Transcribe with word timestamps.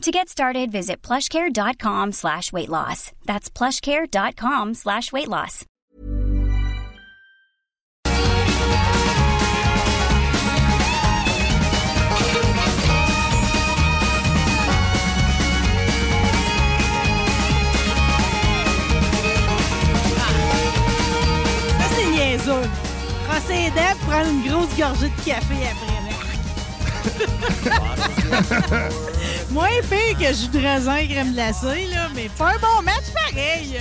To 0.00 0.10
get 0.10 0.30
started, 0.30 0.72
visit 0.72 1.02
plushcare.com 1.02 2.12
slash 2.12 2.54
weight 2.54 2.70
loss. 2.70 3.12
That's 3.26 3.50
plushcare.com 3.50 4.72
slash 4.72 5.12
weight 5.12 5.28
loss. 5.28 5.66
Ça, 21.78 21.88
c'est 21.94 22.06
niaiseux. 22.06 22.62
Dents, 23.74 23.98
prends 24.06 24.24
une 24.24 24.42
grosse 24.48 24.76
gorgée 24.78 25.08
de 25.08 25.24
café 25.24 25.54
après. 25.70 25.89
Moins 29.50 29.68
pire 29.88 30.16
que 30.18 30.32
jus 30.34 30.48
de 30.48 30.58
raisin 30.64 30.96
et 30.96 31.08
crème 31.08 31.32
glacée, 31.32 31.86
là, 31.92 32.08
mais 32.14 32.28
pas 32.38 32.50
un 32.50 32.58
bon 32.58 32.82
match 32.84 33.04
pareil. 33.14 33.78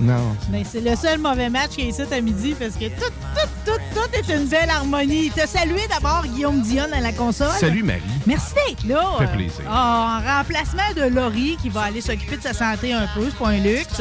Non. 0.00 0.34
Mais 0.50 0.62
c'est 0.70 0.80
le 0.80 0.96
seul 0.96 1.18
mauvais 1.18 1.50
match 1.50 1.72
qu'il 1.72 1.84
y 1.84 1.86
a 1.88 1.90
ici 1.90 2.00
à 2.10 2.20
midi 2.22 2.54
parce 2.58 2.72
que 2.72 2.86
tout, 2.86 3.12
tout, 3.34 3.48
tout, 3.66 3.78
tout 3.94 4.08
est 4.14 4.34
une 4.34 4.46
belle 4.46 4.70
harmonie. 4.70 5.30
T'as 5.36 5.46
salué 5.46 5.82
d'abord 5.90 6.24
Guillaume 6.26 6.62
Dion 6.62 6.86
à 6.90 7.00
la 7.00 7.12
console. 7.12 7.50
Salut 7.60 7.82
Marie. 7.82 8.00
Merci 8.26 8.54
d'être 8.54 8.84
là. 8.88 9.04
Ça 9.18 9.26
fait 9.26 9.32
plaisir. 9.36 9.60
Ah, 9.68 10.22
en 10.22 10.38
remplacement 10.38 10.90
de 10.96 11.02
Laurie 11.14 11.58
qui 11.60 11.68
va 11.68 11.82
aller 11.82 12.00
s'occuper 12.00 12.38
de 12.38 12.42
sa 12.42 12.54
santé 12.54 12.94
un 12.94 13.06
peu, 13.14 13.26
c'est 13.28 13.36
pas 13.38 13.48
un 13.50 13.58
luxe. 13.58 14.00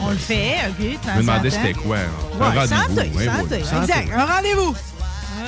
On 0.00 0.10
le 0.10 0.16
fait, 0.16 0.54
OK? 0.68 0.86
Je 1.04 1.10
me 1.16 1.20
demandais 1.22 1.50
c'était 1.50 1.72
quoi. 1.72 1.96
hein? 1.96 2.00
Un 2.36 2.38
Ouais, 2.38 2.46
rendez-vous. 2.60 2.94
santé, 2.94 3.10
ouais, 3.16 3.26
santé, 3.26 3.54
ouais, 3.56 3.64
santé. 3.64 3.92
exact. 3.92 4.10
Un 4.16 4.24
rendez-vous. 4.26 4.74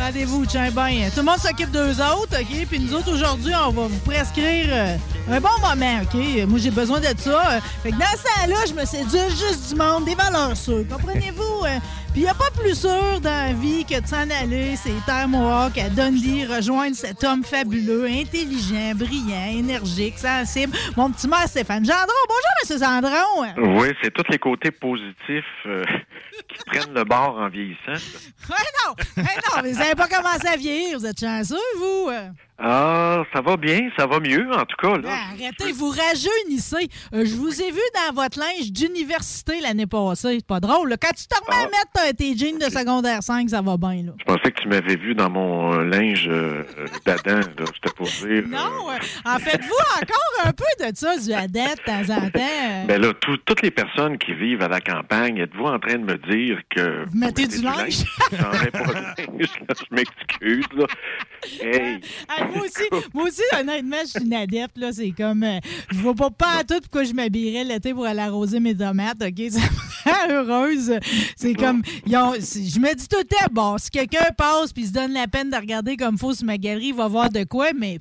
Rendez-vous, 0.00 0.46
tiens 0.46 0.70
bien. 0.70 1.10
Tout 1.10 1.18
le 1.20 1.22
monde 1.24 1.38
s'occupe 1.38 1.70
d'eux 1.70 1.92
autres, 2.00 2.40
OK? 2.40 2.66
Puis 2.68 2.78
nous 2.80 2.94
autres, 2.94 3.12
aujourd'hui, 3.12 3.52
on 3.54 3.70
va 3.70 3.82
vous 3.88 3.98
prescrire 3.98 4.66
euh, 4.70 4.96
un 5.30 5.40
bon 5.40 5.48
moment, 5.60 6.00
OK? 6.02 6.20
Moi, 6.48 6.58
j'ai 6.58 6.70
besoin 6.70 6.98
de 7.00 7.06
ça. 7.18 7.52
Euh, 7.56 7.60
Fait 7.82 7.90
que 7.90 7.96
dans 7.96 8.04
ce 8.16 8.22
temps-là, 8.22 8.56
je 8.68 8.74
me 8.74 8.84
séduis 8.86 9.30
juste 9.30 9.68
du 9.70 9.74
monde, 9.74 10.04
des 10.04 10.14
valeurs 10.14 10.56
sûres. 10.56 10.84
Comprenez-vous? 10.90 11.66
Puis 12.12 12.22
il 12.22 12.28
a 12.28 12.34
pas 12.34 12.50
plus 12.54 12.74
sûr 12.78 13.20
dans 13.22 13.46
la 13.48 13.54
vie 13.54 13.86
que 13.86 13.98
de 13.98 14.06
s'en 14.06 14.28
aller, 14.28 14.76
c'est 14.76 14.92
Terre 15.06 15.26
Mohawk, 15.28 15.78
à 15.78 15.88
Dundee, 15.88 16.44
rejoindre 16.44 16.94
cet 16.94 17.24
homme 17.24 17.42
fabuleux, 17.42 18.04
intelligent, 18.04 18.94
brillant, 18.94 19.50
énergique, 19.50 20.18
sensible. 20.18 20.76
Mon 20.94 21.10
petit 21.10 21.26
maire 21.26 21.48
Stéphane 21.48 21.86
Gendron. 21.86 22.12
Bonjour, 22.28 22.70
M. 22.70 23.02
Gendron. 23.02 23.80
Oui, 23.80 23.88
c'est 24.02 24.12
tous 24.12 24.30
les 24.30 24.38
côtés 24.38 24.70
positifs 24.70 25.44
euh, 25.64 25.82
qui 26.48 26.58
prennent 26.66 26.92
le 26.94 27.04
bord 27.04 27.38
en 27.38 27.48
vieillissant. 27.48 27.92
Ouais, 28.50 28.56
non! 28.84 28.94
Ouais, 29.22 29.22
non, 29.22 29.62
mais 29.62 29.72
vous 29.72 29.78
n'avez 29.78 29.94
pas 29.94 30.08
commencé 30.08 30.46
à 30.46 30.56
vieillir. 30.56 30.98
Vous 30.98 31.06
êtes 31.06 31.20
chanceux, 31.20 31.56
vous? 31.78 32.10
Ah, 32.58 33.24
ça 33.34 33.40
va 33.40 33.56
bien, 33.56 33.88
ça 33.98 34.06
va 34.06 34.20
mieux, 34.20 34.46
en 34.52 34.64
tout 34.64 34.76
cas. 34.80 34.96
Là. 34.96 35.08
Ah, 35.10 35.32
arrêtez, 35.32 35.72
vous 35.72 35.88
rajeunissez. 35.88 36.88
Euh, 37.12 37.24
je 37.24 37.34
vous 37.34 37.60
ai 37.60 37.70
vu 37.72 37.80
dans 37.94 38.14
votre 38.14 38.38
linge 38.38 38.70
d'université 38.70 39.60
l'année 39.60 39.86
passée. 39.86 40.36
C'est 40.38 40.46
pas 40.46 40.60
drôle. 40.60 40.90
là. 40.90 40.96
Quand 40.96 41.12
tu 41.16 41.26
te 41.26 41.34
remets 41.34 41.64
à 41.64 41.64
mettre 41.64 42.08
euh, 42.08 42.12
tes 42.12 42.36
jeans 42.36 42.58
de 42.58 42.64
secondaire 42.70 43.20
5, 43.22 43.50
ça 43.50 43.62
va 43.62 43.76
bien. 43.76 44.04
Là. 44.04 44.12
Je 44.18 44.24
pensais 44.24 44.52
que 44.52 44.62
tu 44.62 44.68
m'avais 44.68 44.94
vu 44.96 45.14
dans 45.16 45.28
mon 45.28 45.72
euh, 45.74 45.84
linge 45.84 46.28
euh, 46.28 46.62
euh, 46.78 46.86
d'Adam, 47.04 47.40
c'était 47.74 47.94
pour 47.96 48.06
dire. 48.06 48.44
Non, 48.46 48.90
euh, 48.90 48.98
en 49.24 49.38
faites-vous 49.40 50.00
encore 50.00 50.44
un 50.44 50.52
peu 50.52 50.64
de 50.88 50.96
ça, 50.96 51.16
du 51.18 51.32
adepte, 51.32 51.78
de 51.78 51.84
temps 52.06 52.14
en 52.14 52.30
temps? 52.30 52.84
Ben 52.86 53.00
là, 53.00 53.12
tout- 53.20 53.38
toutes 53.38 53.62
les 53.62 53.72
personnes 53.72 54.18
qui 54.18 54.34
vivent 54.34 54.62
à 54.62 54.68
la 54.68 54.80
campagne, 54.80 55.38
êtes-vous 55.38 55.64
en 55.64 55.80
train 55.80 55.94
de 55.94 56.04
me 56.04 56.16
dire 56.18 56.60
que... 56.70 57.06
Vous 57.08 57.18
mettez 57.18 57.46
du 57.48 57.60
linge? 57.62 58.04
J'en 58.30 58.52
ai 58.52 58.70
pas 58.70 58.84
de 58.84 58.92
linge, 58.94 59.50
là, 59.68 59.74
je 59.90 59.94
m'excuse, 59.96 60.66
là. 60.76 60.86
Hey! 61.60 61.98
Moi 62.54 62.64
aussi, 62.64 63.02
moi 63.14 63.24
aussi, 63.24 63.42
honnêtement, 63.58 63.96
je 64.04 64.10
suis 64.10 64.24
une 64.24 64.34
adepte, 64.34 64.76
là. 64.78 64.92
C'est 64.92 65.10
comme, 65.12 65.42
euh, 65.44 65.58
je 65.90 65.98
vois 65.98 66.14
pas 66.14 66.30
pas 66.30 66.58
à 66.60 66.64
tout 66.64 66.80
pourquoi 66.82 67.04
je 67.04 67.12
m'habillerais 67.12 67.64
l'été 67.64 67.92
pour 67.94 68.04
aller 68.06 68.20
arroser 68.20 68.60
mes 68.60 68.76
tomates, 68.76 69.22
OK? 69.22 69.42
Heureuse. 70.30 70.98
C'est 71.36 71.54
comme, 71.54 71.82
ont- 72.06 72.34
je 72.34 72.78
me 72.80 72.94
dis 72.94 73.08
tout 73.08 73.18
le 73.18 73.24
temps, 73.24 73.46
bon, 73.52 73.78
si 73.78 73.90
quelqu'un 73.90 74.30
passe 74.36 74.72
puis 74.72 74.86
se 74.86 74.92
donne 74.92 75.12
la 75.12 75.28
peine 75.28 75.50
de 75.50 75.56
regarder 75.56 75.96
comme 75.96 76.18
faut 76.18 76.32
sur 76.34 76.44
ma 76.46 76.58
galerie, 76.58 76.88
il 76.88 76.94
va 76.94 77.06
voir 77.08 77.30
de 77.30 77.44
quoi, 77.44 77.68
mais 77.76 77.98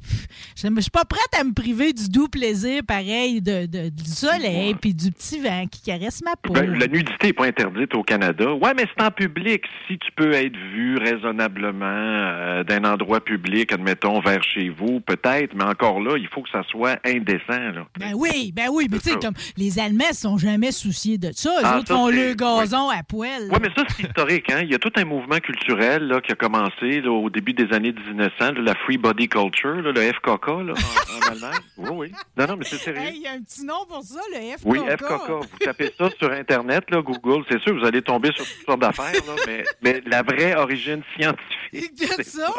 je 0.56 0.68
je 0.76 0.82
suis 0.82 0.90
pas 0.92 1.06
prête 1.06 1.40
à 1.40 1.44
me 1.44 1.54
priver 1.54 1.94
du 1.94 2.08
doux 2.10 2.28
plaisir, 2.28 2.82
pareil, 2.88 3.42
de, 3.42 3.66
de- 3.68 3.90
du 3.90 4.06
soleil 4.10 4.74
puis 4.82 4.94
du 4.94 5.12
petit 5.12 5.40
vent 5.40 5.66
qui 5.70 5.82
caresse 5.84 6.22
ma 6.24 6.36
peau. 6.36 6.54
Ben, 6.54 6.74
la 6.80 6.88
nudité 6.88 7.28
n'est 7.28 7.34
pas 7.34 7.46
interdite 7.46 7.94
au 7.96 8.04
Canada. 8.04 8.54
Ouais, 8.56 8.74
mais 8.76 8.86
c'est 8.98 9.04
en 9.04 9.12
public. 9.12 9.64
Si 9.88 9.98
tu 10.00 10.12
peux 10.16 10.32
être 10.34 10.56
vu 10.74 10.98
raisonnablement 10.98 11.86
euh, 11.86 12.64
d'un 12.64 12.84
endroit 12.84 13.24
public, 13.24 13.72
admettons, 13.74 14.20
vers 14.22 14.31
chez 14.42 14.70
vous, 14.70 15.00
peut-être, 15.02 15.54
mais 15.56 15.64
encore 15.64 16.00
là, 16.02 16.18
il 16.18 16.28
faut 16.28 16.42
que 16.42 16.50
ça 16.50 16.64
soit 16.70 17.00
indécent. 17.06 17.42
Là. 17.50 17.86
Ben 18.00 18.14
oui, 18.16 18.52
ben 18.56 18.70
oui, 18.72 18.88
mais 18.90 19.00
tu 19.00 19.10
sais, 19.12 19.20
comme 19.20 19.34
les 19.58 19.80
Allemands 19.80 20.06
ne 20.10 20.16
sont 20.16 20.38
jamais 20.38 20.72
souciés 20.72 21.18
de 21.18 21.32
ça. 21.34 21.50
Les 21.60 21.66
Ah, 21.66 21.78
autres 21.80 21.88
ça, 21.88 21.96
font 21.96 22.08
le 22.10 22.34
gazon 22.34 22.90
à 22.90 23.04
poil. 23.04 23.50
Oui, 23.52 23.58
mais 23.62 23.70
ça, 23.76 23.84
c'est 23.96 24.04
historique. 24.08 24.50
Hein? 24.52 24.62
Il 24.64 24.72
y 24.72 24.76
a 24.76 24.80
tout 24.80 24.92
un 24.96 25.06
mouvement 25.06 25.40
culturel 25.40 26.08
là, 26.08 26.22
qui 26.22 26.32
a 26.32 26.36
commencé 26.36 27.02
là, 27.02 27.12
au 27.12 27.30
début 27.30 27.54
des 27.54 27.72
années 27.74 27.92
1900, 27.94 28.32
là, 28.40 28.52
la 28.62 28.76
Free 28.76 28.98
Body 28.98 29.28
Culture, 29.28 29.76
le 29.82 29.94
FKK 30.02 30.48
là, 30.48 30.74
en, 30.74 31.28
en 31.28 31.32
Allemagne. 31.32 31.60
Oui, 31.78 31.90
oui. 31.94 32.12
Non, 32.38 32.48
non, 32.48 32.56
mais 32.58 32.66
c'est 32.66 32.78
sérieux. 32.78 33.02
Hey, 33.02 33.16
il 33.18 33.22
y 33.24 33.28
a 33.28 33.32
un 33.32 33.42
petit 33.42 33.66
nom 33.66 33.86
pour 33.88 34.04
ça, 34.04 34.20
le 34.34 34.58
FKK. 34.58 34.66
Oui, 34.66 34.80
FKK. 34.80 35.30
Vous 35.30 35.58
tapez 35.60 35.92
ça 35.98 36.10
sur 36.18 36.32
Internet, 36.32 36.84
là, 36.92 37.02
Google, 37.02 37.44
c'est 37.50 37.60
sûr, 37.62 37.78
vous 37.78 37.86
allez 37.86 38.02
tomber 38.02 38.30
sur 38.36 38.46
toutes 38.46 38.66
sortes 38.66 38.82
d'affaires, 38.82 39.12
mais, 39.48 39.64
mais 39.82 40.02
la 40.06 40.22
vraie 40.24 40.56
origine 40.56 41.02
scientifique. 41.16 41.48
C'est 41.98 42.24
ça. 42.24 42.52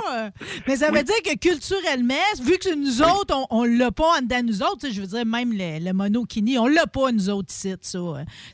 Mais 0.66 0.77
ça 0.77 0.91
veut 0.91 1.03
dire 1.03 1.15
que 1.22 1.37
culturellement, 1.37 1.62
vu 2.43 2.59
que 2.59 2.75
nous 2.75 3.03
autres, 3.03 3.34
on, 3.50 3.61
on 3.61 3.65
l'a 3.65 3.91
pas 3.91 4.19
en 4.19 4.23
dedans 4.23 4.43
nous 4.45 4.62
autres, 4.62 4.87
je 4.91 5.00
veux 5.00 5.06
dire, 5.06 5.25
même 5.27 5.53
le, 5.53 5.84
le 5.84 5.93
monokini, 5.93 6.59
on 6.59 6.67
l'a 6.67 6.87
pas 6.87 7.12
nous 7.12 7.31
autres 7.31 7.49
ici, 7.50 7.75
ça. 7.81 7.99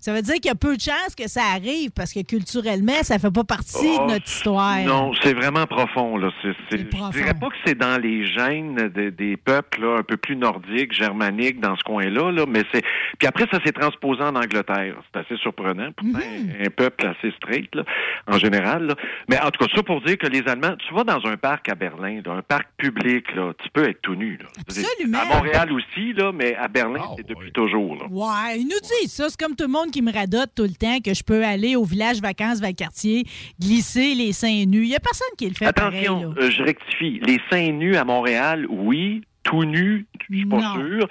Ça 0.00 0.12
veut 0.12 0.22
dire 0.22 0.34
qu'il 0.34 0.46
y 0.46 0.50
a 0.50 0.54
peu 0.54 0.76
de 0.76 0.80
chances 0.80 1.14
que 1.16 1.28
ça 1.28 1.42
arrive 1.54 1.90
parce 1.90 2.12
que 2.12 2.20
culturellement, 2.22 3.02
ça 3.02 3.18
fait 3.18 3.30
pas 3.30 3.44
partie 3.44 3.76
Oh, 3.98 4.06
de 4.06 4.12
notre 4.12 4.26
histoire. 4.26 4.78
Non, 4.80 5.12
c'est 5.22 5.34
vraiment 5.34 5.66
profond. 5.66 6.16
Là. 6.16 6.30
C'est 6.70 6.84
profond. 6.90 7.10
Je 7.12 7.18
dirais 7.18 7.34
pas 7.34 7.48
que 7.48 7.56
c'est 7.64 7.76
dans 7.78 8.00
les 8.00 8.26
gènes 8.26 8.74
de- 8.94 9.10
des 9.10 9.36
peuples 9.36 9.80
là, 9.82 9.98
un 9.98 10.02
peu 10.02 10.16
plus 10.16 10.36
nordiques, 10.36 10.92
germaniques, 10.92 11.60
dans 11.60 11.76
ce 11.76 11.82
coin-là, 11.84 12.30
là, 12.32 12.44
mais 12.46 12.62
c'est. 12.72 12.82
Puis 13.18 13.26
après, 13.28 13.46
ça 13.50 13.58
s'est 13.64 13.72
transposé 13.72 14.22
en 14.22 14.34
Angleterre. 14.36 14.96
C'est 15.12 15.20
assez 15.20 15.36
surprenant. 15.36 15.90
Pourtant, 15.96 16.18
Mm-hmm. 16.18 16.62
un, 16.62 16.66
un 16.66 16.70
peuple 16.70 17.06
assez 17.06 17.32
straight, 17.36 17.74
là, 17.74 17.84
en 18.26 18.38
général. 18.38 18.86
Là. 18.86 18.94
Mais 19.28 19.38
en 19.40 19.50
tout 19.50 19.64
cas, 19.64 19.72
ça 19.74 19.82
pour 19.82 20.00
dire 20.02 20.18
que 20.18 20.26
les 20.26 20.42
Allemands, 20.48 20.74
tu 20.86 20.92
vas 20.94 21.04
dans 21.04 21.24
un 21.26 21.36
parc 21.36 21.68
à 21.68 21.74
Berlin, 21.74 22.20
là, 22.24 22.32
un 22.32 22.42
parc 22.42 22.66
public, 22.76 22.97
là, 23.36 23.52
tu 23.62 23.68
peux 23.72 23.88
être 23.88 24.00
tout 24.02 24.14
nu. 24.14 24.36
Là. 24.36 24.46
Absolument. 24.60 25.18
À 25.18 25.34
Montréal 25.36 25.72
aussi, 25.72 26.12
là, 26.14 26.32
mais 26.32 26.54
à 26.54 26.68
Berlin, 26.68 27.00
Ah, 27.02 27.14
c'est 27.16 27.26
depuis 27.26 27.46
ouais. 27.46 27.50
toujours. 27.52 27.96
Là. 27.96 28.06
Ouais, 28.10 28.58
ils 28.60 28.64
nous 28.64 28.80
disent 29.02 29.12
ça. 29.12 29.28
C'est 29.28 29.38
comme 29.40 29.54
tout 29.56 29.64
le 29.66 29.72
monde 29.72 29.90
qui 29.90 30.02
me 30.02 30.12
radote 30.12 30.50
tout 30.54 30.62
le 30.64 30.70
temps 30.74 30.98
que 31.04 31.14
je 31.14 31.22
peux 31.22 31.44
aller 31.44 31.76
au 31.76 31.84
village 31.84 32.20
vacances 32.20 32.60
vers 32.60 32.70
le 32.70 32.74
quartier, 32.74 33.24
glisser 33.60 34.14
les 34.14 34.32
seins 34.32 34.64
nus. 34.66 34.82
Il 34.82 34.88
y 34.90 34.96
a 34.96 35.00
personne 35.00 35.28
qui 35.36 35.48
le 35.48 35.54
fait 35.54 35.66
Attention, 35.66 36.20
pareil. 36.32 36.34
là. 36.36 36.42
euh, 36.46 36.50
je 36.50 36.62
rectifie. 36.62 37.20
Les 37.24 37.40
seins 37.50 37.72
nus 37.72 37.96
à 37.96 38.04
Montréal, 38.04 38.66
oui. 38.68 39.22
Tout 39.44 39.64
nu, 39.64 40.06
je 40.20 40.34
suis 40.34 40.44
pas 40.44 40.56
Non. 40.56 40.74
sûr. 40.74 41.08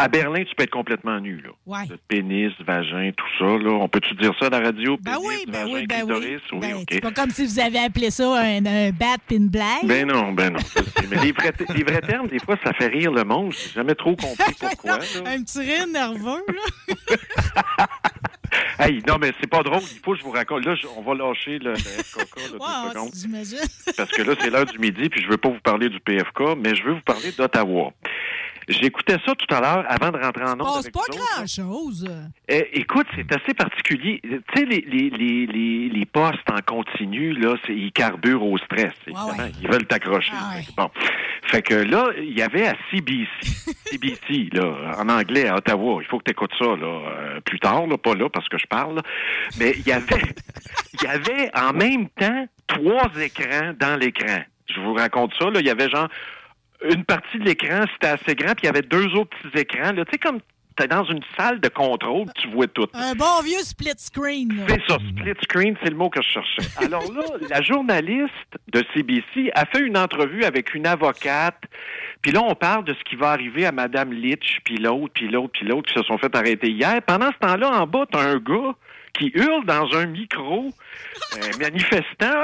À 0.00 0.06
Berlin, 0.06 0.44
tu 0.44 0.54
peux 0.54 0.62
être 0.62 0.70
complètement 0.70 1.18
nu. 1.18 1.40
Là. 1.40 1.50
Ouais. 1.66 1.82
Pénis, 2.06 2.52
vagin, 2.64 3.10
tout 3.16 3.26
ça. 3.38 3.44
Là. 3.58 3.70
On 3.72 3.88
peut-tu 3.88 4.14
dire 4.14 4.32
ça 4.38 4.46
à 4.46 4.50
la 4.50 4.60
radio? 4.60 4.96
Ben 5.00 5.14
pénis, 5.14 5.26
oui, 5.26 5.44
ben 5.48 5.52
vagin, 5.64 5.72
oui, 5.74 5.86
ben 5.88 5.96
oui. 5.96 6.06
clitoris? 6.14 6.40
Oui, 6.52 6.58
Ben. 6.60 6.84
C'est 6.88 7.00
pas 7.00 7.10
comme 7.10 7.30
si 7.30 7.44
vous 7.44 7.58
avez 7.58 7.78
appelé 7.80 8.10
ça 8.12 8.32
un, 8.40 8.64
un 8.64 8.90
bat 8.90 9.16
pis 9.26 9.34
une 9.34 9.48
blague. 9.48 9.84
Ben 9.84 10.06
non, 10.06 10.30
ben 10.32 10.50
non. 10.52 10.60
Mais 11.10 11.16
les 11.20 11.32
vrais, 11.32 11.52
les 11.74 11.82
vrais 11.82 12.00
termes, 12.00 12.28
des 12.28 12.38
fois, 12.38 12.56
ça 12.62 12.72
fait 12.74 12.86
rire 12.86 13.10
le 13.10 13.24
monde. 13.24 13.52
J'ai 13.52 13.70
jamais 13.74 13.96
trop 13.96 14.14
compris 14.14 14.54
pourquoi. 14.60 14.98
là. 14.98 15.04
un 15.26 15.42
petit 15.42 15.58
rire 15.58 15.86
nerveux, 15.92 16.44
là. 16.48 17.06
Hey, 18.78 19.02
non, 19.06 19.16
mais 19.20 19.32
c'est 19.40 19.46
pas 19.50 19.62
drôle. 19.62 19.80
Il 19.82 19.98
faut 20.02 20.12
que 20.12 20.18
je 20.18 20.24
vous 20.24 20.30
raconte. 20.30 20.64
Là, 20.64 20.74
je- 20.74 20.86
on 20.96 21.02
va 21.02 21.14
lâcher 21.14 21.58
le, 21.58 21.72
le 21.72 21.76
FKK, 21.76 22.36
là, 22.36 22.48
deux 22.52 22.56
Ouais, 22.58 22.90
secondes. 22.94 23.10
j'imagine. 23.14 23.58
parce 23.96 24.10
que 24.10 24.22
là, 24.22 24.34
c'est 24.40 24.50
l'heure 24.50 24.64
du 24.64 24.78
midi, 24.78 25.08
puis 25.10 25.20
je 25.22 25.28
veux 25.28 25.36
pas 25.36 25.50
vous 25.50 25.60
parler 25.60 25.88
du 25.90 26.00
PFK, 26.00 26.56
mais 26.56 26.74
je 26.74 26.82
veux 26.84 26.94
vous 26.94 27.00
parler 27.02 27.30
d'Ottawa. 27.36 27.92
J'écoutais 28.68 29.16
ça 29.24 29.34
tout 29.34 29.54
à 29.54 29.60
l'heure 29.60 29.84
avant 29.88 30.10
de 30.10 30.18
rentrer 30.22 30.44
en 30.44 30.52
ondes. 30.60 30.78
avec 30.80 30.92
pas 30.92 31.00
grand-chose. 31.10 32.06
Eh, 32.48 32.78
écoute, 32.80 33.06
c'est 33.16 33.30
assez 33.32 33.54
particulier. 33.54 34.20
Tu 34.22 34.40
sais, 34.54 34.64
les, 34.66 34.80
les, 34.86 35.10
les, 35.10 35.46
les, 35.46 35.88
les 35.88 36.06
postes 36.06 36.48
en 36.50 36.60
continu, 36.60 37.32
là, 37.32 37.54
c'est- 37.66 37.74
ils 37.74 37.92
carburent 37.92 38.42
au 38.44 38.58
stress. 38.58 38.92
évidemment. 39.06 39.28
ouais. 39.38 39.52
Ils 39.62 39.68
veulent 39.70 39.86
t'accrocher. 39.86 40.32
Ah 40.34 40.56
ouais. 40.56 40.62
Bon. 40.76 40.90
Fait 41.44 41.62
que 41.62 41.74
là, 41.74 42.10
il 42.18 42.36
y 42.36 42.42
avait 42.42 42.66
à 42.68 42.74
CBC, 42.90 43.26
CBC, 43.86 44.48
là, 44.52 44.96
en 44.98 45.08
anglais, 45.08 45.48
à 45.48 45.56
Ottawa. 45.56 46.00
Il 46.02 46.06
faut 46.06 46.18
que 46.18 46.24
tu 46.24 46.32
écoutes 46.32 46.52
ça, 46.58 46.66
là, 46.66 46.86
euh, 46.86 47.40
plus 47.40 47.58
tard, 47.58 47.86
là, 47.86 47.96
pas 47.96 48.14
là, 48.14 48.28
parce 48.28 48.48
que 48.48 48.58
je 48.58 48.66
parle, 48.66 48.96
là. 48.96 49.02
Mais 49.58 49.72
il 49.78 49.86
y 49.86 49.92
avait, 49.92 50.22
il 50.92 51.02
y 51.04 51.06
avait 51.06 51.50
en 51.56 51.72
même 51.72 52.08
temps 52.10 52.46
trois 52.66 53.08
écrans 53.18 53.72
dans 53.78 53.98
l'écran. 53.98 54.42
Je 54.68 54.78
vous 54.80 54.92
raconte 54.92 55.32
ça, 55.38 55.46
là. 55.48 55.60
Il 55.60 55.66
y 55.66 55.70
avait 55.70 55.88
genre 55.88 56.08
une 56.82 57.04
partie 57.04 57.38
de 57.38 57.44
l'écran, 57.44 57.84
c'était 57.94 58.12
assez 58.12 58.34
grand, 58.34 58.54
puis 58.54 58.64
il 58.64 58.66
y 58.66 58.68
avait 58.68 58.82
deux 58.82 59.06
autres 59.14 59.36
petits 59.36 59.60
écrans, 59.60 59.92
là. 59.92 60.04
Tu 60.04 60.12
sais, 60.12 60.18
comme 60.18 60.40
t'es 60.78 60.86
dans 60.86 61.04
une 61.04 61.22
salle 61.36 61.60
de 61.60 61.68
contrôle, 61.68 62.26
tu 62.36 62.48
vois 62.50 62.68
tout. 62.68 62.86
Un 62.94 63.14
bon 63.14 63.42
vieux 63.44 63.62
split 63.62 63.94
screen. 63.96 64.64
C'est 64.68 64.80
ça, 64.86 64.98
split 65.10 65.34
screen, 65.42 65.76
c'est 65.82 65.90
le 65.90 65.96
mot 65.96 66.08
que 66.08 66.22
je 66.22 66.28
cherchais. 66.28 66.62
Alors 66.84 67.02
là, 67.12 67.22
la 67.50 67.62
journaliste 67.62 68.32
de 68.72 68.84
CBC 68.94 69.50
a 69.54 69.66
fait 69.66 69.80
une 69.80 69.98
entrevue 69.98 70.44
avec 70.44 70.74
une 70.74 70.86
avocate. 70.86 71.60
Puis 72.22 72.30
là, 72.30 72.42
on 72.42 72.54
parle 72.54 72.84
de 72.84 72.94
ce 72.94 73.02
qui 73.04 73.16
va 73.16 73.30
arriver 73.30 73.66
à 73.66 73.72
Madame 73.72 74.12
Litch, 74.12 74.60
puis 74.64 74.76
l'autre, 74.76 75.12
puis 75.14 75.28
l'autre, 75.28 75.52
puis 75.52 75.66
l'autre 75.66 75.92
qui 75.92 75.98
se 75.98 76.04
sont 76.04 76.18
fait 76.18 76.34
arrêter 76.34 76.70
hier. 76.70 77.00
Pendant 77.06 77.32
ce 77.32 77.38
temps-là, 77.38 77.70
en 77.70 77.86
bas, 77.86 78.06
t'as 78.10 78.20
un 78.20 78.38
gars 78.38 78.74
qui 79.14 79.32
hurle 79.34 79.64
dans 79.64 79.92
un 79.96 80.06
micro, 80.06 80.68
euh, 81.36 81.52
manifestant. 81.58 82.40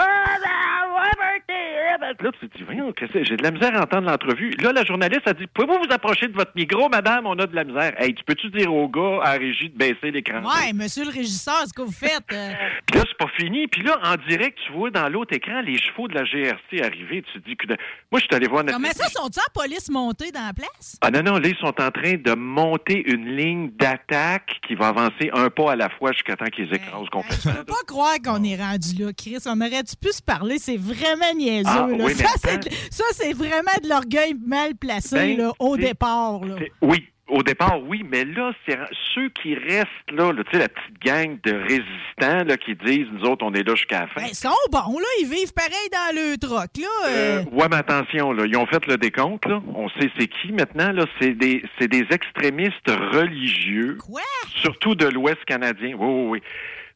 Là, 2.21 2.31
tu 2.41 2.49
te 2.49 2.59
dis, 2.59 2.65
voyons, 2.65 2.93
j'ai 3.23 3.37
de 3.37 3.43
la 3.43 3.51
misère 3.51 3.77
à 3.77 3.83
entendre 3.83 4.09
l'entrevue. 4.09 4.51
Là, 4.63 4.73
la 4.73 4.85
journaliste 4.85 5.27
a 5.27 5.33
dit, 5.33 5.47
pouvez-vous 5.47 5.79
vous 5.85 5.93
approcher 5.93 6.29
de 6.29 6.33
votre 6.35 6.53
micro, 6.55 6.89
madame? 6.89 7.27
On 7.27 7.39
a 7.39 7.47
de 7.47 7.55
la 7.55 7.65
misère. 7.65 7.93
Hey, 8.01 8.15
tu 8.15 8.23
peux-tu 8.25 8.49
dire 8.51 8.73
au 8.73 8.89
gars 8.89 9.21
à 9.23 9.33
la 9.35 9.39
régie 9.39 9.69
de 9.71 9.77
baisser 9.77 10.11
l'écran? 10.11 10.43
Ouais, 10.43 10.73
monsieur 10.73 11.05
le 11.05 11.11
régisseur, 11.11 11.63
ce 11.67 11.73
que 11.73 11.83
vous 11.83 11.93
faites. 11.93 12.25
euh, 12.33 12.53
Puis 12.87 12.99
là, 12.99 13.05
c'est 13.09 13.19
pas 13.19 13.31
fini. 13.37 13.67
Puis 13.69 13.83
là, 13.83 13.99
en 14.05 14.17
direct, 14.29 14.59
tu 14.67 14.73
vois 14.73 14.91
dans 14.91 15.09
l'autre 15.09 15.35
écran 15.35 15.61
les 15.63 15.79
chevaux 15.79 16.09
de 16.09 16.15
la 16.15 16.25
GRC 16.25 16.83
arriver. 16.83 17.23
Tu 17.33 17.41
te 17.41 17.49
dis 17.49 17.57
que. 17.57 17.67
Moi, 17.67 18.21
je 18.21 18.25
suis 18.27 18.35
allé 18.35 18.47
voir 18.47 18.65
notre. 18.65 18.77
Comment 18.77 18.93
ça, 18.93 19.09
sont-ils 19.09 19.41
en 19.41 19.53
police 19.61 19.91
montée 19.91 20.31
dans 20.31 20.47
la 20.47 20.53
place? 20.53 20.99
Ah 21.01 21.11
non, 21.11 21.23
non, 21.23 21.39
là, 21.39 21.49
ils 21.49 21.57
sont 21.57 21.67
en 21.81 21.91
train 21.91 22.15
de 22.15 22.35
monter 22.35 23.03
une 23.11 23.37
ligne 23.37 23.71
d'attaque 23.71 24.51
qui 24.67 24.75
va 24.75 24.89
avancer 24.89 25.31
un 25.33 25.51
pas 25.51 25.73
à 25.73 25.77
la 25.77 25.89
fois 25.91 26.13
jusqu'à 26.13 26.37
temps 26.37 26.47
qu'ils 26.47 26.73
écrasent 26.73 27.05
Je 27.05 27.11
complètement. 27.11 27.53
peux 27.55 27.65
pas 27.65 27.83
croire 27.87 28.17
qu'on 28.25 28.43
est 28.45 28.57
rendu 28.57 29.03
là, 29.03 29.13
Chris. 29.17 29.39
On 29.47 29.61
aurait-tu 29.61 29.97
pu 29.97 30.13
se 30.13 30.23
parler? 30.23 30.59
C'est 30.59 30.77
vraiment 30.77 31.24
niaiseux. 31.35 31.69
Ah, 31.69 31.87
là. 31.91 32.05
oui, 32.05 32.13
mais 32.17 32.25
ça, 32.91 33.05
c'est, 33.13 33.33
vraiment 33.33 33.77
de 33.83 33.89
l'orgueil 33.89 34.35
mal 34.47 34.75
placé 34.75 35.17
Ben, 35.17 35.39
là, 35.39 35.53
au 35.59 35.77
départ. 35.77 36.45
Là. 36.45 36.57
Oui. 36.83 37.09
Au 37.27 37.43
départ, 37.43 37.81
oui, 37.89 38.05
mais 38.07 38.27
là, 38.27 38.53
c'est 38.67 38.79
ceux 39.15 39.31
qui 39.31 39.55
restent 39.55 39.89
là, 40.13 40.31
là, 40.31 40.45
tu 40.45 40.53
sais, 40.53 40.59
la 40.59 40.69
petite 40.69 41.03
gang 41.03 41.39
de 41.43 41.53
résistants 41.55 42.45
là, 42.47 42.57
qui 42.59 42.75
disent, 42.75 43.07
nous 43.13 43.27
autres, 43.27 43.47
on 43.47 43.55
est 43.55 43.63
là 43.63 43.75
jusqu'à 43.75 44.03
la 44.03 44.07
fin. 44.09 44.21
Ben, 44.21 44.27
ils 44.29 44.35
sont 44.35 44.51
bons, 44.71 44.99
là. 44.99 45.07
Ils 45.21 45.27
vivent 45.27 45.55
pareil 45.55 45.89
dans 45.91 46.15
le 46.15 46.37
troc, 46.37 46.69
là. 46.79 46.87
Euh, 47.09 47.09
euh, 47.09 47.45
ouais, 47.51 47.67
mais 47.71 47.77
attention, 47.77 48.33
là, 48.33 48.45
ils 48.47 48.57
ont 48.59 48.67
fait 48.67 48.87
le 48.87 48.99
décompte, 48.99 49.47
là. 49.47 49.63
On 49.75 49.89
sait 49.89 50.11
c'est 50.19 50.27
qui 50.27 50.53
maintenant, 50.53 50.93
là. 50.93 51.07
C'est 51.19 51.33
des, 51.33 51.65
c'est 51.79 51.89
des 51.89 52.07
extrémistes 52.11 52.91
religieux. 52.91 53.97
Quoi? 54.07 54.21
Surtout 54.57 54.95
de 54.95 55.07
l'Ouest 55.07 55.43
canadien. 55.47 55.97
Oui, 55.99 56.07
oui, 56.07 56.27
oui. 56.29 56.43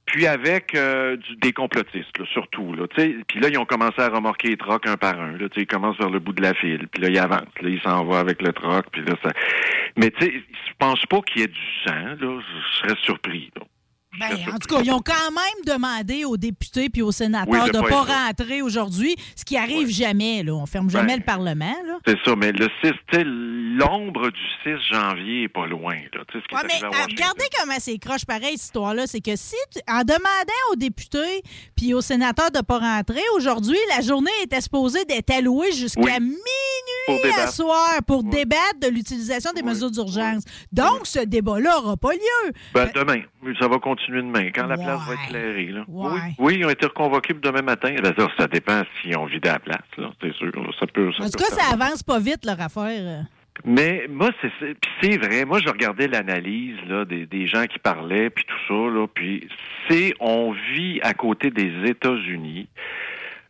Puis 0.08 0.26
avec 0.26 0.75
euh, 0.75 1.16
du- 1.16 1.37
des 1.37 1.52
complotistes, 1.52 2.19
là, 2.19 2.25
surtout. 2.32 2.72
Là, 2.75 2.87
puis 2.88 3.40
là, 3.40 3.49
ils 3.50 3.58
ont 3.58 3.66
commencé 3.66 4.00
à 4.00 4.08
remorquer 4.08 4.49
les 4.49 4.56
trocs 4.56 4.87
un 4.87 4.96
par 4.96 5.20
un. 5.20 5.32
Là, 5.37 5.49
ils 5.55 5.66
commencent 5.66 5.99
vers 5.99 6.08
le 6.10 6.19
bout 6.19 6.32
de 6.32 6.40
la 6.43 6.55
file. 6.55 6.88
Puis 6.90 7.02
là, 7.02 7.08
ils 7.10 7.19
avancent. 7.19 7.60
Là, 7.60 7.69
ils 7.69 7.81
s'en 7.82 8.05
vont 8.05 8.14
avec 8.16 8.40
le 8.40 8.52
troc. 8.55 8.87
Puis 8.90 9.02
là, 9.05 9.14
ça... 9.22 9.31
Mais 9.96 10.10
tu 10.10 10.25
sais, 10.25 10.32
je 10.32 10.72
pense 10.78 11.05
pas 11.06 11.20
qu'il 11.20 11.43
y 11.43 11.44
ait 11.44 11.49
du 11.49 11.60
sang. 11.84 11.93
Là. 12.20 12.40
Je 12.40 12.76
serais 12.78 12.96
surpris. 13.02 13.50
Là. 13.56 13.62
Ben, 14.19 14.37
en 14.55 14.59
tout 14.59 14.69
cas, 14.75 14.82
ils 14.85 14.91
ont 14.93 15.00
quand 15.00 15.31
même 15.31 15.65
demandé 15.76 16.25
aux 16.25 16.37
députés 16.37 16.88
puis 16.91 17.03
aux 17.03 17.12
sénateurs 17.12 17.65
Oui, 17.65 17.70
de 17.70 17.79
de 17.79 17.88
pas 17.88 18.03
rentrer 18.03 18.62
aujourd'hui, 18.62 19.15
ce 19.37 19.44
qui 19.44 19.56
arrive 19.56 19.88
jamais. 19.88 20.43
Là. 20.43 20.55
On 20.55 20.67
ferme 20.67 20.91
jamais 20.91 21.15
Ben, 21.15 21.19
le 21.19 21.25
Parlement. 21.25 21.75
C'est 22.06 22.17
ça, 22.25 22.35
mais 22.37 22.53
le 22.53 22.69
6, 22.82 22.93
tu 23.11 23.19
sais, 23.19 23.25
l'ombre 23.25 24.31
du 24.31 24.41
6 24.65 24.93
janvier 24.93 25.43
est 25.44 25.49
pas 25.49 25.67
loin. 25.67 25.94
Là. 26.12 26.20
Ce 26.32 26.38
qui 26.38 26.55
est 26.55 26.67
mais 26.67 26.85
à 26.85 27.00
euh, 27.00 27.05
regardez 27.09 27.44
comment 27.59 27.76
c'est 27.79 27.99
croche 27.99 28.25
pareil, 28.25 28.53
cette 28.56 28.65
histoire-là. 28.65 29.06
C'est 29.06 29.20
que 29.20 29.37
si, 29.37 29.55
tu- 29.73 29.81
en 29.88 30.00
demandant 30.00 30.73
aux 30.73 30.76
députés 30.76 31.43
puis 31.76 31.94
aux 31.94 32.00
sénateurs 32.00 32.50
de 32.50 32.61
pas 32.61 32.79
rentrer, 32.79 33.23
aujourd'hui, 33.37 33.79
la 33.97 34.03
journée 34.03 34.31
était 34.43 34.61
supposée 34.61 35.05
d'être 35.05 35.31
allouée 35.31 35.73
jusqu'à 35.73 36.00
Oui. 36.00 36.20
minuit 36.20 36.37
Pour 37.06 37.19
à 37.38 37.47
soir 37.47 37.91
pour 38.06 38.23
débattre 38.25 38.81
de 38.82 38.88
l'utilisation 38.88 39.53
des 39.55 39.62
mesures 39.62 39.91
d'urgence. 39.91 40.43
Donc, 40.73 41.00
ce 41.06 41.20
débat-là 41.20 41.76
n'aura 41.81 41.97
pas 41.97 42.12
lieu. 42.12 42.53
Ben, 42.75 42.91
demain. 42.94 43.20
Ça 43.61 43.69
va 43.69 43.79
continuer 43.79 44.07
demain, 44.12 44.50
quand 44.55 44.66
la 44.66 44.76
place 44.76 45.00
va 45.06 45.14
être 45.14 45.25
éclairée. 45.26 45.66
Là. 45.66 45.84
Ouais. 45.88 46.08
Oui. 46.12 46.20
oui, 46.38 46.56
ils 46.58 46.64
ont 46.66 46.70
été 46.70 46.87
reconvoqués 46.87 47.34
pour 47.34 47.43
demain 47.43 47.62
matin. 47.62 47.94
Ça, 48.37 48.46
dépend 48.49 48.82
si 49.02 49.14
on 49.16 49.26
vidé 49.26 49.49
la 49.49 49.58
place, 49.58 49.78
là, 49.96 50.10
c'est 50.20 50.32
sûr. 50.34 50.50
Ça 50.78 50.87
peut, 50.87 51.12
ça 51.12 51.25
En 51.25 51.26
tout 51.31 51.38
cas, 51.38 51.44
ça 51.55 51.72
avance 51.75 52.02
pas 52.02 52.19
vite, 52.19 52.44
leur 52.44 52.60
affaire. 52.60 53.25
Mais 53.64 54.06
moi, 54.08 54.31
c'est 54.40 54.52
c'est- 55.02 55.19
vrai. 55.19 55.44
Moi, 55.44 55.58
je 55.60 55.69
regardais 55.69 56.06
l'analyse 56.06 56.76
là 56.87 57.05
des, 57.05 57.26
des 57.26 57.46
gens 57.49 57.66
qui 57.66 57.78
parlaient, 57.81 58.31
puis 58.31 58.44
tout 58.44 58.58
ça, 58.69 58.94
là, 58.94 59.06
puis 59.12 59.49
c'est 59.88 60.14
on 60.20 60.55
vit 60.75 61.00
à 61.02 61.12
côté 61.12 61.50
des 61.50 61.72
États-Unis. 61.87 62.69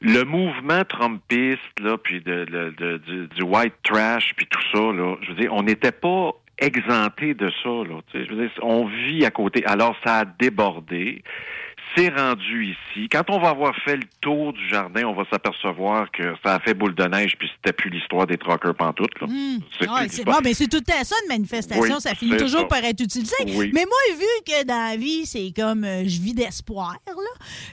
Le 0.01 0.23
mouvement 0.25 0.85
Trumpiste, 0.85 1.81
là, 1.83 1.99
puis 1.99 2.21
de, 2.21 2.45
de- 2.45 2.75
de- 2.79 2.99
du, 2.99 3.27
du 3.27 3.43
white 3.43 3.75
trash, 3.83 4.33
puis 4.37 4.47
tout 4.47 4.63
ça, 4.73 4.79
là, 4.93 5.17
je 5.23 5.29
veux 5.29 5.35
dire, 5.41 5.53
on 5.53 5.63
n'était 5.63 5.93
pas 5.93 6.31
exempté 6.59 7.35
de 7.35 7.51
ça, 7.63 7.69
là. 7.69 8.01
Je 8.13 8.29
veux 8.35 8.43
dire, 8.43 8.51
on 8.63 8.87
vit 8.87 9.25
à 9.25 9.31
côté. 9.31 9.65
Alors, 9.67 9.97
ça 10.05 10.19
a 10.19 10.25
débordé. 10.25 11.23
C'est 11.97 12.09
rendu 12.09 12.67
ici. 12.67 13.09
Quand 13.11 13.25
on 13.31 13.41
va 13.41 13.51
avoir 13.51 13.75
fait 13.85 13.97
le 13.97 14.05
tour 14.21 14.53
du 14.53 14.69
jardin, 14.69 15.05
on 15.05 15.15
va 15.15 15.25
s'apercevoir 15.31 16.11
que 16.11 16.35
ça 16.45 16.55
a 16.57 16.61
fait 16.61 16.75
boule 16.75 16.95
de 16.95 17.05
neige, 17.05 17.35
puis 17.39 17.49
c'était 17.57 17.73
plus 17.73 17.91
l'histoire 17.91 18.27
des 18.27 18.37
truckers 18.37 18.75
pantoute. 18.75 19.21
Là. 19.21 19.27
Hmm. 19.27 19.59
C'est 19.79 19.89
Ouais, 19.89 20.25
bon, 20.25 20.39
mais 20.45 20.55
c'est 20.55 20.69
tout 20.69 20.81
temps 20.81 21.03
ça, 21.03 21.17
une 21.25 21.29
manifestation. 21.29 21.95
Oui, 21.95 22.01
ça 22.01 22.15
finit 22.15 22.37
toujours 22.37 22.61
ça. 22.61 22.67
par 22.67 22.85
être 22.85 23.01
utilisé. 23.01 23.35
Oui. 23.47 23.71
Mais 23.73 23.85
moi, 23.85 24.19
vu 24.19 24.25
que 24.47 24.65
dans 24.65 24.91
la 24.91 24.97
vie, 24.97 25.25
c'est 25.27 25.53
comme 25.57 25.85
euh, 25.85 26.03
je 26.07 26.21
vis 26.21 26.35
d'espoir, 26.35 26.97
là, 27.07 27.13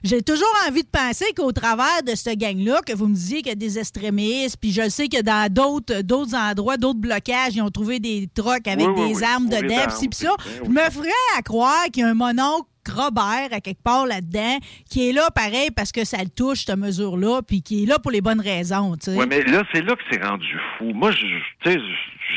j'ai 0.04 0.22
toujours 0.22 0.48
envie 0.68 0.84
de 0.84 0.90
penser 0.90 1.26
qu'au 1.36 1.52
travers 1.52 2.04
de 2.06 2.16
cette 2.16 2.38
gang-là, 2.40 2.82
que 2.86 2.94
vous 2.94 3.08
me 3.08 3.14
disiez 3.16 3.40
qu'il 3.40 3.50
y 3.50 3.52
a 3.52 3.56
des 3.56 3.80
extrémistes, 3.80 4.58
puis 4.60 4.72
je 4.72 4.90
sais 4.90 5.08
que 5.08 5.22
dans 5.22 5.52
d'autres 5.52 6.02
d'autres 6.02 6.36
endroits, 6.36 6.78
d'autres 6.78 7.00
blocages, 7.00 7.56
ils 7.56 7.62
ont 7.62 7.72
trouvé 7.72 8.00
des 8.00 8.28
trucks 8.34 8.68
avec 8.68 8.88
Oui, 8.88 9.14
des 9.14 9.24
armes 9.24 9.50
Trouvé 9.50 9.68
dedans, 9.68 9.90
c'est 9.90 10.14
ça. 10.14 10.36
Je 10.64 10.70
me 10.70 10.90
ferais 10.90 11.10
à 11.38 11.42
croire 11.42 11.86
qu'il 11.92 12.04
y 12.04 12.06
a 12.06 12.10
un 12.10 12.14
mononcle 12.14 12.68
Robert 12.92 13.50
à 13.52 13.62
quelque 13.62 13.82
part 13.84 14.06
là-dedans, 14.06 14.58
qui 14.90 15.10
est 15.10 15.14
là 15.14 15.30
pareil 15.34 15.70
parce 15.76 15.92
que 15.92 16.04
ça 16.06 16.18
le 16.24 16.30
touche, 16.30 16.66
cette 16.66 16.78
mesure-là, 16.78 17.42
puis 17.48 17.62
qui 17.62 17.84
est 17.84 17.86
là 17.86 18.00
pour 18.00 18.12
les 18.12 18.22
bonnes 18.22 18.42
raisons. 18.42 18.96
Oui, 19.08 19.26
mais 19.28 19.44
là, 19.44 19.64
c'est 19.74 19.82
là 19.82 19.96
que 19.96 20.02
c'est 20.12 20.24
rendu 20.24 20.58
fou. 20.78 20.92
Moi, 20.94 21.12
je, 21.12 21.18
je- 21.26 21.36
tu 21.64 21.72
sais, 21.72 21.80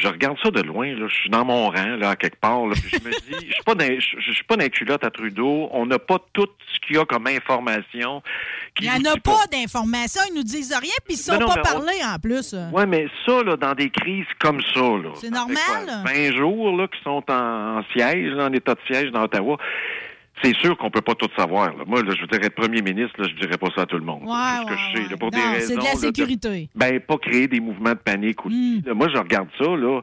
je, 0.00 0.09
regarde 0.09 0.37
ça 0.43 0.50
de 0.50 0.61
loin. 0.62 0.87
Là. 0.95 1.07
Je 1.09 1.14
suis 1.14 1.31
dans 1.31 1.45
mon 1.45 1.69
rang, 1.71 1.97
là, 1.97 2.11
à 2.11 2.17
quelque 2.17 2.38
part. 2.40 2.67
Là, 2.67 2.75
puis 2.75 2.90
je 2.93 3.05
me 3.09 3.11
dis, 3.11 3.47
je 3.49 3.52
suis 3.55 3.62
pas 3.64 3.75
dans, 3.75 3.87
je, 3.87 4.17
je 4.21 4.33
suis 4.33 4.45
pas 4.45 4.57
dans 4.57 4.69
culottes 4.69 5.05
à 5.05 5.11
Trudeau. 5.11 5.69
On 5.73 5.87
n'a 5.87 5.99
pas 5.99 6.19
tout 6.33 6.47
ce 6.75 6.81
qu'il 6.87 6.97
y 6.97 6.99
a 6.99 7.05
comme 7.05 7.26
information. 7.26 8.23
Il 8.81 8.85
n'y 8.85 8.90
en 8.90 9.12
a 9.12 9.17
pas 9.19 9.47
d'informations, 9.50 10.23
ils 10.31 10.37
nous 10.37 10.43
disent 10.45 10.73
rien, 10.73 10.93
puis 11.05 11.14
ils 11.14 11.19
ne 11.19 11.23
sont 11.23 11.38
Non, 11.40 11.47
pas 11.49 11.55
mais 11.57 11.61
on- 11.61 11.73
parlé 11.75 11.93
en 12.05 12.19
plus. 12.19 12.55
Oui, 12.73 12.83
mais 12.87 13.07
ça, 13.26 13.43
là, 13.43 13.57
dans 13.57 13.75
des 13.75 13.90
crises 13.90 14.26
comme 14.38 14.61
ça, 14.75 14.81
là. 14.81 15.11
C'est 15.21 15.31
normal. 15.31 15.57
quoi, 15.87 16.12
20 16.12 16.37
jours, 16.37 16.76
là, 16.76 16.87
qui 16.87 17.02
sont 17.02 17.25
en, 17.28 17.78
en 17.78 17.83
siège, 17.93 18.31
là, 18.33 18.47
en 18.47 18.52
état 18.52 18.75
de 18.75 18.81
siège 18.87 19.11
dans 19.11 19.23
Ottawa. 19.25 19.57
C'est 20.42 20.57
sûr 20.59 20.76
qu'on 20.78 20.90
peut 20.90 21.00
pas 21.00 21.14
tout 21.14 21.28
savoir. 21.37 21.76
Là. 21.76 21.85
Moi, 21.87 22.02
là, 22.02 22.12
je 22.14 22.21
veux 22.21 22.26
dire, 22.28 22.40
être 22.42 22.54
premier 22.54 22.80
ministre, 22.83 23.21
là, 23.21 23.28
je 23.28 23.35
dirais 23.35 23.57
pas 23.59 23.68
ça 23.75 23.83
à 23.83 23.87
tout 23.87 23.97
le 23.99 24.04
monde. 24.04 24.23
Ouais, 24.25 24.35
C'est 24.37 24.61
ce 24.61 24.64
que 24.66 24.71
ouais, 24.71 24.76
je 24.78 24.97
sais, 24.97 25.02
ouais. 25.04 25.09
là, 25.11 25.16
pour 25.16 25.30
Non, 25.33 25.38
des 25.38 25.45
raisons. 25.45 25.66
c'est 25.68 25.76
de 25.76 25.85
la 25.85 25.95
sécurité. 25.97 26.68
Ben, 26.75 27.00
pas 27.00 27.16
créer 27.18 27.49
des 27.49 27.61
mouvements 27.61 27.90
de 27.92 27.95
panique 27.99 28.45
aussi. 28.47 28.83
Hmm. 28.87 28.92
Moi, 28.92 29.09
je 29.12 29.18
regarde 29.18 29.49
ça, 29.59 29.64
là. 29.64 30.00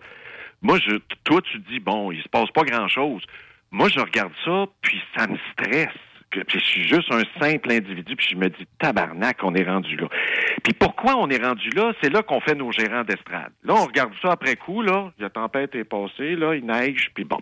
Moi, 0.61 0.79
je, 0.79 0.95
toi, 1.23 1.41
tu 1.41 1.59
dis, 1.69 1.79
bon, 1.79 2.11
il 2.11 2.21
se 2.21 2.27
passe 2.29 2.49
pas 2.51 2.63
grand-chose. 2.63 3.21
Moi, 3.71 3.87
je 3.89 3.99
regarde 3.99 4.31
ça, 4.43 4.65
puis 4.81 4.99
ça 5.15 5.27
me 5.27 5.37
stresse. 5.53 5.89
Puis 6.43 6.59
je 6.59 6.65
suis 6.65 6.87
juste 6.87 7.11
un 7.11 7.21
simple 7.39 7.71
individu, 7.71 8.15
puis 8.15 8.27
je 8.31 8.35
me 8.35 8.49
dis, 8.49 8.65
tabarnak, 8.79 9.37
on 9.43 9.53
est 9.55 9.63
rendu 9.63 9.95
là. 9.95 10.07
Puis 10.63 10.73
pourquoi 10.73 11.15
on 11.17 11.29
est 11.29 11.43
rendu 11.43 11.69
là? 11.69 11.93
C'est 12.01 12.09
là 12.11 12.21
qu'on 12.23 12.41
fait 12.41 12.55
nos 12.55 12.71
gérants 12.71 13.03
d'estrade. 13.03 13.51
Là, 13.63 13.75
on 13.75 13.85
regarde 13.85 14.11
ça 14.21 14.31
après 14.31 14.55
coup, 14.55 14.81
là. 14.81 15.11
La 15.19 15.29
tempête 15.29 15.73
est 15.75 15.83
passée, 15.83 16.35
là, 16.35 16.55
il 16.55 16.65
neige, 16.65 17.09
puis 17.13 17.23
bon. 17.23 17.37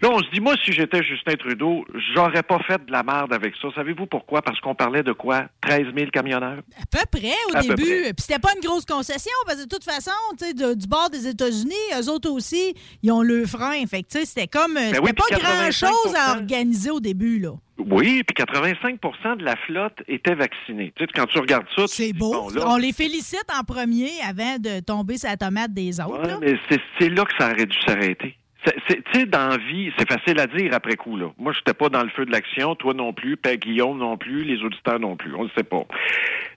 Là, 0.00 0.08
on 0.10 0.18
se 0.18 0.30
dit, 0.30 0.40
moi, 0.40 0.54
si 0.64 0.72
j'étais 0.72 1.02
Justin 1.02 1.34
Trudeau, 1.34 1.84
j'aurais 2.14 2.42
pas 2.42 2.58
fait 2.60 2.84
de 2.84 2.90
la 2.92 3.02
merde 3.02 3.32
avec 3.32 3.54
ça. 3.60 3.68
Savez-vous 3.74 4.06
pourquoi? 4.06 4.42
Parce 4.42 4.58
qu'on 4.60 4.74
parlait 4.74 5.02
de 5.02 5.12
quoi? 5.12 5.44
13 5.62 5.86
000 5.96 6.10
camionneurs? 6.10 6.58
À 6.80 6.86
peu 6.90 7.18
près 7.20 7.34
au 7.52 7.56
À 7.56 7.60
début. 7.60 7.74
près. 7.74 8.12
Puis 8.14 8.24
c'était 8.26 8.38
pas 8.40 8.50
une 8.56 8.66
grosse 8.66 8.84
concession, 8.84 9.32
parce 9.46 9.58
que 9.58 9.64
de 9.64 9.68
toute 9.68 9.84
façon, 9.84 10.10
tu 10.38 10.46
sais, 10.46 10.54
du 10.76 10.86
bord 10.88 11.10
des 11.10 11.28
États-Unis, 11.28 11.74
eux 12.00 12.08
autres 12.10 12.30
aussi, 12.30 12.74
ils 13.02 13.12
ont 13.12 13.22
le 13.22 13.46
frein. 13.46 13.84
Fait 13.86 14.02
que, 14.02 14.08
tu 14.08 14.18
sais, 14.20 14.24
c'était 14.24 14.46
comme. 14.46 14.76
euh, 14.76 14.80
Ben 14.90 14.94
C'était 14.94 15.00
oui, 15.00 15.12
pas 15.12 15.36
grand-chose 15.38 16.14
à 16.16 16.34
85%. 16.34 16.38
organiser 16.38 16.90
au 16.90 17.00
début, 17.00 17.38
là. 17.38 17.50
Oui, 17.78 18.22
puis 18.22 18.44
85% 18.44 19.38
de 19.38 19.44
la 19.44 19.56
flotte 19.56 20.02
était 20.06 20.34
vaccinée. 20.34 20.92
Tu 20.94 21.04
sais, 21.04 21.10
quand 21.14 21.26
tu 21.26 21.38
regardes 21.38 21.66
ça, 21.74 21.84
C'est 21.86 22.12
beau. 22.12 22.32
bon, 22.32 22.48
là, 22.50 22.62
On 22.66 22.76
les 22.76 22.92
félicite 22.92 23.46
en 23.58 23.64
premier 23.64 24.10
avant 24.28 24.56
de 24.58 24.80
tomber 24.80 25.16
sur 25.18 25.28
la 25.30 25.36
tomate 25.36 25.72
des 25.72 25.98
autres. 26.00 26.20
Ouais, 26.20 26.28
là. 26.28 26.38
mais 26.40 26.54
c'est 26.98 27.08
là 27.08 27.24
que 27.24 27.32
ça 27.38 27.50
aurait 27.50 27.66
dû 27.66 27.76
s'arrêter. 27.86 28.36
Tu 28.64 29.02
sais, 29.12 29.26
dans 29.26 29.48
la 29.48 29.56
vie, 29.56 29.90
c'est 29.98 30.08
facile 30.08 30.38
à 30.38 30.46
dire 30.46 30.72
après 30.72 30.94
coup. 30.94 31.16
Là. 31.16 31.32
Moi, 31.36 31.52
je 31.52 31.58
n'étais 31.58 31.74
pas 31.74 31.88
dans 31.88 32.02
le 32.04 32.10
feu 32.10 32.24
de 32.24 32.30
l'action, 32.30 32.76
toi 32.76 32.94
non 32.94 33.12
plus, 33.12 33.36
Père 33.36 33.56
Guillaume 33.56 33.98
non 33.98 34.16
plus, 34.16 34.44
les 34.44 34.62
auditeurs 34.62 35.00
non 35.00 35.16
plus. 35.16 35.34
On 35.34 35.40
ne 35.42 35.48
le 35.48 35.50
sait 35.56 35.64
pas. 35.64 35.84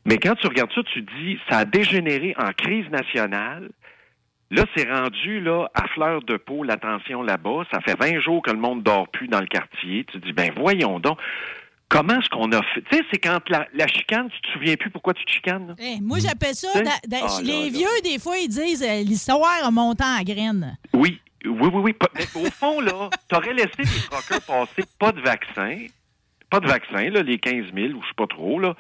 Mais 0.05 0.17
quand 0.17 0.35
tu 0.35 0.45
regardes 0.45 0.71
ça, 0.73 0.83
tu 0.83 1.03
te 1.03 1.11
dis, 1.23 1.39
ça 1.49 1.59
a 1.59 1.65
dégénéré 1.65 2.35
en 2.37 2.51
crise 2.51 2.87
nationale. 2.91 3.69
Là, 4.51 4.63
c'est 4.75 4.89
rendu 4.89 5.39
là 5.41 5.67
à 5.73 5.87
fleur 5.87 6.21
de 6.21 6.37
peau 6.37 6.63
l'attention 6.63 7.23
là-bas. 7.23 7.63
Ça 7.71 7.81
fait 7.81 7.95
20 7.99 8.19
jours 8.21 8.41
que 8.43 8.51
le 8.51 8.57
monde 8.59 8.83
dort 8.83 9.07
plus 9.09 9.27
dans 9.27 9.39
le 9.41 9.47
quartier. 9.47 10.05
Tu 10.05 10.19
te 10.19 10.25
dis, 10.25 10.33
ben 10.33 10.51
voyons 10.55 10.99
donc. 10.99 11.17
Comment 11.87 12.19
est-ce 12.19 12.29
qu'on 12.29 12.51
a 12.51 12.61
fait? 12.73 12.81
Tu 12.89 12.97
sais, 12.97 13.03
c'est 13.11 13.19
quand 13.19 13.47
la, 13.49 13.67
la 13.75 13.87
chicane, 13.87 14.27
tu 14.29 14.41
te 14.41 14.47
souviens 14.53 14.75
plus 14.75 14.89
pourquoi 14.89 15.13
tu 15.13 15.23
te 15.23 15.31
chicanes? 15.31 15.75
Eh, 15.79 15.99
moi, 16.01 16.17
j'appelle 16.19 16.55
ça. 16.55 16.81
Da- 16.81 16.89
da- 17.07 17.17
Ah, 17.27 17.39
les 17.43 17.69
là. 17.69 17.77
vieux, 17.77 18.01
des 18.03 18.17
fois, 18.19 18.37
ils 18.37 18.47
disent 18.47 18.81
euh, 18.83 19.01
l'histoire 19.03 19.71
monté 19.71 20.03
en 20.03 20.21
graines. 20.23 20.77
Oui, 20.93 21.19
oui, 21.45 21.69
oui, 21.71 21.81
oui. 21.83 21.95
Mais 22.15 22.41
au 22.41 22.45
fond, 22.49 22.81
là, 22.81 23.09
t'aurais 23.29 23.53
laissé 23.53 23.69
les 23.77 23.85
truckers 24.09 24.41
passer 24.47 24.83
pas 24.99 25.11
de 25.11 25.21
vaccin, 25.21 25.77
pas 26.49 26.59
de 26.59 26.67
vaccin, 26.67 27.07
là, 27.11 27.21
les 27.21 27.37
15 27.37 27.65
000 27.73 27.93
ou 27.93 28.01
je 28.01 28.07
sais 28.07 28.13
pas 28.17 28.27
trop, 28.27 28.59
là. 28.59 28.73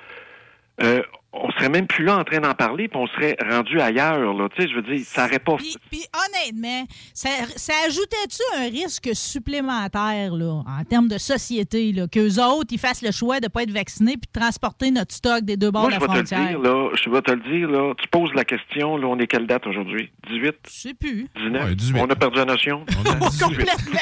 Euh, 0.81 1.03
on 1.37 1.51
serait 1.51 1.69
même 1.69 1.85
plus 1.87 2.03
là 2.05 2.17
en 2.17 2.23
train 2.23 2.39
d'en 2.39 2.53
parler, 2.53 2.87
puis 2.87 2.97
on 2.99 3.07
serait 3.07 3.35
rendu 3.49 3.79
ailleurs, 3.79 4.33
là. 4.33 4.47
Tu 4.55 4.61
sais, 4.63 4.69
je 4.69 4.75
veux 4.75 4.81
dire, 4.81 5.05
ça 5.05 5.25
aurait 5.25 5.39
pas... 5.39 5.55
Puis, 5.57 5.75
puis 5.91 6.01
honnêtement, 6.15 6.85
ça, 7.13 7.29
ça 7.55 7.73
ajoutait-tu 7.87 8.41
un 8.57 8.69
risque 8.69 9.09
supplémentaire 9.13 10.33
là, 10.33 10.63
en 10.65 10.83
termes 10.89 11.07
de 11.07 11.17
société, 11.17 11.91
là, 11.91 12.07
qu'eux 12.07 12.41
autres, 12.41 12.67
ils 12.71 12.79
fassent 12.79 13.01
le 13.01 13.11
choix 13.11 13.39
de 13.39 13.45
ne 13.45 13.49
pas 13.49 13.63
être 13.63 13.71
vaccinés 13.71 14.13
puis 14.17 14.29
de 14.33 14.39
transporter 14.39 14.91
notre 14.91 15.13
stock 15.13 15.41
des 15.43 15.57
deux 15.57 15.71
bords 15.71 15.83
Moi, 15.83 15.91
de 15.91 15.95
je 15.95 15.99
la 15.99 16.07
vais 16.07 16.13
te 16.13 16.19
le 16.19 16.25
frontière? 16.25 16.49
dire, 16.49 16.59
là, 16.59 16.89
je 16.95 17.09
vais 17.09 17.21
te 17.21 17.31
le 17.31 17.57
dire, 17.59 17.69
là, 17.69 17.93
tu 18.01 18.07
poses 18.07 18.33
la 18.33 18.43
question, 18.45 18.97
là, 18.97 19.07
on 19.07 19.19
est 19.19 19.27
quelle 19.27 19.47
date 19.47 19.67
aujourd'hui? 19.67 20.11
18? 20.29 20.55
Je 20.67 20.71
sais 20.71 20.93
plus. 20.93 21.27
19? 21.35 21.63
Ouais, 21.65 21.75
18. 21.75 21.99
On 22.01 22.09
a 22.09 22.15
perdu 22.15 22.37
la 22.37 22.45
notion? 22.45 22.85
On 23.05 23.09
a 23.11 23.15
18. 23.29 23.43
Complètement. 23.43 23.99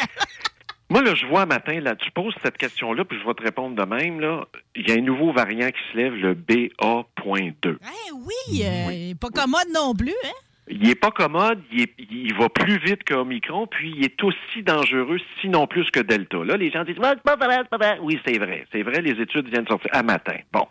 Moi, 0.93 1.01
là, 1.01 1.15
je 1.15 1.25
vois 1.25 1.47
matin, 1.47 1.79
là, 1.79 1.95
tu 1.95 2.11
poses 2.11 2.35
cette 2.43 2.55
question-là, 2.55 3.03
puis 3.03 3.17
je 3.19 3.25
vais 3.27 3.33
te 3.33 3.41
répondre 3.41 3.75
de 3.75 3.83
même, 3.83 4.19
là. 4.19 4.45
Il 4.75 4.87
y 4.87 4.91
a 4.91 4.95
un 4.95 5.01
nouveau 5.01 5.31
variant 5.33 5.67
qui 5.69 5.81
se 5.91 5.97
lève, 5.97 6.13
le 6.13 6.35
BA.2. 6.35 7.77
Eh 7.81 8.11
oui, 8.11 8.63
euh, 8.63 9.13
pas 9.19 9.29
commode 9.29 9.69
non 9.73 9.95
plus, 9.95 10.13
hein? 10.23 10.29
Il 10.69 10.87
est 10.87 10.95
pas 10.95 11.09
commode, 11.09 11.61
il, 11.73 11.81
est- 11.81 11.93
il 12.11 12.33
va 12.35 12.47
plus 12.47 12.77
vite 12.77 13.03
qu'Omicron, 13.05 13.65
puis 13.65 13.91
il 13.97 14.05
est 14.05 14.23
aussi 14.23 14.61
dangereux, 14.61 15.17
sinon 15.41 15.65
plus 15.65 15.89
que 15.89 15.99
Delta. 15.99 16.37
Là, 16.45 16.57
les 16.57 16.69
gens 16.69 16.83
disent, 16.83 16.95
Ah, 17.01 17.15
c'est 17.15 17.23
pas 17.23 17.35
vrai, 17.37 17.57
c'est 17.63 17.69
pas 17.69 17.77
vrai. 17.77 17.97
Oui, 18.01 18.19
c'est 18.25 18.37
vrai. 18.37 18.65
C'est 18.71 18.83
vrai, 18.83 19.01
les 19.01 19.19
études 19.19 19.49
viennent 19.49 19.63
de 19.63 19.69
sortir 19.69 19.89
à 19.93 20.03
matin. 20.03 20.37
Bon. 20.53 20.65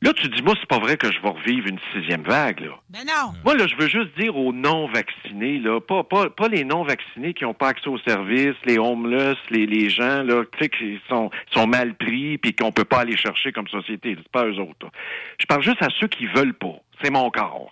Là, 0.00 0.12
tu 0.12 0.28
dis, 0.28 0.42
moi, 0.42 0.54
c'est 0.60 0.68
pas 0.68 0.78
vrai 0.78 0.96
que 0.96 1.10
je 1.10 1.20
vais 1.20 1.28
revivre 1.28 1.66
une 1.66 1.80
sixième 1.92 2.22
vague, 2.22 2.60
là. 2.60 2.78
Ben 2.88 3.00
non. 3.04 3.32
Moi, 3.44 3.56
là, 3.56 3.66
je 3.66 3.74
veux 3.74 3.88
juste 3.88 4.16
dire 4.16 4.36
aux 4.36 4.52
non-vaccinés, 4.52 5.58
là, 5.58 5.80
pas, 5.80 6.04
pas, 6.04 6.30
pas 6.30 6.46
les 6.48 6.62
non-vaccinés 6.64 7.34
qui 7.34 7.42
n'ont 7.44 7.54
pas 7.54 7.68
accès 7.68 7.88
aux 7.88 7.98
services, 7.98 8.54
les 8.64 8.78
homeless, 8.78 9.36
les, 9.50 9.66
les 9.66 9.90
gens, 9.90 10.22
là, 10.22 10.44
tu 10.52 10.58
sais, 10.60 10.68
qui 10.68 11.00
sont, 11.08 11.30
sont 11.52 11.66
mal 11.66 11.94
pris 11.96 12.38
puis 12.38 12.54
qu'on 12.54 12.70
peut 12.70 12.84
pas 12.84 13.00
aller 13.00 13.16
chercher 13.16 13.50
comme 13.50 13.66
société. 13.66 14.14
C'est 14.16 14.28
pas 14.30 14.46
eux 14.46 14.58
autres, 14.60 14.86
là. 14.86 14.90
Je 15.40 15.46
parle 15.46 15.62
juste 15.64 15.82
à 15.82 15.88
ceux 15.98 16.06
qui 16.06 16.26
veulent 16.26 16.54
pas. 16.54 16.76
C'est 17.02 17.10
mon 17.10 17.28
corps. 17.30 17.70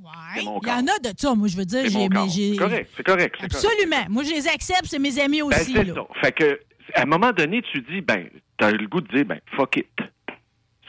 Ouais. 0.00 0.10
C'est 0.36 0.44
mon 0.44 0.60
Il 0.62 0.68
y 0.68 0.70
en 0.72 0.86
a 0.86 0.98
de 1.00 1.12
ça, 1.18 1.34
moi, 1.34 1.48
je 1.48 1.56
veux 1.56 1.64
dire. 1.64 1.82
C'est 1.84 1.90
C'est 1.90 2.08
correct, 2.08 2.30
c'est 2.48 2.56
correct. 2.56 2.90
c'est 2.96 3.02
correct. 3.02 3.36
Absolument. 3.42 4.06
Moi, 4.08 4.22
je 4.22 4.30
les 4.30 4.46
accepte, 4.46 4.84
c'est 4.84 5.00
mes 5.00 5.18
amis 5.18 5.40
Ben, 5.40 5.46
aussi. 5.46 5.72
c'est 5.72 5.82
là. 5.84 5.94
ça. 5.94 6.02
Fait 6.20 6.32
que, 6.32 6.60
à 6.94 7.02
un 7.02 7.06
moment 7.06 7.32
donné, 7.32 7.60
tu 7.72 7.80
dis, 7.80 8.02
ben, 8.02 8.28
t'as 8.56 8.70
le 8.70 8.86
goût 8.86 9.00
de 9.00 9.08
dire, 9.12 9.24
ben, 9.24 9.40
fuck 9.56 9.78
it. 9.78 9.88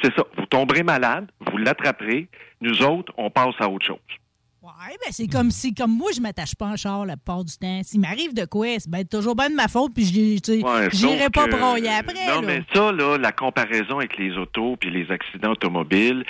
C'est 0.02 0.14
ça. 0.16 0.24
Vous 0.38 0.46
tomberez 0.46 0.84
malade, 0.84 1.28
vous 1.52 1.58
l'attraperez. 1.58 2.28
Nous 2.62 2.82
autres, 2.84 3.12
on 3.18 3.30
passe 3.30 3.56
à 3.60 3.68
autre 3.70 3.86
chose. 3.86 3.98
Ouais, 4.62 4.96
ben 5.04 5.12
c'est 5.12 5.28
comme 5.28 5.50
si, 5.50 5.74
comme 5.74 5.96
moi, 5.96 6.12
je 6.14 6.20
m'attache 6.20 6.54
pas 6.56 6.66
en 6.66 6.76
char 6.76 7.06
la 7.06 7.16
plupart 7.16 7.46
du 7.46 7.56
temps. 7.58 7.82
S'il 7.84 8.02
m'arrive 8.02 8.34
de 8.34 8.44
quoi, 8.46 8.68
c'est 8.80 8.90
ben, 8.90 9.06
toujours 9.08 9.34
bien 9.36 9.50
de 9.50 9.56
ma 9.56 9.68
faute, 9.70 9.94
puis 9.96 10.04
je 10.06 10.62
Ouais, 10.62 10.90
j'irai 10.92 11.30
pas 11.30 11.48
broyer 11.48 11.90
après. 11.90 12.28
Non, 12.28 12.42
là. 12.42 12.48
mais 12.48 12.64
ça, 12.74 12.92
là, 12.92 13.18
la 13.18 13.32
comparaison 13.32 14.00
avec 14.00 14.18
les 14.18 14.36
autos 14.38 14.76
puis 14.76 14.90
les 14.92 15.10
accidents 15.10 15.52
automobiles, 15.52 16.26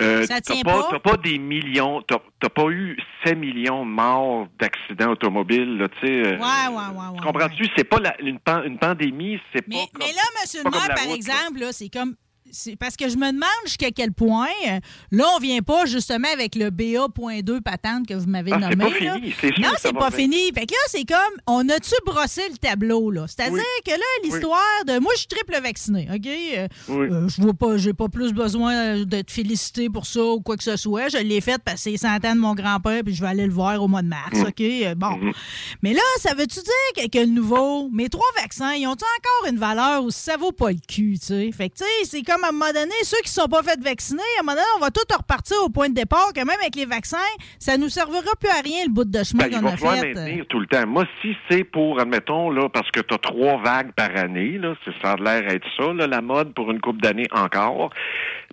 euh, 0.00 0.26
Ça 0.26 0.40
tient 0.42 0.62
pas, 0.62 0.86
t'as 0.90 0.98
pas 1.00 1.16
des 1.16 1.38
millions, 1.38 2.02
t'as 2.02 2.48
pas 2.50 2.68
eu 2.68 2.98
7 3.24 3.36
millions 3.36 3.84
de 3.84 3.90
morts 3.90 4.46
d'accidents 4.60 5.10
automobiles, 5.12 5.78
là, 5.78 5.88
tu 5.88 6.06
sais. 6.06 6.12
euh, 6.12 6.36
Ouais, 6.36 6.38
ouais, 6.38 6.74
ouais, 6.76 7.08
ouais, 7.14 7.18
Comprends-tu? 7.22 7.62
ouais. 7.64 7.70
C'est 7.76 7.84
pas 7.84 7.98
la- 7.98 8.20
une, 8.20 8.38
pan- 8.38 8.62
une 8.62 8.78
pandémie, 8.78 9.40
c'est 9.54 9.62
pas. 9.62 9.68
mais 9.70 9.86
comme- 9.92 10.02
là, 10.02 10.22
monsieur 10.42 10.62
par 10.62 10.72
route, 10.72 11.16
exemple, 11.16 11.60
là, 11.60 11.72
c'est 11.72 11.88
comme. 11.88 12.14
C'est 12.52 12.76
parce 12.76 12.96
que 12.96 13.08
je 13.08 13.16
me 13.16 13.26
demande 13.32 13.48
jusqu'à 13.66 13.90
quel 13.90 14.12
point, 14.12 14.46
euh, 14.68 14.78
là, 15.10 15.24
on 15.36 15.40
vient 15.40 15.60
pas 15.60 15.84
justement 15.84 16.28
avec 16.32 16.54
le 16.54 16.70
BA.2 16.70 17.60
patente 17.60 18.06
que 18.06 18.14
vous 18.14 18.26
m'avez 18.28 18.52
Ah, 18.52 18.58
nommé. 18.58 18.76
c'est 18.76 18.98
pas 18.98 19.04
là. 19.04 19.14
fini, 19.14 19.34
c'est 19.40 19.58
Non, 19.58 19.68
c'est 19.78 19.92
pas 19.92 20.10
fini. 20.10 20.52
Fait 20.54 20.64
que 20.66 20.72
là, 20.72 20.78
c'est 20.88 21.04
comme, 21.04 21.16
on 21.46 21.68
a-tu 21.68 21.92
brossé 22.06 22.42
le 22.50 22.56
tableau, 22.56 23.10
là? 23.10 23.26
C'est-à-dire 23.26 23.54
Oui. 23.58 23.82
que 23.84 23.90
là, 23.90 24.06
l'histoire 24.24 24.84
de. 24.86 24.98
Moi, 25.00 25.12
je 25.14 25.18
suis 25.20 25.28
triple 25.28 25.60
vacciné, 25.62 26.08
OK? 26.14 26.26
Euh, 26.26 26.68
Oui. 26.88 27.06
euh, 27.10 27.28
je 27.28 27.42
vois 27.42 27.54
pas, 27.54 27.76
j'ai 27.76 27.92
pas 27.92 28.08
plus 28.08 28.32
besoin 28.32 28.98
de 29.04 29.20
te 29.22 29.30
féliciter 29.32 29.90
pour 29.90 30.06
ça 30.06 30.22
ou 30.24 30.40
quoi 30.40 30.56
que 30.56 30.64
ce 30.64 30.76
soit. 30.76 31.08
Je 31.08 31.18
l'ai 31.18 31.40
fait 31.40 31.60
parce 31.62 31.84
que 31.84 31.90
c'est 31.90 31.96
100 31.98 32.24
ans 32.24 32.34
de 32.34 32.40
mon 32.40 32.54
grand-père, 32.54 33.02
puis 33.04 33.14
je 33.14 33.20
vais 33.22 33.28
aller 33.28 33.46
le 33.46 33.52
voir 33.52 33.82
au 33.82 33.88
mois 33.88 34.02
de 34.02 34.08
mars, 34.08 34.32
Mm. 34.38 34.42
OK? 34.46 34.94
Bon. 34.96 35.16
Mhm. 35.18 35.32
Mais 35.82 35.92
là, 35.92 36.00
ça 36.20 36.34
veut-tu 36.34 36.60
dire 36.60 37.10
que, 37.10 37.18
le 37.18 37.26
nouveau, 37.26 37.88
mes 37.90 38.08
trois 38.08 38.26
vaccins, 38.36 38.72
ils 38.74 38.86
ont-ils 38.86 39.04
encore 39.04 39.50
une 39.52 39.58
valeur 39.58 40.04
ou 40.04 40.10
ça 40.10 40.36
vaut 40.36 40.52
pas 40.52 40.70
le 40.70 40.78
cul, 40.88 41.18
tu 41.18 41.26
sais? 41.26 41.50
Fait 41.52 41.68
que, 41.68 41.76
tu 41.76 41.84
sais, 41.84 42.04
c'est 42.08 42.22
comme 42.22 42.35
à 42.44 42.48
un 42.48 42.52
moment 42.52 42.72
donné, 42.72 42.92
ceux 43.02 43.20
qui 43.24 43.30
sont 43.30 43.46
pas 43.48 43.62
fait 43.62 43.78
vacciner, 43.80 44.22
à 44.38 44.40
un 44.40 44.42
moment 44.44 44.54
donné, 44.56 44.66
on 44.76 44.80
va 44.80 44.90
tout 44.90 45.00
repartir 45.16 45.56
au 45.64 45.68
point 45.68 45.88
de 45.88 45.94
départ, 45.94 46.32
que 46.34 46.40
même 46.40 46.58
avec 46.60 46.74
les 46.76 46.86
vaccins, 46.86 47.16
ça 47.58 47.76
nous 47.76 47.88
servira 47.88 48.22
plus 48.40 48.50
à 48.50 48.60
rien, 48.62 48.84
le 48.86 48.92
bout 48.92 49.04
de 49.04 49.22
chemin 49.24 49.48
Ben, 49.48 49.60
qu'on 49.60 49.66
va 49.66 49.72
a 49.92 49.96
fait. 49.96 50.14
maintenir 50.14 50.46
tout 50.48 50.60
le 50.60 50.66
temps. 50.66 50.86
Moi, 50.86 51.04
si 51.22 51.36
c'est 51.50 51.64
pour, 51.64 52.00
admettons, 52.00 52.50
là, 52.50 52.68
parce 52.68 52.90
que 52.90 53.00
tu 53.00 53.14
as 53.14 53.18
trois 53.18 53.60
vagues 53.62 53.92
par 53.92 54.14
année, 54.16 54.58
là, 54.58 54.74
ça 55.02 55.12
a 55.12 55.16
l'air 55.16 55.48
être 55.50 55.66
ça, 55.76 55.92
là, 55.92 56.06
la 56.06 56.20
mode 56.20 56.54
pour 56.54 56.70
une 56.70 56.80
couple 56.80 57.00
d'années 57.00 57.28
encore, 57.32 57.90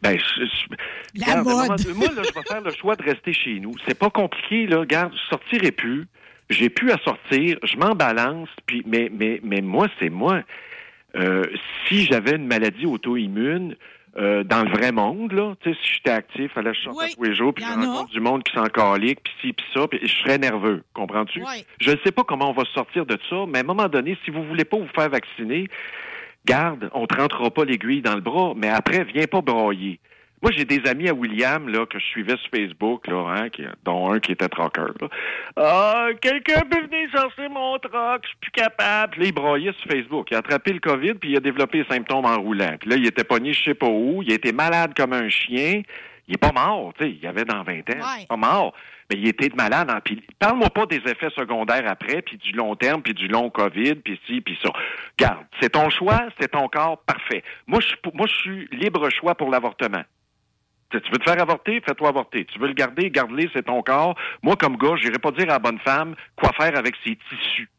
ben, 0.02 0.18
je- 0.18 0.46
je- 0.46 0.76
La 1.20 1.26
Regarde, 1.28 1.46
mode. 1.48 1.56
moment 1.56 1.66
moi, 1.96 2.08
là, 2.16 2.22
je 2.28 2.34
vais 2.34 2.46
faire 2.48 2.62
le 2.62 2.72
choix 2.72 2.96
de 2.96 3.04
rester 3.04 3.34
chez 3.34 3.60
nous. 3.60 3.72
C'est 3.88 3.98
pas 3.98 4.10
compliqué, 4.10 4.68
là. 4.68 4.80
Regarde, 4.80 5.14
je 5.14 5.30
sortirai 5.30 5.72
plus. 5.72 6.08
J'ai 6.50 6.70
plus 6.70 6.92
à 6.92 6.98
sortir. 7.06 7.58
Je 7.64 7.78
m'en 7.78 7.92
balance. 7.96 8.50
Puis, 8.66 8.84
mais, 8.86 9.10
mais, 9.12 9.40
mais 9.44 9.62
moi, 9.62 9.88
c'est 10.00 10.10
moi. 10.10 10.42
Euh, 11.16 11.46
si 11.88 12.06
j'avais 12.06 12.36
une 12.36 12.48
maladie 12.48 12.86
auto-immune, 12.86 13.76
euh, 14.16 14.44
dans 14.44 14.64
le 14.64 14.70
vrai 14.70 14.92
monde, 14.92 15.32
là, 15.32 15.56
tu 15.62 15.72
sais, 15.72 15.78
si 15.82 15.94
j'étais 15.96 16.12
actif, 16.12 16.52
fallait 16.54 16.72
que 16.72 16.78
je 16.78 16.84
sorte 16.84 16.98
Oui, 16.98 17.06
à 17.06 17.16
tous 17.16 17.24
les 17.24 17.36
jours, 17.36 17.54
puis 17.54 17.66
je 17.66 17.74
rencontre 17.74 18.12
du 18.12 18.20
monde 18.20 18.44
qui 18.44 18.54
s'en 18.54 18.66
calique, 18.66 19.22
puis 19.24 19.34
ci, 19.42 19.54
puis 19.54 19.66
ça, 19.74 19.88
puis 19.88 20.00
je 20.04 20.14
serais 20.22 20.38
nerveux, 20.38 20.84
comprends-tu? 20.94 21.40
Ouais. 21.40 21.66
Je 21.82 21.92
ne 21.92 21.98
sais 22.04 22.12
pas 22.12 22.24
comment 22.24 22.52
on 22.52 22.54
va 22.54 22.64
sortir 22.76 23.08
de 23.08 23.18
ça, 23.28 23.46
mais 23.48 23.60
à 23.60 23.62
un 23.62 23.66
moment 23.66 23.88
donné, 23.88 24.16
si 24.24 24.30
vous 24.30 24.44
voulez 24.44 24.66
pas 24.66 24.78
vous 24.78 24.90
faire 24.96 25.10
vacciner, 25.10 25.68
garde, 26.46 26.92
on 26.94 27.08
te 27.08 27.16
rentrera 27.16 27.50
pas 27.50 27.66
l'aiguille 27.66 28.04
dans 28.04 28.14
le 28.14 28.22
bras, 28.22 28.54
mais 28.56 28.70
après, 28.70 29.04
viens 29.04 29.26
pas 29.26 29.42
broyer. 29.42 30.00
Moi, 30.44 30.52
j'ai 30.52 30.66
des 30.66 30.86
amis 30.90 31.08
à 31.10 31.14
William 31.14 31.68
là, 31.70 31.86
que 31.86 31.98
je 31.98 32.04
suivais 32.04 32.36
sur 32.38 32.50
Facebook, 32.54 33.08
là, 33.08 33.34
hein, 33.36 33.50
qui- 33.50 33.64
dont 33.86 34.12
un 34.12 34.20
qui 34.20 34.34
était 34.34 34.50
trucker. 34.50 34.92
là. 35.02 35.08
Ah, 35.56 36.08
quelqu'un 36.22 36.62
peut 36.70 36.82
venir 36.82 37.10
chercher 37.12 37.48
mon 37.48 37.80
truck, 37.80 38.22
je 38.24 38.28
suis 38.28 38.38
plus 38.42 38.52
capable. 38.52 39.14
Puis 39.14 39.22
là, 39.22 39.28
il 39.28 39.34
broyait 39.34 39.72
sur 39.82 39.90
Facebook. 39.90 40.28
Il 40.32 40.36
a 40.36 40.40
attrapé 40.40 40.74
le 40.74 40.80
COVID, 40.80 41.14
puis 41.14 41.32
il 41.32 41.38
a 41.38 41.40
développé 41.40 41.80
les 41.80 41.86
symptômes 41.86 42.26
en 42.26 42.36
roulant. 42.42 42.76
Puis 42.80 42.90
là, 42.90 42.98
il 42.98 43.08
était 43.08 43.24
pogné 43.24 43.54
je 43.54 43.64
sais 43.64 43.74
pas 43.74 43.88
où, 43.88 44.22
il 44.22 44.32
été 44.34 44.52
malade 44.52 44.94
comme 44.98 45.14
un 45.14 45.30
chien. 45.30 45.82
Il 46.28 46.36
est 46.36 46.38
pas 46.38 46.52
mort, 46.54 46.94
tu 46.98 47.04
sais, 47.06 47.12
il 47.22 47.28
avait 47.28 47.44
dans 47.46 47.64
20 47.64 47.80
ans. 47.90 47.98
Ouais. 48.00 48.26
Pas 48.28 48.38
mort. 48.38 48.74
Mais 49.12 49.20
il 49.20 49.28
était 49.28 49.50
malade. 49.56 49.92
En, 49.92 50.00
puis 50.00 50.22
parle-moi 50.40 50.70
pas 50.70 50.86
des 50.86 50.98
effets 51.06 51.30
secondaires 51.36 51.84
après, 51.86 52.22
puis 52.22 52.38
du 52.38 52.52
long 52.54 52.76
terme, 52.76 53.02
puis 53.02 53.14
du 53.14 53.28
long 53.28 53.50
COVID, 53.50 53.96
puis 53.96 54.20
ci, 54.26 54.40
puis 54.42 54.58
ça. 54.64 54.72
Garde, 55.18 55.46
c'est 55.62 55.70
ton 55.72 55.90
choix, 55.90 56.20
c'est 56.40 56.50
ton 56.52 56.68
corps, 56.70 56.98
parfait. 57.06 57.44
Moi, 57.68 57.80
je 57.82 58.34
suis 58.34 58.68
libre 58.72 59.10
choix 59.10 59.36
pour 59.36 59.50
l'avortement. 59.50 60.04
Tu 61.02 61.12
veux 61.12 61.18
te 61.18 61.24
faire 61.24 61.42
avorter, 61.42 61.82
fais-toi 61.86 62.10
avorter. 62.10 62.46
Tu 62.46 62.60
veux 62.60 62.68
le 62.68 62.74
garder, 62.74 63.10
garde-le, 63.10 63.50
c'est 63.54 63.64
ton 63.64 63.82
corps. 63.82 64.16
Moi, 64.42 64.56
comme 64.56 64.78
gars, 64.78 64.96
j'irai 65.02 65.20
pas 65.20 65.32
dire 65.32 65.46
à 65.46 65.54
la 65.54 65.60
bonne 65.60 65.80
femme 65.80 66.16
quoi 66.36 66.52
faire 66.54 66.78
avec 66.78 66.96
ses 67.04 67.18
tissus. 67.30 67.70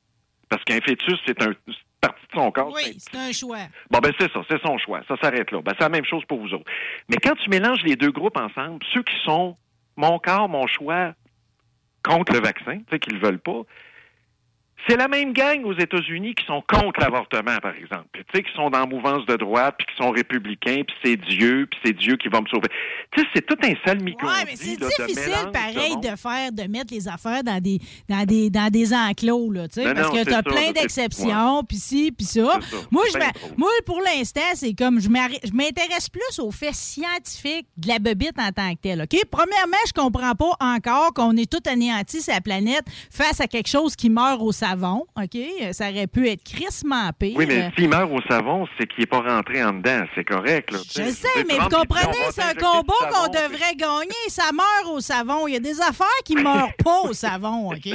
Parce 0.49 0.63
qu'un 0.65 0.81
fœtus, 0.81 1.19
c'est 1.27 1.43
un 1.43 1.53
partie 2.01 2.27
de 2.27 2.35
son 2.35 2.51
corps. 2.51 2.73
Oui, 2.75 2.97
c'est 2.99 3.17
un 3.17 3.33
choix. 3.33 3.67
Bon, 3.91 3.99
ben 4.01 4.13
c'est 4.19 4.31
ça, 4.33 4.41
c'est 4.49 4.61
son 4.63 4.79
choix. 4.79 5.01
Ça 5.09 5.17
s'arrête 5.23 5.51
là. 5.51 5.61
Ben, 5.63 5.73
c'est 5.79 5.85
la 5.85 5.89
même 5.89 6.05
chose 6.05 6.25
pour 6.27 6.41
vous 6.41 6.53
autres. 6.53 6.71
Mais 7.09 7.17
quand 7.17 7.35
tu 7.37 7.49
mélanges 7.51 7.83
les 7.83 7.97
deux 7.97 8.11
groupes 8.11 8.37
ensemble, 8.37 8.85
ceux 8.93 9.03
qui 9.03 9.17
sont 9.25 9.57
mon 9.97 10.19
corps, 10.19 10.49
mon 10.49 10.67
choix 10.67 11.15
contre 12.03 12.33
le 12.33 12.41
vaccin, 12.41 12.79
tu 12.79 12.85
sais, 12.91 12.99
qu'ils 12.99 13.15
le 13.15 13.21
veulent 13.21 13.39
pas, 13.39 13.63
C'est 14.87 14.97
la 14.97 15.09
même 15.09 15.33
gang 15.33 15.65
aux 15.65 15.73
États-Unis 15.73 16.35
qui 16.35 16.45
sont 16.45 16.63
contre 16.69 17.01
l'avortement, 17.01 17.57
par 17.63 17.75
exemple. 17.75 18.07
Tu 18.13 18.25
sais, 18.35 18.43
qui 18.43 18.53
sont 18.55 18.69
dans 18.69 18.81
la 18.81 18.87
mouvance 18.87 19.25
de 19.25 19.37
droite, 19.37 19.77
puis 19.79 19.87
qui 19.87 20.03
sont 20.03 20.11
républicains, 20.11 20.83
puis 20.87 20.97
c'est 21.03 21.17
Dieu, 21.17 21.67
puis 21.71 21.81
c'est 21.83 21.93
Dieu 21.95 22.17
qui 22.17 22.29
va 22.29 22.43
me 22.43 22.47
sauver. 22.47 22.69
Tu 23.11 23.23
sais, 23.23 23.29
c'est 23.35 23.47
tout 23.47 23.57
un 23.63 23.73
sale 23.87 24.03
micro. 24.03 24.27
Ouais, 24.27 24.45
mais 24.45 24.57
c'est 24.57 24.77
difficile, 24.77 25.51
pareil, 25.53 25.97
de 25.97 26.17
faire, 26.17 26.53
de 26.53 26.63
mettre 26.71 26.93
les 26.93 27.09
affaires 27.09 27.43
dans 27.43 27.61
des, 27.61 27.79
dans 28.09 28.25
des, 28.27 28.51
dans 28.51 28.71
des 28.71 28.93
enclos, 28.93 29.51
là, 29.53 29.69
tu 29.69 29.83
sais, 29.83 29.95
parce 29.95 30.11
que 30.11 30.25
tu 30.25 30.35
as 30.35 30.43
plein 30.43 30.73
d'exceptions, 30.73 31.63
puis 31.65 31.79
ci, 31.79 32.13
puis 32.13 32.27
ça. 32.27 32.59
Moi, 32.91 33.05
je, 33.11 33.19
moi, 33.57 33.71
pour 33.87 34.03
l'instant, 34.03 34.41
c'est 34.55 34.75
comme, 34.75 35.01
je 35.01 35.09
m'intéresse 35.09 36.11
plus 36.11 36.39
aux 36.41 36.51
faits 36.51 36.75
scientifiques 36.75 37.69
de 37.79 37.89
la 37.89 37.99
bebite 37.99 38.39
en 38.39 38.51
tant 38.51 38.75
que 38.75 38.81
telle, 38.83 39.03
OK? 39.03 39.19
Premièrement, 39.31 39.77
je 39.87 39.93
comprends 39.93 40.35
pas 40.35 40.53
encore 40.61 41.15
qu'on 41.15 41.37
est 41.37 41.51
tout 41.51 41.63
anéanti 41.67 42.21
sur 42.21 42.35
la 42.35 42.43
planète 42.43 42.85
face 43.11 43.41
à 43.41 43.47
quelque 43.47 43.69
chose 43.69 43.97
qui 43.97 44.11
meurt 44.11 44.43
au 44.43 44.53
savon 44.53 44.74
savon, 44.75 45.07
OK? 45.17 45.39
Ça 45.73 45.91
aurait 45.91 46.07
pu 46.07 46.29
être 46.29 46.43
crissement 46.43 47.11
pire. 47.19 47.37
Oui, 47.37 47.47
mais 47.47 47.71
s'il 47.77 47.89
meurt 47.89 48.11
au 48.11 48.21
savon, 48.29 48.67
c'est 48.79 48.87
qu'il 48.87 49.01
n'est 49.01 49.07
pas 49.07 49.21
rentré 49.21 49.63
en 49.63 49.73
dedans. 49.73 50.05
C'est 50.15 50.25
correct. 50.25 50.73
Là, 50.73 50.79
je 50.79 51.11
sais, 51.11 51.29
mais 51.47 51.59
vous 51.59 51.69
comprenez, 51.69 52.13
c'est 52.31 52.43
un 52.43 52.55
combat 52.55 52.93
qu'on 53.11 53.29
devrait 53.29 53.75
gagner. 53.77 54.11
Ça 54.29 54.51
meurt 54.53 54.95
au 54.95 55.01
savon. 55.01 55.47
Il 55.47 55.55
y 55.55 55.57
a 55.57 55.61
des 55.61 55.81
affaires 55.81 56.07
qui 56.25 56.35
ne 56.35 56.43
meurent 56.43 56.75
pas 56.83 57.01
au 57.03 57.13
savon, 57.13 57.73
OK? 57.73 57.89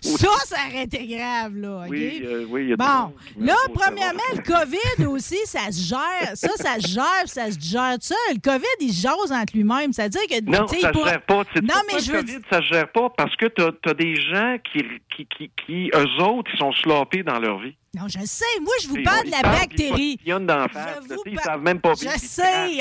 Ça, 0.00 0.28
ça 0.44 0.56
aurait 0.68 0.84
été 0.84 1.06
grave, 1.06 1.56
là, 1.56 1.84
OK? 1.84 1.90
Oui, 1.90 2.22
euh, 2.24 2.46
oui, 2.48 2.66
y 2.68 2.72
a 2.72 2.76
Bon, 2.76 3.12
là, 3.38 3.56
premièrement, 3.72 4.20
le 4.34 4.42
COVID 4.42 5.06
aussi, 5.06 5.38
ça 5.44 5.70
se 5.70 5.88
gère. 5.88 6.34
Ça, 6.34 6.50
ça 6.56 6.80
se 6.80 6.88
gère, 6.88 7.26
ça 7.26 7.50
se 7.50 7.58
gère 7.60 7.94
tout 7.94 8.08
ça. 8.08 8.14
Le 8.32 8.40
COVID, 8.40 8.64
il 8.80 8.92
se 8.92 9.02
jase 9.02 9.32
entre 9.32 9.54
lui-même. 9.54 9.92
C'est-à-dire 9.92 10.22
que... 10.28 10.42
Non, 10.44 10.66
ça 10.66 10.76
ne 10.76 10.94
se 10.94 11.08
gère 11.08 11.22
pas. 11.22 11.44
Non, 11.62 11.74
mais 11.92 12.00
je 12.00 12.12
le 12.12 12.18
COVID, 12.20 12.38
ça 12.50 12.58
se 12.58 12.66
gère 12.66 12.90
pas 12.92 13.10
parce 13.16 13.34
que 13.36 13.46
tu 13.46 13.62
as, 13.62 13.94
des 13.94 14.16
gens 14.16 14.56
qui, 14.72 14.84
qui, 15.16 15.26
qui, 15.26 15.50
qui 15.66 15.90
eux 15.94 16.22
autres, 16.22 16.50
ils 16.52 16.58
sont 16.58 16.72
sloppés 16.72 17.22
dans 17.22 17.38
leur 17.38 17.58
vie. 17.58 17.76
Non, 17.94 18.08
je 18.08 18.18
sais. 18.24 18.44
Moi, 18.60 18.72
je 18.82 18.88
vous 18.88 19.02
parle 19.04 19.26
de 19.26 19.30
la 19.30 19.42
bactérie. 19.42 20.18
Ils 20.24 20.32
d'en 20.34 20.68
faire. 20.68 21.00
Ils 21.26 21.38
savent 21.40 21.62
même 21.62 21.80
pas 21.80 21.94
Je 21.94 22.08
sais. 22.18 22.78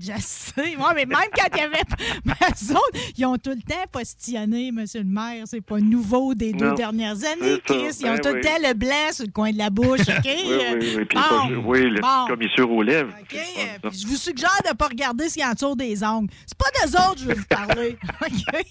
Je 0.00 0.12
sais. 0.18 0.76
Moi, 0.76 0.92
mais 0.94 1.06
même 1.06 1.18
quand 1.34 1.48
il 1.54 1.58
y 1.58 1.62
avait 1.62 1.82
ma 2.24 2.34
zone, 2.56 2.76
ils 3.16 3.26
ont 3.26 3.36
tout 3.38 3.50
le 3.50 3.62
temps 3.62 3.84
postillonné, 3.90 4.72
monsieur 4.72 5.00
le 5.00 5.08
maire. 5.08 5.44
C'est 5.46 5.60
pas 5.60 5.78
nouveau 5.78 6.34
des 6.34 6.52
deux 6.52 6.74
dernières 6.74 7.24
années, 7.24 7.60
Chris. 7.64 7.98
Ils 8.00 8.06
ont 8.06 8.14
ben 8.14 8.20
tout 8.20 8.32
le 8.34 8.40
temps 8.40 8.58
le 8.60 8.74
blanc 8.74 9.12
sur 9.12 9.26
le 9.26 9.32
coin 9.32 9.52
de 9.52 9.58
la 9.58 9.70
bouche, 9.70 10.00
OK? 10.00 10.24
oui, 10.24 10.58
oui, 10.80 10.94
oui. 10.96 11.04
Puis 11.04 11.18
bon, 11.18 11.62
oui, 11.66 11.90
le 11.90 12.00
bon. 12.00 12.26
commissure 12.28 12.70
aux 12.70 12.82
lèvres. 12.82 13.12
OK. 13.20 13.38
je 13.92 14.06
vous 14.06 14.16
suggère 14.16 14.58
de 14.64 14.70
ne 14.70 14.74
pas 14.74 14.88
regarder 14.88 15.28
ce 15.28 15.34
qu'il 15.34 15.42
y 15.42 15.46
a 15.46 15.52
autour 15.52 15.76
des 15.76 16.02
ongles. 16.02 16.30
C'est 16.46 16.58
pas 16.58 16.66
d'eux 16.74 16.96
autres 16.96 17.14
que 17.14 17.20
je 17.20 17.26
veux 17.26 17.34
vous 17.34 17.46
parler. 17.48 17.98
OK? 18.20 18.64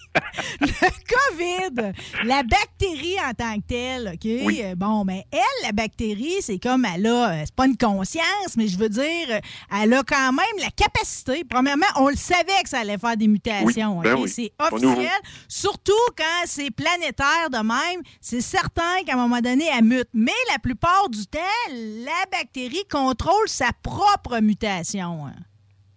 Le 0.62 0.68
COVID, 1.14 1.94
la 2.25 2.44
bactérie 2.44 3.16
en 3.28 3.34
tant 3.34 3.56
que 3.56 3.68
telle, 3.68 4.14
OK? 4.14 4.75
Bon, 4.75 5.06
mais 5.06 5.25
elle, 5.32 5.40
la 5.64 5.72
bactérie, 5.72 5.85
bactérie, 5.86 6.38
c'est 6.42 6.58
comme 6.58 6.86
elle 6.86 7.06
a, 7.06 7.30
euh, 7.30 7.42
c'est 7.46 7.56
pas 7.56 7.68
une 7.68 7.77
conscience, 7.77 8.58
mais 8.58 8.68
je 8.68 8.77
veux 8.77 8.89
dire, 8.89 9.39
elle 9.72 9.94
a 9.94 10.04
quand 10.04 10.32
même 10.32 10.60
la 10.60 10.72
capacité. 10.72 11.44
Premièrement, 11.48 11.86
on 11.98 12.10
le 12.10 12.15
savait 12.15 12.63
que 12.63 12.70
ça 12.70 12.80
allait 12.80 12.98
faire 12.98 13.15
des 13.15 13.27
mutations. 13.27 14.01
Ben 14.01 14.18
c'est 14.27 14.51
officiel. 14.60 15.10
Surtout 15.48 15.94
quand 16.18 16.44
c'est 16.46 16.72
planétaire 16.72 17.50
de 17.51 17.58
même, 17.58 18.01
c'est 18.20 18.42
certain 18.42 19.04
qu'à 19.06 19.13
un 19.13 19.18
moment 19.18 19.42
donné, 19.42 19.65
elle 19.77 19.84
mute. 19.84 20.10
Mais 20.13 20.32
la 20.51 20.60
plupart 20.60 21.10
du 21.10 21.25
temps, 21.27 21.39
la 21.72 22.25
bactérie 22.32 22.86
contrôle 22.89 23.48
sa 23.48 23.70
propre 23.84 24.39
mutation. 24.39 25.27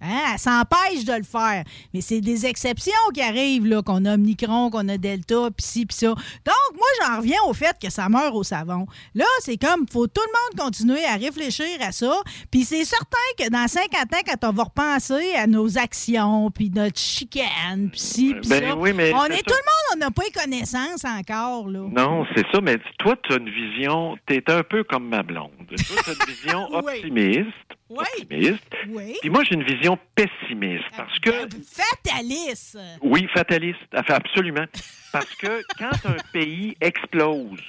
Hein? 0.00 0.33
Elle 0.33 0.38
s'empêche 0.38 1.05
de 1.05 1.14
le 1.14 1.25
faire. 1.25 1.64
Mais 1.93 2.00
c'est 2.00 2.21
des 2.21 2.47
exceptions 2.47 2.93
qui 3.12 3.21
arrivent, 3.21 3.67
là, 3.67 3.83
qu'on 3.83 4.05
a 4.05 4.14
Omicron, 4.14 4.71
qu'on 4.71 4.88
a 4.88 4.97
Delta, 4.97 5.49
pis 5.57 5.64
ci, 5.64 5.87
pis 5.87 5.95
ça. 5.95 6.09
Donc, 6.09 6.76
moi, 6.76 6.87
j'en 7.02 7.19
reviens 7.19 7.38
au 7.49 7.52
fait 7.52 7.76
que 7.83 7.90
ça 7.90 8.09
meurt 8.09 8.35
au 8.35 8.43
savon. 8.43 8.87
Là, 9.14 9.25
c'est 9.40 9.57
comme, 9.57 9.87
faut 9.90 10.07
tout 10.07 10.23
le 10.25 10.61
monde 10.61 10.67
continuer 10.67 11.05
à 11.05 11.17
réfléchir 11.17 11.67
à 11.81 11.93
ça. 11.93 12.12
Puis 12.50 12.64
c'est 12.64 12.85
certain 12.85 13.17
que 13.38 13.49
dans 13.50 13.67
50 13.67 13.95
ans, 13.95 14.23
quand 14.26 14.49
on 14.49 14.52
va 14.52 14.64
repenser 14.64 15.35
à 15.35 15.47
nos 15.47 15.78
actions, 15.78 16.50
puis 16.50 16.71
notre 16.71 16.99
chicane, 16.99 17.90
pis 17.93 18.00
ci, 18.00 18.35
pis 18.40 18.49
ben 18.49 18.62
ça, 18.62 18.76
oui, 18.76 18.93
mais 18.95 19.12
on 19.14 19.25
est 19.25 19.43
tout 19.43 19.55
le 19.55 19.95
monde, 19.95 19.95
on 19.95 19.99
n'a 19.99 20.11
pas 20.11 20.23
eu 20.26 20.33
connaissance 20.33 21.05
encore, 21.05 21.69
là. 21.69 21.81
Non, 21.90 22.25
c'est 22.35 22.47
ça, 22.52 22.61
mais 22.61 22.76
toi, 22.99 23.17
tu 23.23 23.33
as 23.33 23.37
une 23.37 23.50
vision, 23.50 24.17
t'es 24.26 24.43
un 24.49 24.62
peu 24.62 24.85
comme 24.85 25.09
ma 25.09 25.23
blonde. 25.23 25.50
Tu 25.69 25.75
as 25.75 26.12
une 26.12 26.35
vision 26.35 26.69
optimiste. 26.73 27.47
Oui. 27.71 27.77
Optimiste. 27.90 28.75
Oui. 28.88 29.16
Puis 29.21 29.30
moi, 29.30 29.45
j'ai 29.45 29.54
une 29.54 29.64
vision 29.64 29.99
pessimiste 30.14 30.85
parce 30.97 31.18
que. 31.21 31.30
Ben, 31.30 31.62
fataliste. 31.62 32.78
Oui, 33.02 33.26
fataliste. 33.33 33.78
Absolument. 33.93 34.67
Parce 35.12 35.34
que 35.36 35.62
quand 35.78 36.06
un 36.06 36.17
pays 36.32 36.76
explose, 36.80 37.60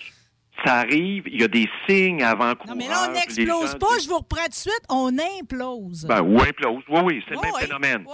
ça 0.66 0.80
arrive, 0.80 1.24
il 1.28 1.42
y 1.42 1.44
a 1.44 1.48
des 1.48 1.70
signes 1.88 2.24
avant 2.24 2.54
Non, 2.68 2.76
mais 2.76 2.88
là, 2.88 3.08
on 3.08 3.14
n'explose 3.14 3.76
pas, 3.76 3.98
je 4.02 4.08
vous 4.08 4.18
reprends 4.18 4.44
tout 4.44 4.50
de 4.50 4.56
suite, 4.56 4.84
on 4.90 5.12
implose. 5.40 6.06
Ben, 6.06 6.22
ou 6.22 6.42
implose. 6.42 6.84
Oui, 6.90 7.00
oui, 7.04 7.24
c'est 7.28 7.36
le 7.36 7.42
même 7.42 7.54
phénomène. 7.60 8.06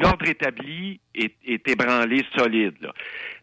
L'ordre 0.00 0.28
établi 0.28 1.00
est, 1.14 1.34
est, 1.44 1.68
ébranlé 1.68 2.24
solide. 2.36 2.74
Là. 2.80 2.92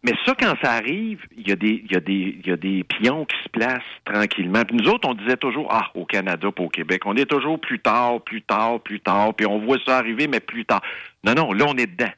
Mais 0.07 0.13
ça, 0.25 0.33
quand 0.39 0.53
ça 0.63 0.71
arrive, 0.71 1.19
il 1.35 1.49
y, 1.49 1.51
a 1.51 1.57
des, 1.57 1.83
y 1.91 2.77
y 2.77 2.83
pions 2.85 3.25
qui 3.25 3.35
se 3.43 3.49
placent 3.49 3.81
tranquillement. 4.05 4.63
Puis 4.63 4.77
nous 4.77 4.89
autres, 4.89 5.05
on 5.05 5.13
disait 5.13 5.35
toujours, 5.35 5.67
ah, 5.69 5.91
au 5.95 6.05
Canada, 6.05 6.49
pas 6.49 6.63
au 6.63 6.69
Québec, 6.69 7.01
on 7.05 7.17
est 7.17 7.25
toujours 7.25 7.59
plus 7.59 7.79
tard, 7.79 8.21
plus 8.21 8.41
tard, 8.41 8.79
plus 8.79 9.01
tard, 9.01 9.33
puis 9.33 9.45
on 9.45 9.59
voit 9.59 9.75
ça 9.85 9.97
arriver, 9.97 10.29
mais 10.29 10.39
plus 10.39 10.63
tard. 10.63 10.81
Non, 11.25 11.33
non, 11.33 11.51
là, 11.51 11.65
on 11.67 11.75
est 11.75 11.87
dedans. 11.87 12.13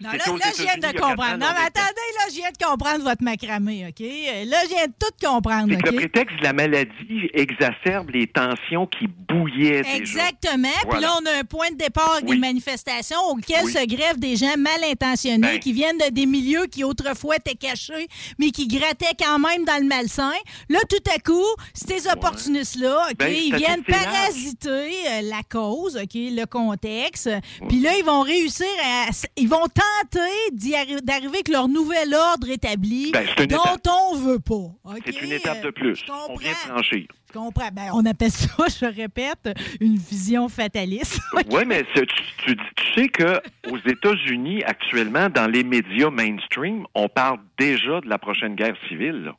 Non, 0.00 0.10
là, 0.10 0.18
là 0.18 0.52
je 0.56 0.62
viens 0.62 0.76
de 0.76 0.98
comprendre. 0.98 1.38
Non, 1.38 1.46
mais 1.52 1.66
attendez, 1.66 2.08
là, 2.18 2.24
je 2.30 2.34
viens 2.34 2.50
de 2.50 2.64
comprendre 2.64 3.04
votre 3.04 3.22
macramé, 3.22 3.86
OK? 3.88 4.00
Là, 4.00 4.58
je 4.64 4.68
viens 4.68 4.86
de 4.86 4.92
tout 4.98 5.26
comprendre, 5.26 5.74
OK? 5.74 5.86
Le 5.86 5.92
prétexte 5.92 6.36
de 6.38 6.44
la 6.44 6.52
maladie 6.52 7.30
exacerbe 7.34 8.10
les 8.10 8.26
tensions 8.26 8.86
qui 8.86 9.06
bouillaient 9.06 9.82
Exactement. 9.94 10.68
Puis 10.90 11.00
là, 11.00 11.12
on 11.20 11.26
a 11.26 11.40
un 11.40 11.44
point 11.44 11.70
de 11.70 11.76
départ 11.76 12.14
avec 12.14 12.26
des 12.26 12.36
manifestations 12.36 13.20
auxquelles 13.30 13.66
se 13.66 13.86
grèvent 13.86 14.18
des 14.18 14.36
gens 14.36 14.56
mal 14.56 14.82
intentionnés 14.84 15.40
ben. 15.40 15.58
qui 15.58 15.72
viennent 15.72 15.98
de 15.98 16.10
des 16.10 16.26
milieux 16.26 16.66
qui 16.66 16.84
autrefois 16.84 17.36
étaient 17.36 17.54
cachés, 17.54 18.08
mais 18.38 18.50
qui 18.50 18.68
grattaient 18.68 19.14
quand 19.18 19.38
même 19.38 19.64
dans 19.64 19.80
le 19.80 19.86
malsain. 19.86 20.32
Là, 20.68 20.78
tout 20.88 21.10
à 21.14 21.18
coup, 21.18 21.44
ces 21.74 22.08
opportunistes-là, 22.08 23.08
OK, 23.10 23.16
ben, 23.18 23.32
ils 23.32 23.54
viennent 23.54 23.84
parasiter 23.84 24.92
euh, 25.08 25.22
la 25.22 25.42
cause, 25.48 25.96
OK, 25.96 26.14
le 26.14 26.44
contexte. 26.46 27.30
Puis 27.68 27.80
là, 27.80 27.96
ils 27.98 28.04
vont 28.04 28.22
réussir 28.22 28.66
à... 28.84 29.10
Ils 29.36 29.48
vont 29.48 29.65
tenter 29.68 31.00
d'arriver 31.02 31.28
avec 31.28 31.48
leur 31.48 31.68
nouvel 31.68 32.14
ordre 32.14 32.48
établi 32.48 33.12
ben, 33.12 33.26
dont 33.48 33.90
on 33.90 34.16
veut 34.16 34.38
pas. 34.38 34.94
C'est 35.04 35.22
une 35.22 35.32
étape 35.32 35.62
de 35.62 35.70
plus. 35.70 36.04
On 36.28 36.36
vient 36.36 36.52
franchir. 36.52 37.06
Je 37.28 37.32
comprends. 37.32 37.68
Ben, 37.72 37.90
on 37.92 38.04
appelle 38.06 38.30
ça, 38.30 38.48
je 38.80 38.86
répète, 38.86 39.50
une 39.80 39.96
vision 39.96 40.48
fataliste. 40.48 41.20
oui, 41.50 41.64
mais 41.66 41.84
tu, 41.94 42.06
tu, 42.46 42.56
sais 42.94 43.08
qu'aux 43.08 43.78
États-Unis, 43.86 44.62
actuellement, 44.64 45.28
dans 45.28 45.50
les 45.50 45.64
médias 45.64 46.10
mainstream, 46.10 46.86
on 46.94 47.08
parle 47.08 47.38
déjà 47.58 48.00
de 48.00 48.08
la 48.08 48.18
prochaine 48.18 48.54
guerre 48.54 48.76
civile. 48.88 49.32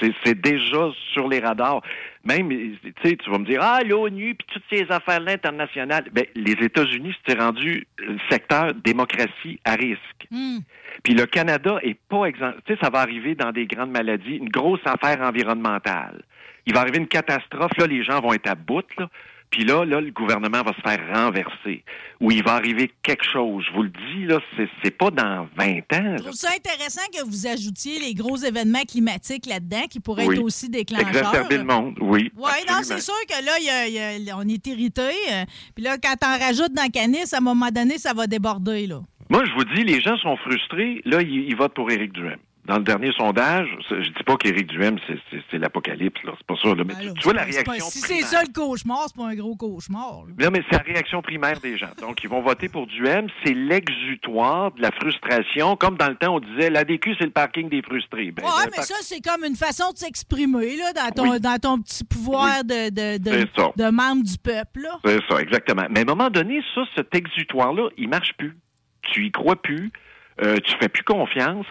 C'est 0.00 0.40
déjà 0.40 0.90
sur 1.12 1.28
les 1.28 1.40
radars. 1.40 1.82
Même, 2.24 2.48
tu 2.48 2.78
sais, 3.02 3.16
tu 3.16 3.30
vas 3.30 3.38
me 3.38 3.44
dire, 3.44 3.60
ah, 3.62 3.80
l'ONU, 3.86 4.34
puis 4.34 4.46
toutes 4.52 4.64
ces 4.70 4.90
affaires-là 4.90 5.32
internationales. 5.32 6.04
Ben, 6.12 6.24
les 6.34 6.52
États-Unis, 6.52 7.14
c'est 7.26 7.38
rendu 7.38 7.86
le 7.98 8.16
secteur 8.30 8.72
démocratie 8.74 9.60
à 9.64 9.74
risque. 9.74 10.26
Hmm. 10.30 10.58
Puis 11.02 11.14
le 11.14 11.26
Canada 11.26 11.78
est 11.82 11.98
pas 12.08 12.24
exemple. 12.24 12.60
Tu 12.66 12.74
sais, 12.74 12.78
ça 12.82 12.90
va 12.90 13.00
arriver 13.00 13.34
dans 13.34 13.52
des 13.52 13.66
grandes 13.66 13.90
maladies, 13.90 14.36
une 14.36 14.48
grosse 14.48 14.80
affaire 14.86 15.20
environnementale. 15.20 16.22
Il 16.66 16.74
va 16.74 16.80
arriver 16.80 16.98
une 16.98 17.08
catastrophe, 17.08 17.76
là, 17.76 17.86
les 17.86 18.02
gens 18.02 18.20
vont 18.20 18.32
être 18.32 18.48
à 18.48 18.54
bout, 18.54 18.86
là. 18.98 19.08
Puis 19.54 19.62
là, 19.64 19.84
là, 19.84 20.00
le 20.00 20.10
gouvernement 20.10 20.62
va 20.62 20.72
se 20.72 20.80
faire 20.80 20.98
renverser. 21.14 21.84
Ou 22.20 22.32
il 22.32 22.42
va 22.42 22.54
arriver 22.54 22.90
quelque 23.04 23.22
chose. 23.24 23.64
Je 23.68 23.76
vous 23.76 23.84
le 23.84 23.90
dis, 23.90 24.24
là, 24.24 24.40
c'est 24.82 24.90
pas 24.90 25.12
dans 25.12 25.46
20 25.56 25.76
ans. 25.92 26.16
Je 26.16 26.22
trouve 26.22 26.32
ça 26.32 26.48
intéressant 26.56 27.02
que 27.12 27.24
vous 27.24 27.46
ajoutiez 27.46 28.00
les 28.00 28.14
gros 28.14 28.36
événements 28.36 28.82
climatiques 28.82 29.46
là-dedans 29.46 29.84
qui 29.88 30.00
pourraient 30.00 30.24
être 30.24 30.42
aussi 30.42 30.68
déclencheurs. 30.68 31.06
Exacerber 31.06 31.58
le 31.58 31.62
monde, 31.62 31.96
oui. 32.00 32.32
Oui, 32.36 32.50
non, 32.68 32.80
c'est 32.82 33.00
sûr 33.00 33.14
que 33.28 33.44
là, 33.44 33.60
y 33.60 34.28
a, 34.28 34.36
on 34.36 34.48
est 34.48 34.66
irrité. 34.66 35.12
Euh, 35.30 35.44
puis 35.72 35.84
là, 35.84 35.98
quand 35.98 36.16
on 36.24 36.36
rajoute 36.36 36.72
dans 36.72 36.82
le 36.82 36.90
canis, 36.90 37.32
à 37.32 37.36
un 37.36 37.40
moment 37.40 37.70
donné, 37.70 37.96
ça 37.98 38.12
va 38.12 38.26
déborder, 38.26 38.88
là. 38.88 39.02
Moi, 39.30 39.44
je 39.44 39.52
vous 39.52 39.64
dis, 39.72 39.84
les 39.84 40.00
gens 40.00 40.16
sont 40.18 40.36
frustrés. 40.38 41.00
Là, 41.04 41.22
ils, 41.22 41.48
ils 41.48 41.54
votent 41.54 41.74
pour 41.74 41.92
Éric 41.92 42.12
Duhem 42.12 42.38
dans 42.66 42.78
le 42.78 42.82
dernier 42.82 43.12
sondage, 43.12 43.68
je 43.90 43.96
dis 43.96 44.24
pas 44.24 44.36
qu'Éric 44.36 44.68
Duhem, 44.68 44.96
c'est 45.50 45.58
l'apocalypse, 45.58 46.22
là. 46.24 46.32
C'est 46.38 46.46
pas 46.46 46.54
ça, 46.62 46.68
là. 46.68 46.82
Mais 46.86 46.94
ben 46.94 47.12
tu, 47.12 47.22
vois 47.22 47.34
la 47.34 47.42
réaction. 47.42 47.90
si 47.90 48.00
c'est 48.00 48.22
ça 48.22 48.40
le 48.42 48.52
cauchemar, 48.52 49.04
c'est 49.08 49.16
pas 49.16 49.28
un 49.28 49.34
gros 49.34 49.54
cauchemar. 49.54 50.24
Non, 50.38 50.48
mais 50.50 50.62
c'est 50.70 50.76
la 50.76 50.82
réaction 50.82 51.20
primaire 51.20 51.60
des 51.60 51.76
gens. 51.76 51.90
Donc, 52.00 52.24
ils 52.24 52.30
vont 52.30 52.40
voter 52.40 52.70
pour 52.70 52.86
Duhem. 52.86 53.26
C'est 53.44 53.52
l'exutoire 53.52 54.72
de 54.72 54.80
la 54.80 54.90
frustration. 54.92 55.76
Comme 55.76 55.98
dans 55.98 56.08
le 56.08 56.16
temps, 56.16 56.36
on 56.36 56.40
disait, 56.40 56.70
l'ADQ, 56.70 57.16
c'est 57.18 57.26
le 57.26 57.32
parking 57.32 57.68
des 57.68 57.82
frustrés. 57.82 58.30
Ben, 58.30 58.42
ouais, 58.42 58.70
mais 58.74 58.82
ça, 58.82 58.96
c'est 59.02 59.20
comme 59.20 59.44
une 59.44 59.56
façon 59.56 59.92
de 59.92 59.98
s'exprimer, 59.98 60.76
là, 60.76 60.92
dans 60.94 61.10
ton, 61.10 61.38
dans 61.38 61.58
ton 61.58 61.82
petit 61.82 62.04
pouvoir 62.04 62.64
de, 62.64 62.88
de, 62.88 63.18
de, 63.18 63.46
de, 63.76 63.90
membre 63.90 64.22
du 64.22 64.38
peuple, 64.38 64.88
C'est 65.04 65.20
ça, 65.28 65.38
exactement. 65.38 65.84
Mais 65.90 66.00
à 66.00 66.02
un 66.02 66.06
moment 66.06 66.30
donné, 66.30 66.62
ça, 66.74 66.82
cet 66.96 67.14
exutoire-là, 67.14 67.90
il 67.98 68.08
marche 68.08 68.32
plus. 68.38 68.56
Tu 69.02 69.26
y 69.26 69.30
crois 69.30 69.56
plus. 69.56 69.92
Euh, 70.42 70.56
tu 70.64 70.74
fais 70.80 70.88
plus 70.88 71.04
confiance. 71.04 71.66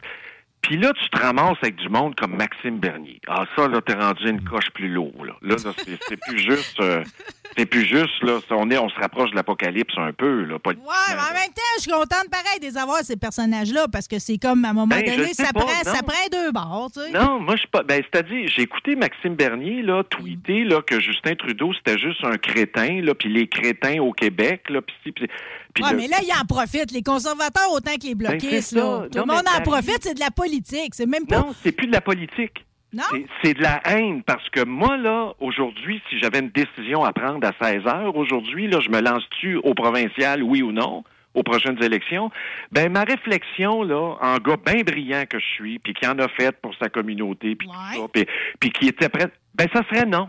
Puis 0.63 0.77
là, 0.77 0.93
tu 0.93 1.09
te 1.09 1.19
ramasses 1.21 1.57
avec 1.61 1.75
du 1.75 1.89
monde 1.89 2.15
comme 2.15 2.35
Maxime 2.37 2.79
Bernier. 2.79 3.19
Ah, 3.27 3.43
ça, 3.55 3.67
là, 3.67 3.81
t'es 3.81 3.93
rendu 3.93 4.29
une 4.29 4.43
coche 4.43 4.69
plus 4.73 4.87
lourd, 4.87 5.25
là. 5.25 5.33
Là, 5.41 5.55
là, 5.63 5.71
c'est 6.07 6.17
plus 6.17 6.39
juste, 6.39 6.79
euh, 6.79 7.03
c'est 7.57 7.65
plus 7.65 7.85
juste, 7.85 8.23
là. 8.23 8.39
On 8.51 8.71
est, 8.71 8.77
on 8.77 8.87
se 8.87 8.95
rapproche 8.95 9.31
de 9.31 9.35
l'apocalypse 9.35 9.93
un 9.97 10.13
peu, 10.13 10.43
là. 10.45 10.59
Pas 10.59 10.71
Ouais, 10.71 10.77
mais 11.09 11.15
en 11.15 11.33
même 11.33 11.53
temps, 11.53 11.61
je 11.77 11.81
suis 11.81 11.91
contente 11.91 12.29
pareil 12.31 12.61
de 12.61 12.65
les 12.65 12.77
avoir, 12.77 12.99
ces 12.99 13.17
personnages-là, 13.17 13.87
parce 13.91 14.07
que 14.07 14.19
c'est 14.19 14.37
comme, 14.37 14.63
à 14.63 14.69
un 14.69 14.73
moment 14.73 14.87
Ben, 14.87 15.03
donné, 15.05 15.33
ça, 15.33 15.51
pas, 15.53 15.59
prend, 15.59 15.83
ça 15.83 16.01
prend 16.01 16.27
deux 16.31 16.51
bords, 16.53 16.89
tu 16.93 17.01
sais. 17.01 17.11
Non, 17.11 17.41
moi, 17.41 17.55
je 17.55 17.59
suis 17.59 17.69
pas. 17.69 17.83
Ben, 17.83 18.01
c'est-à-dire, 18.01 18.47
j'ai 18.55 18.61
écouté 18.61 18.95
Maxime 18.95 19.35
Bernier, 19.35 19.81
là, 19.81 20.03
tweeter, 20.05 20.63
là, 20.63 20.81
que 20.81 21.01
Justin 21.01 21.35
Trudeau, 21.35 21.73
c'était 21.73 21.99
juste 21.99 22.23
un 22.23 22.37
crétin, 22.37 23.01
là, 23.01 23.13
puis 23.13 23.27
les 23.27 23.47
crétins 23.47 23.99
au 23.99 24.13
Québec, 24.13 24.69
là, 24.69 24.79
puis 24.81 25.13
le- 25.81 25.97
mais 25.97 26.07
là, 26.07 26.17
ils 26.21 26.31
en 26.39 26.45
profitent, 26.45 26.91
les 26.91 27.01
conservateurs 27.03 27.71
autant 27.73 27.95
que 27.95 28.05
les 28.05 28.15
bloquistes. 28.15 28.73
Ben, 28.75 28.81
là. 28.81 28.99
ça. 29.03 29.09
Tout 29.09 29.19
le 29.19 29.33
monde 29.33 29.45
en 29.57 29.61
profite, 29.61 29.99
c'est 30.01 30.13
de 30.13 30.19
la 30.19 30.31
politique. 30.31 30.93
C'est 30.93 31.05
même 31.07 31.25
pas. 31.25 31.39
Non, 31.39 31.53
c'est 31.63 31.71
plus 31.71 31.87
de 31.87 31.91
la 31.93 32.01
politique. 32.01 32.65
Non? 32.93 33.03
C'est- 33.43 33.55
de 33.55 33.61
la 33.63 33.81
haine 33.85 34.21
parce 34.21 34.47
que 34.51 34.63
moi, 34.63 34.97
là, 34.97 35.33
aujourd'hui, 35.39 35.99
si 36.09 36.19
j'avais 36.19 36.39
une 36.39 36.49
décision 36.51 37.03
à 37.03 37.11
prendre 37.11 37.45
à 37.47 37.51
16 37.59 37.87
heures, 37.87 38.15
aujourd'hui, 38.15 38.67
là, 38.67 38.79
je 38.81 38.89
me 38.89 39.01
lance-tu 39.01 39.55
au 39.57 39.73
provincial, 39.73 40.43
oui 40.43 40.61
ou 40.61 40.71
non, 40.71 41.03
aux 41.33 41.41
prochaines 41.41 41.81
élections? 41.83 42.29
Ben, 42.71 42.91
ma 42.91 43.03
réflexion, 43.03 43.81
là, 43.81 44.15
en 44.21 44.37
gars 44.37 44.57
bien 44.63 44.83
brillant 44.83 45.23
que 45.27 45.39
je 45.39 45.45
suis, 45.55 45.79
puis 45.79 45.95
qui 45.95 46.05
en 46.05 46.19
a 46.19 46.27
fait 46.27 46.51
pour 46.61 46.75
sa 46.75 46.89
communauté, 46.89 47.55
puis 47.55 47.67
tout 47.67 47.73
ça, 48.01 48.07
puis, 48.13 48.25
puis 48.59 48.69
qui 48.71 48.87
était 48.89 49.09
prêt, 49.09 49.31
ben, 49.55 49.67
ça 49.73 49.81
serait 49.91 50.05
non. 50.05 50.27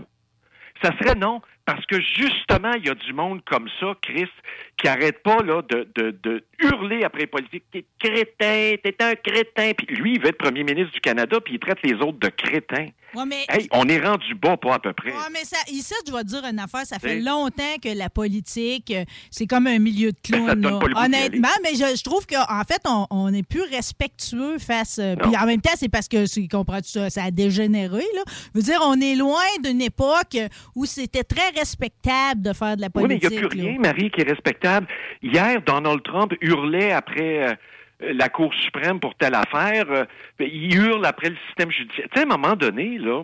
Ça 0.83 0.91
serait 0.99 1.15
non, 1.15 1.43
parce 1.67 1.85
que 1.87 2.01
justement, 2.01 2.73
il 2.75 2.87
y 2.87 2.91
a 2.91 2.95
du 2.95 3.13
monde 3.13 3.43
comme 3.45 3.69
ça, 3.81 3.95
Chris, 4.03 4.29
qui 4.77 4.89
arrête 4.89 5.23
pas 5.23 5.43
là 5.43 5.63
de, 5.63 5.89
de, 5.95 6.11
de 6.23 6.45
hurler 6.61 7.05
après 7.05 7.23
les 7.23 7.27
politiques. 7.27 7.65
T'es 7.73 7.85
crétin, 7.99 8.75
t'es 8.83 8.97
un 9.01 9.15
crétin. 9.15 9.73
Puis 9.73 9.87
lui, 9.97 10.15
il 10.15 10.21
veut 10.21 10.29
être 10.29 10.39
premier 10.39 10.65
ministre 10.65 10.93
du 10.93 11.01
Canada, 11.01 11.41
puis 11.41 11.55
il 11.55 11.59
traite 11.59 11.79
les 11.83 11.95
autres 11.95 12.19
de 12.19 12.29
crétins. 12.29 12.89
Ouais, 13.15 13.25
mais. 13.27 13.45
Hey, 13.49 13.69
on 13.73 13.89
est 13.89 14.01
rendu 14.01 14.35
bas, 14.35 14.57
pas 14.57 14.75
à 14.75 14.79
peu 14.79 14.93
près. 14.93 15.11
Ouais, 15.11 15.17
mais 15.33 15.45
ça, 15.45 15.57
ici, 15.71 15.95
je 16.07 16.13
vais 16.13 16.23
te 16.23 16.27
dire 16.29 16.45
une 16.45 16.59
affaire. 16.59 16.85
Ça 16.85 16.99
fait 16.99 17.21
longtemps 17.21 17.77
que 17.83 17.97
la 17.97 18.11
politique, 18.11 18.91
euh, 18.91 19.05
c'est 19.31 19.47
comme 19.47 19.67
un 19.67 19.79
milieu 19.79 20.13
de 20.13 20.19
Ben, 20.31 20.55
d'y 20.57 20.67
Honnêtement, 20.97 21.49
mais 21.63 21.75
je, 21.75 21.97
je 21.97 22.03
trouve 22.03 22.27
qu'en 22.27 22.63
fait, 22.67 22.81
on, 22.87 23.07
on 23.11 23.33
est 23.33 23.43
plus 23.47 23.63
respectueux 23.63 24.59
face. 24.59 24.99
euh. 25.01 25.17
Puis 25.17 25.37
en 25.37 25.47
même 25.47 25.61
temps, 25.61 25.73
c'est 25.77 25.89
parce 25.89 26.09
que, 26.09 26.25
comprends-tu 26.49 26.89
ça, 26.91 27.11
ça 27.11 27.25
a 27.25 27.31
dégénéré. 27.31 28.03
Là. 28.15 28.23
Je 28.55 28.61
veux 28.61 28.63
dire, 28.65 28.81
on 28.83 29.01
est 29.01 29.15
loin 29.15 29.43
d'une 29.63 29.81
époque 29.83 30.37
où 30.75 30.85
c'était 30.87 31.25
très 31.25 31.51
respectable 31.51 32.43
de 32.43 32.53
faire 32.53 32.77
de 32.77 32.83
la 32.83 32.89
Oui, 32.95 33.05
mais 33.09 33.17
il 33.17 33.21
politique. 33.21 33.31
n'y 33.41 33.45
a 33.47 33.49
plus 33.49 33.59
là. 33.59 33.65
rien, 33.71 33.79
Marie, 33.81 34.11
qui 34.11 34.21
est 34.23 34.29
respectable. 34.31 34.87
Hier, 35.23 35.63
Donald 35.63 36.03
Trump 36.03 36.33
hurlait 36.41 36.93
après 36.93 37.49
euh, 37.51 37.55
la 38.01 38.29
Cour 38.29 38.53
suprême 38.55 39.01
pour 39.01 39.15
telle 39.15 39.35
affaire. 39.35 39.85
euh, 39.91 40.05
il 40.41 40.75
hurle 40.75 41.05
après 41.07 41.31
le 41.31 41.37
système 41.47 41.71
judiciaire. 41.71 42.07
Tu 42.13 42.21
sais, 42.21 42.27
à 42.27 42.33
un 42.33 42.37
moment 42.37 42.57
donné, 42.57 42.99
là, 42.99 43.23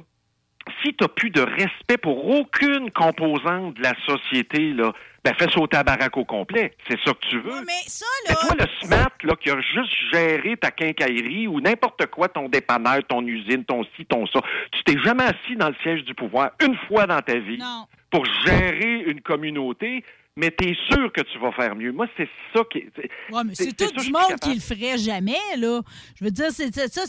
si 0.83 0.95
tu 0.95 1.03
n'as 1.03 1.09
plus 1.09 1.31
de 1.31 1.41
respect 1.41 1.97
pour 2.01 2.29
aucune 2.29 2.91
composante 2.91 3.75
de 3.75 3.83
la 3.83 3.95
société, 4.07 4.73
là, 4.73 4.93
ben 5.25 5.35
fais 5.39 5.51
sauter 5.51 5.77
la 5.77 5.85
baraque 5.85 6.17
au 6.17 6.25
complet. 6.25 6.73
C'est 6.89 6.99
ça 7.05 7.13
que 7.13 7.27
tu 7.29 7.39
veux. 7.41 7.53
Ouais, 7.53 7.61
mais 7.67 7.83
ça, 7.87 8.07
Mais 8.29 8.35
là. 8.35 8.41
toi, 8.41 8.57
le 8.59 8.87
SMAT, 8.87 9.13
là, 9.25 9.35
qui 9.39 9.51
a 9.51 9.61
juste 9.61 9.93
géré 10.13 10.57
ta 10.57 10.71
quincaillerie 10.71 11.47
ou 11.49 11.61
n'importe 11.61 12.07
quoi, 12.07 12.29
ton 12.29 12.49
dépanneur, 12.49 13.01
ton 13.09 13.27
usine, 13.27 13.65
ton 13.65 13.85
ci, 13.97 14.07
ton 14.07 14.27
ça, 14.27 14.41
tu 14.73 14.83
t'es 14.85 14.99
jamais 15.01 15.25
assis 15.25 15.57
dans 15.57 15.69
le 15.69 15.75
siège 15.83 16.05
du 16.05 16.15
pouvoir 16.15 16.53
une 16.65 16.77
fois 16.89 17.07
dans 17.07 17.21
ta 17.21 17.39
vie 17.39 17.59
Non. 17.59 17.87
pour 18.11 18.25
gérer 18.47 19.03
une 19.07 19.21
communauté, 19.21 20.05
mais 20.37 20.55
tu 20.57 20.69
es 20.71 20.75
sûr 20.91 21.13
que 21.13 21.21
tu 21.23 21.39
vas 21.39 21.53
faire 21.53 21.75
mieux. 21.75 21.93
Moi, 21.93 22.07
c'est 22.17 22.29
ça 22.55 22.63
qui. 22.73 22.79
Ouais, 23.33 23.43
mais 23.45 23.55
C'est- 23.55 23.77
tout 23.77 23.91
du 24.01 24.11
monde 24.11 24.39
qui 24.41 24.55
le 24.55 24.61
ferait 24.61 24.97
jamais, 24.97 25.37
là. 25.59 25.81
Je 26.19 26.25
veux 26.25 26.31
dire, 26.31 26.47
c'est 26.51 26.73
ça, 26.75 27.03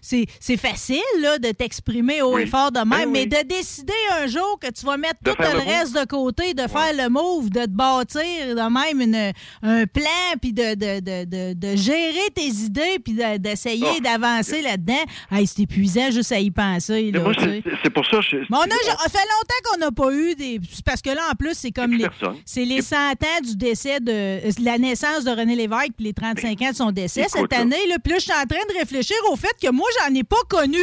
c'est 0.00 0.56
facile, 0.56 0.98
là, 1.20 1.38
de 1.38 1.50
t'exprimer 1.52 2.22
haut 2.22 2.34
Oui. 2.34 2.42
et 2.42 2.46
fort 2.46 2.72
de 2.72 2.78
même, 2.80 2.88
Ben 2.88 3.10
mais 3.10 3.20
oui. 3.20 3.26
de 3.28 3.46
décider 3.46 3.92
un 4.20 4.26
jour 4.26 4.58
que 4.60 4.70
tu 4.70 4.84
vas 4.86 4.96
mettre 4.96 5.22
De 5.22 5.30
tout 5.32 5.36
le 5.40 5.58
reste 5.58 5.94
de 5.98 6.04
côté, 6.06 6.54
de 6.54 6.66
faire 6.66 6.92
le 6.94 7.08
move, 7.08 7.50
de 7.50 7.64
te 7.64 7.70
bâtir 7.70 8.22
de 8.54 8.54
même 8.72 9.00
une, 9.00 9.32
un 9.62 9.86
plan, 9.86 10.36
puis 10.40 10.52
de, 10.52 10.74
de, 10.74 11.00
de, 11.00 11.24
de, 11.24 11.54
de 11.54 11.76
gérer 11.76 12.30
tes 12.34 12.48
idées, 12.48 12.98
puis 13.04 13.12
de- 13.14 13.36
d'essayer 13.38 13.86
Oh. 13.96 14.00
d'avancer 14.00 14.62
là-dedans. 14.62 15.04
Hey, 15.30 15.46
c'est 15.46 15.62
épuisant 15.62 16.10
juste 16.10 16.32
à 16.32 16.40
y 16.40 16.50
penser, 16.50 17.10
Mais 17.12 17.18
là, 17.18 17.24
moi, 17.24 17.32
c'est 17.82 17.90
pour 17.90 18.04
ça... 18.06 18.20
Je, 18.20 18.36
Mais 18.38 18.46
on 18.52 18.56
a, 18.62 18.68
ça 18.68 19.08
fait 19.10 19.18
longtemps 19.18 19.70
qu'on 19.70 19.78
n'a 19.78 19.90
pas 19.92 20.12
eu 20.12 20.34
des. 20.34 20.60
Parce 20.84 21.00
que 21.02 21.10
là, 21.10 21.22
en 21.30 21.34
plus, 21.34 21.54
c'est 21.54 21.70
comme 21.72 21.92
les. 21.92 22.08
personne. 22.08 22.37
C'est 22.44 22.64
les 22.64 22.82
100 22.82 22.96
ans 22.96 23.40
du 23.44 23.56
décès 23.56 24.00
de. 24.00 24.12
euh, 24.12 24.50
la 24.62 24.78
naissance 24.78 25.24
de 25.24 25.30
René 25.30 25.54
Lévesque, 25.56 25.92
puis 25.96 26.06
les 26.06 26.12
35 26.12 26.62
ans 26.62 26.70
de 26.70 26.74
son 26.76 26.90
décès 26.92 27.22
Écoute, 27.22 27.32
cette 27.50 27.52
année. 27.60 27.86
Là, 27.88 27.96
puis 28.02 28.12
là, 28.12 28.18
je 28.18 28.24
suis 28.24 28.32
en 28.32 28.46
train 28.46 28.64
de 28.72 28.78
réfléchir 28.78 29.16
au 29.30 29.36
fait 29.36 29.54
que 29.62 29.70
moi, 29.70 29.86
j'en 30.00 30.14
ai 30.14 30.24
pas 30.24 30.36
connu 30.48 30.78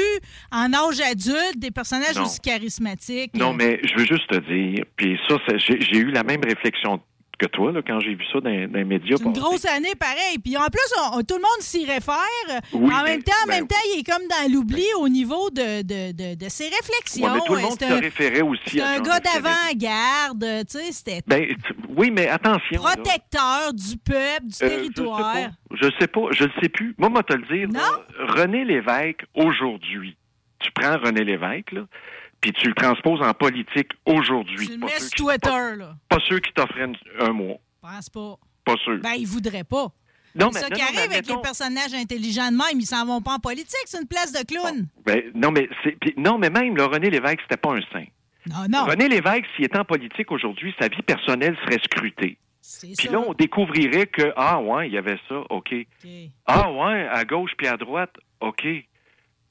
en 0.52 0.74
âge 0.74 1.00
adulte 1.02 1.58
des 1.58 1.72
personnages 1.72 2.16
Non. 2.16 2.24
aussi 2.26 2.40
charismatiques. 2.40 3.34
Non, 3.36 3.54
mais 3.54 3.80
je 3.84 3.98
veux 4.00 4.06
juste 4.06 4.28
te 4.30 4.38
dire, 4.40 4.86
puis 4.96 5.18
ça, 5.28 5.36
j'ai 5.58 5.98
eu 5.98 6.12
la 6.12 6.24
même 6.24 6.42
réflexion 6.44 7.00
que 7.38 7.46
toi 7.48 7.72
là, 7.72 7.82
quand 7.86 8.00
j'ai 8.00 8.16
vu 8.16 8.24
ça 8.32 8.40
dans, 8.40 8.50
dans 8.50 8.78
les 8.78 8.84
médias. 8.84 9.18
C'est 9.18 9.24
une 9.26 9.34
grosse 9.34 9.66
année, 9.66 9.94
pareil. 10.00 10.38
Puis 10.44 10.56
en 10.58 10.66
plus, 10.68 10.82
on- 11.00 11.18
on- 11.18 11.22
tout 11.24 11.36
le 11.36 11.42
monde 11.42 11.62
s'y 11.62 11.86
réfère. 11.86 12.16
Oui, 12.74 12.94
en 12.94 13.04
même 13.04 13.24
temps, 13.24 13.32
en 13.44 13.48
ben 13.48 13.56
même 13.56 13.68
temps, 13.68 13.76
il 13.94 14.00
est 14.00 14.04
comme 14.10 14.28
dans 14.28 14.52
l'oubli 14.54 14.86
au 15.00 15.10
niveau 15.10 15.50
de, 15.50 15.82
de, 15.82 16.12
de, 16.12 16.36
de 16.36 16.50
ses 16.50 16.66
réflexions. 16.70 17.26
Ouais, 17.28 17.34
mais 17.36 17.42
tout 17.46 17.56
le 17.56 17.62
monde 17.62 17.76
C'est 17.80 17.88
se 17.88 17.94
un, 17.94 18.00
référait 18.00 18.42
aussi 18.42 18.80
à 18.82 18.90
un 18.92 19.00
gars 19.00 19.20
d'avant-garde. 19.20 20.46
Tu 20.70 20.78
sais, 20.80 20.92
c'était 20.92 21.22
Ben, 21.28 21.46
oui, 21.96 22.12
mais 22.12 22.28
attention. 22.28 22.84
là. 22.84 22.92
protecteur 22.96 23.74
du 23.74 23.98
peuple, 23.98 24.46
du 24.48 24.56
Euh, 24.64 24.68
territoire. 24.70 25.36
Je 25.72 25.90
sais 26.00 26.08
pas, 26.08 26.22
je 26.32 26.44
sais 26.44 26.46
le 26.46 26.52
sais 26.62 26.70
plus. 26.70 26.96
Moi, 26.98 27.10
moi, 27.10 27.24
te 27.24 27.34
le 27.34 27.44
dire, 27.44 27.68
là, 27.74 27.80
Non? 27.82 28.34
René 28.34 28.64
Lévesque, 28.66 29.26
aujourd'hui, 29.34 30.16
tu 30.60 30.72
prends 30.72 30.98
René 30.98 31.24
Lévesque, 31.24 31.72
là, 31.74 31.82
puis 32.46 32.54
tu 32.62 32.68
le 32.68 32.76
transposes 32.76 33.22
en 33.24 33.34
politique 33.34 33.90
aujourd'hui. 34.06 34.68
Tu 34.68 34.74
le 34.74 34.80
Pas 34.80 34.86
mets 34.86 34.92
ceux 35.00 35.08
sur 35.18 35.26
Twitter, 35.26 35.50
Pas, 35.50 35.76
là. 35.76 35.96
pas 36.10 36.18
ceux 36.30 36.40
qui 36.40 36.54
t'offraient 36.54 36.92
un 37.22 37.34
mois. 37.34 37.56
Je 37.84 37.90
pense 37.90 38.10
pas. 38.12 38.36
Pas 38.64 38.76
sûr. 38.84 39.00
Ben, 39.02 39.14
ils 39.18 39.26
voudraient 39.26 39.64
pas. 39.64 39.88
non, 40.36 40.52
c'est 40.52 40.60
ça 40.60 40.70
non, 40.70 40.76
qui 40.76 40.82
non, 40.82 40.88
arrive 40.90 41.10
mais 41.10 41.16
avec 41.16 41.28
les 41.28 41.42
personnages 41.42 41.94
intelligents 41.96 42.52
de 42.52 42.58
même. 42.58 42.80
Ils 42.80 42.86
s'en 42.86 43.04
vont 43.04 43.20
pas 43.22 43.34
en 43.34 43.40
politique. 43.40 43.80
C'est 43.86 44.00
une 44.00 44.08
place 44.08 44.32
de 44.32 44.46
clown. 44.46 44.86
ben, 45.08 45.24
non, 45.34 45.50
mais 45.52 45.68
non, 46.18 46.38
mais 46.38 46.52
même, 46.52 46.80
René 46.80 47.10
Lévesque, 47.10 47.40
c'était 47.42 47.58
pas 47.58 47.74
un 47.74 47.82
saint. 47.92 48.06
Non, 48.48 48.68
non. 48.70 48.86
René 48.86 49.08
Lévesque, 49.10 49.46
s'il 49.56 49.66
était 49.66 49.80
en 49.80 49.86
politique 49.86 50.32
aujourd'hui, 50.32 50.76
sa 50.80 50.88
vie 50.88 51.02
personnelle 51.02 51.58
serait 51.66 51.80
scrutée. 51.84 52.38
C'est 52.62 52.96
Puis 52.96 53.08
là, 53.08 53.20
on 53.22 53.34
découvrirait 53.34 54.06
que, 54.06 54.34
ah 54.36 54.60
ouais, 54.62 54.88
il 54.88 54.94
y 54.94 54.98
avait 55.00 55.18
ça, 55.28 55.40
OK. 55.50 55.74
OK. 55.74 56.10
Ah 56.46 56.72
ouais, 56.72 57.08
à 57.08 57.26
gauche 57.26 57.52
puis 57.58 57.66
à 57.68 57.78
droite, 57.78 58.14
OK. 58.40 58.68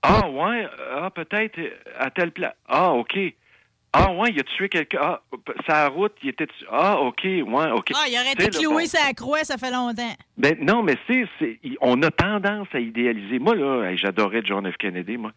Ah 0.06 0.28
ouais, 0.28 0.66
ah 0.96 1.10
peut-être 1.10 1.58
à 1.98 2.10
telle 2.10 2.30
place. 2.32 2.52
Ah, 2.68 2.92
OK. 2.92 3.18
Ah 3.96 4.10
ouais, 4.12 4.30
il 4.32 4.40
a 4.40 4.42
tué 4.42 4.68
quelqu'un. 4.68 4.98
Ah, 5.00 5.20
sa 5.68 5.86
route, 5.88 6.12
il 6.22 6.30
était 6.30 6.48
tu- 6.48 6.64
Ah, 6.70 6.98
OK, 6.98 7.20
ouais, 7.24 7.70
OK. 7.70 7.92
Ah, 7.94 8.04
il 8.08 8.14
aurait 8.18 8.32
été 8.32 8.48
cloué 8.50 8.82
bon. 8.82 8.88
sa 8.88 9.12
croix, 9.14 9.44
ça 9.44 9.56
fait 9.56 9.70
longtemps. 9.70 10.12
Ben 10.36 10.56
non, 10.60 10.82
mais 10.82 10.96
c'est, 11.06 11.26
c'est, 11.38 11.60
on 11.80 12.02
a 12.02 12.10
tendance 12.10 12.66
à 12.74 12.80
idéaliser. 12.80 13.38
Moi 13.38 13.54
là, 13.54 13.94
j'adorais 13.94 14.42
John 14.44 14.68
F. 14.70 14.76
Kennedy. 14.78 15.16
Moi, 15.16 15.30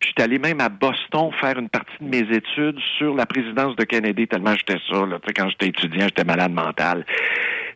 je 0.00 0.06
suis 0.06 0.14
allé 0.22 0.38
même 0.38 0.60
à 0.60 0.68
Boston 0.68 1.32
faire 1.40 1.58
une 1.58 1.68
partie 1.68 1.96
de 2.00 2.08
mes 2.08 2.34
études 2.36 2.78
sur 2.96 3.14
la 3.16 3.26
présidence 3.26 3.74
de 3.74 3.84
Kennedy 3.84 4.28
tellement 4.28 4.54
j'étais 4.54 4.78
ça. 4.88 5.04
Là, 5.04 5.18
tu 5.18 5.26
sais, 5.26 5.34
quand 5.34 5.48
j'étais 5.50 5.66
étudiant, 5.66 6.04
j'étais 6.04 6.24
malade 6.24 6.52
mental. 6.52 7.04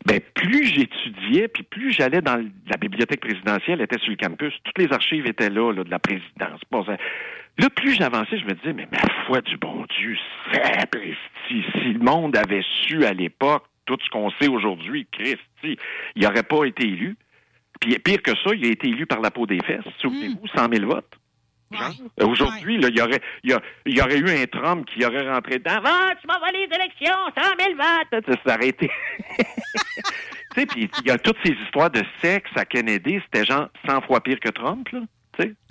Ben 0.07 0.21
plus 0.35 0.65
j'étudiais, 0.67 1.49
puis 1.49 1.63
plus 1.65 1.93
j'allais 1.93 2.21
dans 2.21 2.37
la 2.69 2.77
bibliothèque 2.77 3.21
présidentielle, 3.21 3.79
elle 3.81 3.85
était 3.85 3.99
sur 3.99 4.11
le 4.11 4.17
campus. 4.17 4.55
Toutes 4.65 4.79
les 4.79 4.93
archives 4.93 5.27
étaient 5.27 5.51
là, 5.51 5.73
là 5.73 5.85
de 5.85 5.91
la 5.91 5.99
présidence. 5.99 6.61
Bon, 6.71 6.85
ça- 6.85 6.97
Là, 7.61 7.69
plus 7.71 7.95
j'avançais, 7.95 8.39
je 8.39 8.45
me 8.45 8.53
disais, 8.55 8.73
mais 8.73 8.87
ma 8.93 9.01
foi 9.27 9.41
du 9.41 9.57
bon 9.57 9.85
Dieu, 9.99 10.17
sapristi, 10.53 11.17
si 11.73 11.93
le 11.93 11.99
monde 11.99 12.37
avait 12.37 12.63
su 12.85 13.05
à 13.05 13.13
l'époque 13.13 13.65
tout 13.85 13.97
ce 14.05 14.09
qu'on 14.11 14.31
sait 14.41 14.47
aujourd'hui, 14.49 15.09
Christy, 15.11 15.77
il 16.15 16.23
n'aurait 16.23 16.43
pas 16.45 16.65
été 16.67 16.85
élu. 16.87 17.17
Puis 17.81 17.99
pire 17.99 18.23
que 18.23 18.31
ça, 18.37 18.55
il 18.55 18.65
a 18.67 18.69
été 18.71 18.89
élu 18.89 19.07
par 19.07 19.21
la 19.21 19.31
peau 19.33 19.47
des 19.47 19.59
fesses. 19.61 19.83
Souvenez-vous, 19.99 20.47
100 20.55 20.69
000 20.73 20.87
votes. 20.87 21.19
Ouais. 21.71 21.79
Genre. 21.79 21.93
Euh, 22.21 22.27
Aujourd'hui, 22.27 22.77
il 22.77 22.97
y 22.97 23.01
aurait, 23.01 23.21
il 23.43 23.57
y, 23.87 23.95
y 23.95 24.01
aurait 24.01 24.19
eu 24.19 24.31
un 24.31 24.47
Trump 24.47 24.87
qui 24.87 25.05
aurait 25.05 25.31
rentré 25.31 25.59
dedans. 25.59 25.81
Va, 25.81 26.15
tu 26.21 26.27
m'as 26.27 26.39
volé 26.39 26.67
les 26.67 26.77
élections, 26.77 27.17
100 27.37 27.43
000 27.59 27.75
votes. 27.77 28.39
Ça 28.47 28.59
été. 28.63 28.91
tu 29.39 29.45
sais, 30.55 30.67
puis 30.67 30.91
il 31.03 31.09
y 31.09 31.11
a 31.11 31.19
toutes 31.19 31.39
ces 31.45 31.53
histoires 31.53 31.91
de 31.91 32.03
sexe 32.23 32.51
à 32.57 32.65
Kennedy, 32.65 33.21
c'était 33.25 33.45
genre 33.45 33.69
100 33.87 34.03
fois 34.03 34.21
pire 34.21 34.41
que 34.41 34.51
Trump, 34.51 34.89
là. 34.91 35.01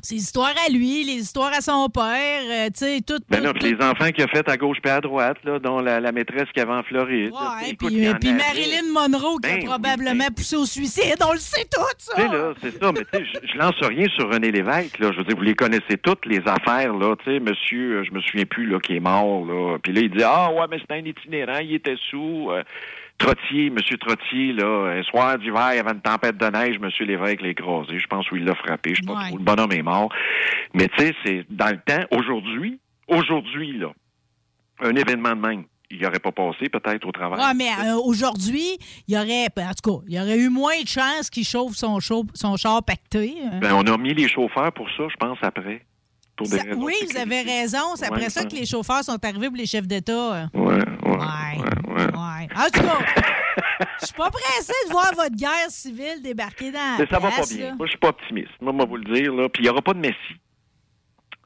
Ses 0.07 0.15
histoires 0.15 0.53
à 0.65 0.71
lui, 0.71 1.03
les 1.03 1.15
histoires 1.21 1.51
à 1.53 1.59
son 1.59 1.89
père, 1.89 2.41
euh, 2.49 2.67
tu 2.67 2.85
sais, 2.85 3.01
tout. 3.05 3.19
Ben 3.29 3.43
tout, 3.43 3.51
tout. 3.51 3.65
les 3.65 3.75
enfants 3.83 4.09
qu'il 4.11 4.23
a 4.23 4.27
fait 4.29 4.47
à 4.47 4.55
gauche 4.55 4.77
puis 4.81 4.89
à 4.89 5.01
droite, 5.01 5.35
là, 5.43 5.59
dont 5.59 5.81
la, 5.81 5.99
la 5.99 6.13
maîtresse 6.13 6.45
qu'il 6.53 6.59
y 6.59 6.65
avait 6.65 6.71
en 6.71 6.83
Floride. 6.83 7.33
Ouais, 7.33 7.73
puis. 7.77 8.31
Marilyn 8.31 8.93
Monroe 8.93 9.35
qui 9.35 9.41
Ben 9.41 9.51
a 9.51 9.55
oui, 9.57 9.65
probablement 9.65 10.27
ben- 10.27 10.33
poussé 10.33 10.55
au 10.55 10.63
suicide. 10.65 11.17
On 11.27 11.33
le 11.33 11.39
sait 11.39 11.65
tout, 11.69 11.81
ça. 11.97 12.13
Tu 12.15 12.21
sais, 12.21 12.27
là, 12.29 12.53
c'est 12.61 12.81
ça, 12.81 12.91
mais 12.93 13.01
tu 13.01 13.17
sais, 13.19 13.25
je, 13.43 13.51
je 13.51 13.57
lance 13.57 13.75
rien 13.81 14.07
sur 14.15 14.31
René 14.31 14.49
Lévesque, 14.49 14.97
là. 14.99 15.11
Je 15.11 15.17
veux 15.17 15.23
dire, 15.25 15.35
vous 15.35 15.43
les 15.43 15.55
connaissez 15.55 15.97
toutes, 16.01 16.25
les 16.25 16.39
affaires, 16.45 16.93
là. 16.93 17.13
Tu 17.25 17.25
sais, 17.25 17.39
monsieur, 17.41 17.97
euh, 17.97 18.03
je 18.05 18.13
me 18.13 18.21
souviens 18.21 18.45
plus, 18.45 18.65
là, 18.65 18.79
qui 18.79 18.95
est 18.95 19.01
mort, 19.01 19.45
là. 19.45 19.77
Puis 19.83 19.91
là, 19.91 19.99
il 19.99 20.09
dit, 20.11 20.23
ah, 20.23 20.53
ouais, 20.53 20.67
mais 20.71 20.79
c'était 20.79 20.93
un 20.93 21.05
itinérant, 21.05 21.59
il 21.59 21.73
était 21.73 21.97
sous. 22.09 22.47
euh. 22.51 22.63
Trottier, 23.17 23.69
Monsieur 23.71 23.97
Trottier, 23.97 24.53
là, 24.53 24.91
un 24.99 25.03
soir 25.03 25.37
d'hiver, 25.39 25.69
il 25.73 25.77
y 25.77 25.79
avait 25.79 25.91
une 25.91 26.01
tempête 26.01 26.37
de 26.37 26.45
neige, 26.47 26.77
Monsieur 26.79 27.05
Lévesque 27.05 27.41
l'a 27.41 27.49
écrasé. 27.49 27.97
Je 27.97 28.07
pense 28.07 28.29
où 28.31 28.35
il 28.35 28.45
l'a 28.45 28.53
frappé. 28.55 28.91
Je 28.93 29.01
sais 29.01 29.07
pas 29.07 29.13
Ouais. 29.19 29.27
trop. 29.29 29.37
Le 29.37 29.43
bonhomme 29.43 29.71
est 29.71 29.81
mort. 29.81 30.09
Mais 30.73 30.87
tu 30.89 31.03
sais, 31.05 31.15
c'est 31.25 31.45
dans 31.49 31.69
le 31.71 31.79
temps, 31.85 32.05
aujourd'hui, 32.11 32.79
aujourd'hui, 33.07 33.77
là, 33.79 33.87
un 34.81 34.95
événement 34.95 35.35
de 35.35 35.41
même, 35.47 35.63
il 35.89 35.99
n'aurait 36.01 36.19
pas 36.19 36.31
passé 36.31 36.69
peut-être 36.69 37.07
au 37.07 37.11
travail. 37.11 37.39
Ouais, 37.39 37.53
mais 37.55 37.69
euh, 37.89 37.95
aujourd'hui, 37.95 38.77
il 39.07 39.15
y 39.15 39.17
aurait, 39.17 39.45
en 39.45 39.71
tout 39.73 39.91
cas, 39.99 40.03
il 40.07 40.13
y 40.15 40.19
aurait 40.19 40.37
eu 40.37 40.49
moins 40.49 40.79
de 40.83 40.87
chances 40.87 41.29
qu'il 41.31 41.45
chauffe 41.45 41.73
son, 41.75 41.99
chau- 41.99 42.25
son 42.35 42.55
char 42.57 42.83
pacté. 42.83 43.35
hein. 43.45 43.59
Ben, 43.61 43.73
on 43.73 43.81
a 43.91 43.97
mis 43.97 44.13
les 44.13 44.27
chauffeurs 44.27 44.71
pour 44.73 44.87
ça, 44.91 45.03
je 45.09 45.15
pense, 45.15 45.37
après. 45.41 45.81
Pour 46.37 46.47
des 46.47 46.57
Ça- 46.57 46.63
raisons 46.63 46.83
oui, 46.83 46.93
de 47.01 47.11
vous 47.11 47.17
avez 47.17 47.41
raison. 47.41 47.95
C'est 47.95 48.05
après 48.05 48.23
Ouais, 48.23 48.29
ça 48.29 48.45
que 48.45 48.55
les 48.55 48.65
chauffeurs 48.65 49.03
sont 49.03 49.17
arrivés 49.25 49.47
pour 49.47 49.57
les 49.57 49.65
chefs 49.65 49.87
d'État. 49.87 50.11
euh. 50.13 50.45
Ouais, 50.53 50.75
ouais, 50.75 51.17
Ouais. 51.97 52.47
En 52.55 52.69
tout 52.71 52.81
cas, 52.81 52.99
je 54.01 54.05
suis 54.05 54.15
pas 54.15 54.29
pressé 54.29 54.73
de 54.87 54.91
voir 54.91 55.11
votre 55.15 55.35
guerre 55.35 55.69
civile 55.69 56.21
débarquer 56.21 56.71
dans 56.71 56.77
la 56.79 56.95
Mais 56.99 57.07
ça 57.09 57.19
va 57.19 57.29
pas 57.29 57.35
place, 57.37 57.53
bien. 57.53 57.69
là. 57.69 57.75
Moi, 57.75 57.85
je 57.87 57.89
suis 57.91 57.99
pas 57.99 58.09
optimiste. 58.09 58.49
Moi, 58.61 58.71
moi, 58.73 58.85
vous 58.85 58.97
le 58.97 59.13
dire, 59.15 59.33
là. 59.33 59.49
Puis 59.49 59.63
il 59.63 59.65
n'y 59.65 59.69
aura 59.69 59.81
pas 59.81 59.93
de 59.93 59.99
Messi. 59.99 60.15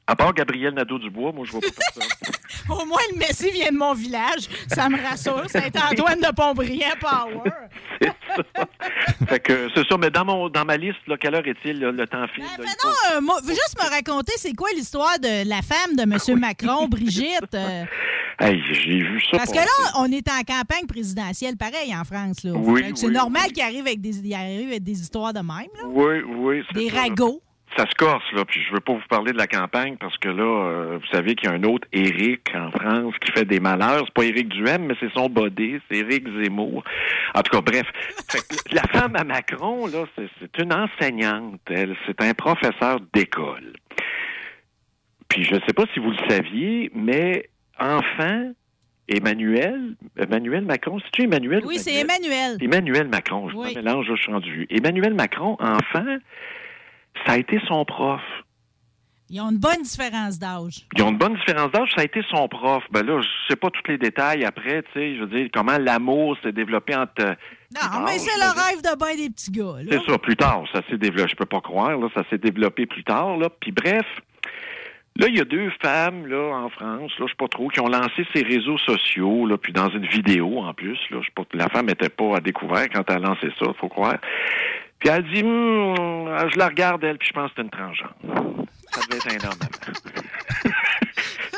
À 0.06 0.16
part 0.16 0.34
Gabriel 0.34 0.74
Nadeau-Dubois, 0.74 1.32
moi, 1.32 1.44
je 1.46 1.52
vois 1.52 1.60
pas 1.60 1.68
personne. 1.70 2.10
Au 2.68 2.84
moins, 2.86 3.00
le 3.12 3.18
Messi 3.18 3.50
vient 3.50 3.70
de 3.70 3.76
mon 3.76 3.94
village. 3.94 4.48
Ça 4.68 4.88
me 4.88 5.00
rassure. 5.00 5.44
C'est 5.48 5.72
Antoine 5.76 6.20
de 6.20 6.32
Pontbriand 6.34 6.96
Power. 7.00 7.50
c'est 8.02 8.12
ça. 8.28 8.66
fait 9.28 9.40
que 9.40 9.68
c'est 9.74 9.86
ça. 9.88 9.96
Mais 9.98 10.10
dans, 10.10 10.24
mon, 10.24 10.48
dans 10.48 10.64
ma 10.64 10.76
liste, 10.76 10.98
là, 11.06 11.16
quelle 11.16 11.34
heure 11.36 11.46
est-il? 11.46 11.78
là, 11.80 11.92
le 11.92 12.06
temps 12.06 12.26
file. 12.34 12.44
Ben, 12.58 12.64
là, 12.64 12.70
faut- 12.80 12.88
donc, 12.88 12.96
euh, 13.14 13.20
moi, 13.20 13.38
juste 13.46 13.76
me 13.82 13.88
raconter, 13.88 14.32
c'est 14.36 14.54
quoi 14.54 14.68
l'histoire 14.74 15.18
de 15.20 15.48
la 15.48 15.62
femme 15.62 15.94
de 15.96 16.02
M. 16.02 16.38
Macron, 16.40 16.88
Brigitte? 16.88 17.54
euh, 17.54 17.84
Hey, 18.40 18.60
j'ai 18.72 18.98
vu 19.02 19.20
ça. 19.30 19.36
parce 19.36 19.52
que 19.52 19.58
là, 19.58 19.92
on 19.98 20.10
est 20.10 20.26
en 20.28 20.40
campagne 20.42 20.86
présidentielle, 20.88 21.56
pareil, 21.56 21.94
en 21.94 22.02
France. 22.02 22.42
Là. 22.42 22.52
Oui, 22.54 22.90
c'est 22.96 23.06
oui, 23.06 23.12
normal 23.12 23.42
oui. 23.46 23.52
qu'il 23.52 23.62
arrive, 23.62 23.86
avec 23.86 24.00
des, 24.00 24.18
il 24.18 24.34
arrive 24.34 24.68
avec 24.68 24.82
des 24.82 25.00
histoires 25.00 25.32
de 25.32 25.38
même, 25.40 25.68
là. 25.80 25.84
Oui, 25.86 26.22
oui. 26.26 26.62
des 26.74 26.88
ragots. 26.88 27.40
Ça 27.40 27.51
se 27.78 27.94
corse, 27.96 28.24
là. 28.32 28.44
Puis 28.44 28.60
je 28.62 28.72
veux 28.74 28.80
pas 28.80 28.92
vous 28.92 29.02
parler 29.08 29.32
de 29.32 29.38
la 29.38 29.46
campagne 29.46 29.96
parce 29.98 30.16
que 30.18 30.28
là, 30.28 30.42
euh, 30.42 30.98
vous 31.00 31.06
savez 31.06 31.34
qu'il 31.34 31.48
y 31.50 31.52
a 31.52 31.56
un 31.56 31.62
autre 31.64 31.86
Éric 31.92 32.50
en 32.54 32.70
France 32.70 33.14
qui 33.24 33.32
fait 33.32 33.44
des 33.44 33.60
malheurs. 33.60 34.02
C'est 34.06 34.14
pas 34.14 34.24
Éric 34.24 34.48
Duhem, 34.48 34.86
mais 34.86 34.94
c'est 35.00 35.12
son 35.12 35.28
bodé. 35.28 35.80
C'est 35.90 35.98
Éric 35.98 36.26
Zemmour. 36.40 36.84
En 37.34 37.42
tout 37.42 37.50
cas, 37.56 37.60
bref. 37.62 37.86
Fait 38.30 38.72
la 38.74 38.82
femme 38.92 39.16
à 39.16 39.24
Macron, 39.24 39.86
là, 39.86 40.04
c'est- 40.16 40.62
une 40.62 40.72
enseignante. 40.72 41.60
Elle, 41.70 41.96
c'est 42.06 42.20
un 42.22 42.34
professeur 42.34 42.98
d'école. 43.14 43.72
Puis 45.28 45.44
je 45.44 45.54
sais 45.66 45.72
pas 45.74 45.84
si 45.94 46.00
vous 46.00 46.10
le 46.10 46.28
saviez, 46.28 46.90
mais 46.94 47.48
enfant, 47.80 48.52
Emmanuel, 49.08 49.94
Emmanuel 50.18 50.64
Macron, 50.64 50.98
c'est-tu 51.00 51.22
Emmanuel? 51.22 51.64
ou 51.64 51.68
Oui, 51.68 51.78
c'est 51.78 51.94
Emmanuel? 51.94 52.56
Emmanuel. 52.58 52.58
Emmanuel 52.60 53.08
Macron, 53.08 53.48
je 53.48 53.56
Oui. 53.56 53.70
me 53.74 53.82
mélange, 53.82 54.06
je 54.08 54.14
suis 54.16 54.30
rendu. 54.32 54.66
Emmanuel 54.70 55.14
Macron, 55.14 55.56
enfant, 55.58 56.16
ça 57.26 57.32
a 57.32 57.38
été 57.38 57.60
son 57.66 57.84
prof. 57.84 58.20
Ils 59.34 59.40
ont 59.40 59.50
une 59.50 59.58
bonne 59.58 59.80
différence 59.80 60.38
d'âge. 60.38 60.86
Ils 60.94 61.02
ont 61.02 61.08
une 61.08 61.16
bonne 61.16 61.34
différence 61.34 61.72
d'âge, 61.72 61.88
ça 61.96 62.02
a 62.02 62.04
été 62.04 62.20
son 62.28 62.48
prof. 62.48 62.84
Ben 62.90 63.02
là, 63.02 63.18
je 63.22 63.28
sais 63.48 63.56
pas 63.56 63.70
tous 63.70 63.90
les 63.90 63.96
détails 63.96 64.44
après, 64.44 64.82
tu 64.82 64.88
sais, 64.92 65.16
je 65.16 65.20
veux 65.20 65.26
dire, 65.26 65.48
comment 65.54 65.78
l'amour 65.78 66.36
s'est 66.42 66.52
développé 66.52 66.94
entre... 66.94 67.24
Non, 67.24 68.04
mais 68.04 68.18
c'est 68.18 68.36
le 68.36 68.50
rêve 68.50 68.82
de 68.82 68.98
bien 68.98 69.16
des 69.16 69.30
petits 69.30 69.50
gars. 69.50 69.76
C'est 69.90 70.10
ça, 70.10 70.18
plus 70.18 70.36
tard, 70.36 70.64
ça 70.70 70.82
s'est 70.90 70.98
développé, 70.98 71.30
je 71.30 71.36
peux 71.36 71.46
pas 71.46 71.62
croire, 71.62 71.96
là, 71.96 72.08
ça 72.14 72.24
s'est 72.28 72.36
développé 72.36 72.84
plus 72.84 73.04
tard, 73.04 73.38
là. 73.38 73.48
Puis 73.48 73.72
bref, 73.72 74.04
là, 75.16 75.28
il 75.28 75.38
y 75.38 75.40
a 75.40 75.46
deux 75.46 75.72
femmes, 75.80 76.26
là, 76.26 76.54
en 76.54 76.68
France, 76.68 77.12
là, 77.18 77.24
je 77.24 77.30
sais 77.30 77.36
pas 77.38 77.48
trop, 77.48 77.68
qui 77.68 77.80
ont 77.80 77.88
lancé 77.88 78.26
ces 78.34 78.42
réseaux 78.42 78.76
sociaux, 78.76 79.46
là, 79.46 79.56
puis 79.56 79.72
dans 79.72 79.88
une 79.88 80.06
vidéo, 80.08 80.58
en 80.58 80.74
plus, 80.74 80.98
là, 81.10 81.20
je 81.22 81.26
sais 81.26 81.32
pas, 81.34 81.44
la 81.54 81.70
femme 81.70 81.88
était 81.88 82.10
pas 82.10 82.36
à 82.36 82.40
découvert 82.40 82.86
quand 82.90 83.08
elle 83.08 83.24
a 83.24 83.28
lancé 83.28 83.48
ça, 83.58 83.72
faut 83.80 83.88
croire. 83.88 84.18
Puis 85.02 85.10
elle 85.10 85.24
dit, 85.24 85.42
Hum, 85.42 86.28
je 86.52 86.58
la 86.58 86.68
regarde, 86.68 87.02
elle, 87.02 87.18
puis 87.18 87.26
je 87.26 87.32
pense 87.32 87.50
que 87.50 87.56
c'est 87.56 87.62
une 87.62 87.70
transgenre. 87.70 88.14
Ça 88.92 89.00
devait 89.10 89.16
être 89.16 89.44
un 89.44 89.48
homme. 89.48 89.58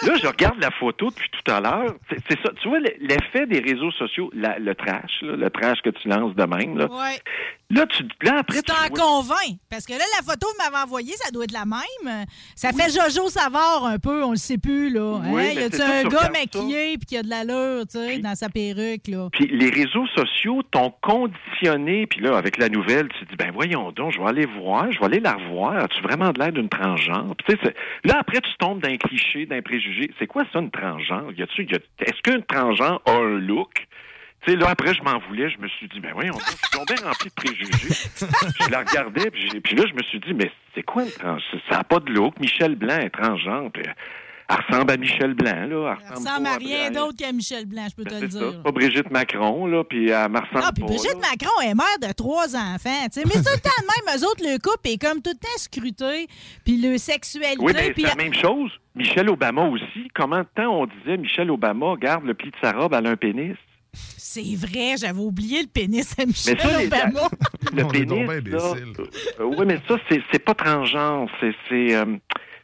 Là, 0.07 0.17
je 0.23 0.27
regarde 0.27 0.61
la 0.61 0.71
photo 0.71 1.11
depuis 1.11 1.29
tout 1.31 1.51
à 1.53 1.61
l'heure. 1.61 1.95
C'est 2.29 2.41
ça. 2.43 2.51
Tu 2.63 2.69
vois, 2.69 2.79
l'effet 2.81 3.47
des 3.47 3.61
réseaux 3.61 3.91
sociaux, 3.93 4.31
la- 4.35 4.59
le 4.59 4.75
trash, 4.75 5.23
là, 5.23 5.37
le 5.37 5.51
trash 5.51 5.81
que 5.83 5.91
tu 5.91 6.09
lances 6.09 6.35
de 6.35 6.45
même, 6.45 6.77
là. 6.79 6.87
Ouais. 6.91 7.19
Là, 7.71 7.87
tu, 7.87 8.05
là 8.23 8.39
après, 8.41 8.59
Tu 8.59 8.63
t'en 8.65 8.89
convaincs. 8.95 9.59
Parce 9.71 9.87
que 9.87 9.93
là, 9.95 10.05
la 10.19 10.23
photo 10.23 10.47
que 10.47 10.53
vous 10.53 10.71
m'avez 10.71 10.85
envoyée, 10.85 11.15
ça 11.17 11.31
doit 11.31 11.45
être 11.45 11.53
la 11.53 11.65
même. 11.65 12.25
Ça 12.55 12.73
fait 12.73 12.91
Jojo 12.91 13.29
Savard 13.29 13.87
un 13.87 13.99
peu, 13.99 14.23
on 14.23 14.31
le 14.33 14.37
sait 14.37 14.59
plus, 14.59 14.91
là. 14.91 15.21
Oui, 15.25 15.43
Hein? 15.57 15.67
Y 15.69 15.73
ça, 15.77 15.87
un 16.01 16.05
gars 16.05 16.31
maquillé 16.31 16.99
puis 16.99 17.07
qui 17.07 17.17
a 17.17 17.23
de 17.23 17.29
l'allure, 17.31 17.87
tu 17.87 17.99
sais, 17.99 18.07
Puis- 18.15 18.19
dans 18.21 18.35
sa 18.35 18.49
perruque, 18.49 19.09
là? 19.09 19.29
Puis 19.33 19.49
les 19.49 19.71
réseaux 19.71 20.07
sociaux 20.15 20.63
t'ont 20.71 20.93
conditionné. 21.01 22.07
Puis 22.07 22.21
là, 22.21 22.37
avec 22.37 22.59
la 22.59 22.69
nouvelle, 22.69 23.09
tu 23.09 23.25
te 23.25 23.31
dis, 23.31 23.37
ben 23.37 23.51
voyons 23.53 23.91
donc, 23.93 24.13
je 24.13 24.21
vais 24.21 24.27
aller 24.29 24.47
voir, 24.47 24.91
je 24.93 24.99
vais 24.99 25.07
aller 25.07 25.21
la 25.21 25.33
revoir. 25.33 25.77
As-tu 25.85 26.01
vraiment 26.03 26.31
de 26.33 26.39
l'air 26.39 26.53
d'une 26.53 26.69
transgenre? 26.69 27.35
Puis, 27.47 27.57
là, 28.05 28.19
après, 28.21 28.41
tu 28.41 28.51
tombes 28.59 28.81
d'un 28.81 28.97
cliché, 28.97 29.47
d'un 29.47 29.63
préjugé. 29.63 29.94
C'est 30.19 30.27
quoi 30.27 30.45
ça, 30.53 30.61
une 30.61 30.71
transgenre? 30.71 31.31
Est-ce 31.37 32.23
qu'une 32.23 32.43
transgenre 32.45 33.01
a 33.07 33.13
un 33.13 33.39
look? 33.39 33.87
Tu 34.43 34.51
sais, 34.51 34.57
là, 34.57 34.69
après, 34.71 34.93
je 34.93 35.03
m'en 35.03 35.19
voulais. 35.21 35.49
Je 35.49 35.59
me 35.59 35.69
suis 35.69 35.89
dit, 35.89 36.01
ben 36.01 36.13
voyons 36.13 36.33
donc, 36.33 36.43
je 36.43 36.51
suis 36.51 36.71
tombé 36.71 36.95
rempli 37.03 37.29
de 37.29 37.35
préjugés. 37.35 37.95
je 38.61 38.71
la 38.71 38.81
regardais, 38.81 39.31
puis, 39.31 39.77
là, 39.77 39.85
je 39.89 39.95
me 39.95 40.03
suis 40.03 40.21
dit, 40.21 40.35
mais 40.35 40.51
c'est 40.75 40.83
quoi 40.83 41.05
une 41.05 41.11
transgenre? 41.11 41.61
Ça 41.71 41.79
n'a 41.79 41.85
pas 41.85 42.01
de 42.01 42.13
look. 42.13 42.39
Michel 42.41 42.75
Blanc 42.75 42.99
est 42.99 43.11
transgenre. 43.11 43.71
Puis, 43.73 43.85
elle 44.49 44.57
ressemble 44.69 44.91
à 44.93 44.97
Michel 44.97 45.35
Blanc, 45.35 45.67
là. 45.69 45.97
Elle 46.07 46.15
ressemble 46.17 46.47
à 46.47 46.57
rien 46.57 46.91
d'autre 46.91 47.17
qu'à 47.19 47.33
Michel 47.33 47.67
Blanc, 47.67 47.87
je 47.91 47.95
peux 47.97 48.05
te 48.05 48.11
Ben, 48.15 48.21
le 48.21 48.31
c'est 48.31 48.39
ça. 48.39 48.45
dire. 48.45 48.53
C'est 48.57 48.63
pas 48.63 48.73
Brigitte 48.73 49.11
Macron, 49.11 49.67
là, 49.67 49.85
puis 49.85 50.09
elle 50.11 50.31
me 50.31 50.39
ressemble 50.39 50.63
Ah, 50.65 50.71
puis 50.75 50.85
Brigitte 50.85 51.15
là. 51.15 51.29
Macron 51.31 51.61
est 51.63 51.75
mère 51.75 51.99
de 52.09 52.13
trois 52.13 52.55
enfants, 52.55 53.05
tu 53.13 53.21
sais. 53.21 53.23
Mais 53.25 53.33
c'est 53.33 53.43
tout 53.43 53.55
le 53.55 53.61
temps 53.61 53.71
de 53.81 54.11
même, 54.11 54.17
eux 54.21 54.27
autres, 54.27 54.43
le 54.45 54.59
couple 54.59 54.89
est 54.89 54.99
comme 55.01 55.23
tout 55.23 55.31
le 55.31 55.39
temps 55.39 55.57
scruté, 55.59 56.27
puis 56.65 56.77
le 56.81 56.99
sexualité, 56.99 57.57
Oui, 57.63 57.73
c'est 57.75 58.03
la 58.03 58.15
même 58.17 58.35
chose. 58.35 58.71
Michelle 58.95 59.29
Obama 59.31 59.63
aussi. 59.69 60.09
Comment 60.15 60.41
de 60.41 60.49
temps 60.55 60.83
on 60.83 60.87
disait 60.87 61.17
Michelle 61.17 61.51
Obama, 61.51 61.95
garde 62.01 62.25
le 62.25 62.35
pli 62.35 62.51
de 62.51 62.57
sa 62.63 62.73
robe, 62.73 62.95
elle 62.97 63.07
a 63.07 63.11
un 63.11 63.17
pénis? 63.17 63.57
C'est 63.97 64.57
vrai, 64.57 64.97
j'avais 64.99 65.21
oublié 65.21 65.63
le 65.63 65.69
pénis 65.69 66.15
à 66.19 66.27
Michel 66.27 66.61
ça, 66.61 66.79
les- 66.79 66.87
Obama. 66.87 67.29
Le 67.73 67.85
pénis, 67.89 68.27
là. 68.53 68.75
euh, 69.41 69.45
oui, 69.45 69.65
mais 69.67 69.79
ça, 69.89 69.97
c'est, 70.09 70.21
c'est 70.33 70.39
pas 70.39 70.55
transgenre. 70.55 71.29
C'est, 71.41 71.95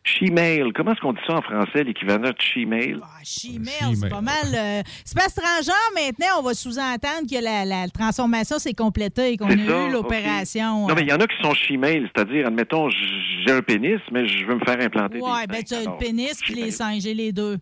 c'est 0.04 0.24
euh, 0.24 0.26
she-male. 0.28 0.72
Comment 0.74 0.92
est-ce 0.92 1.00
qu'on 1.00 1.12
dit 1.12 1.20
ça 1.26 1.34
en 1.36 1.42
français, 1.42 1.84
l'équivalent 1.84 2.30
de 2.30 2.34
she-male? 2.38 3.00
Ah, 3.02 3.18
c'est 3.22 4.08
pas 4.08 4.20
mal. 4.20 4.34
euh, 4.54 4.82
c'est 5.04 5.16
pas 5.16 5.28
transgenre, 5.28 5.74
maintenant, 5.94 6.40
on 6.40 6.42
va 6.42 6.54
sous-entendre 6.54 7.26
que 7.30 7.42
la, 7.42 7.64
la 7.64 7.88
transformation 7.88 8.58
s'est 8.58 8.74
complétée 8.74 9.32
et 9.32 9.36
qu'on 9.36 9.46
a 9.46 9.56
ça, 9.56 9.88
eu 9.88 9.90
l'opération. 9.92 10.86
Non, 10.88 10.94
mais 10.94 11.02
il 11.02 11.08
y 11.08 11.12
en 11.12 11.20
a 11.20 11.26
qui 11.26 11.42
sont 11.42 11.54
she-male, 11.54 12.10
c'est-à-dire, 12.14 12.46
admettons, 12.46 12.88
j'ai 12.90 13.52
un 13.52 13.62
pénis, 13.62 14.00
mais 14.12 14.26
je 14.26 14.44
veux 14.46 14.54
me 14.54 14.64
faire 14.64 14.80
implanter 14.80 15.20
Ouais, 15.20 15.46
des 15.46 15.54
ben 15.54 15.62
tu 15.64 15.74
as 15.74 15.80
le 15.84 15.98
pénis 15.98 16.38
puis 16.40 16.54
les 16.54 16.70
seins, 16.70 16.98
j'ai 16.98 17.14
les 17.14 17.32
deux. 17.32 17.58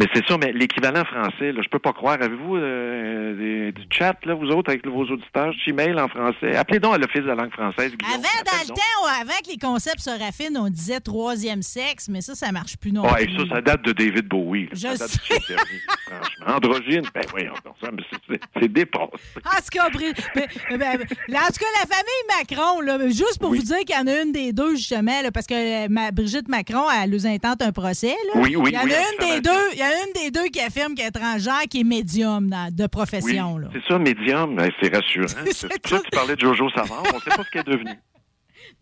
Mais 0.00 0.06
c'est 0.14 0.26
ça, 0.26 0.38
mais 0.38 0.50
l'équivalent 0.52 1.04
français, 1.04 1.52
là, 1.52 1.60
je 1.62 1.68
peux 1.68 1.78
pas 1.78 1.92
croire. 1.92 2.16
Avez-vous 2.22 2.56
euh, 2.56 3.70
du 3.70 3.82
chat, 3.90 4.16
là, 4.24 4.32
vous 4.34 4.46
autres, 4.46 4.70
avec 4.70 4.86
vos 4.86 5.04
auditeurs, 5.04 5.52
Gmail 5.66 6.00
en 6.00 6.08
français? 6.08 6.56
Appelez 6.56 6.78
donc 6.78 6.94
à 6.94 6.98
l'Office 6.98 7.20
de 7.20 7.26
la 7.26 7.34
langue 7.34 7.52
française. 7.52 7.92
Guillaume. 7.94 8.14
Avant, 8.14 8.44
dans 8.46 8.62
le 8.62 8.68
donc. 8.68 8.76
temps, 8.78 9.04
ouais, 9.04 9.20
avant 9.20 9.38
que 9.44 9.50
les 9.50 9.58
concepts 9.58 10.00
se 10.00 10.08
raffinent, 10.10 10.56
on 10.56 10.70
disait 10.70 11.00
troisième 11.00 11.60
sexe, 11.60 12.08
mais 12.08 12.22
ça, 12.22 12.34
ça 12.34 12.50
marche 12.50 12.78
plus 12.78 12.92
non 12.92 13.02
Ouais, 13.02 13.26
plus. 13.26 13.36
ça, 13.46 13.56
ça 13.56 13.60
date 13.60 13.82
de 13.82 13.92
David 13.92 14.26
Bowie. 14.26 14.64
là. 14.64 14.70
Je 14.72 14.78
ça 14.80 14.96
date 14.96 15.10
sais. 15.10 15.38
dernier, 15.48 15.80
franchement. 16.06 16.56
Androgyne, 16.56 17.02
ben 17.14 17.22
mais 17.34 18.02
c'est- 18.58 18.68
dépassé. 18.68 19.06
En 19.44 19.56
tout 19.58 19.70
cas, 19.72 19.88
Bri- 19.90 20.14
ben, 20.34 20.46
ben, 20.78 20.98
là, 21.28 21.40
en 21.42 21.46
tout 21.48 21.60
cas, 21.60 21.66
la 21.78 21.86
famille 21.94 22.38
Macron, 22.38 22.80
là, 22.80 22.98
juste 23.08 23.38
pour 23.38 23.50
Oui. 23.50 23.58
vous 23.58 23.64
dire 23.64 23.78
qu'il 23.80 23.94
y 23.96 23.98
en 23.98 24.06
a 24.06 24.22
une 24.22 24.32
des 24.32 24.52
deux, 24.54 24.76
justement, 24.76 25.20
là, 25.22 25.30
parce 25.30 25.46
que 25.46 25.84
euh, 25.84 25.88
ma, 25.90 26.10
Brigitte 26.10 26.48
Macron, 26.48 26.84
elle 26.90 27.10
nous 27.10 27.26
intente 27.26 27.60
un 27.62 27.72
procès. 27.72 28.14
Là. 28.34 28.40
Oui, 28.40 28.56
oui, 28.56 28.70
Il 28.72 28.74
y 28.74 28.78
en 28.78 28.84
oui, 28.84 28.94
a 28.94 28.98
en 28.98 29.00
une 29.28 29.34
des 29.34 29.40
deux, 29.40 29.50
il 29.74 29.78
y 29.78 29.82
en 29.82 29.86
a 29.86 29.89
une 29.90 30.12
des 30.22 30.30
deux 30.30 30.46
qui 30.48 30.60
affirme 30.60 30.94
qu'elle 30.94 31.06
est 31.06 31.08
étrangère, 31.16 31.62
qui 31.70 31.80
est 31.80 31.84
médium 31.84 32.48
dans- 32.48 32.74
de 32.74 32.82
Oui, 32.82 32.88
profession. 32.88 33.58
là. 33.58 33.68
c'est 33.72 33.92
ça, 33.92 33.98
médium, 33.98 34.56
ben, 34.56 34.70
c'est 34.80 34.94
rassurant. 34.94 35.26
C'est 35.46 35.52
C'est 35.54 35.68
pour 35.82 35.90
ça 35.90 35.98
que 35.98 36.04
tu 36.04 36.10
parlais 36.10 36.36
de 36.36 36.40
Jojo 36.40 36.70
Savard. 36.70 37.02
On 37.14 37.20
sait 37.20 37.30
pas 37.30 37.44
ce 37.44 37.50
qu'elle 37.50 37.62
est 37.68 37.72
devenue. 37.72 37.94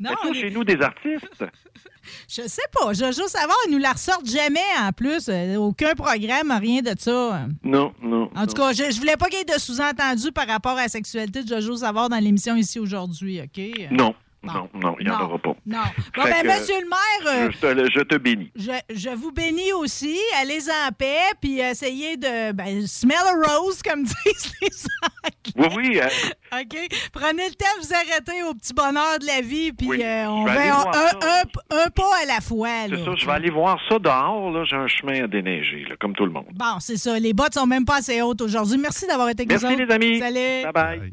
Non, 0.00 0.10
on 0.28 0.32
chez 0.32 0.46
est- 0.48 0.50
nous, 0.50 0.62
des 0.64 0.80
artistes. 0.80 1.26
je 2.28 2.42
sais 2.46 2.62
pas. 2.72 2.92
Jojo 2.92 3.26
Savard, 3.26 3.56
ils 3.66 3.72
nous 3.72 3.78
la 3.78 3.92
ressortent 3.92 4.28
jamais 4.30 4.60
en 4.80 4.92
plus. 4.92 5.28
Euh, 5.28 5.56
aucun 5.56 5.94
programme, 5.94 6.52
rien 6.52 6.82
de 6.82 6.92
ça. 6.98 7.46
Non, 7.64 7.92
non. 8.02 8.30
En 8.36 8.46
tout 8.46 8.54
cas, 8.54 8.72
je, 8.72 8.92
je 8.92 8.98
voulais 8.98 9.16
pas 9.16 9.26
qu'il 9.28 9.38
y 9.38 9.40
ait 9.40 9.44
de 9.44 9.58
sous-entendu 9.58 10.30
par 10.30 10.46
rapport 10.46 10.72
à 10.78 10.82
la 10.82 10.88
sexualité 10.88 11.42
de 11.42 11.48
Jojo 11.48 11.78
Savard 11.78 12.08
dans 12.10 12.18
l'émission 12.18 12.54
ici 12.54 12.78
aujourd'hui, 12.78 13.40
OK? 13.40 13.60
Non. 13.90 14.14
Non, 14.42 14.68
non, 14.72 14.96
il 15.00 15.06
n'y 15.06 15.10
en 15.10 15.20
aura 15.20 15.38
pas. 15.38 15.54
Non. 15.66 15.78
Bon, 16.16 16.24
ben, 16.24 16.46
monsieur 16.46 16.74
le 16.80 16.88
maire. 16.88 17.48
Euh, 17.48 17.50
je, 17.92 18.00
te, 18.02 18.16
bénis. 18.16 18.50
Je, 18.56 19.10
vous 19.14 19.30
bénis 19.30 19.72
aussi. 19.72 20.18
Allez 20.40 20.68
en 20.68 20.90
paix, 20.92 21.32
puis 21.40 21.60
essayez 21.60 22.16
de. 22.16 22.52
Ben, 22.52 22.86
smell 22.86 23.16
a 23.16 23.52
rose, 23.52 23.82
comme 23.82 24.02
disent 24.04 24.54
les 24.60 24.70
sacs. 24.70 25.52
Oui, 25.56 25.66
oui. 25.76 26.00
Hein. 26.00 26.60
OK? 26.60 26.76
Prenez 27.12 27.48
le 27.48 27.54
temps 27.54 27.66
de 27.80 27.86
vous 27.86 27.94
arrêter 27.94 28.42
au 28.44 28.54
petit 28.54 28.74
bonheur 28.74 29.18
de 29.20 29.26
la 29.26 29.40
vie, 29.40 29.72
puis 29.72 30.02
euh, 30.02 30.28
on 30.28 30.44
va 30.44 30.80
un, 30.80 31.84
un, 31.84 31.90
pas 31.90 32.10
à 32.22 32.26
la 32.26 32.40
fois. 32.40 32.68
C'est 32.88 33.04
ça, 33.04 33.10
je 33.16 33.26
vais 33.26 33.32
aller 33.32 33.50
voir 33.50 33.78
ça 33.88 33.98
dehors. 33.98 34.64
J'ai 34.64 34.76
un 34.76 34.88
chemin 34.88 35.24
à 35.24 35.26
déneiger, 35.26 35.84
là, 35.88 35.96
comme 36.00 36.14
tout 36.14 36.24
le 36.24 36.32
monde. 36.32 36.46
Bon, 36.52 36.80
c'est 36.80 36.96
ça. 36.96 37.18
Les 37.18 37.32
bottes 37.32 37.54
sont 37.54 37.66
même 37.66 37.84
pas 37.84 37.98
assez 37.98 38.22
hautes 38.22 38.40
aujourd'hui. 38.40 38.78
Merci 38.78 39.06
d'avoir 39.06 39.28
été 39.28 39.42
avec 39.42 39.60
Merci, 39.60 39.76
les 39.76 39.92
amis. 39.92 40.18
Salut. 40.18 40.72
Bye 40.72 41.12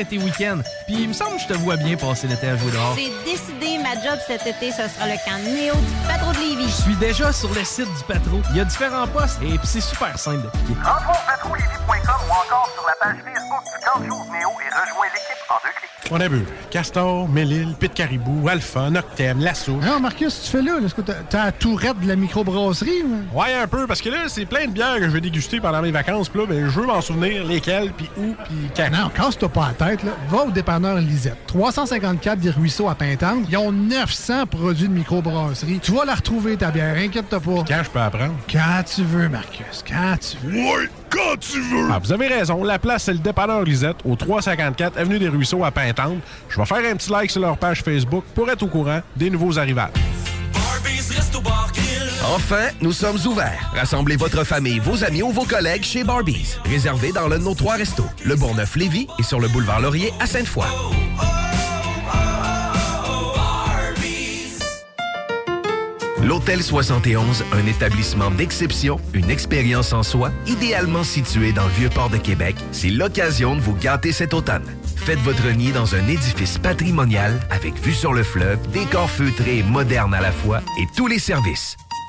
et 0.00 0.04
tes 0.04 0.18
week-ends. 0.18 0.60
Puis 0.86 0.96
il 1.02 1.08
me 1.08 1.12
semble 1.12 1.36
que 1.36 1.42
je 1.42 1.46
te 1.48 1.54
vois 1.54 1.76
bien 1.76 1.96
passer 1.96 2.26
l'été 2.26 2.48
à 2.48 2.56
jouer 2.56 2.72
dehors. 2.72 2.96
C'est 2.96 3.30
décidé, 3.30 3.78
ma 3.78 3.94
job 3.94 4.18
cet 4.26 4.46
été, 4.46 4.70
ce 4.70 4.88
sera 4.88 5.06
le 5.06 5.16
camp 5.24 5.38
Néo 5.44 5.74
du 5.74 6.08
Patro 6.08 6.32
de 6.32 6.38
Lévis. 6.38 6.68
Je 6.68 6.82
suis 6.82 6.96
déjà 6.96 7.32
sur 7.32 7.52
le 7.54 7.64
site 7.64 7.86
du 7.86 8.04
Patro. 8.08 8.40
Il 8.50 8.56
y 8.56 8.60
a 8.60 8.64
différents 8.64 9.06
postes 9.06 9.38
et 9.42 9.58
puis 9.58 9.66
c'est 9.66 9.80
super 9.80 10.18
simple 10.18 10.42
d'appliquer. 10.42 10.74
Rentre 10.82 11.10
au 11.10 11.26
patrolévis.com 11.26 12.20
ou 12.28 12.32
encore 12.32 12.70
sur 12.74 12.86
la 12.86 12.94
page 13.00 13.18
Facebook 13.24 13.64
du 13.64 13.84
camp 13.84 14.00
Néo 14.00 14.50
et 14.60 14.74
rejoins 14.74 15.06
l'équipe 15.06 15.50
en 15.50 15.54
deux 15.64 15.70
clics. 15.78 15.90
On 16.12 16.20
a 16.20 16.26
vu 16.26 16.44
Castor, 16.70 17.28
Mélile, 17.28 17.74
Pit 17.78 17.94
Caribou, 17.94 18.48
Alpha, 18.48 18.90
Noctem, 18.90 19.38
Lasso. 19.38 19.74
Non, 19.74 20.00
Marcus, 20.00 20.42
tu 20.42 20.50
fais 20.50 20.62
là? 20.62 20.72
Est-ce 20.84 20.94
que 20.94 21.02
t'as 21.02 21.44
la 21.44 21.52
tourette 21.52 22.00
de 22.00 22.08
la 22.08 22.16
microbrasserie? 22.16 23.04
Ouais, 23.32 23.54
un 23.54 23.68
peu, 23.68 23.86
parce 23.86 24.00
que 24.00 24.08
là, 24.08 24.24
c'est 24.26 24.44
plein 24.44 24.66
de 24.66 24.72
bières 24.72 24.96
que 24.96 25.04
je 25.04 25.10
vais 25.10 25.20
déguster 25.20 25.60
pendant 25.60 25.80
mes 25.82 25.92
vacances. 25.92 26.28
Puis 26.28 26.40
là, 26.40 26.46
ben, 26.46 26.68
je 26.68 26.80
veux 26.80 26.86
m'en 26.86 27.00
souvenir 27.00 27.44
lesquelles, 27.44 27.92
puis 27.92 28.10
où, 28.16 28.34
puis 28.44 28.70
quand. 28.76 28.90
Non, 28.90 29.08
casse-toi 29.10 29.48
pas 29.48 29.68
la 29.68 29.86
tête. 29.86 29.89
Là. 29.90 30.12
Va 30.28 30.44
au 30.44 30.50
dépanneur 30.50 30.96
Lisette. 30.96 31.36
354 31.46 32.38
des 32.38 32.50
Ruisseaux 32.50 32.88
à 32.88 32.94
Pintante. 32.94 33.46
Ils 33.50 33.56
ont 33.56 33.72
900 33.72 34.46
produits 34.46 34.88
de 34.88 34.92
microbrasserie. 34.92 35.80
Tu 35.80 35.92
vas 35.92 36.04
la 36.04 36.14
retrouver, 36.14 36.56
ta 36.56 36.70
bière. 36.70 36.96
Inquiète-toi 36.96 37.40
pas. 37.40 37.64
Quand 37.66 37.82
je 37.82 37.90
peux 37.90 38.00
apprendre? 38.00 38.34
Quand 38.50 38.82
tu 38.84 39.02
veux, 39.02 39.28
Marcus. 39.28 39.84
Quand 39.86 40.16
tu 40.20 40.36
veux. 40.46 40.56
Ouais, 40.56 40.88
quand 41.10 41.38
tu 41.40 41.60
veux. 41.60 41.88
Ah, 41.90 41.98
vous 41.98 42.12
avez 42.12 42.28
raison. 42.28 42.62
La 42.62 42.78
place, 42.78 43.04
c'est 43.04 43.12
le 43.12 43.18
dépanneur 43.18 43.62
Lisette, 43.62 43.96
au 44.04 44.14
354 44.14 44.96
Avenue 44.96 45.18
des 45.18 45.28
Ruisseaux 45.28 45.64
à 45.64 45.70
Pintante. 45.70 46.18
Je 46.48 46.56
vais 46.56 46.66
faire 46.66 46.92
un 46.92 46.96
petit 46.96 47.10
like 47.10 47.30
sur 47.30 47.40
leur 47.40 47.56
page 47.58 47.82
Facebook 47.82 48.24
pour 48.34 48.48
être 48.48 48.62
au 48.62 48.68
courant 48.68 49.00
des 49.16 49.28
nouveaux 49.28 49.58
arrivages. 49.58 49.90
Enfin, 52.24 52.68
nous 52.80 52.92
sommes 52.92 53.18
ouverts. 53.26 53.72
Rassemblez 53.74 54.16
votre 54.16 54.44
famille, 54.44 54.78
vos 54.78 55.04
amis 55.04 55.22
ou 55.22 55.30
vos 55.30 55.44
collègues 55.44 55.84
chez 55.84 56.04
Barbies. 56.04 56.56
Réservé 56.64 57.12
dans 57.12 57.28
l'un 57.28 57.38
de 57.38 57.44
nos 57.44 57.54
trois 57.54 57.76
restos, 57.76 58.06
le 58.24 58.36
Bourgneuf-Lévis 58.36 59.06
et 59.18 59.22
sur 59.22 59.40
le 59.40 59.48
boulevard 59.48 59.80
Laurier 59.80 60.12
à 60.20 60.26
Sainte-Foy. 60.26 60.66
L'Hôtel 66.22 66.62
71, 66.62 67.44
un 67.52 67.66
établissement 67.66 68.30
d'exception, 68.30 69.00
une 69.14 69.30
expérience 69.30 69.92
en 69.92 70.02
soi, 70.02 70.30
idéalement 70.46 71.02
situé 71.02 71.52
dans 71.52 71.64
le 71.64 71.72
vieux 71.72 71.88
port 71.88 72.10
de 72.10 72.18
Québec, 72.18 72.54
c'est 72.70 72.90
l'occasion 72.90 73.56
de 73.56 73.60
vous 73.60 73.74
gâter 73.74 74.12
cet 74.12 74.34
automne. 74.34 74.66
Faites 74.96 75.18
votre 75.20 75.48
nid 75.50 75.72
dans 75.72 75.94
un 75.94 76.06
édifice 76.06 76.58
patrimonial 76.58 77.40
avec 77.50 77.74
vue 77.82 77.94
sur 77.94 78.12
le 78.12 78.22
fleuve, 78.22 78.58
décor 78.70 79.10
feutré 79.10 79.58
et 79.58 79.62
moderne 79.62 80.12
à 80.12 80.20
la 80.20 80.30
fois 80.30 80.60
et 80.78 80.86
tous 80.94 81.06
les 81.06 81.18
services, 81.18 81.76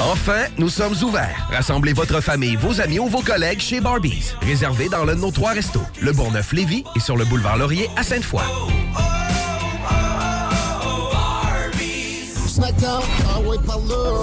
Enfin, 0.00 0.46
nous 0.58 0.68
sommes 0.68 0.94
ouverts. 1.02 1.48
Rassemblez 1.50 1.92
votre 1.92 2.20
famille, 2.20 2.56
vos 2.56 2.80
amis 2.80 2.98
ou 2.98 3.08
vos 3.08 3.20
collègues 3.20 3.60
chez 3.60 3.80
Barbies. 3.80 4.32
Réservé 4.42 4.88
dans 4.88 5.04
l'un 5.04 5.16
de 5.16 5.20
nos 5.20 5.32
trois 5.32 5.52
restos, 5.52 5.82
le 6.00 6.12
Bourgneuf-Lévis 6.12 6.84
et 6.94 7.00
sur 7.00 7.16
le 7.16 7.24
boulevard 7.24 7.56
Laurier 7.56 7.90
à 7.96 8.02
Sainte-Foy. 8.04 8.42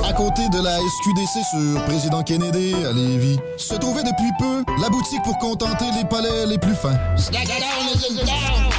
À 0.07 0.13
côté 0.13 0.41
de 0.49 0.63
la 0.63 0.77
SQDC 0.77 1.43
sur 1.51 1.83
Président 1.85 2.23
Kennedy 2.23 2.73
à 2.85 2.93
Lévis, 2.93 3.37
se 3.57 3.75
trouvait 3.75 4.03
depuis 4.03 4.31
peu 4.39 4.63
la 4.81 4.89
boutique 4.89 5.23
pour 5.23 5.37
contenter 5.39 5.85
les 5.97 6.05
palais 6.05 6.45
les 6.45 6.57
plus 6.57 6.75
fins. 6.75 6.97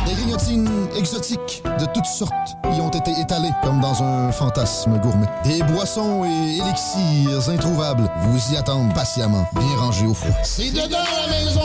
Des 0.06 0.14
grignotines 0.14 0.68
exotiques 0.96 1.62
de 1.80 1.84
toutes 1.92 2.06
sortes 2.06 2.56
y 2.64 2.80
ont 2.80 2.90
été 2.90 3.10
étalées 3.20 3.50
comme 3.62 3.80
dans 3.80 4.02
un 4.02 4.30
fantasme 4.30 4.98
gourmet. 4.98 5.26
Des 5.44 5.62
boissons 5.64 6.24
et 6.24 6.58
élixirs 6.58 7.50
introuvables 7.50 8.08
vous 8.22 8.54
y 8.54 8.56
attendent 8.56 8.94
patiemment, 8.94 9.46
bien 9.54 9.76
rangés 9.76 10.06
au 10.06 10.14
froid. 10.14 10.34
C'est 10.44 10.70
dedans 10.70 10.98
la 11.20 11.32
maison 11.32 11.60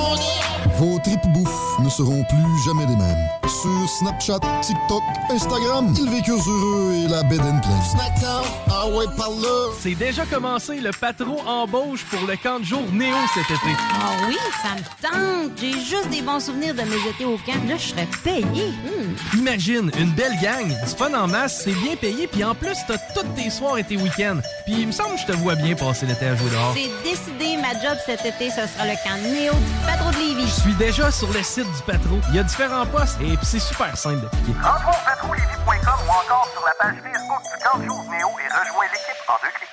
Vos 0.78 1.00
tripes 1.00 1.28
bouffe 1.34 1.80
ne 1.80 1.90
seront 1.90 2.24
plus 2.24 2.64
jamais 2.66 2.86
les 2.88 2.96
mêmes. 2.96 3.30
Sur 3.48 3.90
Snapchat, 4.00 4.40
TikTok, 4.62 5.04
Instagram, 5.30 5.94
ils 5.98 6.10
vécurent 6.10 6.44
heureux 6.48 6.94
et 6.94 7.08
la 7.08 7.24
bed 7.24 7.42
and 7.42 7.60
pleine. 7.60 7.82
Snackdown, 7.92 8.44
ah 8.72 8.88
ouais, 8.88 9.06
par 9.18 9.30
là. 9.30 9.72
C'est 9.80 9.96
déjà 9.96 10.26
commencé 10.26 10.80
le 10.80 10.92
patron 10.92 11.38
embauche 11.46 12.06
pour 12.06 12.28
le 12.28 12.36
camp 12.38 12.60
de 12.60 12.66
jour 12.66 12.82
Néo 12.94 13.16
cet 13.34 13.46
été. 13.46 13.76
Ah 13.94 14.12
oui, 14.28 14.38
ça 14.62 14.76
me 14.76 14.82
tente. 15.02 15.52
J'ai 15.60 15.74
juste 15.74 16.10
des 16.10 16.22
bons 16.22 16.40
souvenirs 16.40 16.74
de 16.74 16.82
mes 16.82 17.10
étés 17.10 17.26
au 17.26 17.38
camp. 17.38 17.68
Là, 17.68 17.78
je 17.78 17.88
serais 17.90 18.08
payé. 18.32 18.72
Hmm. 18.72 19.38
Imagine, 19.38 19.92
une 19.98 20.12
belle 20.12 20.38
gang, 20.42 20.68
du 20.68 20.96
fun 20.98 21.14
en 21.14 21.28
masse, 21.28 21.62
c'est 21.64 21.74
bien 21.74 21.96
payé, 21.96 22.28
puis 22.28 22.44
en 22.44 22.56
plus, 22.56 22.78
t'as 22.88 22.98
toutes 23.14 23.34
tes 23.36 23.50
soirs 23.50 23.78
et 23.78 23.84
tes 23.84 23.98
week-ends. 23.98 24.40
Puis 24.66 24.76
il 24.80 24.88
me 24.88 24.92
semble 24.92 25.16
que 25.16 25.22
je 25.22 25.26
te 25.28 25.32
vois 25.34 25.56
bien 25.56 25.76
passer 25.76 26.06
l'été 26.06 26.28
à 26.28 26.36
jouer 26.36 26.50
dehors. 26.50 26.74
C'est 26.74 27.10
décidé, 27.10 27.58
ma 27.58 27.74
job 27.74 27.98
cet 28.06 28.26
été, 28.26 28.50
ce 28.50 28.68
sera 28.68 28.86
le 28.86 28.96
camp 29.04 29.18
Néo 29.22 29.54
du 29.54 29.86
patron 29.86 30.12
de 30.12 30.18
Lévis. 30.18 30.48
Je 30.48 30.62
suis 30.62 30.76
déjà 30.76 31.12
sur 31.12 31.32
le 31.32 31.44
site 31.44 31.72
du 31.72 31.84
patron. 31.86 32.20
Il 32.30 32.36
y 32.36 32.40
a 32.40 32.44
différents 32.44 32.86
postes 32.86 33.20
et 33.22 33.36
puis 33.38 33.46
c'est 33.46 33.60
super 33.60 33.96
simple 33.98 34.22
d'appliquer. 34.22 34.54
Rentre 34.62 34.90
au 34.90 35.06
patrouillevy.com 35.06 36.00
ou 36.08 36.12
encore 36.12 36.48
sur 36.54 36.66
la 36.66 36.74
page 36.80 36.96
Facebook 37.04 37.42
du 37.44 37.64
camp 37.64 37.80
Néo 37.80 38.30
et 38.40 38.48
rejoins 38.48 38.86
l'équipe 38.92 39.22
en 39.28 39.34
deux 39.44 39.52
clics. 39.58 39.71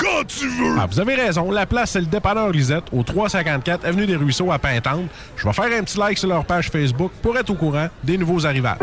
quand 0.00 0.24
tu 0.26 0.48
veux! 0.48 0.76
Ah, 0.78 0.86
vous 0.90 1.00
avez 1.00 1.14
raison. 1.14 1.50
La 1.50 1.66
place, 1.66 1.90
c'est 1.90 2.00
le 2.00 2.06
dépanneur 2.06 2.50
Lisette, 2.50 2.84
au 2.92 3.02
354 3.02 3.84
Avenue 3.84 4.06
des 4.06 4.16
Ruisseaux 4.16 4.50
à 4.50 4.58
Pintante. 4.58 5.08
Je 5.36 5.44
vais 5.46 5.52
faire 5.52 5.78
un 5.78 5.84
petit 5.84 5.98
like 5.98 6.18
sur 6.18 6.28
leur 6.28 6.44
page 6.44 6.70
Facebook 6.70 7.12
pour 7.22 7.36
être 7.36 7.50
au 7.50 7.54
courant 7.54 7.88
des 8.02 8.16
nouveaux 8.16 8.46
arrivages. 8.46 8.78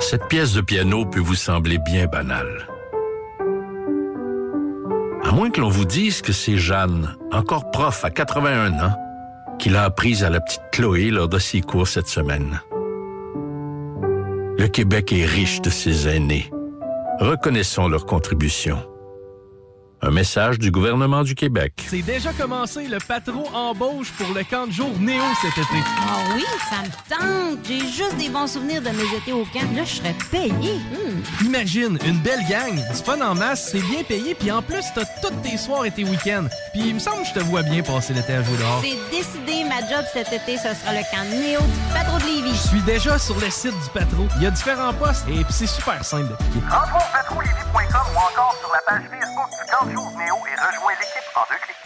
Cette 0.00 0.28
pièce 0.28 0.52
de 0.52 0.60
piano 0.60 1.04
peut 1.04 1.20
vous 1.20 1.34
sembler 1.34 1.78
bien 1.78 2.06
banale. 2.06 2.68
À 5.24 5.32
moins 5.32 5.50
que 5.50 5.60
l'on 5.60 5.68
vous 5.68 5.84
dise 5.84 6.22
que 6.22 6.32
c'est 6.32 6.56
Jeanne, 6.56 7.16
encore 7.32 7.70
prof 7.70 8.04
à 8.04 8.10
81 8.10 8.72
ans, 8.84 8.94
qui 9.58 9.68
l'a 9.68 9.84
apprise 9.84 10.22
à 10.22 10.30
la 10.30 10.40
petite 10.40 10.62
Chloé 10.70 11.10
lors 11.10 11.28
de 11.28 11.38
ses 11.38 11.60
cours 11.60 11.88
cette 11.88 12.06
semaine. 12.06 12.60
Le 14.58 14.68
Québec 14.68 15.12
est 15.12 15.26
riche 15.26 15.60
de 15.60 15.68
ses 15.68 16.08
aînés. 16.08 16.50
Reconnaissons 17.20 17.88
leur 17.88 18.06
contribution. 18.06 18.78
Un 20.02 20.10
message 20.10 20.58
du 20.58 20.70
gouvernement 20.70 21.22
du 21.22 21.34
Québec. 21.34 21.72
C'est 21.88 22.02
déjà 22.02 22.30
commencé 22.34 22.86
le 22.86 22.98
patron 22.98 23.44
embauche 23.54 24.12
pour 24.12 24.34
le 24.34 24.44
camp 24.44 24.66
de 24.66 24.72
jour 24.72 24.90
Néo 25.00 25.22
cet 25.40 25.52
été. 25.52 25.82
Ah 26.02 26.18
oui, 26.34 26.44
ça 26.68 26.82
me 26.82 27.18
tente. 27.18 27.58
J'ai 27.66 27.80
juste 27.80 28.16
des 28.18 28.28
bons 28.28 28.46
souvenirs 28.46 28.82
de 28.82 28.90
mes 28.90 29.16
étés 29.16 29.32
au 29.32 29.44
camp. 29.46 29.66
Là, 29.74 29.84
je 29.84 29.94
serais 29.94 30.14
payé. 30.30 30.74
Hmm. 30.92 31.46
Imagine, 31.46 31.98
une 32.04 32.18
belle 32.18 32.44
gang, 32.48 32.74
du 32.74 33.02
fun 33.02 33.20
en 33.22 33.34
masse, 33.34 33.70
c'est 33.72 33.80
bien 33.80 34.02
payé, 34.02 34.34
puis 34.34 34.50
en 34.50 34.60
plus, 34.60 34.84
t'as 34.94 35.06
toutes 35.22 35.40
tes 35.40 35.56
soirs 35.56 35.86
et 35.86 35.90
tes 35.90 36.04
week-ends. 36.04 36.46
Puis 36.74 36.88
il 36.88 36.94
me 36.94 36.98
semble 36.98 37.22
que 37.22 37.28
je 37.28 37.32
te 37.32 37.40
vois 37.40 37.62
bien 37.62 37.82
passer 37.82 38.12
l'été 38.12 38.34
à 38.34 38.42
jouer 38.42 38.58
dehors. 38.58 38.82
C'est 38.82 39.16
décidé, 39.16 39.64
ma 39.64 39.80
job 39.80 40.04
cet 40.12 40.28
été, 40.30 40.58
ce 40.58 40.74
sera 40.74 40.92
le 40.92 41.02
camp 41.10 41.24
Néo 41.30 41.60
du 41.60 41.94
patron 41.94 42.18
de 42.18 42.24
Lévis. 42.24 42.52
Je 42.52 42.68
suis 42.68 42.82
déjà 42.82 43.18
sur 43.18 43.40
le 43.40 43.48
site 43.48 43.72
du 43.72 43.90
patron. 43.94 44.28
Il 44.36 44.42
y 44.42 44.46
a 44.46 44.50
différents 44.50 44.92
postes 44.92 45.24
et 45.28 45.42
puis 45.42 45.52
c'est 45.52 45.66
super 45.66 46.04
simple 46.04 46.28
d'appliquer. 46.28 46.60
Rentre 46.70 46.96
au 46.96 47.16
ou 47.94 48.18
encore 48.18 48.56
sur 48.60 48.72
la 48.72 48.80
page 48.86 49.02
Facebook 49.10 49.50
du 49.50 49.70
camp 49.70 49.85
jour 49.92 50.10
Néo 50.18 50.36
et 50.46 50.54
rejoins 50.60 50.92
l'équipe 50.98 51.30
en 51.36 51.44
deux 51.50 51.58
clics. 51.58 51.85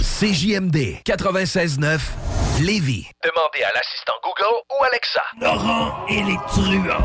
CJMD 0.00 1.02
96.9 1.04 2.00
Lévis. 2.60 3.06
Demandez 3.22 3.62
à 3.62 3.70
l'assistant 3.74 4.14
Google 4.22 4.62
ou 4.70 4.84
Alexa. 4.84 5.22
Laurent 5.40 6.06
et 6.08 6.22
les 6.22 6.38
truands. 6.48 7.02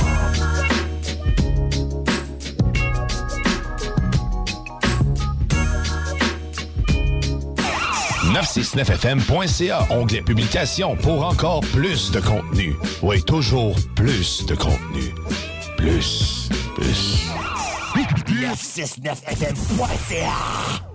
fm.ca 8.84 9.88
onglet 9.89 10.22
publication 10.22 10.96
pour 10.96 11.26
encore 11.26 11.60
plus 11.74 12.12
de 12.12 12.22
contenu. 12.22 12.76
Oui, 13.02 13.22
toujours 13.24 13.76
plus 13.96 14.46
de 14.46 14.56
contenu. 14.56 15.14
Plus, 15.78 16.48
plus. 16.76 17.26
969fm.ca 17.96 20.95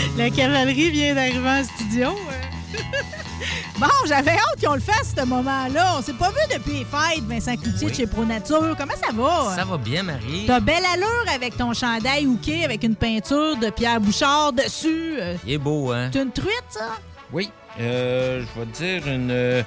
La 0.21 0.29
cavalerie 0.29 0.91
vient 0.91 1.15
d'arriver 1.15 1.49
en 1.49 1.63
studio. 1.63 2.09
Bon, 3.79 3.87
j'avais 4.07 4.31
hâte 4.33 4.63
qu'on 4.63 4.75
le 4.75 4.79
fasse, 4.79 5.15
ce 5.17 5.25
moment-là. 5.25 5.95
On 5.97 6.01
s'est 6.03 6.13
pas 6.13 6.29
vu 6.29 6.35
depuis 6.55 6.73
les 6.79 6.85
fêtes, 6.85 7.23
Vincent 7.27 7.55
Cloutier 7.57 7.89
de 7.89 7.93
chez 7.95 8.05
Pro 8.05 8.23
Nature. 8.23 8.75
Comment 8.77 8.93
ça 8.93 9.11
va? 9.11 9.55
Ça 9.55 9.65
va 9.65 9.77
bien, 9.77 10.03
Marie. 10.03 10.43
T'as 10.45 10.59
belle 10.59 10.83
allure 10.93 11.25
avec 11.33 11.57
ton 11.57 11.73
chandail 11.73 12.27
hooké 12.27 12.63
avec 12.63 12.83
une 12.83 12.93
peinture 12.95 13.57
de 13.57 13.71
Pierre 13.71 13.99
Bouchard 13.99 14.53
dessus. 14.53 15.15
Euh, 15.19 15.35
Il 15.47 15.53
est 15.53 15.57
beau, 15.57 15.91
hein? 15.91 16.09
T'es 16.11 16.21
une 16.21 16.31
truite, 16.31 16.63
ça? 16.69 16.91
Oui. 17.33 17.49
Euh, 17.79 18.43
je 18.55 18.59
vais 18.59 18.65
te 18.67 18.77
dire 18.77 19.07
une. 19.11 19.31
euh, 19.31 19.63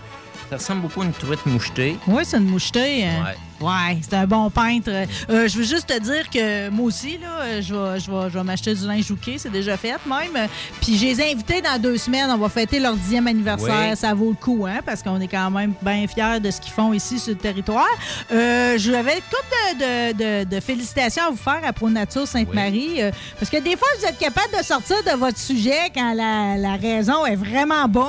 Ça 0.51 0.57
ressemble 0.59 0.83
beaucoup 0.83 1.03
à 1.03 1.07
une 1.07 1.13
truite 1.13 1.45
mouchetée. 1.47 1.97
Oui, 2.07 2.23
c'est 2.25 2.37
une 2.37 2.45
mouchetée. 2.51 3.05
hein. 3.07 3.25
Ouais. 3.25 3.37
Ouais, 3.65 3.99
c'est 4.03 4.15
un 4.17 4.27
bon 4.27 4.51
peintre. 4.51 4.91
Euh, 4.91 5.49
je 5.49 5.57
veux 5.59 5.65
juste 5.65 5.87
te 5.87 5.99
dire 5.99 6.29
que 6.31 6.69
moi 6.71 6.87
aussi, 6.87 7.19
là, 7.19 7.61
je 7.61 7.75
vais, 7.75 8.01
je 8.01 8.11
vais, 8.11 8.31
je 8.31 8.39
vais 8.39 8.45
m'acheter 8.45 8.75
du 8.75 8.87
linge 8.87 9.11
hooké, 9.11 9.37
c'est 9.39 9.51
déjà 9.53 9.77
fait 9.77 9.95
même. 10.07 10.49
Puis 10.81 10.97
je 10.99 11.05
les 11.07 11.21
ai 11.21 11.33
invités 11.33 11.61
dans 11.63 11.81
deux 11.81 11.97
semaines. 11.97 12.31
On 12.31 12.37
va 12.39 12.49
fêter 12.49 12.79
leur 12.81 12.95
dixième 12.95 13.27
anniversaire. 13.27 13.91
Oui. 13.91 13.97
Ça 13.97 14.13
vaut 14.15 14.31
le 14.31 14.37
coup, 14.37 14.67
hein, 14.69 14.81
parce 14.85 15.03
qu'on 15.03 15.21
est 15.21 15.29
quand 15.29 15.51
même 15.51 15.73
bien 15.83 16.07
fiers 16.07 16.41
de 16.41 16.51
ce 16.51 16.61
qu'ils 16.61 16.73
font 16.73 16.93
ici 16.93 17.19
sur 17.19 17.33
le 17.33 17.39
territoire. 17.39 17.87
Euh, 18.33 18.77
J'avais 18.79 19.15
une 19.15 19.23
couple 19.23 19.79
de, 19.79 20.13
de- 20.13 20.45
de- 20.45 20.55
de 20.57 20.61
félicitations 20.61 21.25
à 21.29 21.31
vous 21.31 21.37
faire 21.37 21.61
à 21.65 21.73
Pro 21.73 21.89
Nature 21.91 22.27
Sainte-Marie. 22.27 23.03
euh, 23.03 23.11
parce 23.39 23.51
que 23.51 23.59
des 23.59 23.77
fois, 23.77 23.89
vous 23.99 24.07
êtes 24.07 24.19
capable 24.19 24.57
de 24.59 24.63
sortir 24.65 24.97
de 25.05 25.17
votre 25.17 25.39
sujet 25.39 25.91
quand 25.95 26.13
la, 26.15 26.57
la 26.59 26.77
raison 26.77 27.25
est 27.27 27.37
vraiment 27.37 27.87
bonne. 27.89 28.05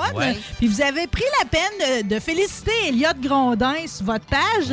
Puis 0.57 0.67
vous 0.67 0.81
avez 0.81 1.07
pris 1.07 1.23
la 1.41 1.45
peine 1.47 2.03
de, 2.03 2.15
de 2.15 2.19
féliciter 2.19 2.71
Elliot 2.87 3.09
Grondin 3.21 3.73
sur 3.87 4.05
votre 4.05 4.25
page 4.25 4.67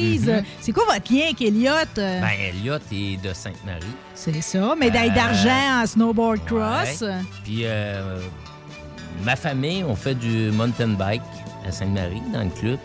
Mhm. 0.00 0.44
C'est 0.60 0.72
quoi 0.72 0.84
votre 0.92 1.12
lien 1.12 1.24
avec 1.24 1.40
Elliot? 1.42 1.70
euh? 1.98 2.20
Ben, 2.20 2.30
Elliot 2.40 2.78
est 2.92 3.22
de 3.22 3.32
Sainte-Marie. 3.32 3.82
c'est 4.14 4.40
ça, 4.40 4.74
médaille 4.74 5.10
Euh, 5.10 5.14
d'argent 5.14 5.82
en 5.82 5.86
snowboard 5.86 6.44
cross. 6.44 7.00
Ouais. 7.02 7.14
Puis, 7.44 7.60
euh, 7.64 8.20
ma 9.24 9.36
famille, 9.36 9.84
on 9.84 9.94
fait 9.96 10.14
du 10.14 10.50
mountain 10.52 10.88
bike 10.88 11.22
à 11.66 11.72
Sainte-Marie, 11.72 12.22
dans 12.32 12.42
le 12.44 12.50
club. 12.50 12.78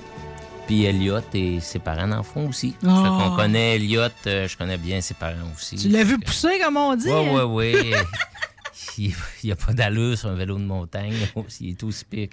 Puis 0.68 0.84
Elliot 0.84 1.20
et 1.34 1.62
ses 1.62 1.80
parents 1.80 2.12
en 2.12 2.24
font 2.24 2.50
aussi. 2.50 2.76
Oh. 2.84 2.88
Fait 2.88 3.08
qu'on 3.10 3.36
connaît 3.38 3.76
Elliot, 3.78 4.02
euh, 4.28 4.48
je 4.50 4.58
connais 4.58 4.78
bien 4.78 5.00
ses 5.00 5.14
parents 5.14 5.50
aussi. 5.56 5.78
Tu 5.78 5.88
l'as 5.88 6.04
vu 6.04 6.20
pousser, 6.20 6.60
comme 6.62 6.76
on 6.76 6.94
dit? 6.96 7.08
Oui, 7.10 7.40
oui, 7.48 7.76
oui. 7.82 7.94
il 8.98 9.14
n'y 9.46 9.52
a 9.52 9.56
pas 9.56 9.72
d'allure 9.74 10.18
sur 10.18 10.30
un 10.30 10.34
vélo 10.36 10.58
de 10.58 10.64
montagne. 10.64 11.14
Il 11.62 11.70
est 11.70 11.84
aussi 11.84 12.04
pire 12.04 12.28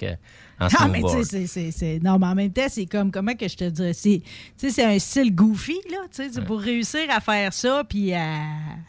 mais 0.60 0.68
tu 0.68 0.76
snowboard. 0.76 1.24
sais, 1.24 1.70
c'est- 1.72 2.00
Non, 2.02 2.18
mais 2.18 2.26
en 2.26 2.34
même 2.34 2.52
temps, 2.52 2.66
c'est 2.68 2.86
comme, 2.86 3.10
comment 3.10 3.34
que 3.34 3.48
je 3.48 3.56
te 3.56 3.64
dirais, 3.64 3.92
c'est, 3.92 4.22
tu 4.58 4.68
sais, 4.68 4.70
c'est 4.70 4.84
un 4.84 4.98
style 4.98 5.34
goofy, 5.34 5.78
là, 5.90 5.98
tu 6.14 6.30
sais, 6.32 6.40
pour 6.42 6.60
réussir 6.60 7.00
à 7.10 7.20
faire 7.20 7.52
ça, 7.52 7.82
puis 7.88 8.12
à, 8.14 8.34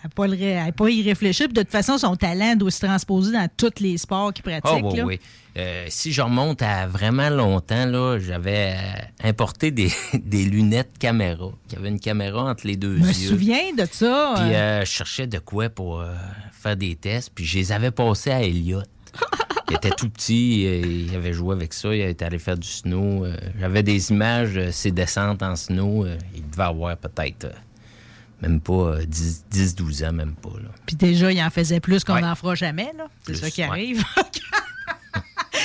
à 0.03 0.09
pas, 0.13 0.27
le 0.27 0.33
ré- 0.37 0.59
à 0.59 0.71
pas 0.71 0.89
y 0.89 1.01
réfléchir, 1.03 1.47
puis 1.47 1.53
de 1.53 1.61
toute 1.61 1.71
façon, 1.71 1.97
son 1.97 2.15
talent 2.15 2.55
doit 2.55 2.71
se 2.71 2.85
transposer 2.85 3.31
dans 3.33 3.47
tous 3.57 3.79
les 3.79 3.97
sports 3.97 4.31
qu'il 4.33 4.43
pratique, 4.43 4.63
Ah, 4.65 4.79
oui, 4.83 4.97
là. 4.97 5.05
oui. 5.05 5.19
Euh, 5.57 5.85
si 5.87 6.11
je 6.11 6.21
remonte 6.21 6.61
à 6.61 6.85
vraiment 6.85 7.29
longtemps, 7.29 7.85
là, 7.85 8.19
j'avais 8.19 8.75
euh, 8.75 9.27
importé 9.29 9.71
des, 9.71 9.89
des 10.13 10.43
lunettes 10.43 10.97
caméra. 10.99 11.49
Il 11.69 11.75
y 11.75 11.77
avait 11.77 11.87
une 11.87 11.99
caméra 12.01 12.43
entre 12.43 12.67
les 12.67 12.75
deux 12.75 12.97
Je 12.97 13.01
me 13.03 13.07
yeux. 13.07 13.29
souviens 13.29 13.73
de 13.77 13.87
ça. 13.89 14.33
Puis 14.35 14.53
euh, 14.53 14.81
je 14.81 14.91
cherchais 14.91 15.27
de 15.27 15.39
quoi 15.39 15.69
pour 15.69 16.03
faire 16.51 16.75
des 16.75 16.95
tests. 16.97 17.31
Puis 17.33 17.45
je 17.45 17.57
les 17.57 17.71
avais 17.71 17.91
passés 17.91 18.31
à 18.31 18.41
Elliot. 18.43 18.81
Il 19.69 19.75
était 19.75 19.89
tout 19.91 20.09
petit, 20.09 20.65
euh, 20.67 20.81
il 21.09 21.15
avait 21.15 21.33
joué 21.33 21.55
avec 21.55 21.73
ça, 21.73 21.93
il 21.95 22.01
était 22.01 22.25
allé 22.25 22.37
faire 22.39 22.57
du 22.57 22.67
snow. 22.67 23.25
euh, 23.25 23.35
J'avais 23.59 23.81
des 23.83 24.11
images, 24.11 24.55
euh, 24.57 24.71
ses 24.71 24.91
descentes 24.91 25.41
en 25.41 25.55
snow. 25.55 26.05
il 26.35 26.47
devait 26.49 26.63
avoir 26.63 26.95
peut-être 26.97 27.47
même 28.41 28.59
pas 28.61 28.73
euh, 28.97 29.05
10 29.05 29.45
10-12 29.51 30.07
ans, 30.07 30.13
même 30.13 30.35
pas. 30.35 30.49
Là. 30.61 30.69
Puis 30.85 30.95
déjà, 30.95 31.31
il 31.31 31.41
en 31.41 31.49
faisait 31.49 31.79
plus 31.79 32.03
qu'on 32.03 32.15
Ouais. 32.15 32.21
n'en 32.21 32.35
fera 32.35 32.53
jamais, 32.53 32.91
là. 32.97 33.07
C'est 33.25 33.35
ça 33.35 33.49
qui 33.49 33.61
ouais. 33.61 33.67
arrive. 33.67 34.03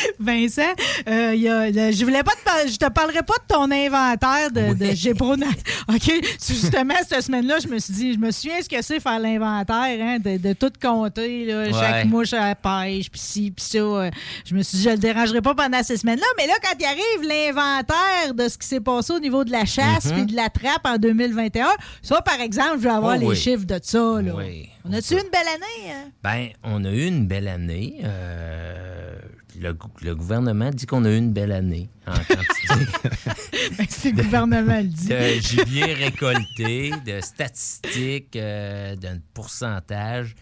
Vincent, 0.18 0.62
euh, 1.08 1.34
y 1.34 1.48
a- 1.48 1.70
le- 1.70 1.92
je 1.92 2.04
voulais 2.04 2.22
pas 2.22 2.32
te 2.32 2.68
je 2.70 2.76
te 2.76 2.88
parlerai 2.90 3.22
pas 3.22 3.34
de 3.34 3.54
ton 3.54 3.70
inventaire 3.70 4.50
de, 4.50 4.74
de 4.74 4.94
Gébrona. 4.94 5.46
OK? 5.88 6.12
Justement, 6.46 6.94
cette 7.08 7.22
semaine-là, 7.22 7.58
je 7.62 7.68
me 7.68 7.78
suis 7.78 7.92
dit, 7.92 8.12
je 8.14 8.18
me 8.18 8.30
souviens 8.30 8.60
ce 8.62 8.68
que 8.68 8.80
c'est 8.82 9.00
faire 9.00 9.18
l'inventaire, 9.18 9.98
hein, 10.00 10.18
de, 10.18 10.36
de 10.36 10.52
tout 10.52 10.72
compter, 10.82 11.44
là, 11.46 11.62
Ouais. 11.64 11.72
chaque 11.72 12.04
mouche 12.06 12.32
à 12.32 12.48
la 12.48 12.54
pêche, 12.54 13.10
puis 13.10 13.20
ci, 13.20 13.50
puis 13.50 13.64
ça. 13.64 13.78
euh, 13.78 14.10
Je 14.44 14.54
me 14.54 14.62
suis 14.62 14.78
dit, 14.78 14.84
je 14.84 14.90
le 14.90 14.98
dérangerai 14.98 15.40
pas 15.42 15.54
pendant 15.54 15.82
ces 15.82 15.96
semaines-là. 15.96 16.26
Mais 16.38 16.46
là, 16.46 16.54
quand 16.62 16.74
il 16.78 16.84
arrive 16.84 17.28
l'inventaire 17.28 18.34
de 18.34 18.48
ce 18.48 18.58
qui 18.58 18.66
s'est 18.66 18.80
passé 18.80 19.12
au 19.12 19.20
niveau 19.20 19.44
de 19.44 19.50
la 19.52 19.64
chasse 19.64 20.06
Mhm. 20.06 20.12
puis 20.14 20.26
de 20.26 20.36
la 20.36 20.48
trappe 20.50 20.84
en 20.84 20.96
2021, 20.96 21.68
ça, 22.02 22.20
par 22.22 22.40
exemple, 22.40 22.74
je 22.78 22.82
vais 22.84 22.90
avoir 22.90 23.16
Oh 23.16 23.20
les 23.20 23.26
oui. 23.26 23.36
chiffres 23.36 23.64
de 23.66 23.78
ça. 23.82 23.98
Là. 23.98 24.32
Oui. 24.36 24.68
On 24.84 24.92
a-tu 24.92 25.14
une 25.14 25.30
belle 25.30 25.48
année? 25.54 25.92
hein? 25.92 26.10
Ben, 26.22 26.48
on 26.64 26.84
a 26.84 26.90
eu 26.90 27.06
une 27.06 27.26
belle 27.26 27.48
année. 27.48 28.00
euh, 28.04 29.14
le, 29.58 29.76
le 30.02 30.14
gouvernement 30.14 30.70
dit 30.70 30.86
qu'on 30.86 31.04
a 31.04 31.10
eu 31.10 31.16
une 31.16 31.32
belle 31.32 31.52
année 31.52 31.90
en 32.06 32.12
quantité 32.12 32.86
Ben, 33.78 33.86
c'est 33.88 34.10
le 34.12 34.22
gouvernement 34.22 34.78
le 34.80 34.84
dit. 34.88 35.08
de 35.08 35.40
gibier 35.40 35.92
récolté, 35.94 36.92
de 37.06 37.20
statistiques, 37.20 38.36
euh, 38.36 38.96
d'un 38.96 39.18
pourcentage. 39.34 40.34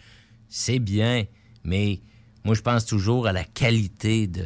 C'est 0.49 0.79
bien, 0.79 1.25
mais 1.65 2.01
moi, 2.45 2.55
je 2.55 2.63
pense 2.63 2.87
toujours 2.87 3.27
à 3.27 3.33
la 3.33 3.45
qualité 3.45 4.27
de, 4.27 4.45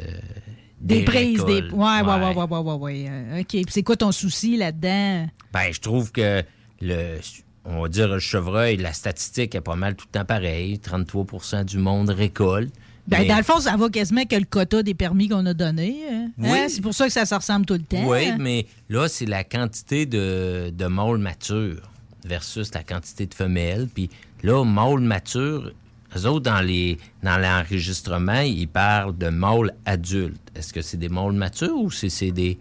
Des, 0.81 1.05
prises, 1.05 1.45
des. 1.45 1.63
Ouais, 1.71 2.01
ouais, 2.01 2.03
ouais, 2.03 2.35
ouais, 2.35 2.45
ouais, 2.45 2.59
ouais, 2.59 2.77
ouais. 2.77 3.41
OK. 3.41 3.47
Puis 3.47 3.65
c'est 3.69 3.83
quoi 3.83 3.97
ton 3.97 4.11
souci 4.11 4.57
là-dedans? 4.57 5.29
Ben, 5.53 5.73
je 5.73 5.81
trouve 5.81 6.11
que 6.11 6.43
le, 6.81 7.19
on 7.65 7.83
va 7.83 7.89
dire 7.89 8.09
le 8.09 8.19
chevreuil, 8.19 8.77
la 8.79 8.93
statistique 8.93 9.55
est 9.55 9.61
pas 9.61 9.77
mal 9.77 9.95
tout 9.95 10.07
le 10.13 10.19
temps 10.19 10.25
pareil. 10.25 10.77
33% 10.79 11.65
du 11.65 11.79
monde 11.79 12.11
récolte. 12.11 12.75
Ben, 13.07 13.21
Mais- 13.23 13.27
dans 13.29 13.37
le 13.37 13.43
fond, 13.43 13.59
ça 13.59 13.77
va 13.77 13.89
quasiment 13.89 14.25
que 14.25 14.37
le 14.37 14.45
quota 14.45 14.83
des 14.83 14.95
permis 14.95 15.29
qu'on 15.29 15.45
a 15.47 15.55
donné. 15.55 15.97
hein? 16.11 16.31
Oui. 16.39 16.49
Hein? 16.51 16.67
C'est 16.69 16.81
pour 16.81 16.95
ça 16.95 17.07
que 17.07 17.13
ça 17.13 17.27
se 17.27 17.35
ressemble 17.35 17.67
tout 17.67 17.75
le 17.75 17.83
temps. 17.83 18.05
Oui, 18.07 18.27
hein? 18.29 18.37
mais 18.39 18.67
là, 18.89 19.09
c'est 19.09 19.27
la 19.27 19.43
quantité 19.45 20.07
de, 20.07 20.71
de 20.71 20.87
mâles 20.87 21.19
matures 21.19 21.91
versus 22.25 22.73
la 22.75 22.85
quantité 22.85 23.27
de 23.27 23.35
femelles. 23.35 23.89
Puis 23.93 24.09
là, 24.45 24.65
mâles 24.65 25.01
matures, 25.01 25.73
eux 26.17 26.27
autres, 26.27 26.45
dans 26.45 26.61
les 26.61 26.99
dans 27.25 27.39
l'enregistrement, 27.39 28.41
ils 28.41 28.69
parlent 28.69 29.17
de 29.19 29.29
mâles 29.31 29.75
adultes. 29.85 30.37
Est-ce 30.55 30.73
que 30.73 30.83
c'est 30.83 30.97
des 30.99 31.09
mâles 31.09 31.33
matures 31.33 31.77
ou 31.77 31.91
c'est 31.91 32.09
c'est 32.11 32.31
des, 32.31 32.59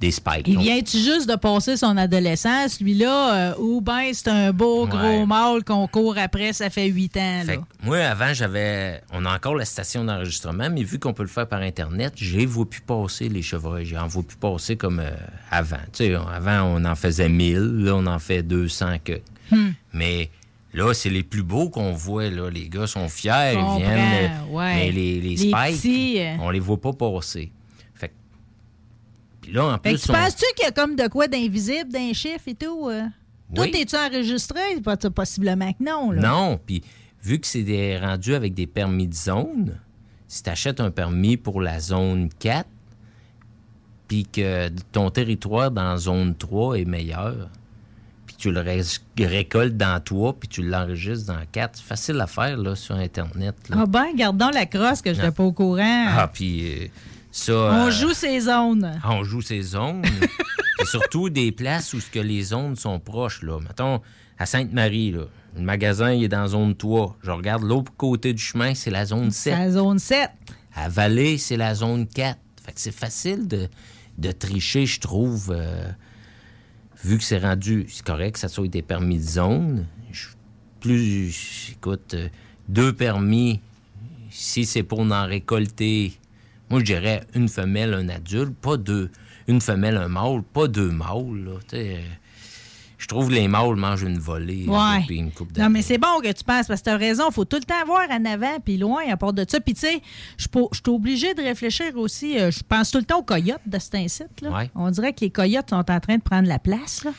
des 0.00 0.10
spikes? 0.10 0.46
Il 0.48 0.58
vient-tu 0.58 0.98
juste 0.98 1.28
de 1.28 1.36
passer 1.36 1.76
son 1.76 1.96
adolescence, 1.96 2.80
lui-là, 2.80 3.52
euh, 3.52 3.54
ou 3.58 3.80
ben 3.80 4.10
c'est 4.12 4.28
un 4.28 4.52
beau 4.52 4.86
gros 4.86 4.98
Ouais. 4.98 5.26
mâle 5.26 5.64
qu'on 5.64 5.86
court 5.86 6.16
après, 6.18 6.52
ça 6.52 6.68
fait 6.70 6.86
huit 6.86 7.16
ans, 7.16 7.42
là? 7.46 7.52
Fait 7.54 7.60
moi, 7.82 7.98
avant, 7.98 8.32
j'avais. 8.34 9.00
On 9.12 9.24
a 9.24 9.34
encore 9.34 9.54
la 9.54 9.64
station 9.64 10.04
d'enregistrement, 10.04 10.68
mais 10.70 10.82
vu 10.82 10.98
qu'on 10.98 11.12
peut 11.12 11.22
le 11.22 11.28
faire 11.28 11.46
par 11.48 11.60
Internet, 11.60 12.14
les 12.20 12.46
vois 12.46 12.68
plus 12.68 12.80
passer, 12.80 13.28
les 13.28 13.42
chevreuils. 13.42 13.86
J'en 13.86 14.06
vois 14.06 14.22
plus 14.22 14.36
passer 14.36 14.76
comme 14.76 15.00
euh, 15.00 15.10
avant. 15.50 15.76
Tu 15.92 16.04
sais, 16.06 16.14
avant, 16.14 16.62
on 16.76 16.84
en 16.84 16.94
faisait 16.94 17.28
1000, 17.28 17.58
là, 17.84 17.94
on 17.96 18.06
en 18.06 18.18
fait 18.18 18.42
200 18.42 18.96
que. 19.04 19.20
Hmm. 19.50 19.70
Mais 19.92 20.30
là, 20.72 20.92
c'est 20.94 21.10
les 21.10 21.22
plus 21.22 21.42
beaux 21.42 21.68
qu'on 21.68 21.92
voit, 21.92 22.30
là. 22.30 22.50
Les 22.50 22.68
gars 22.68 22.86
sont 22.86 23.08
fiers, 23.08 23.52
ils 23.54 23.76
viennent. 23.82 24.30
euh, 24.50 24.52
ouais. 24.52 24.74
Mais 24.76 24.90
les, 24.92 25.20
les 25.20 25.30
Les 25.30 25.36
spikes, 25.36 25.76
petits, 25.76 26.16
euh. 26.20 26.36
on 26.40 26.50
les 26.50 26.60
voit 26.60 26.80
pas 26.80 26.92
passer. 26.92 27.50
Puis 29.44 29.52
là, 29.52 29.74
en 29.74 29.78
plus. 29.78 30.08
on- 30.08 30.12
penses-tu 30.12 30.44
qu'il 30.56 30.64
y 30.64 30.68
a 30.68 30.72
comme 30.72 30.96
de 30.96 31.06
quoi 31.08 31.28
d'invisible, 31.28 31.90
d'un 31.90 32.12
chiffre 32.12 32.48
et 32.48 32.54
tout? 32.54 32.88
euh? 32.88 33.02
Oui. 33.56 33.70
Tout 33.70 33.76
est-tu 33.78 33.96
enregistré? 33.96 34.60
Possiblement 35.14 35.70
que 35.72 35.84
non, 35.84 36.10
là. 36.10 36.20
Non, 36.22 36.58
puis 36.64 36.82
vu 37.22 37.38
que 37.38 37.46
c'est 37.46 37.62
des 37.62 37.98
rendus 37.98 38.34
avec 38.34 38.54
des 38.54 38.66
permis 38.66 39.06
de 39.06 39.14
zone, 39.14 39.78
si 40.26 40.42
tu 40.42 40.50
achètes 40.50 40.80
un 40.80 40.90
permis 40.90 41.36
pour 41.36 41.60
la 41.60 41.78
zone 41.78 42.30
4, 42.38 42.66
puis 44.08 44.24
que 44.24 44.68
ton 44.92 45.10
territoire 45.10 45.70
dans 45.70 45.96
zone 45.96 46.34
3 46.36 46.78
est 46.78 46.84
meilleur, 46.84 47.48
puis 48.26 48.36
tu 48.36 48.50
le 48.50 48.60
ré- 48.60 48.80
récoltes 49.18 49.76
dans 49.76 50.00
toi, 50.02 50.34
puis 50.38 50.48
tu 50.48 50.62
l'enregistres 50.62 51.32
dans 51.32 51.40
4, 51.52 51.76
c'est 51.76 51.84
facile 51.84 52.20
à 52.20 52.26
faire 52.26 52.56
là, 52.56 52.74
sur 52.74 52.94
Internet. 52.96 53.54
là. 53.68 53.76
Ah 53.80 53.86
ben, 53.86 54.06
gardons 54.14 54.50
la 54.50 54.66
crosse 54.66 55.00
que 55.02 55.12
je 55.14 55.20
n'étais 55.20 55.32
pas 55.32 55.44
au 55.44 55.52
courant. 55.52 56.06
Ah, 56.08 56.28
puis 56.32 56.66
euh, 56.72 56.86
ça... 57.36 57.52
On 57.52 57.86
euh, 57.86 57.90
joue 57.90 58.12
ces 58.14 58.38
zones. 58.40 59.00
ah, 59.02 59.12
on 59.12 59.24
joue 59.24 59.42
ces 59.42 59.60
zones. 59.62 60.02
Et 60.80 60.84
surtout 60.86 61.30
des 61.30 61.50
places 61.52 61.92
où 61.92 62.00
ce 62.00 62.08
que 62.10 62.18
les 62.20 62.42
zones 62.42 62.76
sont 62.76 62.98
proches. 63.00 63.42
Là. 63.42 63.58
Mettons, 63.60 64.00
à 64.38 64.46
Sainte-Marie, 64.46 65.10
là, 65.12 65.24
le 65.56 65.62
magasin 65.62 66.12
il 66.12 66.24
est 66.24 66.28
dans 66.28 66.46
zone 66.48 66.74
3. 66.76 67.16
Je 67.22 67.30
regarde 67.30 67.62
l'autre 67.62 67.92
côté 67.96 68.32
du 68.32 68.42
chemin, 68.42 68.74
c'est 68.74 68.90
la 68.90 69.04
zone 69.04 69.30
7. 69.30 69.52
C'est 69.54 69.58
la 69.58 69.70
zone 69.70 69.98
7. 69.98 70.30
À 70.74 70.88
Vallée, 70.88 71.38
c'est 71.38 71.56
la 71.56 71.74
zone 71.74 72.06
4. 72.06 72.38
Fait 72.64 72.72
que 72.72 72.80
c'est 72.80 72.94
facile 72.94 73.46
de, 73.48 73.68
de 74.18 74.30
tricher, 74.32 74.86
je 74.86 75.00
trouve. 75.00 75.50
euh, 75.56 75.88
vu 77.04 77.18
que 77.18 77.24
c'est 77.24 77.38
rendu, 77.38 77.86
c'est 77.88 78.04
correct 78.04 78.34
que 78.34 78.38
ça 78.40 78.48
soit 78.48 78.68
des 78.68 78.82
permis 78.82 79.18
de 79.18 79.22
zone. 79.28 79.86
Je- 80.12 80.28
plus, 80.80 81.72
écoute, 81.72 82.14
euh, 82.14 82.28
deux 82.68 82.92
permis, 82.92 83.60
si 84.30 84.64
c'est 84.66 84.82
pour 84.82 85.00
en 85.00 85.26
récolter, 85.26 86.12
moi 86.74 86.80
je 86.80 86.84
dirais 86.86 87.22
une 87.34 87.48
femelle, 87.48 87.94
un 87.94 88.08
adulte, 88.08 88.54
pas 88.56 88.76
deux. 88.76 89.10
Une 89.46 89.60
femelle, 89.60 89.96
un 89.96 90.08
mâle, 90.08 90.42
pas 90.42 90.66
deux 90.66 90.90
mâles. 90.90 91.44
là, 91.44 91.52
euh, 91.74 92.00
je 92.98 93.06
trouve 93.06 93.28
que 93.28 93.34
les 93.34 93.46
mâles 93.46 93.76
mangent 93.76 94.02
une 94.02 94.18
volée 94.18 94.64
Ouais. 94.66 95.04
euh, 95.08 95.14
une 95.14 95.30
coupe 95.30 95.56
Non, 95.56 95.68
mais 95.68 95.82
c'est 95.82 95.98
bon 95.98 96.20
que 96.22 96.32
tu 96.32 96.42
penses 96.42 96.66
parce 96.66 96.80
que 96.80 96.84
tu 96.86 96.90
as 96.90 96.96
raison. 96.96 97.24
Il 97.30 97.34
faut 97.34 97.44
tout 97.44 97.58
le 97.58 97.62
temps 97.64 97.84
voir 97.86 98.06
en 98.10 98.24
avant 98.24 98.58
puis 98.64 98.76
loin 98.78 99.02
à 99.10 99.16
part 99.16 99.32
de 99.34 99.44
ça. 99.46 99.60
Puis, 99.60 99.74
tu 99.74 99.80
sais, 99.80 100.00
je 100.38 100.46
suis 100.48 100.82
obligée 100.90 101.34
de 101.34 101.42
réfléchir 101.42 101.94
aussi. 101.96 102.38
euh, 102.40 102.50
Je 102.50 102.60
pense 102.66 102.90
tout 102.90 102.98
le 102.98 103.04
temps 103.04 103.18
aux 103.18 103.22
coyotes 103.24 103.60
de 103.66 103.78
cet 103.78 103.94
incite. 103.96 104.40
Là. 104.40 104.50
Ouais. 104.50 104.70
On 104.74 104.90
dirait 104.90 105.12
que 105.12 105.20
les 105.20 105.30
coyotes 105.30 105.68
sont 105.70 105.76
en 105.90 106.00
train 106.00 106.16
de 106.16 106.22
prendre 106.22 106.48
la 106.48 106.58
place. 106.58 107.04
Là. 107.04 107.12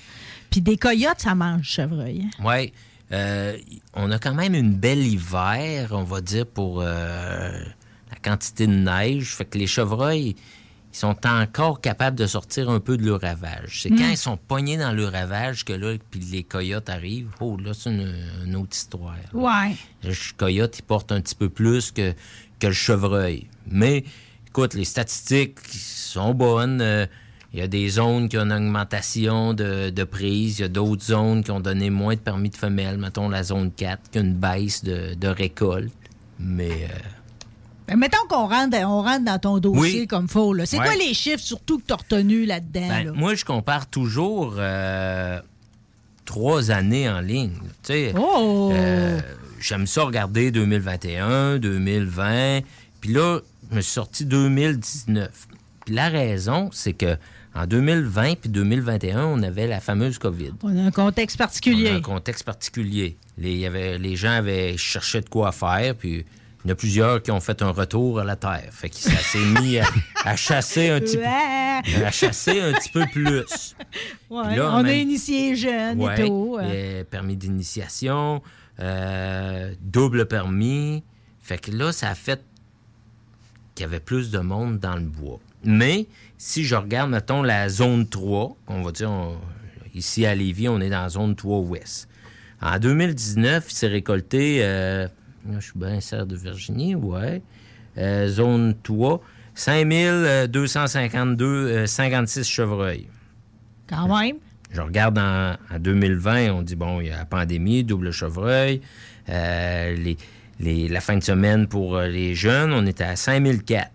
Puis, 0.50 0.60
des 0.62 0.78
coyotes, 0.78 1.20
ça 1.20 1.36
mange 1.36 1.64
chevreuil. 1.64 2.26
hein. 2.42 2.44
Oui. 2.44 2.74
on 3.94 4.12
a 4.12 4.18
quand 4.18 4.34
même 4.34 4.56
une 4.56 4.74
belle 4.74 5.06
hiver, 5.06 5.90
on 5.92 6.04
va 6.04 6.20
dire, 6.22 6.48
pour 6.48 6.82
euh, 6.82 7.52
quantité 8.26 8.68
de 8.68 8.74
neige. 8.74 9.36
Fait 9.36 9.46
que 9.46 9.58
les 9.58 9.68
chevreuils, 9.68 10.36
ils 10.94 10.98
sont 10.98 11.16
encore 11.26 11.82
capables 11.82 12.18
de 12.18 12.26
sortir 12.26 12.70
un 12.70 12.80
peu 12.80 12.98
de 12.98 13.06
leur 13.06 13.22
ravage. 13.22 13.82
C'est 13.82 13.90
Mm. 13.90 13.98
quand 13.98 14.10
ils 14.10 14.18
sont 14.18 14.38
pognés 14.38 14.78
dans 14.78 14.92
leur 14.94 15.12
ravage 15.12 15.66
que 15.66 15.74
là, 15.74 15.94
puis 16.10 16.20
les 16.32 16.44
coyotes 16.44 16.90
arrivent. 16.90 17.32
Oh, 17.42 17.58
là, 17.58 17.72
c'est 17.74 17.90
une, 17.90 18.16
une 18.46 18.56
autre 18.56 18.76
histoire. 18.76 19.16
Ouais. 19.34 19.76
Le 20.04 20.14
coyote, 20.38 20.80
il 20.80 20.84
porte 20.84 21.12
un 21.12 21.22
petit 21.22 21.36
peu 21.36 21.50
plus 21.50 21.92
que, 21.92 22.14
que 22.60 22.68
le 22.68 22.74
chevreuil. 22.74 23.48
Mais, 23.68 24.04
écoute, 24.48 24.74
les 24.74 24.86
statistiques 24.86 25.60
sont 25.70 26.34
bonnes. 26.34 26.80
Euh, 26.82 27.06
Il 27.54 27.60
y 27.60 27.62
a 27.62 27.68
des 27.68 27.88
zones 27.88 28.28
qui 28.28 28.38
ont 28.38 28.44
une 28.44 28.52
augmentation 28.54 29.54
de, 29.54 29.90
de 29.90 30.04
prise. 30.04 30.60
Il 30.60 30.62
y 30.64 30.66
a 30.66 30.68
d'autres 30.70 31.06
zones 31.06 31.42
qui 31.44 31.52
ont 31.52 31.62
donné 31.62 31.90
moins 31.90 32.16
de 32.16 32.20
permis 32.20 32.50
de 32.50 32.58
femelles. 32.58 32.98
Mettons 32.98 33.30
la 33.30 33.44
zone 33.44 33.72
4, 33.72 34.12
qui 34.12 34.18
a 34.18 34.22
une 34.22 34.34
baisse 34.34 34.84
de, 34.84 35.14
de 35.14 35.28
récolte. 35.30 35.94
Mais, 36.38 36.84
euh, 36.84 37.00
Ben, 37.88 37.98
mettons 37.98 38.26
qu'on 38.28 38.48
rentre, 38.48 38.78
on 38.86 39.02
rentre 39.04 39.24
dans 39.26 39.40
ton 39.40 39.58
dossier 39.60 40.02
Oui. 40.02 40.08
comme 40.08 40.28
faut. 40.28 40.54
là. 40.54 40.66
C'est 40.66 40.80
Ouais. 40.80 40.86
quoi 40.86 40.96
les 40.96 41.14
chiffres 41.14 41.44
surtout 41.44 41.78
que 41.80 41.84
tu 41.88 41.94
as 41.94 41.98
retenus 41.98 42.48
là-dedans? 42.48 42.88
ben, 42.88 43.06
là? 43.08 43.12
moi, 43.14 43.36
je 43.36 43.46
compare 43.46 43.88
toujours 43.88 44.56
euh, 44.58 45.40
trois 46.26 46.72
années 46.72 47.08
en 47.10 47.20
ligne. 47.22 47.54
Oh! 48.18 48.72
euh, 48.74 49.20
j'aime 49.60 49.86
ça 49.88 50.04
regarder 50.04 50.52
2021, 50.52 51.58
2020. 51.60 52.62
Puis 53.02 53.14
là, 53.14 53.40
je 53.72 53.76
me 53.76 53.82
suis 53.82 53.94
sorti 53.94 54.26
2019. 54.26 55.48
Puis 55.86 55.94
la 55.96 56.10
raison, 56.10 56.70
c'est 56.72 56.94
que 56.94 57.18
En 57.58 57.68
2020 57.68 58.36
puis 58.42 58.50
2021, 58.50 59.24
on 59.28 59.42
avait 59.42 59.66
la 59.66 59.80
fameuse 59.80 60.18
COVID. 60.18 60.52
On 60.64 60.78
a 60.78 60.82
un 60.88 60.92
contexte 60.92 61.38
particulier. 61.38 61.90
On 61.92 61.94
a 61.94 61.98
un 62.00 62.02
contexte 62.02 62.44
particulier. 62.44 63.16
Les, 63.38 63.56
y 63.56 63.66
avait, 63.66 63.98
les 63.98 64.18
gens 64.18 64.32
avaient 64.32 64.76
cherché 64.76 65.22
de 65.22 65.30
quoi 65.30 65.54
faire, 65.54 65.96
puis 65.96 66.26
il 66.66 66.70
y 66.70 66.72
en 66.72 66.74
a 66.74 66.76
plusieurs 66.76 67.22
qui 67.22 67.30
ont 67.32 67.40
fait 67.40 67.62
un 67.62 67.70
retour 67.70 68.20
à 68.20 68.24
la 68.24 68.36
terre. 68.36 68.70
Fait 68.72 68.90
que 68.90 68.96
ça 68.96 69.12
s'est 69.16 69.38
mis 69.62 69.78
à, 69.78 69.86
à 70.24 70.36
chasser 70.36 70.90
un 70.90 71.00
petit 71.00 71.18
peu. 71.18 71.24
À 71.24 72.12
chasser 72.12 72.60
un 72.60 72.74
petit 72.74 72.90
peu 72.90 73.06
plus. 73.14 73.76
Ouais, 74.32 74.56
là, 74.58 74.72
on 74.74 74.84
a 74.86 74.92
initié 74.94 75.56
jeune 75.56 76.02
Ouais, 76.02 76.20
et 76.22 76.26
tout. 76.28 76.58
permis 77.12 77.36
d'initiation, 77.38 78.42
euh, 78.80 79.74
double 79.82 80.26
permis. 80.26 81.04
Fait 81.42 81.60
que 81.60 81.70
là, 81.72 81.92
ça 81.92 82.10
a 82.10 82.16
fait 82.16 82.42
qu'il 83.76 83.84
y 83.84 83.88
avait 83.88 84.00
plus 84.00 84.32
de 84.32 84.40
monde 84.40 84.80
dans 84.80 84.96
le 84.96 85.02
bois. 85.02 85.40
Mais 85.64 86.08
si 86.38 86.64
je 86.64 86.76
regarde, 86.76 87.12
mettons, 87.12 87.44
la 87.44 87.70
zone 87.70 88.08
3, 88.08 88.56
on 88.68 88.82
va 88.82 88.92
dire, 88.92 89.12
on- 89.12 89.38
ici 89.94 90.26
à 90.26 90.34
Lévis, 90.34 90.68
on 90.70 90.80
est 90.82 90.90
dans 90.90 91.02
la 91.04 91.10
zone 91.10 91.36
3 91.36 91.60
ouest. 91.60 92.08
En 92.62 92.80
2019, 92.80 93.66
il 93.70 93.74
s'est 93.76 93.88
récolté, 93.88 94.60
euh, 94.64 95.08
je 95.54 95.60
suis 95.60 95.74
bien 95.80 96.00
serre 96.02 96.26
de 96.26 96.36
Virginie, 96.36 96.96
ouais, 96.96 97.42
euh, 97.98 98.28
zone 98.28 98.76
3, 98.84 99.22
5252, 99.56 101.46
euh, 101.46 101.86
56 101.88 102.44
chevreuils. 102.48 103.08
Quand 103.88 104.08
même? 104.08 104.38
Je 104.72 104.82
regarde 104.82 105.18
en, 105.18 105.54
en 105.74 105.80
2020, 105.80 106.52
on 106.52 106.62
dit, 106.62 106.76
bon, 106.76 107.00
il 107.02 107.08
y 107.08 107.12
a 107.12 107.18
la 107.18 107.26
pandémie, 107.26 107.84
double 107.84 108.12
chevreuil. 108.12 108.82
euh, 109.30 109.96
les, 109.96 110.18
les- 110.60 110.88
la 110.88 111.02
fin 111.02 111.18
de 111.18 111.24
semaine 111.24 111.68
pour 111.68 112.00
les 112.00 112.36
jeunes, 112.36 112.74
on 112.74 112.86
était 112.86 113.04
à 113.04 113.16
5004. 113.16 113.90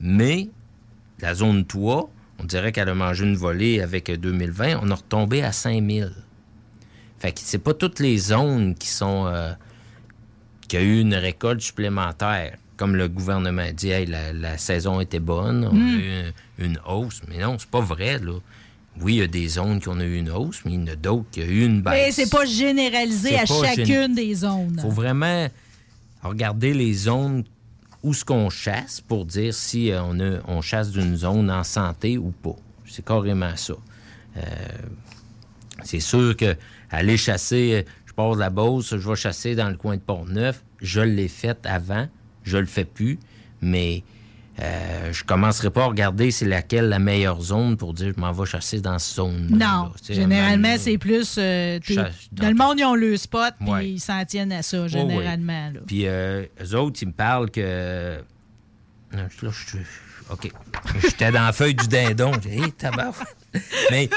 Mais 0.00 0.48
la 1.20 1.34
zone 1.34 1.64
3, 1.66 2.10
on 2.38 2.44
dirait 2.44 2.72
qu'elle 2.72 2.88
a 2.88 2.94
mangé 2.94 3.24
une 3.24 3.36
volée 3.36 3.80
avec 3.80 4.10
euh, 4.10 4.16
2020, 4.16 4.80
on 4.82 4.90
a 4.90 4.94
retombé 4.94 5.42
à 5.42 5.52
5000. 5.52 6.12
Fait 7.18 7.32
que 7.32 7.40
c'est 7.42 7.58
pas 7.58 7.74
toutes 7.74 8.00
les 8.00 8.18
zones 8.18 8.74
qui 8.74 8.88
sont... 8.88 9.26
euh, 9.26 9.52
qui 10.72 10.78
a 10.78 10.80
eu 10.82 11.00
une 11.00 11.14
récolte 11.14 11.60
supplémentaire. 11.60 12.56
Comme 12.78 12.96
le 12.96 13.06
gouvernement 13.06 13.66
dit, 13.76 13.90
Hey, 13.90 14.06
la, 14.06 14.32
la 14.32 14.56
saison 14.56 15.00
était 15.00 15.18
bonne, 15.20 15.68
on 15.70 15.74
Mm. 15.74 15.86
a 15.86 15.92
eu 16.00 16.32
une, 16.58 16.64
une 16.66 16.78
hausse. 16.88 17.20
Mais 17.28 17.38
non, 17.44 17.58
c'est 17.58 17.68
pas 17.68 17.82
vrai, 17.82 18.18
là. 18.18 18.32
Oui, 18.98 19.16
il 19.16 19.18
y 19.18 19.22
a 19.22 19.26
des 19.26 19.48
zones 19.48 19.80
qui 19.80 19.88
ont 19.90 20.00
eu 20.00 20.16
une 20.16 20.30
hausse, 20.30 20.62
mais 20.64 20.72
il 20.72 20.80
y 20.80 20.82
en 20.82 20.86
a 20.86 20.96
d'autres 20.96 21.26
qui 21.30 21.40
ont 21.42 21.44
eu 21.44 21.66
une 21.66 21.82
baisse. 21.82 21.92
Mais 21.92 22.10
c'est 22.12 22.30
pas 22.30 22.46
généralisé 22.46 23.36
à 23.36 23.44
pas 23.44 23.64
chacune 23.66 23.84
gén- 23.84 24.14
des 24.14 24.34
zones. 24.34 24.78
faut 24.80 24.88
vraiment 24.88 25.46
regarder 26.22 26.72
les 26.72 26.94
zones 26.94 27.44
où 28.02 28.14
ce 28.14 28.24
qu'on 28.24 28.48
chasse 28.48 29.02
pour 29.02 29.26
dire 29.26 29.52
si 29.52 29.90
euh, 29.92 30.02
on, 30.02 30.18
a- 30.20 30.40
on 30.48 30.62
chasse 30.62 30.90
d'une 30.90 31.16
zone 31.16 31.50
en 31.50 31.64
santé 31.64 32.16
ou 32.16 32.30
pas. 32.42 32.56
C'est 32.86 33.04
carrément 33.04 33.54
ça. 33.56 33.74
Euh, 34.38 34.40
c'est 35.84 36.00
sûr 36.00 36.34
que 36.36 36.56
aller 36.90 37.16
chasser, 37.16 37.84
euh, 37.86 37.90
je 38.12 38.14
pars 38.14 38.34
de 38.34 38.40
la 38.40 38.50
Beauce, 38.50 38.90
je 38.98 39.08
vais 39.08 39.16
chasser 39.16 39.54
dans 39.54 39.70
le 39.70 39.76
coin 39.76 39.96
de 39.96 40.02
Port-Neuf. 40.02 40.62
Je 40.82 41.00
l'ai 41.00 41.28
fait 41.28 41.58
avant, 41.64 42.06
je 42.44 42.58
le 42.58 42.66
fais 42.66 42.84
plus, 42.84 43.18
mais 43.62 44.02
euh, 44.60 45.10
je 45.14 45.24
commencerai 45.24 45.70
pas 45.70 45.84
à 45.84 45.86
regarder 45.86 46.30
c'est 46.30 46.44
laquelle 46.44 46.90
la 46.90 46.98
meilleure 46.98 47.40
zone 47.40 47.78
pour 47.78 47.94
dire 47.94 48.12
je 48.14 48.20
m'en 48.20 48.32
vais 48.32 48.44
chasser 48.44 48.82
dans 48.82 48.98
cette 48.98 49.16
zone. 49.16 49.48
Non, 49.50 49.92
généralement, 50.06 50.74
c'est 50.78 50.98
plus... 50.98 51.36
euh, 51.38 51.78
Chasse 51.82 52.28
dans 52.32 52.48
le 52.50 52.54
monde, 52.54 52.78
ils 52.78 52.84
ont 52.84 52.94
le 52.94 53.16
spot, 53.16 53.54
puis 53.58 53.70
Ouais. 53.70 53.88
ils 53.92 54.00
s'en 54.00 54.22
tiennent 54.26 54.52
à 54.52 54.62
ça, 54.62 54.86
généralement. 54.88 55.72
Puis 55.86 56.06
euh, 56.06 56.44
eux 56.62 56.74
autres, 56.76 56.98
ils 57.00 57.08
me 57.08 57.12
parlent 57.12 57.50
que. 57.50 58.18
Non, 59.14 59.22
Là, 59.42 59.50
je 59.50 59.50
suis. 59.68 59.78
OK. 60.30 60.52
J'étais 61.02 61.32
dans 61.32 61.44
la 61.46 61.52
feuille 61.52 61.74
du 61.74 61.86
dindon. 61.88 62.32
J'ai 62.42 62.56
dit, 62.56 62.72
hey. 62.74 63.54
Mais 63.90 64.08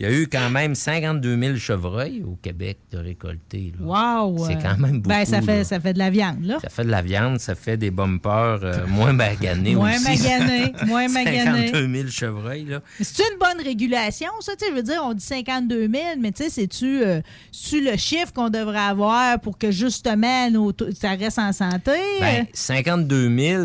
il 0.00 0.06
y 0.06 0.08
a 0.08 0.12
eu 0.12 0.26
quand 0.26 0.50
même 0.50 0.74
52 0.74 1.38
000 1.38 1.56
chevreuils 1.56 2.22
au 2.22 2.36
Québec 2.42 2.78
de 2.90 2.98
récolter. 2.98 3.72
là. 3.78 4.24
Wow! 4.24 4.46
C'est 4.46 4.54
quand 4.60 4.76
même 4.78 5.00
beaucoup. 5.00 5.08
Ben, 5.08 5.24
ça 5.24 5.40
fait, 5.40 5.58
là. 5.58 5.64
ça 5.64 5.78
fait 5.80 5.92
de 5.92 5.98
la 5.98 6.10
viande, 6.10 6.44
là. 6.44 6.58
Ça 6.60 6.68
fait 6.68 6.84
de 6.84 6.90
la 6.90 7.02
viande, 7.02 7.38
ça 7.38 7.54
fait 7.54 7.76
des 7.76 7.90
bumpers 7.90 8.60
euh, 8.62 8.86
moins 8.88 9.12
maganés 9.12 9.74
Moins 9.74 9.94
aussi. 9.94 10.04
maganés, 10.04 10.72
moins 10.86 11.08
maganés. 11.08 11.68
52 11.68 11.94
000 11.98 12.08
chevreuils, 12.08 12.64
là. 12.64 12.80
C'est 13.00 13.22
une 13.22 13.38
bonne 13.38 13.64
régulation, 13.64 14.28
ça, 14.40 14.52
tu 14.56 14.64
sais, 14.64 14.70
je 14.72 14.76
veux 14.76 14.82
dire, 14.82 15.00
on 15.04 15.14
dit 15.14 15.24
52 15.24 15.88
000, 15.88 15.92
mais 16.20 16.32
tu 16.32 16.44
sais, 16.44 16.50
c'est-tu 16.50 17.02
euh, 17.02 17.20
c'est-tu 17.52 17.84
le 17.84 17.96
chiffre 17.96 18.32
qu'on 18.32 18.50
devrait 18.50 18.78
avoir 18.78 19.38
pour 19.40 19.58
que 19.58 19.70
justement 19.70 20.50
nos 20.50 20.72
ça 20.98 21.10
reste 21.10 21.38
en 21.38 21.52
santé? 21.52 21.92
Ben, 22.20 22.46
52 22.52 23.36
000, 23.38 23.64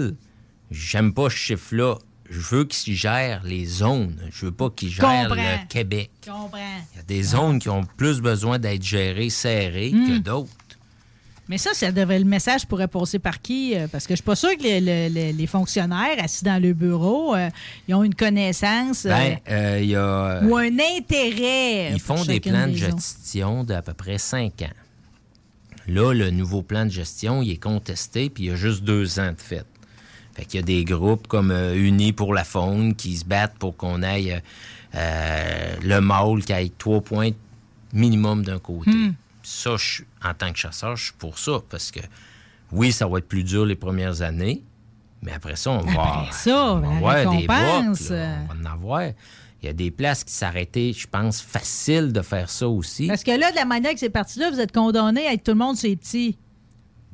j'aime 0.71 1.13
pas 1.13 1.29
ce 1.29 1.35
chiffre-là. 1.35 1.95
Je 2.29 2.39
veux 2.39 2.63
qu'ils 2.65 2.95
gèrent 2.95 3.41
les 3.43 3.65
zones. 3.65 4.15
Je 4.31 4.45
veux 4.45 4.51
pas 4.51 4.69
qu'ils 4.69 4.89
gèrent 4.91 5.33
le 5.33 5.67
Québec. 5.67 6.11
Comprends. 6.25 6.57
Il 6.93 6.97
y 6.97 6.99
a 6.99 7.03
des 7.03 7.23
zones 7.23 7.59
qui 7.59 7.69
ont 7.69 7.83
plus 7.97 8.21
besoin 8.21 8.59
d'être 8.59 8.83
gérées 8.83 9.29
serrées 9.31 9.91
Hmm. 9.91 10.07
que 10.07 10.17
d'autres. 10.19 10.49
Mais 11.47 11.57
ça, 11.57 11.71
ça 11.73 11.91
devrait, 11.91 12.19
le 12.19 12.25
message 12.25 12.67
pourrait 12.67 12.87
passer 12.87 13.17
par 13.17 13.41
qui? 13.41 13.75
Euh, 13.75 13.87
Parce 13.91 14.05
que 14.05 14.13
je 14.13 14.17
suis 14.17 14.23
pas 14.23 14.35
sûre 14.35 14.55
que 14.55 14.61
les, 14.61 15.09
les- 15.09 15.33
les- 15.33 15.47
fonctionnaires 15.47 16.15
assis 16.23 16.43
dans 16.45 16.61
le 16.61 16.73
bureau, 16.73 17.33
euh, 17.33 17.49
ils 17.87 17.95
ont 17.95 18.03
une 18.03 18.13
connaissance 18.13 19.07
euh, 19.07 19.09
Ben, 19.09 19.37
euh, 19.49 19.79
il 19.81 19.89
y 19.89 19.95
a. 19.95 20.41
ou 20.43 20.55
un 20.55 20.69
intérêt. 20.99 21.91
Ils 21.91 21.99
font 21.99 22.23
des 22.23 22.39
plans 22.39 22.67
de 22.67 22.75
gestion 22.75 23.63
d'à 23.63 23.81
peu 23.81 23.93
près 23.93 24.19
cinq 24.19 24.61
ans. 24.61 24.69
Là, 25.87 26.13
le 26.13 26.29
nouveau 26.29 26.61
plan 26.61 26.85
de 26.85 26.91
gestion, 26.91 27.41
il 27.41 27.49
est 27.49 27.57
contesté, 27.57 28.29
puis 28.29 28.43
il 28.43 28.47
y 28.49 28.51
a 28.51 28.55
juste 28.55 28.83
deux 28.83 29.19
ans 29.19 29.31
de 29.31 29.41
fait. 29.41 29.65
Fait 30.39 30.45
qu'il 30.45 30.59
y 30.61 30.63
a 30.63 30.65
des 30.65 30.85
groupes 30.85 31.27
comme 31.27 31.51
euh, 31.51 31.75
Unis 31.75 32.13
pour 32.13 32.33
la 32.33 32.45
faune 32.45 32.95
qui 32.95 33.17
se 33.17 33.25
battent 33.25 33.57
pour 33.59 33.75
qu'on 33.75 34.01
aille 34.03 34.31
euh, 34.31 34.39
euh, 34.95 35.75
le 35.83 35.99
mâle 35.99 36.45
qui 36.45 36.53
aille 36.53 36.71
trois 36.71 37.01
points 37.01 37.31
minimum 37.91 38.45
d'un 38.45 38.59
côté. 38.59 38.89
Hmm. 38.89 39.15
Ça, 39.43 39.75
je 39.75 40.03
en 40.23 40.33
tant 40.33 40.53
que 40.53 40.57
chasseur, 40.57 40.95
je 40.95 41.05
suis 41.05 41.13
pour 41.13 41.37
ça, 41.37 41.59
parce 41.69 41.91
que 41.91 41.99
oui, 42.71 42.93
ça 42.93 43.05
va 43.05 43.17
être 43.17 43.27
plus 43.27 43.43
dur 43.43 43.65
les 43.65 43.75
premières 43.75 44.21
années, 44.21 44.63
mais 45.21 45.33
après 45.33 45.57
ça, 45.57 45.71
on 45.71 45.81
va 45.81 46.03
Après 46.03 46.31
ça, 46.31 46.73
on 46.73 46.79
va 46.79 46.95
avoir 46.95 47.35
des 47.35 47.45
on 47.49 47.53
va 47.53 48.45
en 48.53 48.65
avoir. 48.65 49.03
Il 49.61 49.65
y 49.65 49.67
a 49.67 49.73
des 49.73 49.91
places 49.91 50.23
qui 50.23 50.31
s'arrêtaient, 50.31 50.93
je 50.93 51.05
pense, 51.05 51.41
facile 51.41 52.13
de 52.13 52.21
faire 52.21 52.49
ça 52.49 52.69
aussi. 52.69 53.07
Parce 53.07 53.25
que 53.25 53.31
là, 53.31 53.51
de 53.51 53.57
la 53.57 53.65
manière 53.65 53.91
que 53.91 53.99
c'est 53.99 54.09
parti 54.09 54.39
là, 54.39 54.49
vous 54.51 54.59
êtes 54.61 54.71
condamné 54.71 55.27
à 55.27 55.33
être 55.33 55.43
tout 55.43 55.51
le 55.51 55.57
monde 55.57 55.75
c'est 55.75 55.97
petits. 55.97 56.37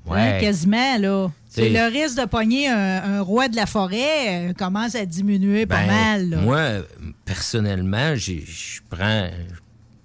Ouais. 0.06 0.20
Hein, 0.20 0.40
quasiment, 0.40 0.98
là. 1.00 1.28
C'est 1.48 1.70
le 1.70 1.90
risque 1.92 2.20
de 2.20 2.26
pogner 2.26 2.68
un, 2.68 3.18
un 3.18 3.22
roi 3.22 3.48
de 3.48 3.56
la 3.56 3.66
forêt 3.66 4.50
euh, 4.50 4.54
commence 4.54 4.94
à 4.96 5.06
diminuer 5.06 5.66
pas 5.66 5.78
Ben, 5.78 5.88
mal. 5.88 6.30
là. 6.30 6.38
Moi, 6.42 6.62
personnellement, 7.24 8.16
je 8.16 8.34
prends. 8.90 9.28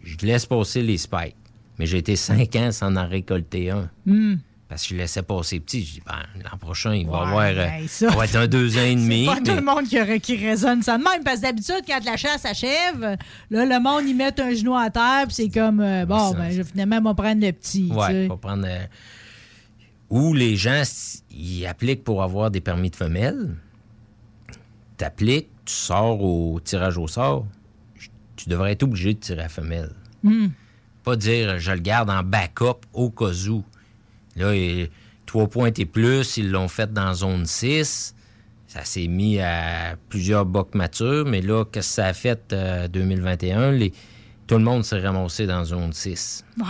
Je 0.02 0.16
laisse 0.26 0.46
passer 0.46 0.82
les 0.82 0.98
spikes. 0.98 1.36
Mais 1.78 1.86
j'ai 1.86 1.98
été 1.98 2.14
cinq 2.16 2.56
ans 2.56 2.72
sans 2.72 2.94
en 2.96 3.06
récolter 3.08 3.70
un. 3.70 3.88
Hmm. 4.06 4.36
Parce 4.68 4.82
que 4.84 4.90
je 4.90 4.94
laissais 4.96 5.22
passer 5.22 5.58
petit. 5.58 5.82
Je 5.84 5.92
dis, 5.94 6.02
ben, 6.06 6.18
l'an 6.44 6.56
prochain, 6.58 6.94
il 6.94 7.06
va 7.06 7.12
Ouais, 7.22 7.26
avoir. 7.26 7.40
euh, 7.48 7.54
ben, 7.54 7.88
ça- 7.88 8.10
ça 8.10 8.16
va 8.16 8.24
être 8.26 8.36
un 8.36 8.46
deux 8.46 8.76
ans 8.78 8.82
et 8.84 8.94
demi. 8.94 9.26
Pas 9.26 9.36
tout 9.40 9.56
le 9.56 9.62
monde 9.62 9.84
qui, 9.88 10.20
qui 10.20 10.36
raisonne 10.46 10.82
ça 10.82 10.96
de 10.98 11.02
même. 11.02 11.24
Parce 11.24 11.38
que 11.38 11.42
d'habitude, 11.42 11.82
quand 11.86 12.04
la 12.04 12.16
chasse 12.16 12.44
achève, 12.44 13.16
là, 13.50 13.64
le 13.66 13.80
monde, 13.82 14.06
y 14.06 14.14
met 14.14 14.38
un 14.40 14.54
genou 14.54 14.76
à 14.76 14.88
terre, 14.90 15.24
puis 15.26 15.34
c'est 15.34 15.48
comme, 15.48 15.80
euh, 15.80 16.04
bon, 16.06 16.32
ben, 16.34 16.50
je, 16.52 16.62
finalement, 16.62 16.98
on 16.98 17.02
va 17.02 17.14
prendre 17.14 17.44
le 17.44 17.50
petit. 17.52 17.88
tu 17.88 17.94
Ouais, 17.96 18.06
sais. 18.08 18.26
faut 18.28 18.36
prendre. 18.36 18.64
euh, 18.66 18.84
Ou 20.10 20.34
les 20.34 20.56
gens, 20.56 20.82
ils 21.30 21.64
appliquent 21.66 22.04
pour 22.04 22.22
avoir 22.22 22.50
des 22.50 22.60
permis 22.60 22.90
de 22.90 22.96
femelle. 22.96 23.54
T'appliques, 24.96 25.48
tu 25.64 25.72
sors 25.74 26.20
au 26.22 26.60
tirage 26.60 26.98
au 26.98 27.06
sort. 27.08 27.46
Tu 28.36 28.48
devrais 28.48 28.72
être 28.72 28.82
obligé 28.82 29.14
de 29.14 29.18
tirer 29.20 29.42
à 29.42 29.48
femelle. 29.48 29.92
Hmm. 30.22 30.48
Pas 31.04 31.16
dire 31.16 31.58
je 31.58 31.72
le 31.72 31.78
garde 31.80 32.10
en 32.10 32.22
backup 32.22 32.80
au 32.92 33.10
cas 33.10 33.32
où. 33.48 33.64
Là, 34.36 34.52
trois 35.26 35.48
points 35.48 35.70
et 35.76 35.86
plus, 35.86 36.36
ils 36.36 36.50
l'ont 36.50 36.68
fait 36.68 36.92
dans 36.92 37.14
zone 37.14 37.46
6. 37.46 38.14
Ça 38.66 38.84
s'est 38.84 39.08
mis 39.08 39.40
à 39.40 39.96
plusieurs 40.08 40.44
bocs 40.46 40.74
matures, 40.74 41.24
mais 41.26 41.40
là, 41.40 41.64
qu'est-ce 41.64 41.88
que 41.88 41.94
ça 41.94 42.06
a 42.06 42.12
fait 42.12 42.52
euh, 42.52 42.86
2021? 42.88 43.72
Les- 43.72 43.92
tout 44.46 44.54
le 44.56 44.64
monde 44.64 44.84
s'est 44.84 45.00
ramassé 45.00 45.46
dans 45.46 45.64
zone 45.64 45.92
6. 45.92 46.44
Ouais. 46.58 46.64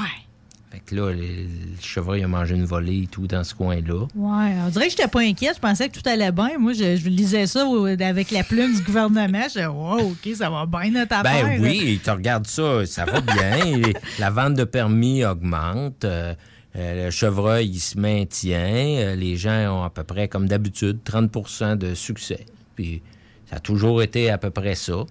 Fait 0.70 0.78
que 0.78 0.94
là, 0.94 1.10
le 1.12 1.48
chevreuil 1.80 2.22
a 2.22 2.28
mangé 2.28 2.54
une 2.54 2.64
volée 2.64 3.02
et 3.02 3.06
tout 3.08 3.26
dans 3.26 3.42
ce 3.42 3.54
coin-là. 3.56 4.06
Ouais, 4.14 4.52
on 4.64 4.68
dirait 4.68 4.84
que 4.84 4.90
j'étais 4.92 5.08
pas 5.08 5.20
inquiète. 5.20 5.56
Je 5.56 5.60
pensais 5.60 5.88
que 5.88 5.98
tout 5.98 6.08
allait 6.08 6.30
bien. 6.30 6.58
Moi, 6.58 6.74
je, 6.74 6.94
je 6.96 7.08
lisais 7.08 7.48
ça 7.48 7.66
avec 8.00 8.30
la 8.30 8.44
plume 8.44 8.72
du 8.74 8.82
gouvernement. 8.82 9.42
Je 9.42 9.48
disais, 9.48 9.66
wow, 9.66 10.10
OK, 10.12 10.28
ça 10.36 10.48
va 10.48 10.66
bien 10.66 10.92
notre 10.92 11.14
affaire. 11.16 11.44
Ben 11.44 11.60
oui, 11.60 12.00
tu 12.02 12.10
regardes 12.10 12.46
ça, 12.46 12.86
ça 12.86 13.04
va 13.04 13.20
bien. 13.20 13.80
La 14.20 14.30
vente 14.30 14.54
de 14.54 14.62
permis 14.64 15.24
augmente. 15.24 16.04
euh, 16.04 16.34
euh, 16.76 17.06
le 17.06 17.10
chevreuil, 17.10 17.68
il 17.68 17.80
se 17.80 17.98
maintient. 17.98 18.60
euh, 18.60 19.16
les 19.16 19.36
gens 19.36 19.80
ont 19.80 19.82
à 19.82 19.90
peu 19.90 20.04
près, 20.04 20.28
comme 20.28 20.46
d'habitude, 20.46 21.00
30 21.02 21.76
de 21.78 21.94
succès. 21.94 22.46
Puis 22.76 23.02
ça 23.50 23.56
a 23.56 23.58
toujours 23.58 24.02
été 24.02 24.30
à 24.30 24.38
peu 24.38 24.50
près 24.50 24.76
ça. 24.76 25.04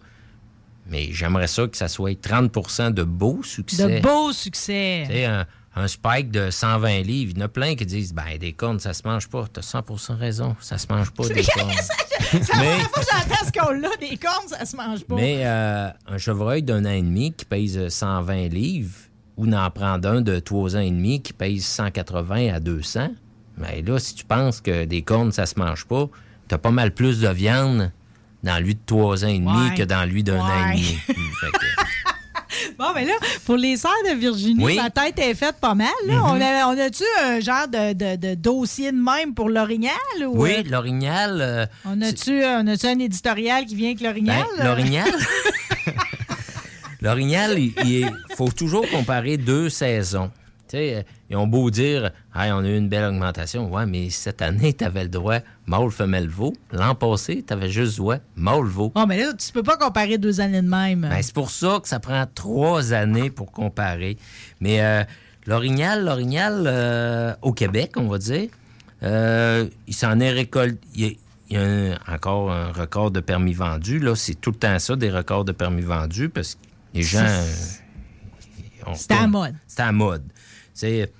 Mais 0.90 1.10
j'aimerais 1.12 1.48
ça 1.48 1.68
que 1.68 1.78
ça 1.78 1.88
soit 1.88 2.20
30% 2.20 2.94
de 2.94 3.04
beau 3.04 3.42
succès. 3.44 3.98
De 3.98 4.02
beau 4.02 4.32
succès. 4.34 5.04
Tu 5.08 5.14
sais, 5.14 5.26
un, 5.26 5.46
un 5.76 5.88
spike 5.88 6.32
de 6.32 6.50
120 6.50 7.02
livres. 7.02 7.34
Il 7.36 7.40
y 7.40 7.42
en 7.42 7.46
a 7.46 7.48
plein 7.48 7.76
qui 7.76 7.86
disent 7.86 8.14
ben 8.14 8.38
des 8.40 8.54
cornes, 8.54 8.80
ça 8.80 8.94
se 8.94 9.04
mange 9.08 9.28
pas. 9.30 9.46
T'as 9.52 9.62
100% 9.62 10.16
raison, 10.18 10.56
ça 10.60 10.78
se 10.78 10.88
mange 10.90 11.12
pas 11.12 11.28
des 11.30 11.44
cornes. 11.56 11.72
C'est 12.32 12.50
la 12.54 12.60
Mais- 12.60 12.66
première 12.66 12.90
fois 12.90 13.04
que 13.04 13.10
j'entends 13.12 13.46
ce 13.46 13.52
qu'on-là, 13.60 13.90
des 14.00 14.18
cornes, 14.18 14.48
ça 14.48 14.66
se 14.66 14.76
mange 14.76 15.04
pas. 15.06 15.16
Mais 15.16 15.42
euh, 15.46 15.90
un 16.08 16.18
chevreuil 16.18 16.64
d'un 16.64 16.86
an 16.86 16.92
et 16.92 17.02
demi 17.02 17.34
qui 17.34 17.46
pèse 17.46 17.88
120 17.88 18.48
livres 18.48 18.96
ou 19.38 19.46
n'en 19.46 19.70
prendre 19.70 20.10
un 20.10 20.22
de 20.22 20.40
trois 20.40 20.76
ans 20.76 20.80
et 20.82 20.90
demi 20.92 21.22
qui 21.22 21.34
pèse 21.34 21.64
180 21.66 22.54
à 22.54 22.60
200, 22.60 23.10
mais 23.58 23.82
là, 23.82 24.00
si 24.00 24.16
tu 24.16 24.26
penses 24.26 24.60
que 24.60 24.86
des 24.86 25.02
cornes, 25.02 25.32
ça 25.32 25.46
se 25.46 25.58
mange 25.58 25.86
pas, 25.86 26.08
t'as 26.48 26.58
pas 26.58 26.72
mal 26.72 26.94
plus 26.94 27.20
de 27.22 27.28
viande 27.30 27.92
dans 28.44 28.64
lui 28.64 28.76
de 28.76 28.80
trois 28.86 29.24
ans 29.26 29.28
et 29.28 29.40
demi 29.40 29.70
Ouais. 29.70 29.76
que 29.76 29.84
dans 29.84 30.08
lui 30.10 30.24
d'un 30.24 30.40
an 30.40 30.70
et 30.72 30.76
demi. 30.76 30.98
Que- 31.08 32.76
Bon, 32.78 32.86
mais 32.96 33.06
là, 33.06 33.14
pour 33.46 33.58
les 33.58 33.78
sœurs 33.78 33.92
de 34.10 34.16
Virginie, 34.16 34.64
Oui. 34.64 34.76
ma 34.76 34.90
tête 34.90 35.20
est 35.20 35.34
faite 35.36 35.56
pas 35.62 35.76
mal. 35.76 35.88
là. 36.08 36.16
Mhm. 36.16 36.24
On 36.26 36.80
a-tu 36.80 37.04
un 37.24 37.40
genre 37.40 37.68
de, 37.68 37.94
de- 37.94 38.16
de 38.16 38.36
dossier 38.36 38.92
de 38.92 38.98
même 38.98 39.34
pour 39.34 39.50
l'orignal? 39.50 39.94
Ou, 40.28 40.44
oui, 40.44 40.56
euh, 40.58 40.64
l'orignal... 40.70 41.38
euh, 41.42 41.66
on 41.86 42.02
a-tu 42.02 42.44
on 42.44 42.66
a-tu 42.68 42.88
un 42.88 43.00
éditorial 43.00 43.66
qui 43.66 43.76
vient 43.76 43.90
avec 43.90 44.02
l'orignal? 44.02 44.46
Ben, 44.58 44.66
l'orignal. 44.66 45.10
L'orignal, 47.02 47.58
il, 47.58 47.74
il 47.86 48.12
faut 48.36 48.50
toujours 48.52 48.86
comparer 48.90 49.38
deux 49.38 49.70
saisons. 49.70 50.32
Tu 50.70 50.78
sais, 50.78 50.96
euh, 50.96 51.02
ils 51.30 51.38
ont 51.38 51.46
beau 51.48 51.70
dire, 51.70 52.12
hey, 52.36 52.52
on 52.52 52.60
a 52.60 52.68
eu 52.68 52.78
une 52.78 52.90
belle 52.90 53.04
augmentation. 53.06 53.72
Ouais, 53.72 53.86
mais 53.86 54.10
cette 54.10 54.42
année, 54.42 54.74
tu 54.74 54.84
avais 54.84 55.04
le 55.04 55.10
droit 55.10 55.40
mâle, 55.68 55.92
femelle, 55.92 56.28
veau. 56.28 56.54
L'an 56.72 56.96
passé, 56.96 57.44
tu 57.46 57.54
avais 57.54 57.70
juste 57.70 57.98
droit 57.98 58.18
mâle, 58.36 58.64
veau. 58.66 58.92
Oh, 58.96 59.06
mais 59.08 59.20
là, 59.20 59.34
tu 59.34 59.52
peux 59.52 59.62
pas 59.64 59.78
comparer 59.78 60.18
deux 60.18 60.42
années 60.42 60.62
de 60.62 60.68
même. 60.68 61.02
Ben, 61.02 61.22
c'est 61.22 61.34
pour 61.34 61.52
ça 61.52 61.80
que 61.82 61.88
ça 61.88 62.00
prend 62.00 62.26
trois 62.34 62.94
années 62.94 63.30
pour 63.30 63.52
comparer. 63.52 64.18
Mais 64.60 64.82
euh, 64.82 65.04
l'orignal, 65.46 66.04
l'orignal, 66.06 66.64
euh, 66.66 67.34
au 67.44 67.54
Québec, 67.54 67.92
on 67.98 68.08
va 68.08 68.18
dire, 68.18 68.50
euh, 69.04 69.68
il 69.88 69.94
s'en 69.94 70.20
est 70.20 70.32
récolté. 70.32 70.80
Il 70.96 71.02
y 71.02 71.08
a, 71.08 71.12
il 71.52 71.56
y 71.56 71.58
a 71.58 71.62
un- 71.64 72.14
encore 72.16 72.52
un 72.52 72.72
record 72.72 73.12
de 73.12 73.20
permis 73.20 73.54
vendus. 73.54 74.00
Là, 74.00 74.16
c'est 74.16 74.34
tout 74.36 74.50
le 74.52 74.58
temps 74.58 74.78
ça, 74.80 74.96
des 74.96 75.10
records 75.12 75.46
de 75.46 75.52
permis 75.52 75.82
vendus, 75.84 76.30
parce 76.30 76.56
que 76.56 76.60
les 76.96 77.04
gens. 77.04 77.26
C'était 78.96 79.14
à 79.14 79.28
mode. 79.28 79.56
C'était 79.68 79.84
à 79.84 79.92
mode. 79.92 80.24
C'est, 80.74 81.11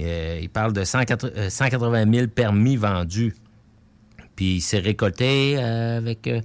euh, 0.00 0.38
il 0.42 0.48
parle 0.48 0.72
de 0.72 0.84
180 0.84 1.32
euh, 1.36 1.50
180 1.50 2.12
000 2.12 2.26
permis 2.28 2.76
vendus. 2.76 3.34
Puis 4.36 4.56
il 4.56 4.60
s'est 4.60 4.78
récolté 4.78 5.56
euh, 5.58 5.98
avec 5.98 6.26
euh, 6.26 6.40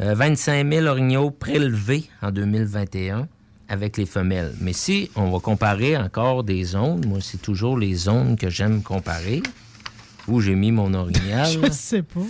euh, 0.00 0.14
25 0.14 0.70
000 0.70 0.86
orignaux 0.86 1.30
prélevés 1.30 2.04
en 2.20 2.30
2021 2.30 3.28
avec 3.68 3.96
les 3.96 4.04
femelles. 4.06 4.52
Mais 4.60 4.72
si 4.74 5.10
on 5.16 5.30
va 5.30 5.38
comparer 5.40 5.96
encore 5.96 6.44
des 6.44 6.62
zones, 6.64 7.06
moi, 7.06 7.18
c'est 7.22 7.40
toujours 7.40 7.78
les 7.78 7.94
zones 7.94 8.36
que 8.36 8.50
j'aime 8.50 8.82
comparer. 8.82 9.42
Où 10.26 10.40
j'ai 10.40 10.54
mis 10.54 10.72
mon 10.72 10.94
orignal. 10.94 11.46
Je 11.66 11.70
sais 11.70 12.02
pas. 12.02 12.20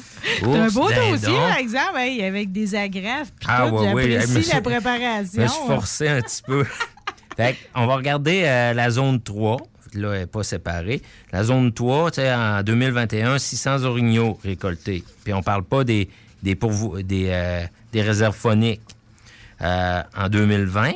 T'as 0.40 0.46
un 0.64 0.68
beau 0.68 0.88
dindon. 0.88 1.11
dossier, 1.12 1.32
par 1.32 1.59
exemple, 1.59 1.96
hey, 1.98 2.24
avec 2.24 2.50
des 2.50 2.74
agrafes. 2.74 3.32
Puis 3.38 3.46
Ah, 3.48 3.66
tout, 3.68 3.76
ouais, 3.76 3.92
ouais, 3.92 4.11
j'apprécie 4.20 4.50
la 4.52 4.61
préparation. 4.61 5.32
Je 5.36 5.40
me 5.42 5.46
suis 5.46 5.66
forcé 5.68 6.09
un 6.09 6.20
petit 6.20 6.42
peu. 6.44 6.64
fait 7.37 7.57
on 7.74 7.87
va 7.87 7.97
regarder 7.97 8.43
euh, 8.45 8.72
la 8.72 8.91
zone 8.91 9.20
3. 9.20 9.57
Là, 9.95 10.12
elle 10.14 10.20
n'est 10.20 10.26
pas 10.26 10.43
séparée. 10.43 11.03
La 11.32 11.45
zone 11.45 11.72
3, 11.72 12.11
tu 12.11 12.16
sais, 12.16 12.35
en 12.35 12.62
2021, 12.62 13.39
600 13.39 13.85
orignaux 13.85 14.39
récoltés. 14.43 15.05
Puis 15.22 15.32
on 15.32 15.43
parle 15.43 15.62
pas 15.62 15.85
des, 15.85 16.09
des, 16.43 16.57
euh, 17.28 17.64
des 17.93 18.03
réserves 18.03 18.35
phoniques. 18.35 18.80
Euh, 19.62 20.03
en 20.16 20.28
2020, 20.28 20.93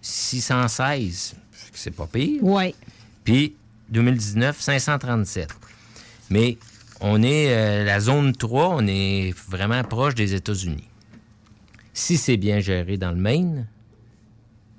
616. 0.00 1.34
C'est 1.72 1.92
pas 1.92 2.06
pire. 2.06 2.40
Oui. 2.42 2.74
Puis 3.24 3.54
2019, 3.90 4.60
537. 4.60 5.48
Mais 6.30 6.58
on 7.00 7.22
est, 7.22 7.54
euh, 7.54 7.84
la 7.84 8.00
zone 8.00 8.32
3, 8.32 8.70
on 8.70 8.86
est 8.86 9.34
vraiment 9.48 9.82
proche 9.84 10.14
des 10.14 10.34
États-Unis. 10.34 10.88
Si 11.94 12.16
c'est 12.16 12.36
bien 12.36 12.60
géré 12.60 12.96
dans 12.96 13.10
le 13.10 13.16
Maine, 13.16 13.66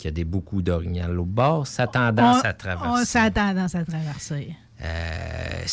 qu'il 0.03 0.09
y 0.09 0.13
a 0.13 0.15
des, 0.15 0.25
beaucoup 0.25 0.61
d'orignal 0.61 1.17
au 1.17 1.23
bord, 1.25 1.65
ça 1.65 1.83
a 1.83 1.87
tendance 1.87 2.41
On- 2.43 2.45
à 2.47 2.49
on- 2.51 2.57
traverser. 2.57 3.05
Ça 3.05 3.21
a 3.23 3.31
tendance 3.31 3.73
à 3.73 3.85
traverser. 3.85 4.53
Euh, 4.81 5.63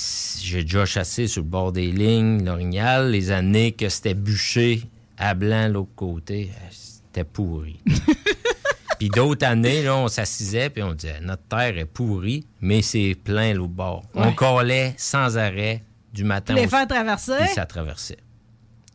J'ai 0.40 0.62
déjà 0.62 0.84
chassé 0.86 1.26
sur 1.26 1.42
le 1.42 1.48
bord 1.48 1.72
des 1.72 1.90
lignes, 1.90 2.44
l'orignal, 2.44 3.10
les 3.10 3.32
années 3.32 3.72
que 3.72 3.88
c'était 3.88 4.14
bûché 4.14 4.82
à 5.18 5.34
blanc 5.34 5.66
l'autre 5.68 5.94
côté, 5.96 6.50
euh, 6.52 6.68
c'était 6.70 7.24
pourri. 7.24 7.80
puis 9.00 9.08
d'autres 9.08 9.44
années, 9.46 9.82
là, 9.82 9.96
on 9.96 10.06
s'assisait 10.08 10.70
puis 10.70 10.82
on 10.82 10.92
disait 10.94 11.20
notre 11.20 11.42
terre 11.44 11.76
est 11.76 11.84
pourrie, 11.86 12.46
mais 12.60 12.82
c'est 12.82 13.16
plein 13.22 13.52
l'autre 13.52 13.72
bord. 13.72 14.04
On 14.14 14.32
collait 14.32 14.94
sans 14.96 15.36
arrêt 15.38 15.82
du 16.12 16.22
matin 16.22 16.54
Les 16.54 16.66
au 16.66 16.68
faire 16.68 16.86
traverser? 16.86 17.32
Puis 17.40 17.54
ça 17.54 17.66
traversait. 17.66 18.18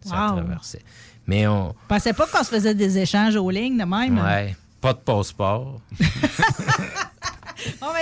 Ça 0.05 0.27
Wow. 0.29 0.35
traversait. 0.37 0.81
Mais 1.27 1.45
on. 1.47 1.69
Je 1.83 1.87
pensais 1.87 2.13
pas 2.13 2.27
qu'on 2.27 2.43
se 2.43 2.49
faisait 2.49 2.75
des 2.75 2.99
échanges 2.99 3.35
aux 3.35 3.49
lignes 3.49 3.77
de 3.77 3.83
même. 3.83 4.17
Ouais. 4.19 4.55
Pas 4.85 4.93
de 4.93 4.99
passeport. 4.99 5.81
Mais 5.99 6.05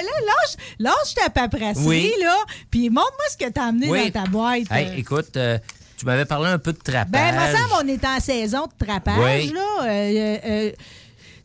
là, 0.03 0.11
lâche, 0.25 0.55
lâche 0.79 1.13
ta 1.15 1.29
paperasserie, 1.29 1.85
Oui. 1.87 2.11
là, 2.21 2.35
puis 2.69 2.89
montre-moi 2.89 3.23
ce 3.31 3.37
que 3.37 3.49
t'as 3.49 3.67
amené 3.67 3.89
Oui. 3.89 4.11
dans 4.11 4.23
ta 4.23 4.29
boîte. 4.29 4.69
Hey, 4.69 4.99
écoute, 4.99 5.35
euh, 5.37 5.57
tu 5.97 6.05
m'avais 6.05 6.25
parlé 6.25 6.49
un 6.49 6.59
peu 6.59 6.73
de 6.73 6.79
trapage. 6.79 7.09
Ben, 7.11 7.33
me 7.35 7.55
semble 7.55 7.73
on 7.83 7.87
est 7.87 8.03
en 8.05 8.19
saison 8.19 8.67
de 8.67 8.73
trapage, 8.85 9.17
Oui. 9.45 9.53
là. 9.53 9.83
Euh, 9.83 9.87
euh, 9.87 10.37
euh, 10.45 10.71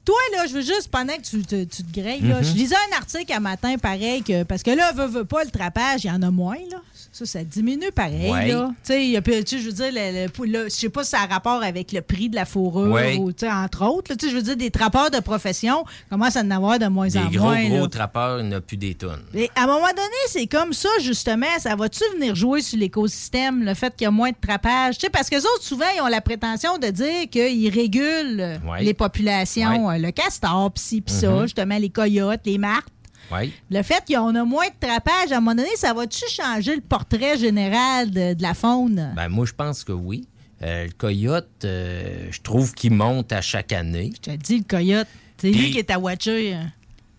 toi, 0.05 0.17
là, 0.35 0.47
je 0.49 0.55
veux 0.55 0.63
juste, 0.63 0.89
pendant 0.91 1.15
que 1.17 1.23
tu 1.23 1.41
te, 1.43 1.63
tu 1.65 1.85
te 1.85 2.01
grilles, 2.01 2.23
là, 2.27 2.39
Mhm. 2.39 2.45
je 2.45 2.53
lisais 2.55 2.75
un 2.93 2.97
article 2.97 3.33
un 3.33 3.41
matin, 3.41 3.77
pareil, 3.79 4.23
que, 4.25 4.43
parce 4.43 4.65
que 4.65 4.73
là, 4.73 4.91
veut, 4.93 5.07
veut 5.07 5.25
pas, 5.25 5.45
le 5.45 5.51
trapage, 5.51 6.03
il 6.03 6.09
y 6.09 6.11
en 6.11 6.23
a 6.23 6.31
moins, 6.33 6.59
là. 6.71 6.79
Ça, 7.11 7.25
ça 7.27 7.43
diminue 7.43 7.91
pareil, 7.93 8.31
Ouais. 8.31 8.49
là. 8.53 8.69
Tu 8.69 8.93
sais, 8.93 9.05
il 9.05 9.11
y 9.11 9.17
a 9.17 9.21
je 9.25 9.57
veux 9.57 9.73
dire, 9.73 9.91
je 9.93 10.69
sais 10.69 10.89
pas 10.89 11.03
si 11.05 11.11
ça 11.11 11.21
a 11.23 11.27
rapport 11.27 11.63
avec 11.63 11.91
le 11.93 12.01
prix 12.03 12.29
de 12.29 12.37
la 12.37 12.45
fourrure, 12.45 12.93
Ouais. 12.93 13.17
ou, 13.19 13.33
tu 13.33 13.47
sais, 13.47 13.51
entre 13.53 13.85
autres. 13.87 14.13
là. 14.13 14.17
Tu 14.17 14.27
sais, 14.27 14.33
je 14.33 14.37
veux 14.37 14.43
dire, 14.43 14.57
des 14.57 14.71
trappeurs 14.71 15.11
de 15.11 15.19
profession 15.21 15.85
commencent 16.11 16.37
à 16.37 16.43
en 16.43 16.51
avoir 16.51 16.79
de 16.79 16.87
moins 16.87 17.09
Des 17.09 17.19
en 17.19 17.27
gros, 17.31 17.45
moins. 17.45 17.69
gros 17.69 17.79
là. 17.81 17.89
trappeurs, 17.89 18.41
il 18.41 18.49
n'y 18.49 18.55
a 18.55 18.61
plus 18.61 18.77
des 18.77 18.95
tonnes. 18.95 19.23
Et 19.35 19.51
à 19.57 19.65
un 19.65 19.67
moment 19.67 19.81
donné, 19.89 20.19
c'est 20.29 20.47
comme 20.47 20.73
ça, 20.73 20.89
justement. 21.03 21.47
Ça 21.59 21.75
va-tu 21.75 22.03
venir 22.15 22.35
jouer 22.37 22.61
sur 22.63 22.79
l'écosystème, 22.79 23.65
le 23.65 23.75
fait 23.75 23.95
qu'il 23.97 24.05
y 24.05 24.09
a 24.09 24.11
moins 24.11 24.31
de 24.31 24.37
trapage? 24.41 24.99
Tu 24.99 25.07
sais, 25.07 25.11
parce 25.11 25.29
que 25.31 25.37
les 25.37 25.43
autres, 25.43 25.63
souvent, 25.63 25.87
ils 25.97 26.01
ont 26.03 26.07
la 26.07 26.21
prétention 26.21 26.79
de 26.79 26.89
dire 26.89 27.29
qu'ils 27.31 27.71
régulent 27.71 28.61
Ouais. 28.69 28.83
les 28.83 28.95
populations. 28.95 29.91
euh, 29.91 29.99
Le 29.99 30.11
castor, 30.11 30.71
pis 30.73 30.81
ci, 30.81 31.01
pis 31.01 31.13
ça, 31.13 31.31
Mhm. 31.31 31.43
justement, 31.43 31.79
les 31.79 31.91
coyotes, 31.91 32.41
les 32.45 32.59
martres. 32.59 32.87
Oui. 33.31 33.53
Le 33.71 33.83
fait 33.83 34.03
qu'on 34.09 34.35
a 34.35 34.45
moins 34.45 34.69
de 34.69 34.87
trapage, 34.87 35.33
à 35.33 35.37
un 35.37 35.41
moment 35.41 35.55
donné, 35.55 35.75
ça 35.77 35.93
va-tu 35.93 36.25
changer 36.31 36.75
le 36.75 36.81
portrait 36.81 37.37
général 37.37 38.11
de, 38.11 38.35
de 38.35 38.43
la 38.43 38.55
faune? 38.55 39.13
Ben, 39.15 39.29
moi, 39.29 39.47
je 39.47 39.53
pense 39.53 39.85
que 39.85 39.93
oui. 39.93 40.27
Euh, 40.63 40.87
le 40.87 40.93
coyote, 40.93 41.49
euh, 41.65 42.29
je 42.31 42.41
trouve 42.41 42.75
qu'il 42.75 42.93
monte 42.93 43.33
à 43.33 43.41
chaque 43.41 43.73
année. 43.73 44.13
Je 44.17 44.33
te 44.33 44.37
dis, 44.37 44.59
le 44.59 44.65
coyote, 44.65 45.07
c'est 45.37 45.51
lui 45.51 45.71
qui 45.71 45.79
est 45.79 45.91
à 45.91 45.99
watcher. 45.99 46.57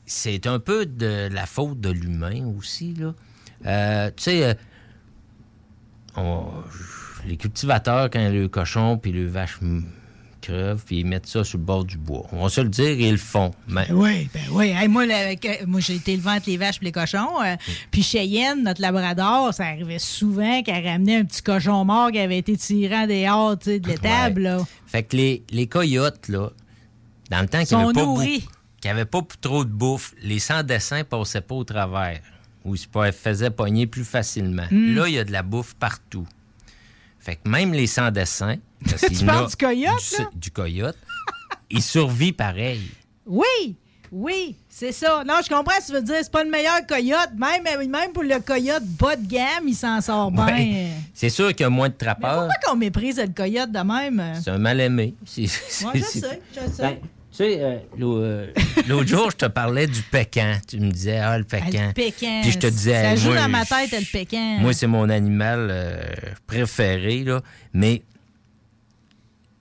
C'est 0.06 0.48
un 0.48 0.60
peu 0.60 0.86
de 0.86 1.30
la 1.32 1.46
faute 1.46 1.80
de 1.80 1.90
l'humain 1.90 2.46
aussi. 2.58 2.96
Là. 2.96 3.14
Euh, 3.66 4.12
tu 4.16 4.24
sais, 4.24 4.58
les 7.26 7.38
cultivateurs, 7.38 8.10
quand 8.10 8.30
le 8.30 8.48
cochon 8.48 8.98
puis 8.98 9.12
le 9.12 9.28
vache 9.28 9.60
crevent, 10.42 10.82
puis 10.86 11.00
ils 11.00 11.06
mettent 11.06 11.28
ça 11.28 11.44
sur 11.44 11.58
le 11.58 11.64
bord 11.64 11.86
du 11.86 11.98
bois. 11.98 12.26
On 12.32 12.44
va 12.44 12.50
se 12.50 12.62
le 12.62 12.70
dire, 12.70 12.90
ils 13.00 13.12
le 13.12 13.18
font. 13.18 13.52
Mais, 13.68 13.86
Ben 13.88 13.96
oui, 13.96 14.30
ben 14.34 14.42
oui. 14.52 14.70
Hey, 14.70 14.88
moi, 14.88 15.06
là, 15.06 15.18
avec, 15.20 15.46
euh, 15.46 15.54
moi 15.68 15.80
j'ai 15.80 15.96
été 15.96 16.14
élevé 16.14 16.30
entre 16.30 16.50
les 16.50 16.58
vaches 16.58 16.78
et 16.82 16.86
les 16.86 16.92
cochons. 16.92 17.42
euh, 17.44 17.56
Puis 17.92 18.04
Cheyenne, 18.04 18.64
notre 18.64 18.82
labrador, 18.82 19.54
ça 19.54 19.66
arrivait 19.66 20.00
souvent 20.00 20.62
qu'elle 20.64 20.86
ramenait 20.86 21.18
un 21.18 21.26
petit 21.26 21.42
cochon 21.42 21.86
mort 21.86 22.12
qui 22.12 22.20
avait 22.20 22.38
été 22.38 22.56
tiré 22.58 22.96
en 22.96 23.08
dehors 23.08 23.58
tu 23.60 23.66
sais, 23.66 23.80
de 23.80 23.88
l'étable. 23.88 24.58
Fait 24.88 25.04
que 25.04 25.16
les, 25.18 25.44
les 25.52 25.68
coyotes, 25.68 26.28
là, 26.28 26.50
dans 27.30 27.42
le 27.42 27.48
temps 27.48 27.64
qu'il 27.64 27.78
n'y 27.78 27.84
Sont 27.84 27.90
avait, 27.90 29.06
pas 29.06 29.22
pas 29.22 29.28
trop 29.42 29.66
de 29.66 29.70
bouffe, 29.70 30.14
les 30.24 30.40
sans-dessins 30.40 31.04
passaient 31.04 31.42
pas 31.42 31.56
au 31.56 31.64
travers. 31.64 32.22
Ou 32.66 32.76
ils 32.76 32.78
se 32.78 32.88
faisaient 33.12 33.52
pogner 33.52 33.88
plus 33.88 34.04
facilement. 34.04 34.66
Mm. 34.70 34.96
Là, 34.96 35.08
il 35.08 35.14
y 35.14 35.20
a 35.20 35.24
de 35.24 35.32
la 35.32 35.44
bouffe 35.44 35.76
partout. 35.76 36.28
Fait 37.30 37.36
que 37.36 37.48
même 37.48 37.74
les 37.74 37.86
sans-dessins... 37.86 38.56
Tu 38.86 39.24
parles 39.24 39.50
du 39.50 39.56
coyote, 39.56 40.00
du, 40.10 40.18
là? 40.24 40.30
du 40.34 40.52
coyote. 40.52 40.98
il 41.70 41.84
survit 41.84 42.32
pareil. 42.32 42.82
Oui, 43.28 43.76
oui, 44.12 44.56
c'est 44.68 44.92
ça. 44.92 45.24
Non, 45.24 45.36
je 45.44 45.50
comprends 45.50 45.76
ce 45.80 45.82
que 45.82 45.86
tu 45.88 45.94
veux 45.94 46.02
dire. 46.02 46.16
C'est 46.24 46.32
pas 46.32 46.44
le 46.44 46.50
meilleur 46.50 46.88
coyote. 46.88 47.30
Même, 47.38 47.88
même 47.88 48.12
pour 48.12 48.24
le 48.24 48.40
coyote 48.40 48.84
bas 48.84 49.16
de 49.16 49.28
gamme, 49.28 49.68
il 49.68 49.76
s'en 49.76 50.02
sort 50.02 50.32
bien. 50.32 50.48
Ouais. 50.48 50.88
C'est 51.14 51.30
sûr 51.30 51.50
qu'il 51.50 51.62
y 51.62 51.64
a 51.66 51.70
moins 51.70 51.90
de 51.90 51.94
trappeurs. 51.94 52.48
Pourquoi 52.48 52.56
qu'on 52.66 52.78
méprise 52.78 53.20
le 53.20 53.28
coyote 53.28 53.72
de 53.72 53.80
même? 53.80 54.34
C'est 54.42 54.50
un 54.50 54.58
mal-aimé. 54.58 55.14
Moi, 55.84 55.92
je 55.94 56.02
sais, 56.02 56.42
je 56.56 56.72
sais. 56.72 56.82
Ben, 56.82 56.98
sais, 57.44 57.64
euh, 57.64 57.78
euh, 58.02 58.48
l'autre 58.88 59.08
jour, 59.08 59.32
je 59.32 59.38
te 59.38 59.46
parlais 59.46 59.88
du 59.88 60.02
pécan. 60.02 60.58
Tu 60.68 60.80
me 60.80 60.92
disais, 60.92 61.18
ah, 61.18 61.38
le 61.38 61.44
pécan. 61.44 61.68
Ah, 61.74 61.88
le 61.88 61.94
pécan. 61.94 62.40
Puis 62.42 62.52
je 62.52 62.58
te 62.60 62.68
disais, 62.68 63.02
Ça 63.04 63.16
joue 63.16 63.30
moi, 63.30 63.42
dans 63.42 63.50
ma 63.50 63.66
tête, 63.66 63.92
le 63.92 64.12
pécan. 64.12 64.58
Moi, 64.60 64.74
c'est 64.74 64.88
mon 64.88 65.10
animal 65.10 65.70
euh, 65.72 66.02
préféré, 66.48 67.24
là. 67.24 67.42
Mais 67.74 68.04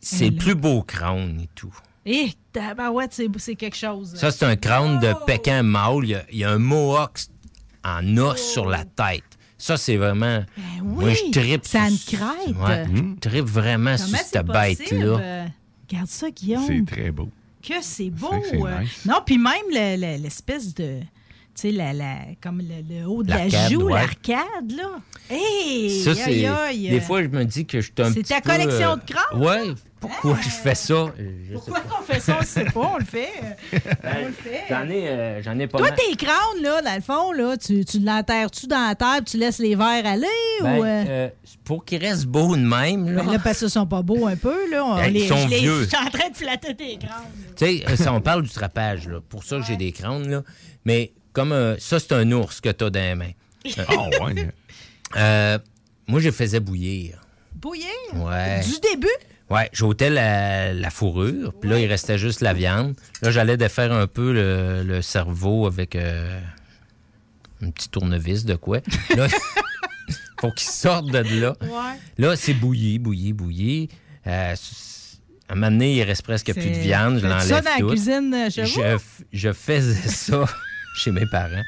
c'est 0.00 0.30
le 0.30 0.36
plus 0.36 0.54
beau 0.54 0.82
crâne 0.82 1.40
et 1.42 1.48
tout. 1.54 1.74
Eh, 2.06 2.30
tabarouette, 2.52 3.12
c'est 3.12 3.28
c'est 3.38 3.54
quelque 3.54 3.76
chose. 3.76 4.14
Ça, 4.16 4.30
c'est 4.30 4.44
un 4.44 4.56
crâne 4.56 4.98
de 5.00 5.12
Pékin 5.26 5.62
mâle. 5.62 6.04
Il 6.04 6.08
y 6.10 6.14
a, 6.14 6.22
il 6.32 6.38
y 6.38 6.44
a 6.44 6.50
un 6.50 6.58
mohawk 6.58 7.18
en 7.84 8.16
os 8.16 8.40
sur 8.40 8.66
la 8.66 8.84
tête. 8.84 9.24
Ça, 9.58 9.76
c'est 9.76 9.96
vraiment. 9.96 10.44
Moi, 10.82 11.10
je 11.12 11.30
tripe. 11.30 11.66
Ça 11.66 11.88
sur- 11.90 12.18
crête. 12.18 12.56
Ouais, 12.56 12.86
je 12.94 13.28
tripe 13.28 13.44
vraiment 13.44 13.96
Comment 13.96 14.08
sur 14.08 14.18
cette 14.18 14.46
bête-là. 14.46 15.46
Regarde 15.90 16.08
ça, 16.08 16.30
Guillaume. 16.30 16.64
C'est 16.66 16.86
très 16.86 17.10
beau. 17.10 17.28
Que 17.62 17.74
c'est 17.82 18.10
beau. 18.10 18.28
C'est 18.32 18.40
que 18.52 18.58
c'est 18.58 18.62
euh. 18.66 18.80
nice. 18.80 19.04
Non, 19.06 19.16
puis 19.24 19.36
même 19.38 19.54
le- 19.70 19.96
le- 19.96 20.22
l'espèce 20.22 20.74
de. 20.74 21.00
Tu 21.00 21.62
sais, 21.62 21.70
la, 21.72 21.92
la- 21.92 22.18
comme 22.40 22.60
le, 22.60 22.82
le 22.88 23.04
haut 23.06 23.22
de 23.24 23.30
la 23.30 23.38
L'arcade, 23.48 23.72
joue, 23.72 23.82
ouais. 23.86 23.92
l'arcade, 23.94 24.70
là. 24.76 25.00
Hey! 25.28 26.02
Ça, 26.04 26.10
aïe, 26.12 26.16
c'est. 26.24 26.46
aïe. 26.46 26.88
Des 26.90 27.00
fois, 27.00 27.20
je 27.22 27.28
me 27.28 27.44
dis 27.44 27.66
que 27.66 27.80
je 27.80 27.86
suis 27.86 27.94
un 27.98 28.12
C'est 28.12 28.20
petit 28.22 28.28
ta 28.32 28.40
peu, 28.40 28.50
collection 28.50 28.90
euh, 28.92 28.96
de 28.96 29.12
crânes? 29.12 29.42
Ouais. 29.42 29.74
Pourquoi 30.00 30.36
je 30.42 30.48
fais 30.48 30.74
ça? 30.74 30.94
Euh, 30.94 31.12
je 31.48 31.54
Pourquoi 31.54 31.80
on 31.98 32.02
fait 32.02 32.20
ça? 32.20 32.36
On 32.36 32.40
ne 32.40 32.46
sait 32.46 32.64
pas, 32.64 32.92
on 32.94 32.98
le 32.98 33.04
fait. 33.04 33.28
euh, 33.74 33.78
On 34.04 34.26
le 34.26 34.32
fait. 34.32 34.64
J'en 34.68 34.88
ai, 34.88 35.08
euh, 35.08 35.42
j'en 35.42 35.58
ai 35.58 35.66
pas 35.66 35.78
Toi, 35.78 35.90
mal. 35.90 35.98
tes 35.98 36.16
crânes, 36.16 36.62
là, 36.62 36.80
dans 36.82 36.94
le 36.94 37.00
fond, 37.00 37.32
là, 37.32 37.56
tu, 37.56 37.84
tu 37.84 37.98
l'enterres-tu 37.98 38.66
dans 38.68 38.86
la 38.88 38.94
terre 38.94 39.24
tu 39.26 39.36
laisses 39.38 39.58
les 39.58 39.74
verres 39.74 40.06
aller? 40.06 40.26
Ben, 40.62 40.78
ou, 40.78 40.84
euh? 40.84 41.04
euh, 41.08 41.28
pour 41.64 41.84
qu'ils 41.84 42.04
restent 42.04 42.26
beaux 42.26 42.54
de 42.54 42.62
même, 42.62 43.10
là. 43.12 43.22
Ben 43.24 43.32
là, 43.32 43.38
parce 43.40 43.58
qu'ils 43.58 43.70
sont 43.70 43.86
pas 43.86 44.02
beaux 44.02 44.26
un 44.26 44.36
peu, 44.36 44.70
là. 44.70 44.84
On 44.84 44.94
Ben, 44.96 45.06
ils 45.06 45.14
les, 45.14 45.28
sont 45.28 45.36
je 45.48 45.56
vieux. 45.56 45.82
Je 45.82 45.88
suis 45.88 45.96
en 45.96 46.10
train 46.10 46.30
de 46.30 46.36
flatter 46.36 46.74
tes 46.76 46.96
crânes. 46.98 47.24
Tu 47.56 47.66
sais, 47.84 47.96
ça, 47.96 48.12
on 48.12 48.20
parle 48.20 48.42
du 48.44 48.50
trapage, 48.50 49.08
là. 49.08 49.20
Pour 49.28 49.42
ça 49.42 49.56
que 49.56 49.64
j'ai 49.64 49.76
des 49.76 49.90
crânes, 49.92 50.28
là. 50.30 50.42
Mais 50.84 51.12
comme 51.32 51.52
euh, 51.52 51.76
ça, 51.78 51.98
c'est 51.98 52.12
un 52.12 52.30
ours 52.32 52.60
que 52.60 52.68
t'as 52.68 52.90
dans 52.90 53.00
les 53.00 53.14
mains. 53.16 53.32
Ah, 53.88 54.24
ouais. 54.24 54.48
euh, 55.16 55.58
moi, 56.06 56.20
je 56.20 56.30
faisais 56.30 56.60
bouillir. 56.60 57.20
Bouillir? 57.54 57.88
Ouais. 58.14 58.60
Du 58.60 58.78
début? 58.80 59.08
Ouais, 59.50 59.70
j'ôtais 59.72 60.10
la, 60.10 60.74
la 60.74 60.90
fourrure, 60.90 61.54
puis 61.58 61.70
là, 61.70 61.78
il 61.78 61.86
restait 61.86 62.18
juste 62.18 62.42
la 62.42 62.52
viande. 62.52 62.94
Là, 63.22 63.30
j'allais 63.30 63.56
défaire 63.56 63.92
un 63.92 64.06
peu 64.06 64.32
le, 64.32 64.82
le 64.82 65.00
cerveau 65.00 65.66
avec 65.66 65.96
euh, 65.96 66.38
un 67.62 67.70
petit 67.70 67.88
tournevis 67.88 68.44
de 68.44 68.56
quoi. 68.56 68.80
Là, 69.16 69.26
pour 70.36 70.54
qu'il 70.54 70.68
sorte 70.68 71.06
de 71.06 71.40
là. 71.40 71.54
Ouais. 71.62 71.98
Là, 72.18 72.36
c'est 72.36 72.54
bouilli, 72.54 72.98
bouilli, 72.98 73.32
bouilli. 73.32 73.88
Euh, 74.26 74.54
à 75.48 75.52
un 75.52 75.54
moment 75.54 75.70
donné, 75.70 75.96
il 75.96 76.02
reste 76.02 76.22
presque 76.22 76.52
plus 76.52 76.70
de 76.70 76.78
viande, 76.78 77.18
je 77.18 77.26
l'enlève 77.26 77.46
ça 77.46 77.62
dans 77.62 77.70
la 77.70 77.88
cuisine 77.88 78.34
euh, 78.34 78.98
je 79.32 79.52
faisais 79.52 80.08
ça 80.08 80.44
chez 80.96 81.10
mes 81.10 81.24
parents. 81.26 81.62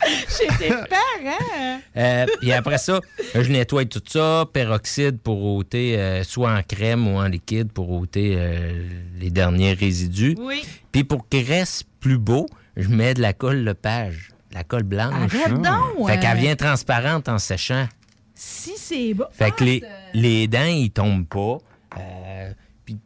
Chez 0.28 0.46
tes 0.58 0.68
parents? 0.68 1.80
Euh, 1.96 2.26
puis 2.40 2.52
après 2.52 2.78
ça, 2.78 3.00
je 3.34 3.50
nettoie 3.50 3.84
tout 3.84 4.02
ça, 4.06 4.46
peroxyde 4.52 5.18
pour 5.20 5.42
ôter, 5.56 5.98
euh, 5.98 6.24
soit 6.24 6.52
en 6.52 6.62
crème 6.62 7.06
ou 7.08 7.18
en 7.18 7.28
liquide 7.28 7.70
pour 7.70 7.90
ôter 7.90 8.34
euh, 8.36 8.88
les 9.20 9.30
derniers 9.30 9.74
résidus. 9.74 10.36
Oui. 10.38 10.62
Puis 10.90 11.04
pour 11.04 11.28
qu'il 11.28 11.46
reste 11.46 11.84
plus 12.00 12.18
beau, 12.18 12.46
je 12.76 12.88
mets 12.88 13.14
de 13.14 13.22
la 13.22 13.32
colle 13.32 13.64
lepage, 13.64 14.30
la 14.52 14.64
colle 14.64 14.82
blanche. 14.82 15.34
Arrête 15.34 15.54
donc, 15.54 16.06
Fait 16.06 16.16
euh. 16.16 16.20
qu'elle 16.20 16.38
vient 16.38 16.56
transparente 16.56 17.28
en 17.28 17.38
séchant. 17.38 17.86
Si 18.34 18.72
c'est 18.76 19.14
bon. 19.14 19.26
Fait 19.32 19.50
que 19.50 19.64
les, 19.64 19.82
les 20.14 20.48
dents, 20.48 20.64
ils 20.64 20.90
tombent 20.90 21.26
pas. 21.26 21.58
Euh, 21.98 22.52
puis 22.84 22.98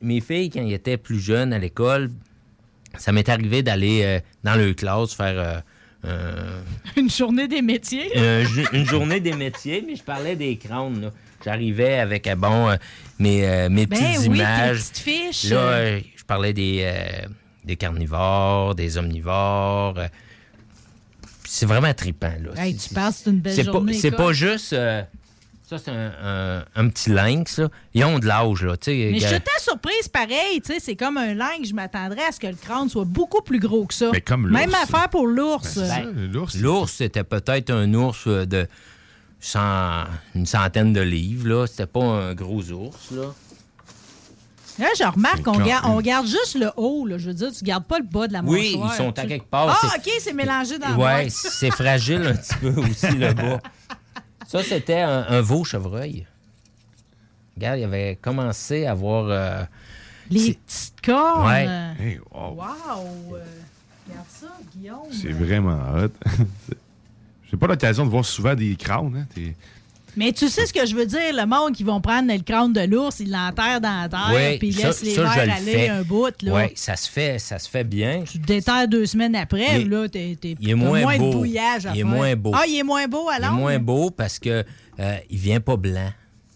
mes 0.00 0.20
filles, 0.20 0.50
quand 0.50 0.62
ils 0.62 0.72
étaient 0.72 0.96
plus 0.96 1.20
jeunes 1.20 1.52
à 1.52 1.58
l'école, 1.58 2.10
ça 2.96 3.12
m'est 3.12 3.28
arrivé 3.28 3.62
d'aller 3.62 4.02
euh, 4.04 4.20
dans 4.44 4.54
leur 4.54 4.74
classe 4.74 5.14
faire 5.14 5.62
euh, 6.04 6.60
Une 6.96 7.10
journée 7.10 7.48
des 7.48 7.62
métiers. 7.62 8.10
euh, 8.16 8.44
une 8.72 8.86
journée 8.86 9.20
des 9.20 9.32
métiers, 9.34 9.82
mais 9.86 9.96
je 9.96 10.02
parlais 10.02 10.36
des 10.36 10.56
crânes. 10.56 11.00
là. 11.02 11.10
J'arrivais 11.44 11.98
avec 11.98 12.26
euh, 12.26 12.34
bon, 12.34 12.76
mes, 13.18 13.68
mes 13.68 13.86
Ben 13.86 13.88
petites 13.98 14.28
oui, 14.28 14.38
images. 14.38 14.78
petites 14.90 14.98
fiches. 14.98 15.44
Là, 15.50 15.98
je 15.98 16.24
parlais 16.26 16.52
des, 16.52 16.90
des 17.64 17.76
carnivores, 17.76 18.74
des 18.74 18.98
omnivores. 18.98 19.98
c'est 21.44 21.66
vraiment 21.66 21.94
trippant. 21.94 22.32
Là. 22.42 22.62
Hey, 22.64 22.76
tu 22.76 22.92
passes 22.94 23.24
une 23.26 23.40
belle 23.40 23.54
C'est 23.54 23.64
pas, 23.64 23.72
journée. 23.72 23.92
c'est 23.94 24.10
quoi. 24.10 24.26
pas 24.26 24.32
juste. 24.32 24.74
Ça, 25.68 25.76
c'est 25.78 25.90
un, 25.90 26.12
un- 26.22 26.64
un 26.76 26.88
petit 26.88 27.10
lynx. 27.10 27.58
Là. 27.58 27.68
Ils 27.94 28.04
ont 28.04 28.18
de 28.18 28.26
l'âge. 28.26 28.64
Là, 28.64 28.74
Mais 28.86 29.18
je 29.20 29.26
suis 29.26 29.36
surprise, 29.60 30.08
pareil, 30.08 30.60
tu 30.64 30.72
sais, 30.72 30.80
c'est 30.80 30.96
comme 30.96 31.16
un 31.18 31.34
lingue, 31.34 31.64
je 31.64 31.74
m'attendrais 31.74 32.24
à 32.24 32.32
ce 32.32 32.40
que 32.40 32.46
le 32.46 32.54
crâne 32.56 32.88
soit 32.88 33.04
beaucoup 33.04 33.42
plus 33.42 33.58
gros 33.58 33.84
que 33.86 33.92
ça. 33.94 34.08
Mais 34.12 34.20
comme 34.22 34.46
l'ours. 34.46 34.58
Même 34.58 34.74
affaire 34.74 35.08
pour 35.10 35.26
l'ours. 35.26 35.76
Ben, 35.78 36.30
l'ours, 36.60 36.92
c'était 36.92 37.24
peut-être 37.24 37.70
un 37.70 37.92
ours 37.94 38.26
euh, 38.26 38.46
de 38.46 38.66
cent- 39.40 40.04
une 40.34 40.46
centaine 40.46 40.92
de 40.94 41.00
livres. 41.02 41.48
Là. 41.48 41.66
C'était 41.66 41.86
pas 41.86 42.02
un 42.02 42.34
gros 42.34 42.62
ours. 42.70 43.10
Là. 43.10 43.24
Là, 44.78 44.86
je 44.96 45.02
remarque 45.04 45.42
qu'on 45.42 45.58
garde, 45.58 45.86
on 45.88 46.00
garde 46.00 46.26
juste 46.28 46.54
le 46.54 46.70
haut, 46.76 47.04
là. 47.04 47.18
Je 47.18 47.26
veux 47.26 47.34
dire, 47.34 47.50
tu 47.52 47.64
gardes 47.64 47.84
pas 47.84 47.98
le 47.98 48.04
bas 48.04 48.28
de 48.28 48.32
la 48.32 48.40
Oui, 48.42 48.76
mâchoire. 48.76 48.94
ils 48.94 48.96
sont 48.96 49.18
à 49.18 49.26
quelque 49.26 49.48
part. 49.50 49.76
Ah, 49.82 49.88
OK, 49.96 50.08
c'est 50.20 50.32
mélangé 50.32 50.78
dans 50.78 50.88
le 50.90 50.94
Ouais, 50.94 51.22
boîte. 51.24 51.30
c'est 51.30 51.72
fragile 51.72 52.22
un 52.26 52.34
petit 52.34 52.54
peu 52.60 52.80
aussi 52.80 53.08
le 53.18 53.32
bas. 53.34 53.58
Ça, 54.48 54.62
c'était 54.62 55.00
un, 55.02 55.26
un 55.28 55.40
veau 55.42 55.62
chevreuil. 55.62 56.26
Regarde, 57.54 57.78
il 57.80 57.84
avait 57.84 58.16
commencé 58.20 58.86
à 58.86 58.92
avoir. 58.92 59.26
euh, 59.28 59.62
Les 60.30 60.54
petites 60.54 60.94
cornes. 61.04 61.46
Ouais. 61.46 61.66
Hey, 62.00 62.18
wow. 62.32 62.56
euh, 63.34 63.44
regarde 64.08 64.26
ça, 64.30 64.46
Guillaume. 64.74 65.12
C'est 65.12 65.32
vraiment 65.32 65.78
hot. 65.94 66.10
J'ai 67.50 67.56
pas 67.58 67.66
l'occasion 67.66 68.06
de 68.06 68.10
voir 68.10 68.24
souvent 68.24 68.54
des 68.54 68.74
crânes. 68.76 69.26
Hein. 69.36 69.52
Mais 70.16 70.32
tu 70.32 70.48
sais 70.48 70.66
ce 70.66 70.72
que 70.72 70.84
je 70.86 70.96
veux 70.96 71.06
dire, 71.06 71.32
le 71.32 71.46
monde 71.46 71.74
qui 71.74 71.84
vont 71.84 72.00
prendre 72.00 72.32
le 72.32 72.40
crâne 72.42 72.72
de 72.72 72.80
l'ours, 72.80 73.20
ils 73.20 73.30
l'enterrent 73.30 73.80
dans 73.80 74.02
la 74.02 74.08
terre, 74.08 74.58
puis 74.58 74.68
ils 74.68 74.76
laissent 74.76 75.02
les 75.02 75.14
le 75.14 75.24
aller 75.26 75.52
fais. 75.62 75.88
un 75.90 76.02
bout, 76.02 76.32
là. 76.42 76.52
Ouais, 76.52 76.72
ça 76.74 76.96
se 76.96 77.08
fait, 77.08 77.38
ça 77.38 77.58
se 77.58 77.68
fait 77.68 77.84
bien. 77.84 78.22
Tu 78.28 78.40
te 78.40 78.46
déterres 78.46 78.88
deux 78.88 79.06
semaines 79.06 79.36
après, 79.36 79.82
Il- 79.82 79.88
là, 79.90 80.08
t'es, 80.08 80.36
t'es- 80.40 80.56
il 80.60 80.68
est 80.70 80.72
t'as 80.72 80.76
moins 80.76 81.00
moins 81.02 81.18
beau. 81.18 81.28
de 81.30 81.32
bouillage 81.36 81.86
à 81.86 81.90
Il 81.94 82.00
est 82.00 82.02
faire. 82.02 82.06
moins 82.06 82.34
beau. 82.36 82.52
Ah, 82.54 82.64
il 82.68 82.76
est 82.78 82.82
moins 82.82 83.06
beau 83.06 83.26
Il 83.30 83.34
est 83.34 83.44
alors? 83.44 83.52
moins 83.56 83.78
beau 83.78 84.10
parce 84.10 84.38
que 84.38 84.64
euh, 84.98 85.16
il 85.30 85.38
vient 85.38 85.60
pas 85.60 85.76
blanc. 85.76 86.10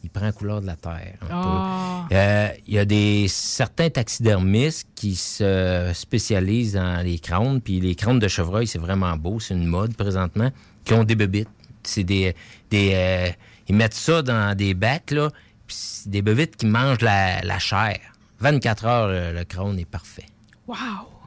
Il 0.04 0.10
prend 0.10 0.24
la 0.24 0.32
couleur 0.32 0.60
de 0.60 0.66
la 0.66 0.74
terre. 0.74 1.14
un 1.22 1.26
Ah. 1.30 2.06
peu. 2.08 2.16
Euh, 2.16 2.48
Il 2.66 2.74
y 2.74 2.78
a 2.80 2.84
des 2.84 3.26
certains 3.28 3.88
taxidermistes 3.90 4.88
qui 4.96 5.14
se 5.14 5.90
spécialisent 5.94 6.72
dans 6.72 7.04
les 7.04 7.18
crânes, 7.20 7.60
puis 7.60 7.78
les 7.80 7.94
crânes 7.94 8.18
de 8.18 8.26
chevreuil, 8.28 8.66
c'est 8.66 8.80
vraiment 8.80 9.16
beau, 9.16 9.38
c'est 9.38 9.54
une 9.54 9.66
mode 9.66 9.94
présentement, 9.94 10.50
qui 10.84 10.94
ont 10.94 11.04
des 11.04 11.14
bébites. 11.14 11.48
C'est 11.84 12.04
des, 12.04 12.34
des 12.72 12.92
euh, 12.94 13.28
ils 13.68 13.74
mettent 13.76 13.94
ça 13.94 14.22
dans 14.22 14.56
des 14.56 14.74
bacs 14.74 15.10
là, 15.12 15.30
puis 15.66 15.76
c'est 15.78 16.10
des 16.10 16.22
bébites 16.22 16.56
qui 16.56 16.66
mangent 16.66 17.00
la, 17.02 17.40
la 17.42 17.58
chair. 17.58 17.98
24 18.40 18.84
heures, 18.86 19.32
le 19.32 19.44
crâne 19.44 19.78
est 19.78 19.84
parfait. 19.84 20.26
Wow! 20.66 20.76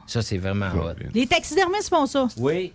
Ça, 0.06 0.20
c'est 0.22 0.38
vraiment 0.38 0.68
hot. 0.74 0.92
Les 1.14 1.26
taxidermistes 1.26 1.88
font 1.88 2.06
ça. 2.06 2.28
Oui. 2.36 2.72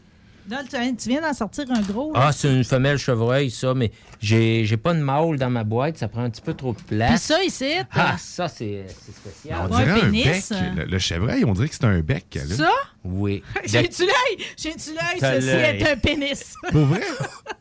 Là, 0.49 0.63
tu 0.67 1.07
viens- 1.09 1.21
d'en 1.21 1.33
sortir 1.35 1.65
un 1.69 1.81
gros. 1.81 2.11
Ah, 2.15 2.31
c'est 2.33 2.51
une 2.51 2.63
femelle 2.63 2.97
chevreuil, 2.97 3.51
ça, 3.51 3.75
mais 3.75 3.91
j'ai 4.19 4.65
j'ai 4.65 4.75
pas 4.75 4.93
de 4.95 4.99
mâle 4.99 5.37
dans 5.37 5.51
ma 5.51 5.63
boîte, 5.63 5.99
ça 5.99 6.07
prend 6.07 6.23
un 6.23 6.31
petit 6.31 6.41
peu 6.41 6.55
trop 6.55 6.73
de 6.73 6.77
Puis 6.77 6.97
place. 6.97 7.21
ça, 7.21 7.43
ici, 7.43 7.73
Ah, 7.93 8.15
ça, 8.17 8.47
c'est 8.47 8.85
c'est 8.87 9.15
spécial. 9.15 9.59
On 9.63 9.67
dirait 9.77 9.91
un 9.91 9.99
pénis, 9.99 10.25
bec. 10.25 10.43
euh. 10.51 10.75
Le, 10.77 10.85
le 10.85 10.99
chevreuil, 10.99 11.45
on 11.45 11.53
dirait 11.53 11.69
que 11.69 11.75
c'est 11.75 11.85
un 11.85 11.99
bec. 12.01 12.39
ça? 12.57 12.71
Oui. 13.03 13.43
J'ai-tu 13.65 14.01
l'œil? 14.01 14.45
J'ai-tu 14.57 14.89
l'œil? 14.95 15.19
Ceci 15.41 15.47
est 15.49 15.87
un 15.91 15.97
pénis. 15.97 16.55
Pour 16.71 16.85
vrai? 16.87 17.01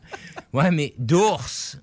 Ouais, 0.53 0.71
mais 0.71 0.93
d'ours. 0.97 1.77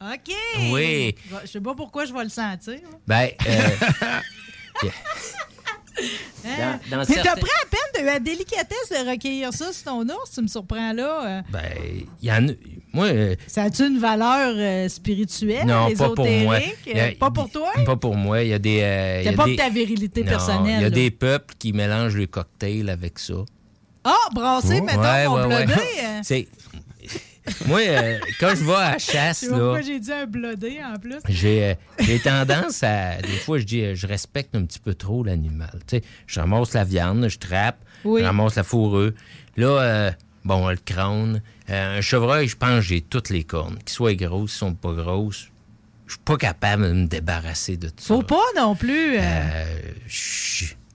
OK. 0.00 0.34
Oui. 0.72 1.14
Je 1.42 1.46
sais 1.50 1.60
pas 1.60 1.74
pourquoi 1.74 2.04
je 2.04 2.12
vais 2.12 2.24
le 2.24 2.28
sentir. 2.30 2.78
Ben, 3.06 3.28
euh, 3.48 3.68
Hein? 6.46 6.80
Dans- 6.90 6.96
dans 6.96 7.04
Mais 7.08 7.14
t'as 7.14 7.22
certains- 7.22 7.40
pris 7.40 7.50
à 7.62 7.66
peine 7.70 8.02
de 8.02 8.06
la 8.06 8.18
délicatesse 8.18 8.88
de 8.90 9.08
recueillir 9.10 9.52
ça 9.54 9.72
sur 9.72 9.84
ton 9.84 10.02
ours, 10.02 10.30
tu 10.34 10.42
me 10.42 10.48
surprends 10.48 10.92
là. 10.92 11.24
euh. 11.38 11.42
ben, 11.50 11.62
il 12.20 12.28
y 12.28 12.32
en 12.32 12.48
a. 12.48 12.52
Moi. 12.92 13.06
euh, 13.06 13.36
Ça 13.46 13.62
a-tu 13.62 13.86
une 13.86 13.98
valeur 13.98 14.54
euh, 14.56 14.88
spirituelle, 14.88 15.64
non, 15.66 15.90
pas 15.94 16.10
pour 16.10 16.26
moi. 16.28 16.58
ésotérique? 16.58 16.78
Il 16.86 16.96
y 16.96 17.00
a- 17.00 17.12
Pas 17.12 17.30
pour 17.30 17.48
toi? 17.48 17.70
Pas 17.86 17.96
pour 17.96 18.16
moi. 18.16 18.42
Il 18.42 18.48
y 18.48 18.52
a 18.52 18.58
des. 18.58 18.80
euh, 18.82 19.20
il 19.20 19.22
y 19.22 19.28
C'est 19.28 19.34
a 19.34 19.36
pas 19.36 19.44
des- 19.44 19.54
pour 19.56 19.64
ta 19.64 19.70
virilité 19.70 20.22
Non, 20.22 20.26
personnelle. 20.30 20.74
Il 20.80 20.82
y 20.82 20.84
a 20.84 20.88
là. 20.88 20.90
des 20.90 21.10
peuples 21.12 21.54
qui 21.58 21.72
mélangent 21.72 22.16
le 22.16 22.26
cocktail 22.26 22.90
avec 22.90 23.18
ça. 23.20 23.34
Ah, 24.02 24.14
brasser, 24.34 24.80
mettons, 24.80 25.00
Ouais, 25.00 25.26
mon 25.28 25.48
ouais, 25.48 25.66
ouais. 25.66 25.66
euh. 26.04 26.20
C'est. 26.24 26.48
Moi, 27.66 27.80
euh, 27.80 28.18
quand 28.40 28.54
je 28.56 28.64
vais 28.64 28.72
à 28.72 28.92
la 28.92 28.98
chasse, 28.98 29.40
Tu 29.40 29.46
vois 29.48 29.58
là. 29.58 29.64
pourquoi 29.64 29.80
j'ai 29.82 30.00
dit 30.00 30.12
un 30.12 30.26
blodé 30.26 30.80
en 30.82 30.98
plus? 30.98 31.18
J'ai 31.28 31.74
euh, 32.00 32.18
tendance 32.24 32.82
à. 32.82 33.16
Des 33.18 33.28
fois, 33.36 33.58
je 33.58 33.64
dis, 33.64 33.82
euh, 33.82 33.94
je 33.94 34.06
respecte 34.06 34.54
un 34.54 34.64
petit 34.64 34.78
peu 34.78 34.94
trop 34.94 35.22
l'animal. 35.22 35.70
Tu 35.86 35.96
sais, 35.98 36.02
je 36.26 36.40
ramasse 36.40 36.72
la 36.72 36.84
viande, 36.84 37.28
je 37.28 37.38
trappe, 37.38 37.76
Oui. 38.04 38.20
je 38.22 38.26
ramasse 38.26 38.54
la 38.54 38.62
fourrure. 38.64 39.12
Là, 39.56 39.66
euh, 39.82 40.10
bon, 40.44 40.68
le 40.68 40.76
crâne. 40.76 41.42
Un 41.68 42.00
chevreuil, 42.00 42.48
je 42.48 42.56
pense 42.56 42.76
que 42.76 42.80
j'ai 42.82 43.00
toutes 43.02 43.30
les 43.30 43.44
cornes. 43.44 43.76
Qu'ils 43.78 43.90
soient 43.94 44.14
grosses, 44.14 44.50
qu'ils 44.52 44.58
sont 44.58 44.74
pas 44.74 44.92
grosses. 44.92 45.48
Je 46.06 46.12
suis 46.12 46.22
pas 46.24 46.36
capable 46.36 46.84
de 46.88 46.92
me 46.92 47.06
débarrasser 47.06 47.76
de 47.76 47.88
tout 47.88 47.94
ça. 47.98 48.14
Faut 48.14 48.22
pas 48.22 48.42
non 48.56 48.74
plus. 48.74 49.16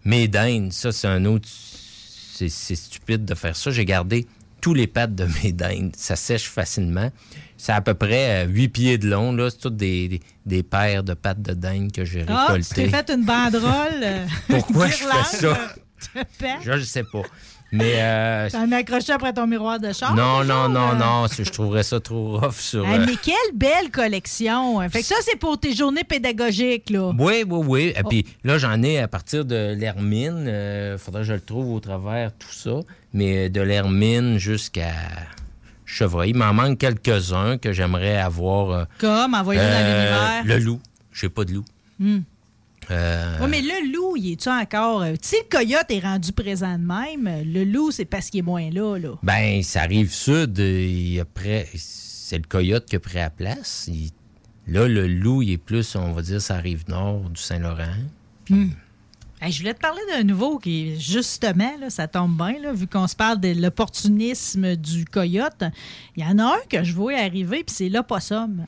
Mes 0.06 0.28
dindes, 0.28 0.72
ça, 0.74 0.92
c'est 0.92 1.08
un 1.08 1.26
autre. 1.26 1.48
C'est 1.52 2.50
stupide 2.50 3.26
de 3.26 3.36
faire 3.36 3.56
ça. 3.56 3.70
J'ai 3.70 3.86
gardé 3.86 4.26
tous 4.62 4.74
les 4.74 4.88
pattes 4.88 5.16
de 5.16 5.28
mes 5.44 5.52
dindes. 5.52 5.92
Ça 5.96 6.16
sèche 6.16 6.50
facilement. 6.50 7.10
C'est 7.58 7.74
à 7.74 7.82
peu 7.82 7.94
près 7.94 8.46
8 8.48 8.68
pieds 8.70 8.98
de 8.98 9.10
long. 9.10 9.34
Là. 9.34 9.50
C'est 9.50 9.58
toutes 9.60 9.76
des, 9.78 10.08
des, 10.08 10.22
des 10.46 10.64
paires 10.64 11.04
de 11.04 11.14
pattes 11.14 11.42
de 11.42 11.54
dinde 11.54 11.92
que 11.92 12.06
j'ai 12.06 12.22
Ah, 12.28 12.46
tu 12.48 12.52
récoltées. 12.54 12.76
t'es 12.76 12.90
fait 12.90 13.10
une 13.14 13.26
banderole. 13.26 14.02
euh, 14.02 14.26
Pourquoi 14.48 14.88
je 14.88 14.94
fais 15.04 15.38
ça? 15.38 15.58
euh. 16.18 16.24
Je 16.64 16.72
ne 16.72 16.80
sais 16.82 17.04
pas. 17.04 17.22
Mais 17.72 17.96
euh, 18.02 18.50
T'en 18.50 18.72
as 18.72 18.78
accroché 18.78 19.12
après 19.12 19.32
ton 19.32 19.46
miroir 19.46 19.80
de 19.80 19.92
char? 19.94 20.16
non, 20.16 20.44
non, 20.44 20.68
non, 20.70 20.94
euh? 20.94 20.96
non. 20.96 21.28
Je 21.28 21.48
trouverais 21.52 21.84
ça 21.84 22.00
trop 22.00 22.40
rough 22.40 22.56
sur. 22.60 22.84
Ah, 22.84 22.94
euh, 22.96 23.06
mais 23.06 23.16
quelle 23.22 23.36
belle 23.56 23.92
collection! 23.92 24.80
Fait 24.90 25.02
que 25.02 25.06
ça, 25.06 25.14
c'est 25.24 25.36
pour 25.38 25.60
tes 25.60 25.76
journées 25.76 26.04
pédagogiques, 26.04 26.90
là. 26.90 27.12
Oui, 27.20 27.44
oui, 27.48 27.66
oui. 27.68 27.94
Oh. 27.96 28.00
Et 28.00 28.04
puis 28.10 28.26
là, 28.44 28.58
j'en 28.58 28.82
ai 28.82 28.98
à 29.00 29.08
partir 29.08 29.46
de 29.46 29.76
l'hermine. 29.78 30.46
Il 30.48 30.98
faudrait 30.98 31.22
que 31.22 31.28
je 31.28 31.34
le 31.34 31.42
trouve 31.42 31.72
au 31.74 31.80
travers 31.80 32.32
tout 32.32 32.52
ça. 32.52 32.72
Mais 33.14 33.50
de 33.50 33.62
l'hermine 33.62 34.38
jusqu'à 34.38 34.94
chevreuil. 35.86 36.30
Il 36.32 36.36
m'en 36.38 36.54
manque 36.54 36.78
quelques-uns 36.78 37.58
que 37.58 37.74
j'aimerais 37.74 38.18
avoir. 38.18 38.70
euh, 38.72 38.84
Comme, 39.00 39.34
envoyé 39.34 39.60
dans 39.60 39.66
euh, 39.68 40.40
l'univers. 40.42 40.58
Le 40.58 40.64
loup. 40.64 40.80
J'ai 41.14 41.30
pas 41.30 41.44
de 41.46 41.54
loup. 41.54 41.66
Hmm. 42.00 42.20
Euh, 42.92 43.38
Oui, 43.42 43.48
mais 43.50 43.62
le 43.62 43.92
loup, 43.94 44.16
il 44.18 44.34
est-tu 44.34 44.50
encore. 44.50 45.04
Tu 45.06 45.18
sais, 45.22 45.38
le 45.44 45.58
coyote 45.58 45.86
est 45.90 46.00
rendu 46.00 46.32
présent 46.32 46.78
de 46.78 46.84
même. 46.84 47.44
Le 47.46 47.64
loup, 47.64 47.92
c'est 47.92 48.06
parce 48.06 48.30
qu'il 48.30 48.40
est 48.40 48.44
moins 48.44 48.70
là, 48.72 48.98
là. 48.98 49.10
Ben, 49.24 49.62
ça 49.64 49.82
arrive 49.82 50.12
sud. 50.14 50.58
il 50.60 51.20
a 51.20 51.24
prêt- 51.26 51.68
C'est 51.76 52.38
le 52.38 52.48
coyote 52.48 52.86
qui 52.86 52.96
a 52.96 53.00
pris 53.00 53.16
la 53.18 53.30
place. 53.30 53.86
Il- 53.92 54.12
Là, 54.68 54.88
le 54.88 55.08
loup, 55.08 55.42
il 55.42 55.52
est 55.54 55.58
plus, 55.58 55.96
on 55.96 56.12
va 56.12 56.22
dire, 56.22 56.40
ça 56.40 56.54
arrive 56.56 56.84
nord 56.88 57.22
du 57.32 57.42
Saint-Laurent. 57.42 57.86
Hmm. 58.52 58.68
Je 59.42 59.60
voulais 59.60 59.74
te 59.74 59.80
parler 59.80 60.02
d'un 60.12 60.24
nouveau 60.24 60.60
qui, 60.60 61.00
justement, 61.00 61.72
là, 61.80 61.90
ça 61.90 62.08
tombe 62.08 62.36
bien, 62.36 62.74
vu 62.74 62.88
qu'on 62.88 63.08
se 63.08 63.16
parle 63.16 63.40
de 63.40 63.54
l'opportunisme 63.60 64.76
du 64.76 65.06
coyote. 65.06 65.64
Il 66.18 66.24
y 66.24 66.26
en 66.26 66.40
a 66.40 66.56
un 66.56 66.60
que 66.70 66.84
je 66.84 66.94
vois 66.94 67.14
arriver, 67.14 67.64
puis 67.64 67.74
c'est 67.74 67.90
l'opossum. 67.90 68.66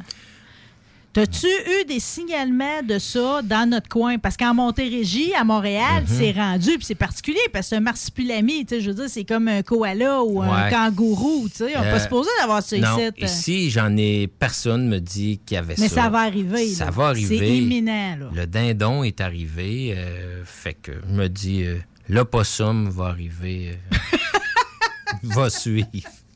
T'as-tu 1.14 1.45
eu 1.45 1.86
des 1.86 1.99
signalements 1.99 2.82
de 2.88 2.97
ça 2.97 3.41
dans 3.43 3.70
notre 3.70 3.89
coin? 3.89 4.18
Parce 4.18 4.38
qu'en 4.38 4.53
Montérégie, 4.53 5.34
à 5.34 5.43
Montréal, 5.43 6.03
Mhm. 6.03 6.07
c'est 6.18 6.32
rendu, 6.32 6.70
puis 6.78 6.86
c'est 6.86 6.95
particulier, 6.95 7.39
parce 7.51 7.66
que 7.66 7.70
c'est 7.72 7.76
un 7.76 7.82
marsupilami, 7.82 8.66
tu 8.66 8.76
sais, 8.76 8.82
je 8.82 8.89
veux 8.91 8.95
dire, 8.95 9.09
c'est 9.09 9.26
comme 9.26 9.49
un 9.49 9.62
koala 9.62 10.24
ou 10.24 10.41
un 10.41 10.70
kangourou, 10.70 11.49
tu 11.49 11.57
sais. 11.57 11.76
On 11.78 11.82
Euh, 11.84 11.91
pas 11.91 11.99
supposé 11.99 12.30
d'avoir 12.39 12.64
ça 12.64 12.78
non, 12.78 12.97
ici. 13.18 13.26
ici, 13.26 13.70
j'en 13.72 13.95
ai 13.97 14.28
personne 14.28 14.88
me 14.88 14.99
dit 14.99 15.41
qu'il 15.45 15.55
y 15.55 15.57
avait 15.57 15.76
Mais 15.78 15.89
ça. 15.89 16.03
ça 16.03 16.09
va 16.09 16.20
arriver. 16.20 16.68
Ça 16.70 16.86
là. 16.86 16.91
va 16.91 17.07
arriver. 17.07 17.38
C'est 17.39 17.57
imminent, 17.57 18.16
là. 18.18 18.30
Le 18.34 18.47
dindon 18.47 19.03
est 19.03 19.20
arrivé. 19.20 19.93
euh, 19.97 20.43
fait 20.45 20.76
que 20.76 20.93
je 21.09 21.14
me 21.14 21.28
dis, 21.28 21.64
euh, 21.64 21.78
l'opossum 22.07 22.89
va 22.89 23.07
arriver. 23.07 23.78
euh, 23.91 23.97
va 25.24 25.49
suivre. 25.49 25.88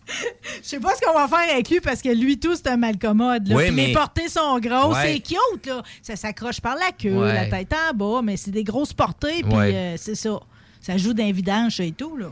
Je 0.07 0.67
sais 0.67 0.79
pas 0.79 0.93
ce 0.95 1.01
qu'on 1.01 1.13
va 1.17 1.27
faire 1.27 1.53
avec 1.53 1.69
lui 1.69 1.79
parce 1.79 2.01
que 2.01 2.09
lui 2.09 2.39
tout 2.39 2.55
c'est 2.55 2.67
un 2.67 2.77
malcommode. 2.77 3.47
là. 3.47 3.55
Oui, 3.55 3.63
Puis 3.65 3.71
mais- 3.75 3.87
Les 3.87 3.93
portées 3.93 4.29
sont 4.29 4.59
grosses, 4.59 4.95
Ouais. 4.95 5.13
c'est 5.13 5.19
cute 5.19 5.65
là. 5.67 5.81
Ça 6.01 6.15
s'accroche 6.15 6.61
par 6.61 6.75
la 6.75 6.91
queue, 6.91 7.15
Ouais. 7.17 7.33
la 7.33 7.45
tête 7.47 7.73
en 7.73 7.93
bas, 7.95 8.21
mais 8.23 8.37
c'est 8.37 8.51
des 8.51 8.63
grosses 8.63 8.93
portées 8.93 9.41
puis 9.43 9.53
Ouais. 9.53 9.73
euh, 9.75 9.95
c'est 9.97 10.15
ça. 10.15 10.39
Ça 10.81 10.97
joue 10.97 11.13
d'un 11.13 11.31
vidange 11.31 11.79
et 11.79 11.91
tout 11.91 12.15
là. 12.17 12.27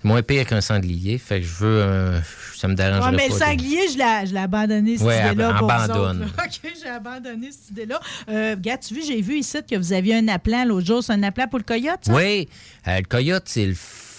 C'est 0.00 0.08
moins 0.08 0.22
pire 0.22 0.44
qu'un 0.44 0.60
sanglier. 0.60 1.16
Fait 1.18 1.40
que 1.40 1.46
je 1.46 1.54
veux. 1.64 1.82
un- 1.84 2.22
ça 2.56 2.66
me 2.68 2.74
Ouais, 2.76 3.10
mais 3.12 3.28
pas. 3.28 3.34
le 3.34 3.38
sanglier, 3.40 3.80
je 3.92 3.98
l'ai, 3.98 4.26
je 4.26 4.32
l'ai 4.34 4.40
abandonné 4.40 4.96
cette 4.98 5.06
idée-là. 5.32 5.54
pour 5.54 5.70
abandonne. 5.70 6.22
autres. 6.24 6.34
OK, 6.64 6.72
j'ai 6.82 6.88
abandonné 6.88 7.50
cette 7.52 7.70
idée-là. 7.70 8.00
Euh, 8.28 8.54
regarde, 8.56 8.80
tu 8.80 8.94
vois, 8.94 9.02
j'ai 9.06 9.20
vu 9.20 9.38
ici 9.38 9.58
que 9.68 9.76
vous 9.76 9.92
aviez 9.92 10.16
un 10.16 10.26
appelant 10.28 10.64
l'autre 10.64 10.86
jour. 10.86 11.02
C'est 11.04 11.12
un 11.12 11.22
appelant 11.22 11.46
pour 11.48 11.58
le 11.60 11.64
coyote, 11.64 12.00
ça? 12.02 12.12
Oui, 12.12 12.48
euh, 12.88 12.98
le 12.98 13.04
coyote, 13.04 13.44
c'est 13.46 13.66
le 13.66 13.74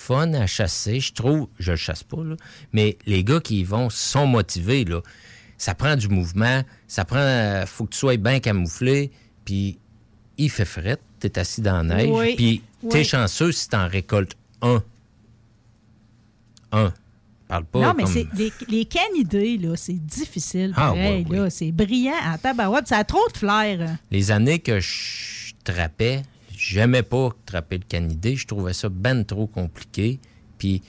fun 0.07 0.33
à 0.33 0.45
chasser, 0.47 0.99
je 0.99 1.13
trouve. 1.13 1.47
Je 1.59 1.71
le 1.71 1.77
chasse 1.77 2.03
pas, 2.03 2.23
là. 2.23 2.35
Mais 2.73 2.97
les 3.05 3.23
gars 3.23 3.39
qui 3.39 3.61
y 3.61 3.63
vont 3.63 3.89
sont 3.89 4.27
motivés, 4.27 4.85
là. 4.85 5.01
Ça 5.57 5.73
prend 5.75 5.95
du 5.95 6.09
mouvement, 6.09 6.61
ça 6.87 7.05
prend. 7.05 7.19
euh, 7.19 7.65
faut 7.65 7.85
que 7.85 7.91
tu 7.91 7.99
sois 7.99 8.17
bien 8.17 8.39
camouflé, 8.39 9.11
puis 9.45 9.77
il 10.37 10.49
fait 10.49 10.65
fret, 10.65 10.97
t'es 11.19 11.37
assis 11.39 11.61
dans 11.61 11.77
la 11.77 11.95
neige, 11.95 12.09
Oui, 12.11 12.35
puis 12.35 12.61
t'es 12.89 12.97
oui. 12.99 13.05
chanceux 13.05 13.51
si 13.53 13.69
t'en 13.69 13.87
récoltes 13.87 14.35
un. 14.61 14.83
Un. 16.71 16.91
Parle 17.47 17.65
pas 17.65 17.79
non, 17.81 17.93
mais 17.95 18.03
comme- 18.03 18.13
c'est 18.13 18.27
les, 18.35 18.51
les 18.67 18.85
canidés, 18.85 19.57
là, 19.57 19.75
c'est 19.75 19.93
difficile. 20.05 20.73
Ah, 20.75 20.87
pareil, 20.87 21.25
ouais, 21.29 21.37
là. 21.37 21.49
C'est 21.49 21.71
brillant 21.71 22.13
en 22.25 22.37
tabarouette. 22.37 22.87
Ça 22.87 22.97
a 22.97 23.03
trop 23.03 23.25
de 23.31 23.37
flair. 23.37 23.97
Les 24.11 24.31
années 24.31 24.59
que 24.59 24.79
je 24.79 25.53
trappais, 25.63 26.23
j'aimais 26.68 27.03
pas 27.03 27.30
trapper 27.45 27.78
le 27.78 27.84
canidé. 27.88 28.36
Je 28.36 28.47
trouvais 28.47 28.74
ça 28.74 28.89
ben 28.89 29.24
trop 29.26 29.47
compliqué. 29.47 30.20
Puis 30.57 30.82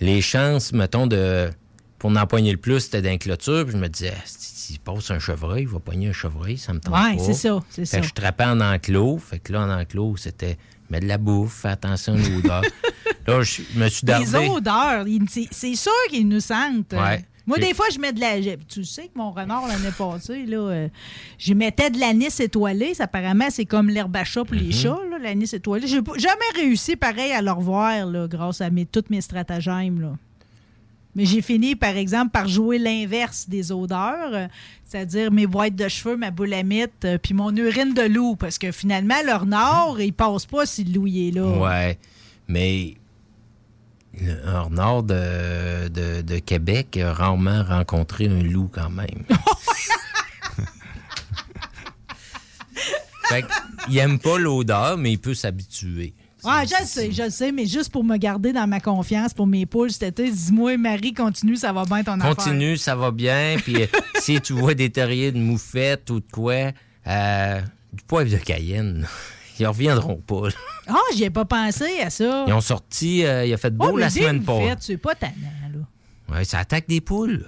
les 0.00 0.20
chances, 0.22 0.72
mettons, 0.72 1.06
de 1.06 1.50
pour 1.98 2.10
en 2.16 2.26
poigner 2.26 2.50
le 2.52 2.58
plus, 2.58 2.80
c'était 2.80 3.02
dans 3.02 3.16
clôture. 3.18 3.64
Puis 3.64 3.72
je 3.72 3.78
me 3.78 3.88
disais, 3.88 4.12
Ah, 4.16 4.22
s'il 4.26 4.80
passe 4.80 5.10
un 5.10 5.18
chevreuil, 5.18 5.62
il 5.62 5.68
va 5.68 5.78
pogner 5.78 6.08
un 6.08 6.12
chevreuil, 6.12 6.58
ça 6.58 6.72
me 6.72 6.80
tente 6.80 6.94
Ouais, 6.94 7.16
pas. 7.16 7.22
c'est 7.22 7.34
ça, 7.34 7.60
c'est 7.70 7.82
Fait 7.82 7.86
ça. 7.86 8.00
que 8.00 8.06
je 8.06 8.12
trappais 8.12 8.44
en 8.44 8.60
enclos. 8.60 9.18
Fait 9.18 9.38
que 9.38 9.52
là, 9.52 9.62
en 9.62 9.70
enclos, 9.80 10.16
c'était 10.16 10.56
mets 10.90 11.00
de 11.00 11.06
la 11.06 11.16
bouffe, 11.18 11.60
fais 11.62 11.68
attention 11.68 12.14
à 12.14 12.18
l'odeur. 12.18 12.62
là, 13.26 13.42
je 13.42 13.62
me 13.76 13.88
suis 13.88 14.06
Les 14.06 14.12
dardé. 14.12 14.48
odeurs, 14.48 15.06
ils- 15.08 15.28
c'est- 15.30 15.48
c'est 15.50 15.74
sûr 15.74 15.92
qu'ils 16.10 16.28
nous 16.28 16.40
sentent. 16.40 16.92
Ouais. 16.92 17.24
Moi, 17.46 17.58
des 17.58 17.74
fois, 17.74 17.86
je 17.92 17.98
mets 17.98 18.12
de 18.12 18.20
la. 18.20 18.38
Tu 18.68 18.84
sais 18.84 19.04
que 19.08 19.16
mon 19.18 19.32
renard, 19.32 19.66
l'année 19.66 19.90
passée, 19.96 20.46
là, 20.46 20.58
euh, 20.58 20.88
je 21.38 21.54
mettais 21.54 21.90
de 21.90 21.98
l'anis 21.98 22.38
étoilé. 22.40 22.94
Ça, 22.94 23.04
apparemment, 23.04 23.48
c'est 23.50 23.64
comme 23.64 23.88
l'herbe 23.88 24.16
à 24.16 24.24
chat 24.24 24.44
pour 24.44 24.54
les 24.54 24.66
Mhm. 24.66 24.72
chats, 24.72 25.00
là, 25.10 25.18
l'anis 25.20 25.52
étoilé. 25.52 25.86
J'ai 25.86 26.00
jamais 26.18 26.50
réussi, 26.54 26.94
pareil, 26.96 27.32
à 27.32 27.42
le 27.42 27.50
revoir, 27.50 28.06
là, 28.06 28.28
grâce 28.28 28.60
à 28.60 28.70
mes, 28.70 28.86
tous 28.86 29.04
mes 29.10 29.20
stratagèmes. 29.20 30.00
Là. 30.00 30.12
Mais 31.14 31.26
j'ai 31.26 31.42
fini, 31.42 31.74
par 31.76 31.96
exemple, 31.96 32.30
par 32.30 32.48
jouer 32.48 32.78
l'inverse 32.78 33.46
des 33.48 33.70
odeurs, 33.70 34.32
euh, 34.32 34.46
c'est-à-dire 34.86 35.30
mes 35.30 35.46
boîtes 35.46 35.74
de 35.74 35.86
cheveux, 35.88 36.16
ma 36.16 36.30
boule 36.30 36.54
à 36.54 36.62
mythe, 36.62 36.90
euh, 37.04 37.18
puis 37.18 37.34
mon 37.34 37.54
urine 37.54 37.92
de 37.92 38.02
loup, 38.02 38.34
parce 38.36 38.56
que 38.56 38.72
finalement, 38.72 39.16
le 39.26 39.34
renard, 39.34 40.00
il 40.00 40.12
passe 40.14 40.46
pas 40.46 40.64
si 40.64 40.84
le 40.84 40.92
loup 40.94 41.06
est 41.08 41.32
là. 41.34 41.44
Ouais, 41.58 41.98
mais 42.48 42.94
le 44.20 44.46
un 44.46 44.60
renard 44.60 45.02
de, 45.02 45.88
de, 45.88 46.22
de 46.22 46.38
Québec 46.38 46.96
a 46.96 47.12
rarement 47.12 47.62
rencontré 47.64 48.26
un 48.26 48.42
loup 48.42 48.70
quand 48.72 48.90
même. 48.90 49.24
fait 53.28 53.44
il 53.88 53.98
aime 53.98 54.18
pas 54.18 54.38
l'odeur, 54.38 54.96
mais 54.98 55.12
il 55.12 55.18
peut 55.18 55.34
s'habituer. 55.34 56.14
Ah, 56.44 56.64
je 56.64 56.74
le 56.80 56.86
sais, 56.86 57.12
je 57.12 57.22
le 57.22 57.30
sais, 57.30 57.52
mais 57.52 57.66
juste 57.66 57.92
pour 57.92 58.02
me 58.02 58.16
garder 58.16 58.52
dans 58.52 58.66
ma 58.66 58.80
confiance 58.80 59.32
pour 59.32 59.46
mes 59.46 59.64
poules 59.64 59.92
cet 59.92 60.18
été, 60.18 60.30
dis-moi, 60.30 60.76
Marie, 60.76 61.14
continue, 61.14 61.56
ça 61.56 61.72
va 61.72 61.84
bien 61.84 62.02
ton 62.02 62.18
affaire? 62.20 62.34
Continue, 62.34 62.76
ça 62.76 62.96
va 62.96 63.12
bien. 63.12 63.56
Puis 63.62 63.82
euh, 63.82 63.86
si 64.20 64.40
tu 64.40 64.52
vois 64.52 64.74
des 64.74 64.90
terriers 64.90 65.30
de 65.30 65.38
moufette 65.38 66.10
ou 66.10 66.18
de 66.18 66.26
quoi, 66.32 66.72
euh, 67.06 67.60
du 67.92 68.02
poivre 68.04 68.30
de 68.30 68.36
Cayenne, 68.36 69.06
ils 69.58 69.66
reviendront 69.66 70.16
pas. 70.16 70.48
Ah, 70.86 70.96
j'y 71.14 71.24
ai 71.24 71.30
pas 71.30 71.44
pensé 71.44 72.00
à 72.00 72.10
ça. 72.10 72.44
Ils 72.46 72.52
ont 72.52 72.60
sorti, 72.60 73.24
euh, 73.24 73.44
il 73.44 73.52
a 73.52 73.56
fait 73.56 73.70
beau 73.70 73.90
Oh, 73.92 73.96
la 73.96 74.10
semaine 74.10 74.42
passée. 74.42 74.74
C'est 74.80 74.96
pas 74.96 75.14
tannant, 75.14 75.32
là. 75.72 76.34
Ouais, 76.34 76.44
ça 76.44 76.58
attaque 76.60 76.88
des 76.88 77.00
poules. 77.00 77.46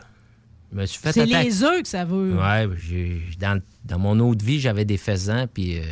Je 0.73 0.79
me 0.81 0.87
suis 0.87 1.01
fait 1.01 1.13
C'est 1.13 1.27
les 1.27 1.63
œufs 1.63 1.83
que 1.83 1.89
ça 1.89 2.05
veut. 2.05 2.37
Ouais, 2.37 2.69
dans, 3.39 3.61
dans 3.85 3.99
mon 3.99 4.19
autre 4.21 4.45
vie, 4.45 4.61
j'avais 4.61 4.85
des 4.85 4.97
faisans, 4.97 5.47
puis 5.53 5.79
euh, 5.79 5.83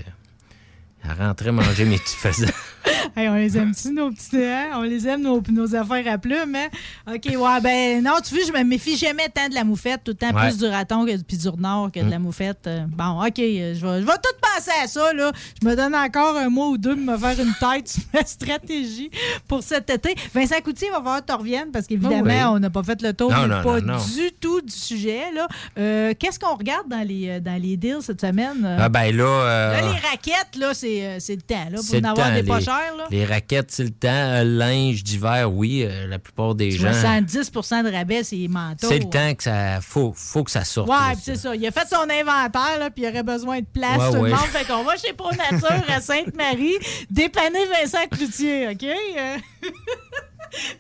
elle 1.05 1.13
rentrait 1.13 1.53
manger 1.53 1.85
mes 1.85 1.99
petits 1.99 2.17
faisans. 2.17 2.47
Hey, 3.16 3.28
on 3.28 3.35
les 3.35 3.59
aime-tu, 3.59 3.93
nos 3.93 4.11
petits... 4.11 4.43
hein? 4.45 4.70
On 4.74 4.83
les 4.83 5.07
aime, 5.07 5.22
nos, 5.22 5.43
nos 5.51 5.74
affaires 5.74 6.05
à 6.12 6.18
plumes, 6.18 6.55
hein? 6.57 6.68
OK, 7.14 7.26
ouais, 7.26 7.61
ben 7.62 8.03
non, 8.03 8.12
tu 8.26 8.35
vois, 8.35 8.45
je 8.47 8.53
me 8.53 8.64
méfie 8.64 8.97
jamais 8.97 9.28
tant 9.28 9.49
de 9.49 9.55
la 9.55 9.64
moufette, 9.64 10.03
tout 10.05 10.12
le 10.12 10.16
temps 10.16 10.33
Ouais. 10.35 10.49
plus 10.49 10.59
du 10.59 10.64
raton 10.66 11.05
que, 11.05 11.16
puis 11.22 11.37
du 11.37 11.49
renard 11.49 11.91
que 11.93 12.01
de 12.01 12.09
la 12.11 12.18
Mm. 12.18 12.22
moufette. 12.22 12.66
Euh, 12.66 12.85
Bon, 12.89 13.22
OK, 13.24 13.39
euh, 13.39 13.74
je 13.74 13.87
vais, 13.87 14.01
je 14.01 14.07
vais 14.07 14.12
tout 14.14 14.37
penser 14.41 14.70
à 14.83 14.87
ça, 14.87 15.12
là. 15.12 15.30
Je 15.62 15.66
me 15.68 15.74
donne 15.76 15.95
encore 15.95 16.37
un 16.37 16.49
mois 16.49 16.68
ou 16.68 16.78
deux 16.78 16.95
pour 16.97 17.05
me 17.05 17.16
faire 17.18 17.39
une 17.41 17.53
tête 17.61 17.89
sur 17.89 18.03
ma 18.14 18.24
stratégie 18.24 19.11
pour 19.49 19.62
cet 19.62 19.91
été. 19.91 20.14
Vincent 20.35 20.61
Coutier 20.64 20.89
va 20.91 20.97
falloir 20.97 21.20
que 21.24 21.30
tu 21.33 21.39
reviennes 21.39 21.70
parce 21.72 21.87
qu'évidemment, 21.87 22.22
Oh 22.24 22.26
oui. 22.26 22.57
on 22.57 22.59
n'a 22.61 22.70
pas 22.70 22.83
fait 22.83 23.01
le 23.03 23.12
tour, 23.12 23.30
Non, 23.30 23.43
mais 23.43 23.49
non, 23.57 23.62
pas 23.62 23.80
non, 23.80 23.97
du 23.99 24.33
tout 24.41 24.61
du 24.61 24.72
sujet, 24.72 25.33
là. 25.35 25.47
Euh, 25.78 26.14
Qu'est-ce 26.18 26.39
qu'on 26.39 26.55
regarde 26.57 26.89
dans 26.89 27.07
les, 27.07 27.41
dans 27.41 27.61
les 27.61 27.76
deals 27.76 28.03
cette 28.03 28.20
semaine? 28.20 28.64
Ah 28.78 28.89
ben 28.89 29.14
là... 29.14 29.24
euh, 29.24 29.72
Là, 29.72 29.80
les 29.83 30.09
raquettes, 30.09 30.57
là, 30.59 30.72
c'est 30.74 31.18
c'est 31.20 31.35
le 31.37 31.43
temps, 31.43 31.68
là, 31.70 31.78
pour 31.87 31.95
en 31.95 32.05
avoir 32.05 32.28
temps, 32.28 32.35
des 32.35 32.43
les- 32.43 32.49
là? 32.97 33.07
Les 33.11 33.25
raquettes, 33.25 33.70
c'est 33.70 33.85
le 33.85 33.91
temps. 33.91 34.09
Euh, 34.11 34.45
linge 34.45 35.03
d'hiver, 35.05 35.53
oui, 35.53 35.83
euh, 35.85 36.07
la 36.07 36.18
plupart 36.18 36.55
des 36.55 36.70
gens... 36.70 36.91
70% 36.91 37.85
de 37.85 37.93
rabais, 37.93 38.25
c'est 38.25 38.37
les 38.37 38.49
manteaux. 38.49 38.89
C'est 38.89 38.99
le 38.99 39.05
temps 39.11 39.35
que 39.35 39.43
ça... 39.43 39.81
Faut, 39.81 40.12
faut 40.16 40.45
que 40.45 40.51
ça 40.51 40.64
sorte. 40.64 40.89
Ouais, 40.89 41.14
c'est 41.23 41.37
ça. 41.37 41.55
Il 41.55 41.66
a 41.66 41.70
fait 41.70 41.87
son 41.89 42.03
inventaire, 42.09 42.79
là, 42.79 42.91
puis 42.91 43.05
il 43.05 43.09
aurait 43.09 43.23
besoin 43.23 43.61
de 43.61 43.66
place, 43.66 43.99
Ouais, 43.99 44.11
tout 44.11 44.16
ouais. 44.23 44.31
le 44.31 44.37
monde. 44.37 44.45
Fait 44.47 44.64
qu'on 44.66 44.83
va 44.85 44.97
chez 44.97 45.12
Pro 45.12 45.31
Nature 45.31 45.83
à 45.89 46.01
Sainte-Marie 46.01 46.77
dépanner 47.11 47.64
Vincent 47.81 48.07
Cloutier, 48.11 48.68
OK? 48.68 48.83
Euh, 48.85 49.37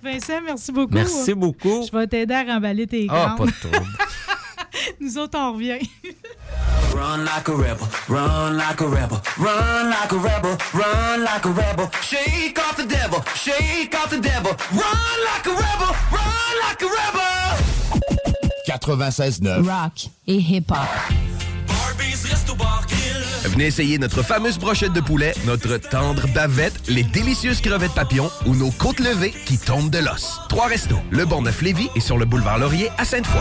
Vincent, 0.02 0.40
merci 0.44 0.70
beaucoup. 0.72 0.94
Merci 0.94 1.34
beaucoup. 1.34 1.86
Je 1.90 1.96
vais 1.96 2.06
t'aider 2.06 2.34
à 2.34 2.42
remballer 2.42 2.86
tes 2.86 3.06
Ah, 3.08 3.34
grandes. 3.36 3.38
pas 3.38 3.46
de 3.46 3.70
trouble. 3.72 3.90
Nous 5.00 5.18
autres, 5.18 5.38
on 5.38 5.52
revient. 5.54 5.78
Run 6.94 7.24
like 7.24 7.48
a 7.48 7.52
rebel, 7.52 7.88
run 8.08 8.56
like 8.56 8.80
a 8.80 8.86
rebel, 8.86 9.20
run 9.38 9.88
like 9.88 10.12
a 10.12 10.16
rebel, 10.16 10.56
run 10.74 11.24
like 11.24 11.44
a 11.44 11.48
rebel. 11.48 11.90
Shake 12.02 12.58
off 12.58 12.76
the 12.76 12.86
devil, 12.86 13.22
shake 13.34 13.94
off 13.94 14.10
the 14.10 14.20
devil. 14.20 14.52
Run 14.72 15.18
like 15.24 15.46
a 15.46 15.50
rebel, 15.50 15.94
run 16.10 16.54
like 16.68 16.82
96.9. 18.80 19.62
Rock 19.68 20.08
et 20.26 20.38
hip-hop. 20.38 20.78
Venez 23.44 23.66
essayer 23.66 23.98
notre 23.98 24.22
fameuse 24.22 24.58
brochette 24.58 24.92
de 24.92 25.00
poulet, 25.00 25.34
notre 25.44 25.76
tendre 25.76 26.26
bavette, 26.28 26.88
les 26.88 27.02
délicieuses 27.02 27.60
crevettes 27.60 27.92
papillons 27.92 28.30
ou 28.46 28.54
nos 28.54 28.70
côtes 28.70 29.00
levées 29.00 29.34
qui 29.44 29.58
tombent 29.58 29.90
de 29.90 29.98
l'os. 29.98 30.40
Trois 30.48 30.68
restos, 30.68 30.98
le 31.10 31.26
Bonneuf-Lévis 31.26 31.90
et 31.94 32.00
sur 32.00 32.16
le 32.16 32.24
boulevard 32.24 32.58
Laurier 32.58 32.88
à 32.96 33.04
Sainte-Foy. 33.04 33.40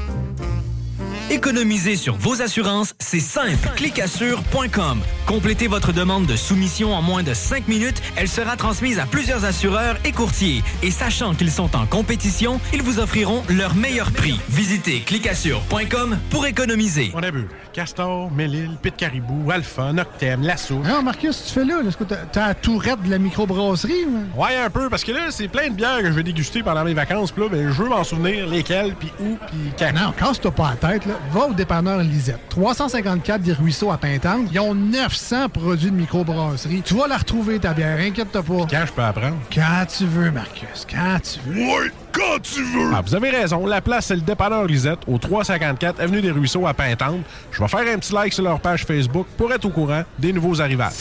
Économiser 1.31 1.95
sur 1.95 2.15
vos 2.17 2.41
assurances, 2.41 2.93
c'est 2.99 3.21
simple. 3.21 3.69
Clicassure.com. 3.77 4.99
Complétez 5.25 5.67
votre 5.69 5.93
demande 5.93 6.25
de 6.25 6.35
soumission 6.35 6.93
en 6.93 7.01
moins 7.01 7.23
de 7.23 7.33
5 7.33 7.69
minutes. 7.69 8.01
Elle 8.17 8.27
sera 8.27 8.57
transmise 8.57 8.99
à 8.99 9.05
plusieurs 9.05 9.45
assureurs 9.45 9.95
et 10.03 10.11
courtiers. 10.11 10.61
Et 10.83 10.91
sachant 10.91 11.33
qu'ils 11.33 11.49
sont 11.51 11.73
en 11.77 11.85
compétition, 11.85 12.59
ils 12.73 12.81
vous 12.81 12.99
offriront 12.99 13.43
leur 13.47 13.75
meilleur 13.75 14.11
prix. 14.11 14.37
Visitez 14.49 14.99
clicassure.com 15.05 16.17
pour 16.29 16.45
économiser. 16.47 17.11
On 17.15 17.23
a 17.23 17.31
vu. 17.31 17.47
Castor, 17.71 18.29
Mélile, 18.29 18.77
Pit 18.81 18.93
Caribou, 18.97 19.49
Alpha, 19.51 19.93
Noctem, 19.93 20.41
Lasso. 20.41 20.79
Non, 20.79 21.01
Marcus, 21.01 21.45
tu 21.47 21.53
fais 21.53 21.63
là? 21.63 21.75
Est-ce 21.87 21.95
que 21.95 22.03
t'as- 22.03 22.47
la 22.49 22.53
tourette 22.55 23.01
de 23.03 23.09
la 23.09 23.19
microbrasserie? 23.19 24.03
ou? 24.05 24.41
Ouais, 24.41 24.57
un 24.57 24.69
peu, 24.69 24.89
parce 24.89 25.05
que 25.05 25.13
là, 25.13 25.27
c'est 25.29 25.47
plein 25.47 25.69
de 25.69 25.75
bières 25.75 25.99
que 25.99 26.07
je 26.07 26.11
vais 26.11 26.23
déguster 26.23 26.61
pendant 26.61 26.83
mes 26.83 26.93
vacances. 26.93 27.31
Puis 27.31 27.41
là, 27.43 27.47
ben, 27.49 27.71
je 27.71 27.81
veux 27.81 27.87
m'en 27.87 28.03
souvenir 28.03 28.47
lesquelles, 28.47 28.95
puis 28.99 29.09
où, 29.21 29.37
puis 29.47 29.71
quand. 29.79 29.93
Non, 29.93 30.11
casse-toi 30.11 30.51
pas 30.51 30.71
la 30.81 30.89
tête. 30.89 31.05
Là. 31.05 31.13
Va 31.29 31.47
au 31.47 31.53
dépanneur 31.53 31.99
Lisette. 31.99 32.39
354 32.49 33.41
des 33.41 33.53
Ruisseaux 33.53 33.91
à 33.91 33.97
Pintante. 33.97 34.47
Ils 34.51 34.59
ont 34.59 34.73
900 34.73 35.49
produits 35.49 35.91
de 35.91 35.95
microbrasserie. 35.95 36.81
Tu 36.83 36.93
vas 36.93 37.07
la 37.07 37.17
retrouver, 37.17 37.59
ta 37.59 37.73
bière. 37.73 37.99
Inquiète-toi 37.99 38.43
pas. 38.43 38.67
Quand 38.69 38.85
je 38.85 38.91
peux 38.91 39.03
apprendre? 39.03 39.37
Quand 39.53 39.85
tu 39.87 40.05
veux, 40.05 40.31
Marcus. 40.31 40.85
Quand 40.89 41.19
tu 41.21 41.39
veux. 41.49 41.61
Ouais, 41.61 41.91
quand 42.11 42.39
tu 42.41 42.63
veux! 42.63 42.91
Ah, 42.93 43.01
vous 43.05 43.15
avez 43.15 43.29
raison. 43.29 43.65
La 43.65 43.81
place, 43.81 44.07
c'est 44.07 44.15
le 44.15 44.21
dépanneur 44.21 44.65
Lisette, 44.65 44.99
au 45.07 45.17
354 45.17 45.99
Avenue 45.99 46.21
des 46.21 46.31
Ruisseaux 46.31 46.67
à 46.67 46.73
Pintante. 46.73 47.21
Je 47.51 47.61
vais 47.61 47.67
faire 47.67 47.93
un 47.93 47.97
petit 47.97 48.13
like 48.13 48.33
sur 48.33 48.43
leur 48.43 48.59
page 48.59 48.85
Facebook 48.85 49.27
pour 49.37 49.51
être 49.53 49.65
au 49.65 49.69
courant 49.69 50.03
des 50.19 50.33
nouveaux 50.33 50.61
arrivages. 50.61 50.93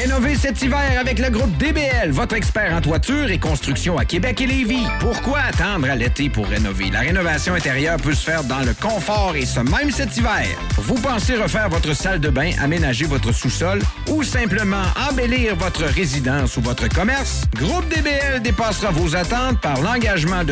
Rénovez 0.00 0.36
cet 0.36 0.62
hiver 0.62 0.98
avec 0.98 1.18
le 1.18 1.28
groupe 1.28 1.56
DBL, 1.58 2.10
votre 2.10 2.34
expert 2.34 2.74
en 2.74 2.80
toiture 2.80 3.30
et 3.30 3.38
construction 3.38 3.98
à 3.98 4.04
Québec 4.04 4.40
et 4.40 4.46
Lévis. 4.46 4.86
Pourquoi 5.00 5.40
attendre 5.40 5.90
à 5.90 5.96
l'été 5.96 6.30
pour 6.30 6.46
rénover? 6.46 6.90
La 6.90 7.00
rénovation 7.00 7.54
intérieure 7.54 7.96
peut 7.98 8.14
se 8.14 8.24
faire 8.24 8.44
dans 8.44 8.60
le 8.60 8.74
confort 8.74 9.34
et 9.36 9.44
ce 9.44 9.60
même 9.60 9.90
cet 9.90 10.16
hiver. 10.16 10.46
Vous 10.78 10.94
pensez 10.94 11.34
refaire 11.34 11.68
votre 11.68 11.94
salle 11.94 12.20
de 12.20 12.28
bain, 12.28 12.52
aménager 12.62 13.04
votre 13.04 13.32
sous-sol 13.32 13.80
ou 14.08 14.22
simplement 14.22 14.84
embellir 15.10 15.56
votre 15.56 15.84
résidence 15.84 16.56
ou 16.56 16.62
votre 16.62 16.88
commerce? 16.88 17.42
Groupe 17.56 17.88
DBL 17.88 18.40
dépassera 18.42 18.90
vos 18.92 19.14
attentes 19.16 19.60
par 19.60 19.80
l'engagement 19.82 20.44
de 20.44 20.51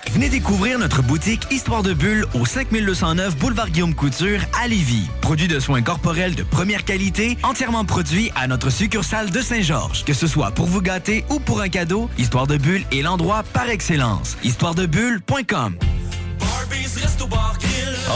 Venez 0.09 0.29
découvrir 0.29 0.77
notre 0.79 1.01
boutique 1.01 1.47
Histoire 1.51 1.83
de 1.83 1.93
Bulle 1.93 2.25
au 2.33 2.45
5209 2.45 3.37
Boulevard 3.37 3.69
Guillaume 3.69 3.95
Couture 3.95 4.41
à 4.61 4.67
Lévis. 4.67 5.07
Produit 5.21 5.47
de 5.47 5.59
soins 5.59 5.81
corporels 5.81 6.35
de 6.35 6.43
première 6.43 6.83
qualité, 6.83 7.37
entièrement 7.43 7.85
produit 7.85 8.31
à 8.35 8.47
notre 8.47 8.69
succursale 8.69 9.29
de 9.31 9.39
Saint-Georges. 9.41 10.03
Que 10.03 10.13
ce 10.13 10.27
soit 10.27 10.51
pour 10.51 10.65
vous 10.65 10.81
gâter 10.81 11.23
ou 11.29 11.39
pour 11.39 11.61
un 11.61 11.69
cadeau, 11.69 12.09
Histoire 12.17 12.47
de 12.47 12.57
Bulle 12.57 12.83
est 12.91 13.01
l'endroit 13.01 13.43
par 13.53 13.69
excellence. 13.69 14.37
Histoiredebulle.com 14.43 15.77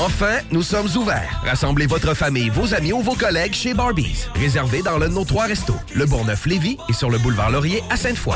Enfin, 0.03 0.39
nous 0.51 0.61
sommes 0.63 0.89
ouverts. 0.97 1.41
Rassemblez 1.45 1.85
votre 1.85 2.13
famille, 2.13 2.49
vos 2.49 2.73
amis 2.73 2.91
ou 2.91 3.01
vos 3.01 3.15
collègues 3.15 3.53
chez 3.53 3.73
Barbies. 3.73 4.27
Réservé 4.35 4.81
dans 4.81 4.97
l'un 4.97 5.07
de 5.07 5.13
nos 5.13 5.23
trois 5.23 5.45
restos, 5.45 5.77
le 5.93 6.05
Bourgneuf-Lévis 6.05 6.77
et 6.89 6.93
sur 6.93 7.09
le 7.09 7.17
boulevard 7.17 7.51
Laurier 7.51 7.81
à 7.89 7.95
Sainte-Foy. 7.95 8.35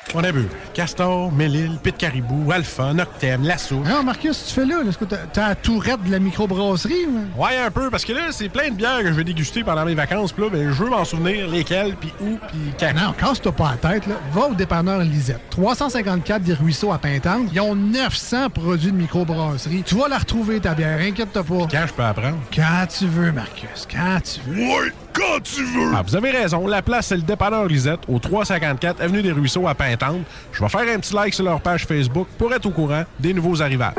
On 0.13 0.23
a 0.23 0.31
vu. 0.31 0.47
Castor, 0.73 1.31
Mélile, 1.31 1.77
Pit 1.81 1.95
Caribou, 1.97 2.51
Alpha, 2.51 2.93
Noctem, 2.93 3.43
Lasso. 3.43 3.77
Non, 3.77 4.03
Marcus, 4.03 4.45
tu 4.47 4.53
fais 4.53 4.65
là? 4.65 4.81
Est-ce 4.87 4.97
que 4.97 5.05
t'as 5.05 5.49
la 5.49 5.55
tourette 5.55 6.03
de 6.03 6.11
la 6.11 6.19
microbrasserie? 6.19 7.05
ou? 7.07 7.41
Ouais, 7.41 7.57
un 7.65 7.71
peu, 7.71 7.89
parce 7.89 8.03
que 8.03 8.11
là, 8.11 8.23
c'est 8.31 8.49
plein 8.49 8.69
de 8.69 8.75
bières 8.75 8.99
que 8.99 9.07
je 9.07 9.13
vais 9.13 9.23
déguster 9.23 9.63
pendant 9.63 9.85
mes 9.85 9.95
vacances. 9.95 10.33
Puis 10.33 10.43
là, 10.43 10.49
ben, 10.49 10.71
je 10.71 10.83
veux 10.83 10.89
m'en 10.89 11.05
souvenir 11.05 11.47
lesquels, 11.47 11.95
puis 11.95 12.11
où, 12.21 12.37
puis 12.49 12.59
quand. 12.79 12.93
Non, 12.93 13.13
casse-toi 13.13 13.51
pas 13.53 13.71
la 13.81 13.89
tête, 13.89 14.07
là. 14.07 14.15
Va 14.33 14.47
au 14.47 14.53
dépanneur 14.53 14.99
Lisette. 14.99 15.41
354 15.51 16.41
des 16.43 16.53
Ruisseaux 16.53 16.91
à 16.91 16.97
Pintante. 16.97 17.47
Ils 17.53 17.61
ont 17.61 17.75
900 17.75 18.49
produits 18.49 18.91
de 18.91 18.97
microbrasserie. 18.97 19.83
Tu 19.85 19.95
vas 19.95 20.09
la 20.09 20.17
retrouver, 20.17 20.59
ta 20.59 20.73
bière, 20.73 20.99
inquiète-toi 20.99 21.43
pas. 21.43 21.67
Quand 21.71 21.85
je 21.87 21.93
peux 21.93 22.03
apprendre? 22.03 22.37
Quand 22.53 22.85
tu 22.87 23.05
veux, 23.05 23.31
Marcus. 23.31 23.87
Quand 23.89 24.19
tu 24.21 24.41
veux. 24.49 24.61
Oui, 24.61 24.91
quand 25.13 25.41
tu 25.43 25.63
veux. 25.63 25.91
Ah, 25.95 26.03
vous 26.05 26.15
avez 26.15 26.31
raison. 26.31 26.67
La 26.67 26.81
place, 26.81 27.07
c'est 27.07 27.17
le 27.17 27.23
dépanneur 27.23 27.65
Lisette, 27.65 28.01
au 28.07 28.19
354 28.19 29.01
Avenue 29.01 29.21
des 29.21 29.31
Ruisseaux 29.31 29.67
à 29.67 29.75
Pintante. 29.75 30.21
Je 30.51 30.61
vais 30.61 30.69
faire 30.69 30.81
un 30.81 30.99
petit 30.99 31.13
like 31.13 31.33
sur 31.33 31.45
leur 31.45 31.61
page 31.61 31.85
Facebook 31.85 32.27
pour 32.37 32.53
être 32.53 32.65
au 32.65 32.71
courant 32.71 33.03
des 33.19 33.33
nouveaux 33.33 33.61
arrivages. 33.61 33.95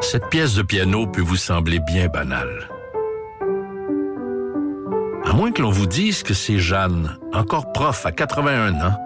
Cette 0.00 0.28
pièce 0.28 0.54
de 0.56 0.62
piano 0.62 1.06
peut 1.06 1.22
vous 1.22 1.36
sembler 1.36 1.78
bien 1.78 2.08
banale. 2.08 2.68
À 5.24 5.32
moins 5.32 5.52
que 5.52 5.62
l'on 5.62 5.70
vous 5.70 5.86
dise 5.86 6.22
que 6.22 6.34
c'est 6.34 6.58
Jeanne, 6.58 7.16
encore 7.32 7.72
prof 7.72 8.04
à 8.04 8.12
81 8.12 8.74
ans, 8.82 8.98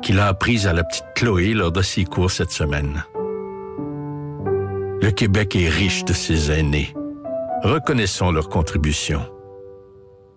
qui 0.00 0.12
l'a 0.12 0.28
apprise 0.28 0.68
à 0.68 0.72
la 0.72 0.84
petite 0.84 1.06
Chloé 1.16 1.54
lors 1.54 1.72
de 1.72 1.82
ses 1.82 2.04
cours 2.04 2.30
cette 2.30 2.52
semaine. 2.52 3.02
Le 5.04 5.10
Québec 5.10 5.54
est 5.54 5.68
riche 5.68 6.06
de 6.06 6.14
ses 6.14 6.50
aînés. 6.50 6.94
Reconnaissons 7.62 8.32
leur 8.32 8.48
contribution. 8.48 9.20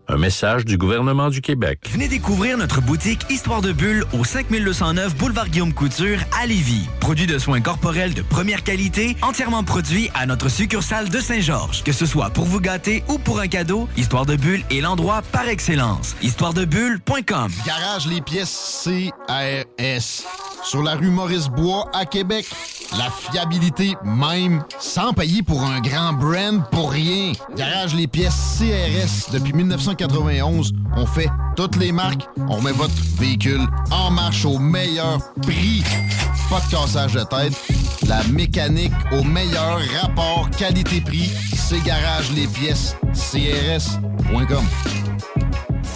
Un 0.09 0.15
message 0.15 0.63
du 0.63 0.77
gouvernement 0.77 1.29
du 1.29 1.41
Québec. 1.41 1.81
Venez 1.91 2.07
découvrir 2.07 2.57
notre 2.57 2.79
boutique 2.79 3.25
Histoire 3.29 3.61
de 3.61 3.73
Bulle 3.73 4.05
au 4.13 4.23
5209 4.23 5.17
Boulevard 5.17 5.49
Guillaume 5.49 5.73
Couture 5.73 6.19
à 6.41 6.45
Lévis. 6.45 6.87
Produit 7.01 7.27
de 7.27 7.37
soins 7.37 7.59
corporels 7.59 8.13
de 8.13 8.21
première 8.21 8.63
qualité, 8.63 9.17
entièrement 9.21 9.65
produit 9.65 10.09
à 10.13 10.25
notre 10.25 10.47
succursale 10.47 11.09
de 11.09 11.19
Saint-Georges. 11.19 11.83
Que 11.83 11.91
ce 11.91 12.05
soit 12.05 12.29
pour 12.29 12.45
vous 12.45 12.61
gâter 12.61 13.03
ou 13.09 13.17
pour 13.17 13.41
un 13.41 13.47
cadeau, 13.47 13.89
Histoire 13.97 14.25
de 14.25 14.37
Bulle 14.37 14.63
est 14.71 14.79
l'endroit 14.79 15.23
par 15.33 15.49
excellence. 15.49 16.15
Histoiredebulle.com. 16.21 17.51
Garage 17.65 18.07
les 18.07 18.21
pièces 18.21 18.85
CRS. 18.85 20.23
Sur 20.63 20.83
la 20.83 20.95
rue 20.95 21.09
Maurice-Bois 21.09 21.89
à 21.93 22.05
Québec. 22.05 22.47
La 22.97 23.11
fiabilité 23.11 23.95
même, 24.05 24.63
sans 24.79 25.11
payer 25.11 25.43
pour 25.43 25.63
un 25.63 25.81
grand 25.81 26.13
brand 26.13 26.63
pour 26.71 26.91
rien. 26.91 27.33
Garage 27.57 27.93
les 27.93 28.07
pièces 28.07 28.57
CRS 28.57 29.31
depuis 29.33 29.53
1991. 29.99 30.73
On 30.95 31.05
fait 31.05 31.29
toutes 31.55 31.75
les 31.77 31.91
marques. 31.91 32.27
On 32.49 32.55
remet 32.55 32.71
votre 32.71 32.93
véhicule 33.17 33.61
en 33.91 34.11
marche 34.11 34.45
au 34.45 34.59
meilleur 34.59 35.19
prix. 35.41 35.83
Pas 36.49 36.61
de 36.61 36.71
cassage 36.71 37.13
de 37.13 37.23
tête. 37.23 37.53
La 38.07 38.23
mécanique 38.25 38.93
au 39.11 39.23
meilleur 39.23 39.79
rapport 40.01 40.49
qualité-prix. 40.57 41.31
C'est 41.55 41.83
Garage 41.83 42.31
les 42.31 42.47
pièces 42.47 42.95
CRS.com. 43.13 44.63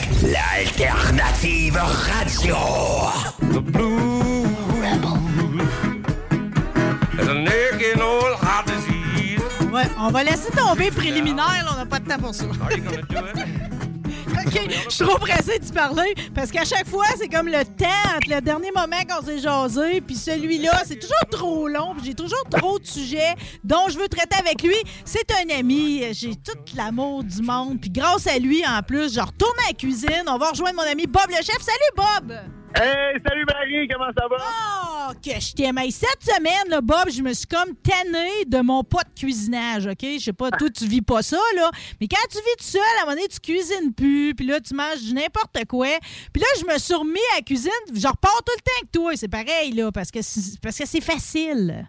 L'alternative 0.00 1.76
radio. 1.76 2.56
The 3.52 3.60
blue 3.60 4.44
is 7.20 7.28
a 7.28 7.34
naked 7.34 8.00
old 8.00 8.36
heart 8.40 8.66
disease. 8.66 9.42
Ouais, 9.72 9.86
on 9.98 10.10
va 10.10 10.24
laisser 10.24 10.50
tomber 10.52 10.90
préliminaire, 10.90 11.64
là, 11.64 11.72
on 11.74 11.76
n'a 11.76 11.86
pas 11.86 11.98
de 11.98 12.08
temps 12.08 12.18
pour 12.18 12.34
ça. 12.34 12.44
Je 14.88 14.90
suis 14.90 15.04
trop 15.04 15.18
pressée 15.18 15.58
d'y 15.58 15.72
parler 15.72 16.14
parce 16.34 16.50
qu'à 16.50 16.64
chaque 16.64 16.88
fois, 16.88 17.06
c'est 17.18 17.28
comme 17.28 17.46
le 17.46 17.64
temps 17.64 18.18
le 18.28 18.40
dernier 18.40 18.70
moment 18.70 19.02
qu'on 19.08 19.24
s'est 19.24 19.38
jasé 19.38 20.00
puis 20.00 20.16
celui-là, 20.16 20.82
c'est 20.86 20.98
toujours 20.98 21.26
trop 21.30 21.68
long 21.68 21.94
j'ai 22.02 22.14
toujours 22.14 22.44
trop 22.50 22.78
de 22.78 22.86
sujets 22.86 23.34
dont 23.64 23.88
je 23.88 23.98
veux 23.98 24.08
traiter 24.08 24.36
avec 24.36 24.62
lui. 24.62 24.76
C'est 25.04 25.30
un 25.32 25.58
ami, 25.58 26.02
j'ai 26.12 26.34
tout 26.34 26.58
l'amour 26.76 27.24
du 27.24 27.42
monde 27.42 27.80
puis 27.80 27.90
grâce 27.90 28.26
à 28.26 28.38
lui, 28.38 28.62
en 28.66 28.82
plus, 28.82 29.14
je 29.14 29.20
retourne 29.20 29.58
à 29.64 29.68
la 29.68 29.74
cuisine. 29.74 30.24
On 30.28 30.38
va 30.38 30.50
rejoindre 30.50 30.76
mon 30.76 30.90
ami 30.90 31.06
Bob 31.06 31.28
le 31.28 31.36
chef. 31.36 31.58
Salut, 31.60 31.96
Bob! 31.96 32.61
Hey, 32.74 33.20
salut 33.26 33.44
Marie, 33.52 33.86
comment 33.88 34.10
ça 34.16 34.26
va? 34.28 34.36
Oh, 34.38 35.12
que 35.22 35.38
je 35.38 35.52
t'aime. 35.52 35.78
Cette 35.90 36.22
semaine, 36.22 36.70
là, 36.70 36.80
Bob, 36.80 37.10
je 37.14 37.20
me 37.22 37.32
suis 37.34 37.46
comme 37.46 37.74
tanné 37.76 38.44
de 38.46 38.60
mon 38.62 38.82
pas 38.82 39.02
de 39.02 39.10
cuisinage, 39.20 39.86
OK? 39.86 39.98
Je 40.02 40.18
sais 40.18 40.32
pas, 40.32 40.50
toi, 40.50 40.70
tu 40.70 40.86
vis 40.86 41.02
pas 41.02 41.22
ça, 41.22 41.36
là. 41.56 41.70
Mais 42.00 42.08
quand 42.08 42.26
tu 42.30 42.38
vis 42.38 42.56
tout 42.58 42.64
seul, 42.64 42.80
à 42.98 43.02
un 43.02 43.04
moment 43.04 43.16
donné, 43.16 43.28
tu 43.28 43.40
cuisines 43.40 43.92
plus, 43.94 44.34
puis 44.34 44.46
là, 44.46 44.58
tu 44.60 44.74
manges 44.74 45.02
du 45.02 45.12
n'importe 45.12 45.64
quoi. 45.68 45.88
Puis 46.32 46.40
là, 46.40 46.46
je 46.60 46.72
me 46.72 46.78
suis 46.78 46.94
remis 46.94 47.20
à 47.32 47.36
la 47.36 47.42
cuisine. 47.42 47.70
Je 47.94 48.06
repars 48.08 48.42
tout 48.44 48.54
le 48.56 48.62
temps 48.62 48.78
avec 48.80 48.90
toi. 48.92 49.12
C'est 49.16 49.28
pareil, 49.28 49.72
là, 49.72 49.92
parce 49.92 50.10
que 50.10 50.22
c'est, 50.22 50.58
parce 50.60 50.78
que 50.78 50.86
c'est 50.86 51.02
facile. 51.02 51.86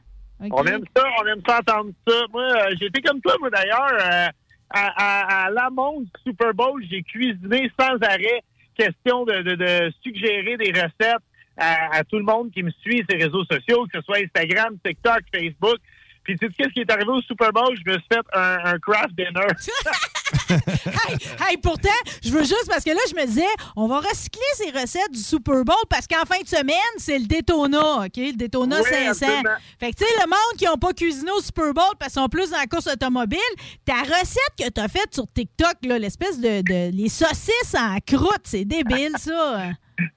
On 0.51 0.65
aime 0.65 0.83
ça, 0.95 1.03
on 1.21 1.27
aime 1.27 1.41
ça 1.47 1.59
entendre 1.59 1.91
ça. 2.05 2.13
Moi, 2.33 2.41
euh, 2.43 2.75
été 2.81 3.01
comme 3.01 3.21
toi, 3.21 3.35
moi, 3.39 3.49
d'ailleurs. 3.49 3.93
euh, 4.01 4.27
à, 4.75 4.87
à, 4.97 5.43
à 5.45 5.49
l'amont 5.51 6.01
du 6.01 6.09
Super 6.25 6.51
Bowl, 6.53 6.83
j'ai 6.89 7.03
cuisiné 7.03 7.71
sans 7.79 7.95
arrêt. 8.01 8.41
Question 8.75 9.25
de, 9.25 9.41
de, 9.41 9.55
de 9.55 9.93
suggérer 10.01 10.57
des 10.57 10.71
recettes 10.71 11.23
à, 11.57 11.97
à 11.97 12.03
tout 12.03 12.17
le 12.17 12.23
monde 12.23 12.51
qui 12.51 12.63
me 12.63 12.71
suit 12.81 13.03
les 13.07 13.23
réseaux 13.23 13.45
sociaux, 13.45 13.85
que 13.85 13.99
ce 13.99 14.01
soit 14.05 14.17
Instagram, 14.17 14.77
TikTok, 14.83 15.21
Facebook. 15.33 15.77
Puis, 16.23 16.37
tu 16.37 16.47
sais, 16.47 16.53
qu'est-ce 16.53 16.69
qui 16.69 16.79
est 16.81 16.91
arrivé 16.91 17.09
au 17.09 17.21
Super 17.21 17.51
Bowl? 17.51 17.75
Je 17.75 17.91
me 17.91 17.97
suis 17.97 18.07
fait 18.11 18.25
un, 18.33 18.57
un 18.63 18.79
craft 18.79 19.13
dinner. 19.15 19.47
hey, 20.49 21.17
hey, 21.49 21.57
pourtant, 21.57 21.89
je 22.23 22.29
veux 22.31 22.43
juste 22.43 22.67
parce 22.69 22.83
que 22.83 22.89
là, 22.89 22.99
je 23.09 23.15
me 23.15 23.25
disais, 23.25 23.45
on 23.75 23.87
va 23.87 23.99
recycler 23.99 24.41
ces 24.55 24.71
recettes 24.71 25.11
du 25.11 25.19
Super 25.19 25.63
Bowl 25.63 25.75
parce 25.89 26.07
qu'en 26.07 26.25
fin 26.25 26.41
de 26.41 26.47
semaine, 26.47 26.75
c'est 26.97 27.19
le 27.19 27.25
Daytona, 27.25 28.05
OK? 28.05 28.17
Le 28.17 28.33
Daytona 28.35 28.77
Oui, 28.81 28.89
500. 28.89 29.09
absolument. 29.09 29.55
Fait 29.79 29.91
que, 29.91 29.97
tu 29.97 30.05
sais, 30.05 30.11
le 30.21 30.29
monde 30.29 30.57
qui 30.57 30.65
n'a 30.65 30.77
pas 30.77 30.93
cuisiné 30.93 31.31
au 31.31 31.41
Super 31.41 31.73
Bowl 31.73 31.83
parce 31.99 32.13
qu'ils 32.13 32.21
sont 32.21 32.29
plus 32.29 32.49
dans 32.49 32.57
la 32.57 32.65
course 32.67 32.87
automobile, 32.87 33.39
ta 33.85 34.01
recette 34.01 34.53
que 34.59 34.69
tu 34.69 34.81
as 34.81 34.87
faite 34.87 35.13
sur 35.13 35.25
TikTok, 35.33 35.75
l'espèce 35.83 36.39
de, 36.39 36.61
de- 36.61 36.91
Les 36.95 37.09
saucisses 37.09 37.75
en 37.77 37.97
croûte, 38.05 38.41
c'est 38.45 38.65
débile, 38.65 39.11
ça. 39.17 39.63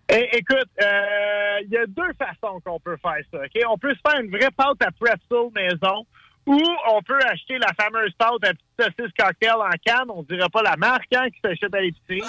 Eh, 0.08 0.38
écoute, 0.38 0.70
euh, 0.82 1.58
il 1.64 1.68
y 1.70 1.76
a 1.76 1.84
deux 1.86 2.10
façons 2.18 2.60
qu'on 2.64 2.80
peut 2.80 2.96
faire 3.02 3.18
ça. 3.30 3.38
ok? 3.44 3.62
On 3.68 3.76
peut 3.76 3.92
se 3.94 4.00
faire 4.10 4.18
une 4.22 4.30
vraie 4.30 4.50
pâte 4.56 4.80
à 4.80 4.90
pretzel 4.90 5.50
maison 5.54 6.06
ou 6.46 6.60
on 6.90 7.02
peut 7.02 7.18
acheter 7.28 7.58
la 7.58 7.72
fameuse 7.74 8.12
pâte 8.16 8.44
à 8.44 8.54
petite 8.54 8.96
saucisse 8.96 9.12
cocktail 9.18 9.56
en 9.56 9.70
canne. 9.84 10.10
On 10.10 10.22
dirait 10.22 10.48
pas 10.52 10.62
la 10.62 10.76
marque 10.76 11.12
hein, 11.14 11.28
qui 11.30 11.40
s'achète 11.44 11.74
à 11.74 11.80
l'épicerie. 11.80 12.22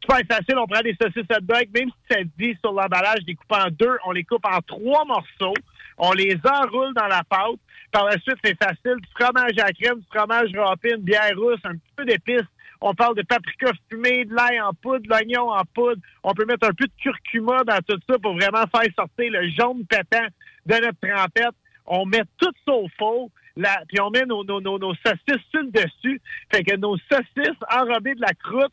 Super 0.00 0.18
facile, 0.28 0.58
on 0.58 0.66
prend 0.66 0.80
des 0.80 0.96
saucisses 1.00 1.30
hot 1.30 1.40
dog, 1.42 1.68
même 1.74 1.88
si 1.88 2.14
ça 2.14 2.18
dit 2.38 2.56
sur 2.60 2.72
l'emballage, 2.72 3.20
les 3.26 3.34
coupe 3.34 3.52
en 3.52 3.68
deux, 3.70 3.96
on 4.04 4.12
les 4.12 4.24
coupe 4.24 4.44
en 4.44 4.60
trois 4.66 5.04
morceaux, 5.04 5.54
on 5.96 6.12
les 6.12 6.36
enroule 6.44 6.92
dans 6.94 7.06
la 7.06 7.22
pâte. 7.24 7.60
Par 7.90 8.06
la 8.06 8.18
suite, 8.18 8.36
c'est 8.42 8.56
facile, 8.62 8.96
du 8.96 9.08
fromage 9.18 9.52
à 9.58 9.66
la 9.66 9.72
crème, 9.72 10.00
du 10.00 10.06
fromage 10.12 10.50
râpé, 10.56 10.94
une 10.94 11.02
bière 11.02 11.36
rousse, 11.36 11.60
un 11.64 11.72
petit 11.72 11.92
peu 11.96 12.04
d'épices. 12.04 12.48
On 12.80 12.94
parle 12.94 13.14
de 13.14 13.22
paprika 13.22 13.70
fumé, 13.88 14.24
de 14.24 14.34
l'ail 14.34 14.60
en 14.60 14.72
poudre, 14.74 15.04
de 15.04 15.08
l'oignon 15.08 15.50
en 15.50 15.62
poudre. 15.72 16.00
On 16.24 16.34
peut 16.34 16.44
mettre 16.44 16.66
un 16.66 16.72
peu 16.72 16.86
de 16.86 16.92
curcuma 17.00 17.62
dans 17.64 17.78
tout 17.86 18.00
ça 18.10 18.18
pour 18.18 18.34
vraiment 18.34 18.64
faire 18.74 18.90
sortir 18.96 19.30
le 19.30 19.48
jaune 19.50 19.86
pétant 19.86 20.26
de 20.66 20.74
notre 20.74 20.98
trempette. 21.00 21.54
On 21.94 22.06
met 22.06 22.22
tout 22.38 22.50
ça 22.66 22.72
au 22.72 22.86
four, 22.98 23.28
la- 23.56 23.82
puis 23.86 24.00
on 24.00 24.08
met 24.10 24.24
nos, 24.24 24.42
nos, 24.44 24.60
nos, 24.60 24.78
nos 24.78 24.94
saucisses 24.94 25.44
sur 25.50 25.60
le 25.62 25.70
dessus? 25.70 26.20
Fait 26.50 26.62
que 26.64 26.74
nos 26.76 26.96
saucisses 27.10 27.58
enrobées 27.70 28.14
de 28.14 28.20
la 28.22 28.32
croûte, 28.32 28.72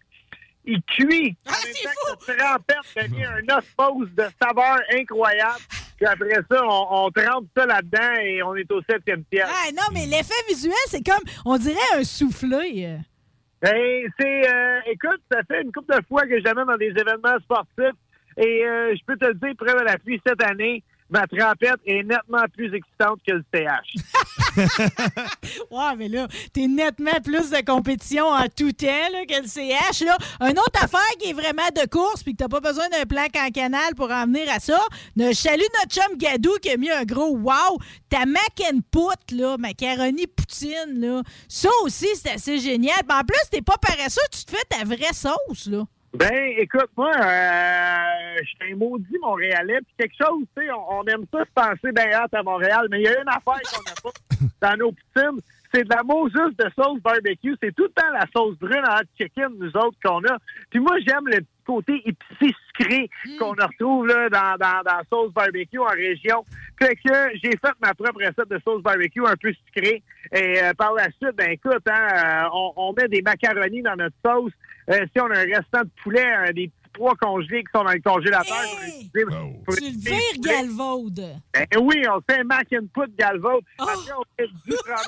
ils 0.66 0.82
cuisent. 0.84 1.36
Ah, 1.48 1.52
c'est 1.54 1.88
fou! 1.88 2.16
Trempette 2.34 2.78
devient 3.12 3.26
un 3.26 3.58
osmose 3.58 4.10
de 4.16 4.24
saveur 4.42 4.78
incroyable. 4.98 5.60
Puis 5.98 6.06
après 6.06 6.36
ça, 6.50 6.64
on, 6.64 6.88
on 7.08 7.12
trempe 7.12 7.48
ça 7.58 7.66
là-dedans 7.66 8.14
et 8.22 8.42
on 8.42 8.56
est 8.56 8.72
au 8.72 8.82
septième 8.90 9.24
ciel. 9.32 9.48
Ah, 9.50 9.70
non, 9.76 9.84
mais 9.94 10.06
l'effet 10.06 10.42
visuel, 10.48 10.74
c'est 10.88 11.06
comme, 11.06 11.24
on 11.46 11.58
dirait 11.58 11.78
un 11.98 12.04
soufflé. 12.06 12.98
Ben, 13.62 14.10
c'est, 14.18 14.50
euh, 14.50 14.80
écoute, 14.86 15.20
ça 15.30 15.40
fait 15.46 15.62
une 15.64 15.74
couple 15.74 15.94
de 15.94 16.02
fois 16.08 16.22
que 16.26 16.40
j'amène 16.42 16.68
dans 16.68 16.78
des 16.78 16.94
événements 16.96 17.38
sportifs 17.44 17.98
et 18.38 18.66
euh, 18.66 18.96
je 18.96 19.04
peux 19.06 19.18
te 19.18 19.26
le 19.26 19.34
dire, 19.34 19.52
près 19.58 19.74
de 19.74 19.84
la 19.84 19.98
pluie 19.98 20.22
cette 20.26 20.42
année, 20.42 20.82
ma 21.10 21.28
trempette 21.28 21.80
est 21.86 22.04
nettement 22.04 22.46
plus 22.56 22.74
excitante 22.74 23.20
que 23.28 23.34
le 23.34 23.44
CH. 23.54 23.96
Ouais, 25.72 25.96
mais 25.98 26.08
là, 26.10 26.28
t'es 26.54 26.68
nettement 26.68 27.20
plus 27.24 27.50
de 27.50 27.64
compétition 27.66 28.28
en 28.28 28.48
tout 28.48 28.72
temps 28.72 28.88
là, 28.88 29.26
que 29.26 29.42
le 29.42 29.48
CH. 29.48 30.02
Là. 30.06 30.18
Une 30.42 30.60
autre 30.60 30.84
affaire 30.84 31.00
qui 31.20 31.30
est 31.30 31.34
vraiment 31.34 31.68
de 31.76 31.88
course 31.90 32.24
puis 32.24 32.34
que 32.34 32.38
t'as 32.38 32.48
pas 32.48 32.60
besoin 32.60 32.88
d'un 32.90 33.06
plan 33.06 33.26
en 33.36 33.50
canal 33.52 33.96
pour 33.96 34.12
en 34.12 34.26
venir 34.26 34.50
à 34.52 34.60
ça. 34.60 34.80
Je 35.18 35.32
salue 35.34 35.62
notre 35.80 35.94
chum 35.94 36.18
Gadou 36.18 36.56
qui 36.62 36.72
a 36.72 36.78
mis 36.78 36.90
un 36.90 37.04
gros 37.04 37.38
wow. 37.38 37.80
Ta 38.10 38.26
mac 38.26 38.62
and 38.72 38.80
put, 38.92 39.36
là, 39.36 39.58
macaroni 39.58 40.28
poutine, 40.28 41.00
là. 41.00 41.22
Ça 41.48 41.70
aussi, 41.84 42.08
c'est 42.16 42.32
assez 42.32 42.60
génial. 42.60 43.00
En 43.10 43.24
plus, 43.24 43.50
t'es 43.52 43.62
pas 43.62 43.78
paresseux, 43.78 44.22
tu 44.32 44.46
te 44.46 44.52
fais 44.52 44.64
ta 44.70 44.84
vraie 44.84 45.14
sauce, 45.14 45.68
là. 45.68 45.86
Ben, 46.14 46.54
écoute, 46.58 46.90
moi, 46.98 47.12
euh, 47.16 48.38
je 48.42 48.48
suis 48.48 48.74
un 48.74 48.76
maudit 48.76 49.18
Montréalais, 49.22 49.80
puis 49.82 49.94
quelque 49.98 50.16
chose, 50.18 50.44
tu 50.58 50.64
sais, 50.64 50.72
on, 50.72 51.00
on 51.00 51.04
aime 51.06 51.26
ça 51.32 51.46
se 51.46 51.52
penser 51.54 51.92
bien 51.94 52.12
hâte 52.12 52.34
à 52.34 52.42
Montréal, 52.42 52.88
mais 52.90 53.02
il 53.02 53.04
y 53.04 53.08
a 53.08 53.22
une 53.22 53.30
affaire 53.30 53.62
qu'on 53.72 53.84
n'a 53.84 53.94
pas 54.02 54.10
dans 54.62 54.78
nos 54.78 54.92
poutines, 54.92 55.42
c'est 55.74 55.84
de 55.84 55.90
la 55.90 56.04
Moses 56.04 56.34
de 56.34 56.66
sauce 56.76 57.00
barbecue. 57.02 57.56
C'est 57.62 57.76
tout 57.76 57.84
le 57.84 57.90
temps 57.90 58.10
la 58.12 58.26
sauce 58.36 58.58
brune 58.58 58.84
en 58.88 58.96
hot 58.96 59.08
chicken, 59.18 59.50
nous 59.60 59.70
autres, 59.78 59.98
qu'on 60.04 60.24
a. 60.26 60.38
Puis 60.70 60.80
moi, 60.80 60.98
j'aime 61.06 61.28
le 61.28 61.40
petit 61.42 61.64
côté 61.66 62.02
épicé 62.06 62.56
sucré 62.80 63.10
qu'on 63.38 63.50
retrouve 63.50 64.08
là, 64.08 64.30
dans, 64.30 64.58
dans, 64.58 64.82
dans 64.84 64.98
la 64.98 65.04
sauce 65.12 65.32
barbecue 65.34 65.80
en 65.80 65.86
région. 65.88 66.46
Fait 66.82 66.96
que 66.96 67.14
j'ai 67.44 67.52
fait 67.52 67.74
ma 67.82 67.94
propre 67.94 68.20
recette 68.20 68.50
de 68.50 68.60
sauce 68.66 68.82
barbecue 68.82 69.26
un 69.26 69.36
peu 69.36 69.52
sucrée. 69.66 70.02
Et 70.34 70.62
euh, 70.64 70.74
par 70.74 70.94
la 70.94 71.06
suite, 71.06 71.36
ben 71.36 71.52
écoute, 71.52 71.84
hein, 71.90 72.08
euh, 72.46 72.50
on, 72.54 72.74
on 72.76 72.94
met 72.94 73.08
des 73.08 73.22
macaronis 73.22 73.82
dans 73.82 73.96
notre 73.96 74.16
sauce. 74.26 74.54
Euh, 74.90 75.06
si 75.14 75.22
on 75.22 75.26
a 75.32 75.40
un 75.40 75.44
restant 75.46 75.82
de 75.84 75.90
poulet, 76.04 76.54
des 76.54 76.68
petits 76.68 76.74
pois 76.94 77.14
congelés 77.22 77.64
qui 77.64 77.70
sont 77.74 77.84
dans 77.84 77.92
le 77.92 78.02
congélateur, 78.02 78.58
on 78.58 78.82
les 78.82 79.06
utilise 79.06 79.10
pour 79.64 79.76
Tu 79.76 79.82
les- 79.84 79.92
le 79.92 79.98
vires, 79.98 80.42
Galvaude. 80.42 81.22
ben 81.54 81.66
oui, 81.82 82.04
on 82.10 82.20
fait 82.28 82.40
un 82.40 82.44
mac 82.44 82.68
and 82.74 82.88
put 82.94 83.12
galvo. 83.18 83.62
Après, 83.78 83.94
on 84.18 84.24
fait 84.38 84.48
du 84.66 84.72
fromage 84.78 85.06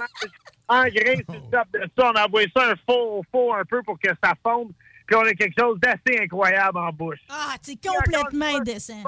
en 0.67 0.83
le 0.83 1.23
top 1.51 1.67
de 1.73 1.79
ça. 1.97 2.11
On 2.15 2.19
envoie 2.23 2.41
ça 2.55 2.71
un 2.71 2.75
faux 2.87 3.19
au 3.19 3.23
faux 3.31 3.53
un 3.53 3.65
peu 3.65 3.81
pour 3.83 3.99
que 3.99 4.09
ça 4.23 4.33
fonde. 4.43 4.71
Puis 5.05 5.15
on 5.15 5.21
a 5.21 5.33
quelque 5.33 5.59
chose 5.59 5.79
d'assez 5.79 6.19
incroyable 6.21 6.77
en 6.77 6.91
bouche. 6.91 7.19
Ah, 7.29 7.55
c'est 7.61 7.77
complètement 7.81 8.57
indécent. 8.57 9.01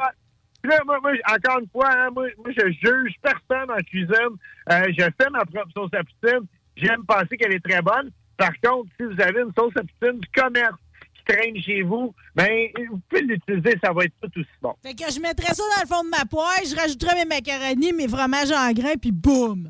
Là, 0.66 0.80
moi, 0.86 0.98
moi, 1.02 1.12
encore 1.30 1.60
une 1.60 1.70
fois, 1.70 1.90
hein, 1.92 2.10
moi, 2.14 2.28
moi, 2.38 2.52
je 2.58 2.68
juge 2.72 3.14
personne 3.22 3.70
en 3.70 3.82
cuisine. 3.84 4.38
Euh, 4.72 4.86
je 4.98 5.04
fais 5.04 5.30
ma 5.30 5.44
propre 5.44 5.72
sauce 5.76 5.92
à 5.94 6.04
poutine. 6.04 6.48
J'aime 6.78 7.06
penser 7.06 7.36
qu'elle 7.38 7.54
est 7.54 7.64
très 7.64 7.82
bonne. 7.82 8.12
Par 8.38 8.54
contre, 8.64 8.90
si 8.98 9.06
vous 9.06 9.22
avez 9.22 9.42
une 9.42 9.52
sauce 9.58 9.74
à 9.76 9.82
poutine 9.82 10.20
du 10.20 10.28
commerce 10.34 10.78
qui 11.16 11.34
traîne 11.34 11.62
chez 11.62 11.82
vous, 11.82 12.16
ben, 12.34 12.70
vous 12.90 13.00
pouvez 13.10 13.22
l'utiliser, 13.22 13.78
ça 13.84 13.92
va 13.92 14.06
être 14.06 14.14
tout 14.22 14.40
aussi 14.40 14.50
bon. 14.62 14.74
Fait 14.82 14.94
que 14.94 15.12
je 15.12 15.20
mettrais 15.20 15.54
ça 15.54 15.64
dans 15.76 15.82
le 15.82 15.88
fond 15.88 16.04
de 16.04 16.10
ma 16.10 16.26
poêle, 16.26 16.66
je 16.66 16.76
rajouterais 16.76 17.16
mes 17.16 17.26
macaronis, 17.26 17.94
mes 17.94 18.08
fromages 18.08 18.52
en 18.52 18.72
grains, 18.72 18.98
puis 19.00 19.12
boum! 19.12 19.70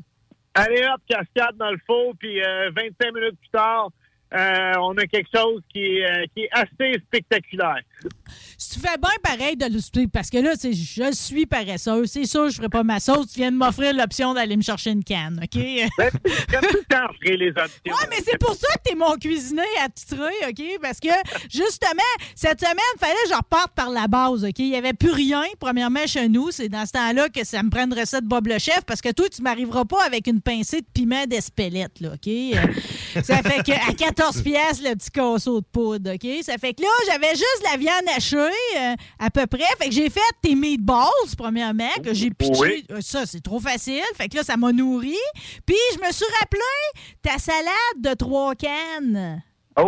Allez 0.54 0.84
hop, 0.84 1.00
cascade 1.08 1.56
dans 1.56 1.72
le 1.72 1.78
four, 1.84 2.14
puis 2.18 2.40
euh, 2.40 2.70
25 2.70 3.12
minutes 3.12 3.38
plus 3.40 3.50
tard, 3.50 3.90
euh, 4.34 4.72
on 4.80 4.96
a 4.96 5.06
quelque 5.06 5.28
chose 5.34 5.62
qui 5.72 5.80
est, 5.80 6.04
euh, 6.04 6.24
qui 6.34 6.42
est 6.42 6.50
assez 6.52 7.00
spectaculaire. 7.06 7.80
Si 8.58 8.74
tu 8.74 8.80
fais 8.80 8.96
bien 8.98 9.10
pareil 9.22 9.56
de 9.56 9.66
le 9.66 10.06
parce 10.08 10.30
que 10.30 10.38
là, 10.38 10.52
je 10.60 11.12
suis 11.12 11.46
paresseuse. 11.46 12.10
C'est 12.10 12.26
sûr, 12.26 12.48
je 12.48 12.56
ferai 12.56 12.68
pas 12.68 12.82
ma 12.82 12.98
sauce. 12.98 13.32
Tu 13.32 13.40
viens 13.40 13.52
de 13.52 13.56
m'offrir 13.56 13.94
l'option 13.94 14.34
d'aller 14.34 14.56
me 14.56 14.62
chercher 14.62 14.90
une 14.90 15.04
canne, 15.04 15.40
OK? 15.42 15.60
Ben, 15.98 16.10
J'aime 16.50 16.62
tout 16.62 16.78
le 16.78 16.94
temps 16.94 17.06
les 17.22 17.50
options. 17.50 17.66
Ouais, 17.86 18.08
mais 18.10 18.16
c'est 18.24 18.38
pour 18.38 18.54
ça 18.54 18.66
que 18.74 18.90
t'es 18.90 18.94
mon 18.94 19.14
cuisinier 19.16 19.62
attitré, 19.84 20.30
OK? 20.48 20.62
Parce 20.82 20.98
que, 20.98 21.08
justement, 21.50 22.02
cette 22.34 22.60
semaine, 22.60 22.78
fallait 22.98 23.14
que 23.24 23.30
je 23.30 23.36
reparte 23.36 23.72
par 23.74 23.90
la 23.90 24.08
base, 24.08 24.44
OK? 24.44 24.58
Il 24.58 24.70
n'y 24.70 24.76
avait 24.76 24.92
plus 24.92 25.12
rien, 25.12 25.44
premièrement, 25.60 26.06
chez 26.06 26.28
nous. 26.28 26.50
C'est 26.50 26.68
dans 26.68 26.86
ce 26.86 26.92
temps-là 26.92 27.28
que 27.28 27.44
ça 27.44 27.62
me 27.62 27.70
prend 27.70 27.84
une 27.84 27.94
recette 27.94 28.24
Bob 28.24 28.46
le 28.46 28.58
chef, 28.58 28.84
parce 28.86 29.00
que 29.00 29.12
toi, 29.12 29.26
tu 29.28 29.42
m'arriveras 29.42 29.84
pas 29.84 30.04
avec 30.04 30.26
une 30.26 30.40
pincée 30.40 30.80
de 30.80 30.86
piment 30.92 31.26
d'espelette, 31.26 32.00
là, 32.00 32.14
OK? 32.14 32.28
Euh, 32.28 33.22
ça 33.22 33.42
fait 33.42 33.62
que 33.62 33.72
à 33.72 33.92
14 34.24 34.42
pièces 34.42 34.82
le 34.82 34.94
petit 34.94 35.10
casseau 35.10 35.60
de 35.60 35.66
poudre, 35.66 36.14
OK? 36.14 36.42
Ça 36.42 36.56
fait 36.58 36.72
que 36.74 36.82
là, 36.82 36.88
j'avais 37.06 37.30
juste 37.34 37.62
la 37.70 37.76
viande 37.76 38.08
hachée, 38.16 38.36
euh, 38.36 38.94
à 39.18 39.30
peu 39.30 39.46
près. 39.46 39.64
Fait 39.78 39.88
que 39.88 39.94
j'ai 39.94 40.08
fait 40.08 40.20
tes 40.42 40.54
meatballs, 40.54 41.36
premièrement, 41.36 41.90
que 42.02 42.14
j'ai 42.14 42.30
pitché. 42.30 42.58
Oui. 42.60 42.86
Euh, 42.90 43.00
Ça, 43.00 43.26
c'est 43.26 43.42
trop 43.42 43.60
facile. 43.60 44.02
Fait 44.16 44.28
que 44.28 44.36
là, 44.36 44.42
ça 44.42 44.56
m'a 44.56 44.72
nourri. 44.72 45.16
Puis, 45.66 45.76
je 45.94 46.06
me 46.06 46.10
suis 46.12 46.24
rappelé 46.40 46.60
ta 47.22 47.38
salade 47.38 47.70
de 47.98 48.14
trois 48.14 48.54
cannes. 48.54 49.42
Oh, 49.76 49.82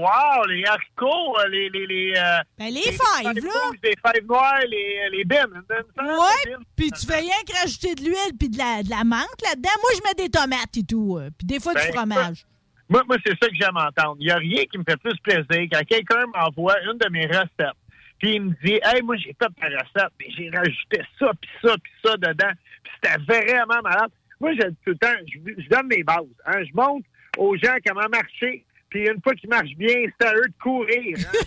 wow, 0.00 0.46
les 0.48 0.64
haricots, 0.64 1.38
euh, 1.38 1.48
les... 1.48 1.68
Les, 1.68 1.86
les, 1.86 2.14
euh, 2.16 2.38
Ben, 2.58 2.72
les 2.72 2.80
fèves, 2.80 2.96
fèves 3.22 3.44
là. 3.44 3.70
Les 3.82 3.94
fèves 4.04 4.26
noires, 4.26 4.60
les, 4.66 5.10
les 5.12 5.24
bines. 5.24 5.62
Ouais, 5.98 6.54
puis 6.74 6.90
tu 6.90 7.06
fais 7.06 7.18
rien 7.18 7.34
que 7.46 7.52
rajouter 7.54 7.94
de 7.94 8.02
l'huile 8.02 8.32
puis 8.38 8.48
de 8.48 8.56
la, 8.56 8.82
de 8.82 8.88
la 8.88 9.04
menthe 9.04 9.42
là-dedans. 9.44 9.70
Moi, 9.82 9.90
je 9.94 10.00
mets 10.08 10.24
des 10.24 10.30
tomates 10.30 10.76
et 10.76 10.84
tout. 10.84 11.20
Puis 11.36 11.46
des 11.46 11.60
fois, 11.60 11.74
du 11.74 11.80
Ben, 11.80 11.92
fromage. 11.92 12.46
Moi, 12.90 13.02
moi 13.06 13.16
c'est 13.24 13.38
ça 13.40 13.48
que 13.48 13.54
j'aime 13.54 13.76
entendre. 13.76 14.16
Il 14.18 14.26
n'y 14.26 14.32
a 14.32 14.36
rien 14.36 14.64
qui 14.64 14.76
me 14.76 14.84
fait 14.84 14.96
plus 14.96 15.16
plaisir 15.20 15.68
quand 15.72 15.84
quelqu'un 15.86 16.24
m'envoie 16.34 16.74
une 16.82 16.98
de 16.98 17.08
mes 17.08 17.26
recettes. 17.26 17.78
Puis 18.18 18.34
il 18.34 18.42
me 18.42 18.50
dit, 18.62 18.78
hey, 18.84 19.00
moi, 19.02 19.16
j'ai 19.16 19.34
fait 19.40 19.48
ta 19.58 19.66
recette, 19.66 20.12
mais 20.18 20.26
j'ai 20.36 20.50
rajouté 20.50 21.00
ça, 21.18 21.30
puis 21.40 21.50
ça, 21.62 21.74
puis 21.82 21.92
ça 22.04 22.16
dedans. 22.18 22.52
Puis 22.82 22.92
c'était 23.02 23.16
vraiment 23.24 23.80
malade. 23.82 24.10
Moi, 24.40 24.52
j'ai 24.54 24.68
tout 24.84 24.90
le 24.90 24.98
temps, 24.98 25.08
je, 25.26 25.62
je 25.62 25.68
donne 25.68 25.86
mes 25.86 26.02
bases. 26.02 26.26
Hein. 26.44 26.62
Je 26.64 26.74
montre 26.74 27.06
aux 27.38 27.56
gens 27.56 27.76
comment 27.86 28.08
marcher. 28.10 28.64
Puis 28.90 29.06
une 29.06 29.20
fois 29.22 29.34
qu'ils 29.34 29.48
marchent 29.48 29.76
bien, 29.76 29.94
c'est 30.20 30.26
à 30.26 30.34
eux 30.34 30.46
de 30.48 30.54
courir. 30.62 31.18
hein. 31.18 31.38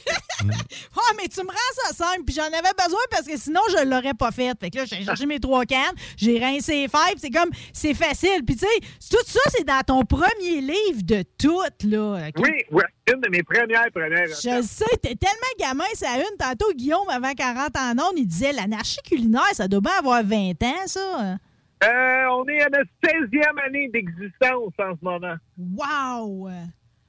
Ah, 0.96 1.14
mais 1.16 1.28
tu 1.30 1.40
me 1.42 1.48
rends 1.48 1.74
ça 1.88 1.94
simple. 1.94 2.24
Puis 2.26 2.36
j'en 2.36 2.44
avais 2.48 2.74
besoin 2.78 3.00
parce 3.10 3.26
que 3.26 3.38
sinon, 3.38 3.62
je 3.70 3.86
l'aurais 3.86 4.14
pas 4.14 4.32
fait. 4.32 4.52
Fait 4.60 4.70
que 4.70 4.78
là, 4.80 4.86
j'ai 4.86 5.02
cherché 5.04 5.26
mes 5.26 5.40
trois 5.40 5.64
cannes, 5.66 5.96
j'ai 6.18 6.38
rincé 6.38 6.82
les 6.82 6.88
fèves. 6.90 7.18
C'est 7.18 7.30
comme, 7.30 7.50
c'est 7.72 7.94
facile. 7.94 8.44
Puis 8.46 8.56
tu 8.58 8.66
sais, 8.66 8.80
tout 9.10 9.24
ça, 9.26 9.40
c'est 9.50 9.64
dans 9.66 9.82
ton 9.86 10.04
premier 10.04 10.60
livre 10.60 11.02
de 11.04 11.24
toutes, 11.38 11.84
là. 11.90 12.28
Oui, 12.38 12.50
oui, 12.72 12.84
une 13.14 13.22
de 13.22 13.30
mes 13.30 13.42
premières 13.44 13.90
premières 13.94 14.28
Je 14.28 14.58
le 14.58 14.64
sais, 14.64 14.98
t'es 15.02 15.16
tellement 15.16 15.54
gamin, 15.60 15.86
ça 15.94 16.08
une. 16.18 16.38
Tantôt, 16.38 16.74
Guillaume, 16.74 17.08
avant 17.10 17.34
40 17.34 17.78
ans, 17.78 17.94
non, 17.96 18.12
il 18.18 18.26
disait 18.28 18.52
l'anarchie 18.52 19.00
culinaire, 19.08 19.44
ça 19.54 19.68
doit 19.70 19.82
bien 19.82 19.94
avoir 20.00 20.24
20 20.24 20.62
ans, 20.64 20.88
ça. 20.88 21.38
Euh, 21.86 22.26
on 22.32 22.46
est 22.48 22.62
à 22.62 22.70
notre 22.70 22.90
16e 23.06 23.66
année 23.66 23.90
d'existence 23.94 24.74
en 24.80 24.94
ce 24.94 25.04
moment. 25.04 25.36
Wow! 25.58 26.50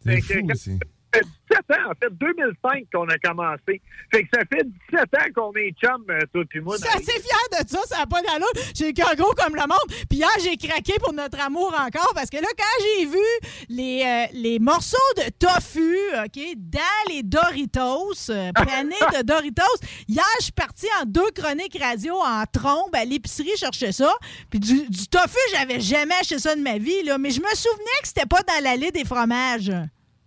Fait 0.04 0.20
que 0.20 0.40
quand- 0.40 0.54
Ça 0.54 0.70
fait 0.70 0.78
17 1.50 1.78
ans, 1.78 1.90
en 1.90 1.94
fait, 1.94 2.12
2005 2.12 2.86
qu'on 2.92 3.08
a 3.08 3.18
commencé. 3.18 3.80
Fait 4.12 4.24
que 4.24 4.28
ça 4.32 4.42
fait 4.50 4.64
17 4.92 5.02
ans 5.02 5.32
qu'on 5.34 5.52
est 5.54 5.72
chum, 5.72 6.04
euh, 6.10 6.20
toi 6.32 6.44
puis 6.48 6.60
moi. 6.60 6.76
Je 6.76 6.86
suis 6.86 6.96
assez 6.96 7.20
fière 7.20 7.62
de 7.62 7.68
ça, 7.68 7.78
ça 7.86 7.98
n'a 7.98 8.06
pas 8.06 8.22
d'allure. 8.22 8.46
J'ai 8.74 8.88
le 8.88 8.92
cœur 8.92 9.14
gros 9.16 9.32
comme 9.34 9.54
le 9.54 9.60
monde. 9.60 10.06
Puis 10.08 10.18
hier, 10.18 10.28
j'ai 10.42 10.56
craqué 10.56 10.94
pour 11.00 11.12
notre 11.12 11.40
amour 11.40 11.74
encore 11.78 12.12
parce 12.14 12.30
que 12.30 12.36
là, 12.36 12.48
quand 12.56 12.84
j'ai 12.84 13.06
vu 13.06 13.26
les, 13.68 14.02
euh, 14.04 14.26
les 14.34 14.58
morceaux 14.58 14.96
de 15.16 15.30
tofu, 15.38 15.96
OK, 16.24 16.56
dans 16.56 17.12
les 17.12 17.22
Doritos, 17.22 18.30
euh, 18.30 18.50
de 18.52 19.22
Doritos, 19.22 19.62
hier, 20.08 20.24
je 20.38 20.44
suis 20.44 20.52
partie 20.52 20.88
en 21.00 21.04
deux 21.06 21.30
chroniques 21.34 21.78
radio 21.80 22.14
en 22.14 22.44
trombe 22.50 22.94
à 22.94 23.04
l'épicerie 23.04 23.56
chercher 23.56 23.92
ça. 23.92 24.12
Puis 24.50 24.60
du, 24.60 24.88
du 24.88 25.08
tofu, 25.08 25.38
j'avais 25.52 25.80
jamais 25.80 26.14
acheté 26.20 26.38
ça 26.38 26.54
de 26.54 26.60
ma 26.60 26.78
vie, 26.78 27.02
là, 27.04 27.18
mais 27.18 27.30
je 27.30 27.40
me 27.40 27.54
souvenais 27.54 28.00
que 28.02 28.08
c'était 28.08 28.26
pas 28.26 28.42
dans 28.42 28.62
l'allée 28.62 28.90
des 28.90 29.04
fromages. 29.04 29.72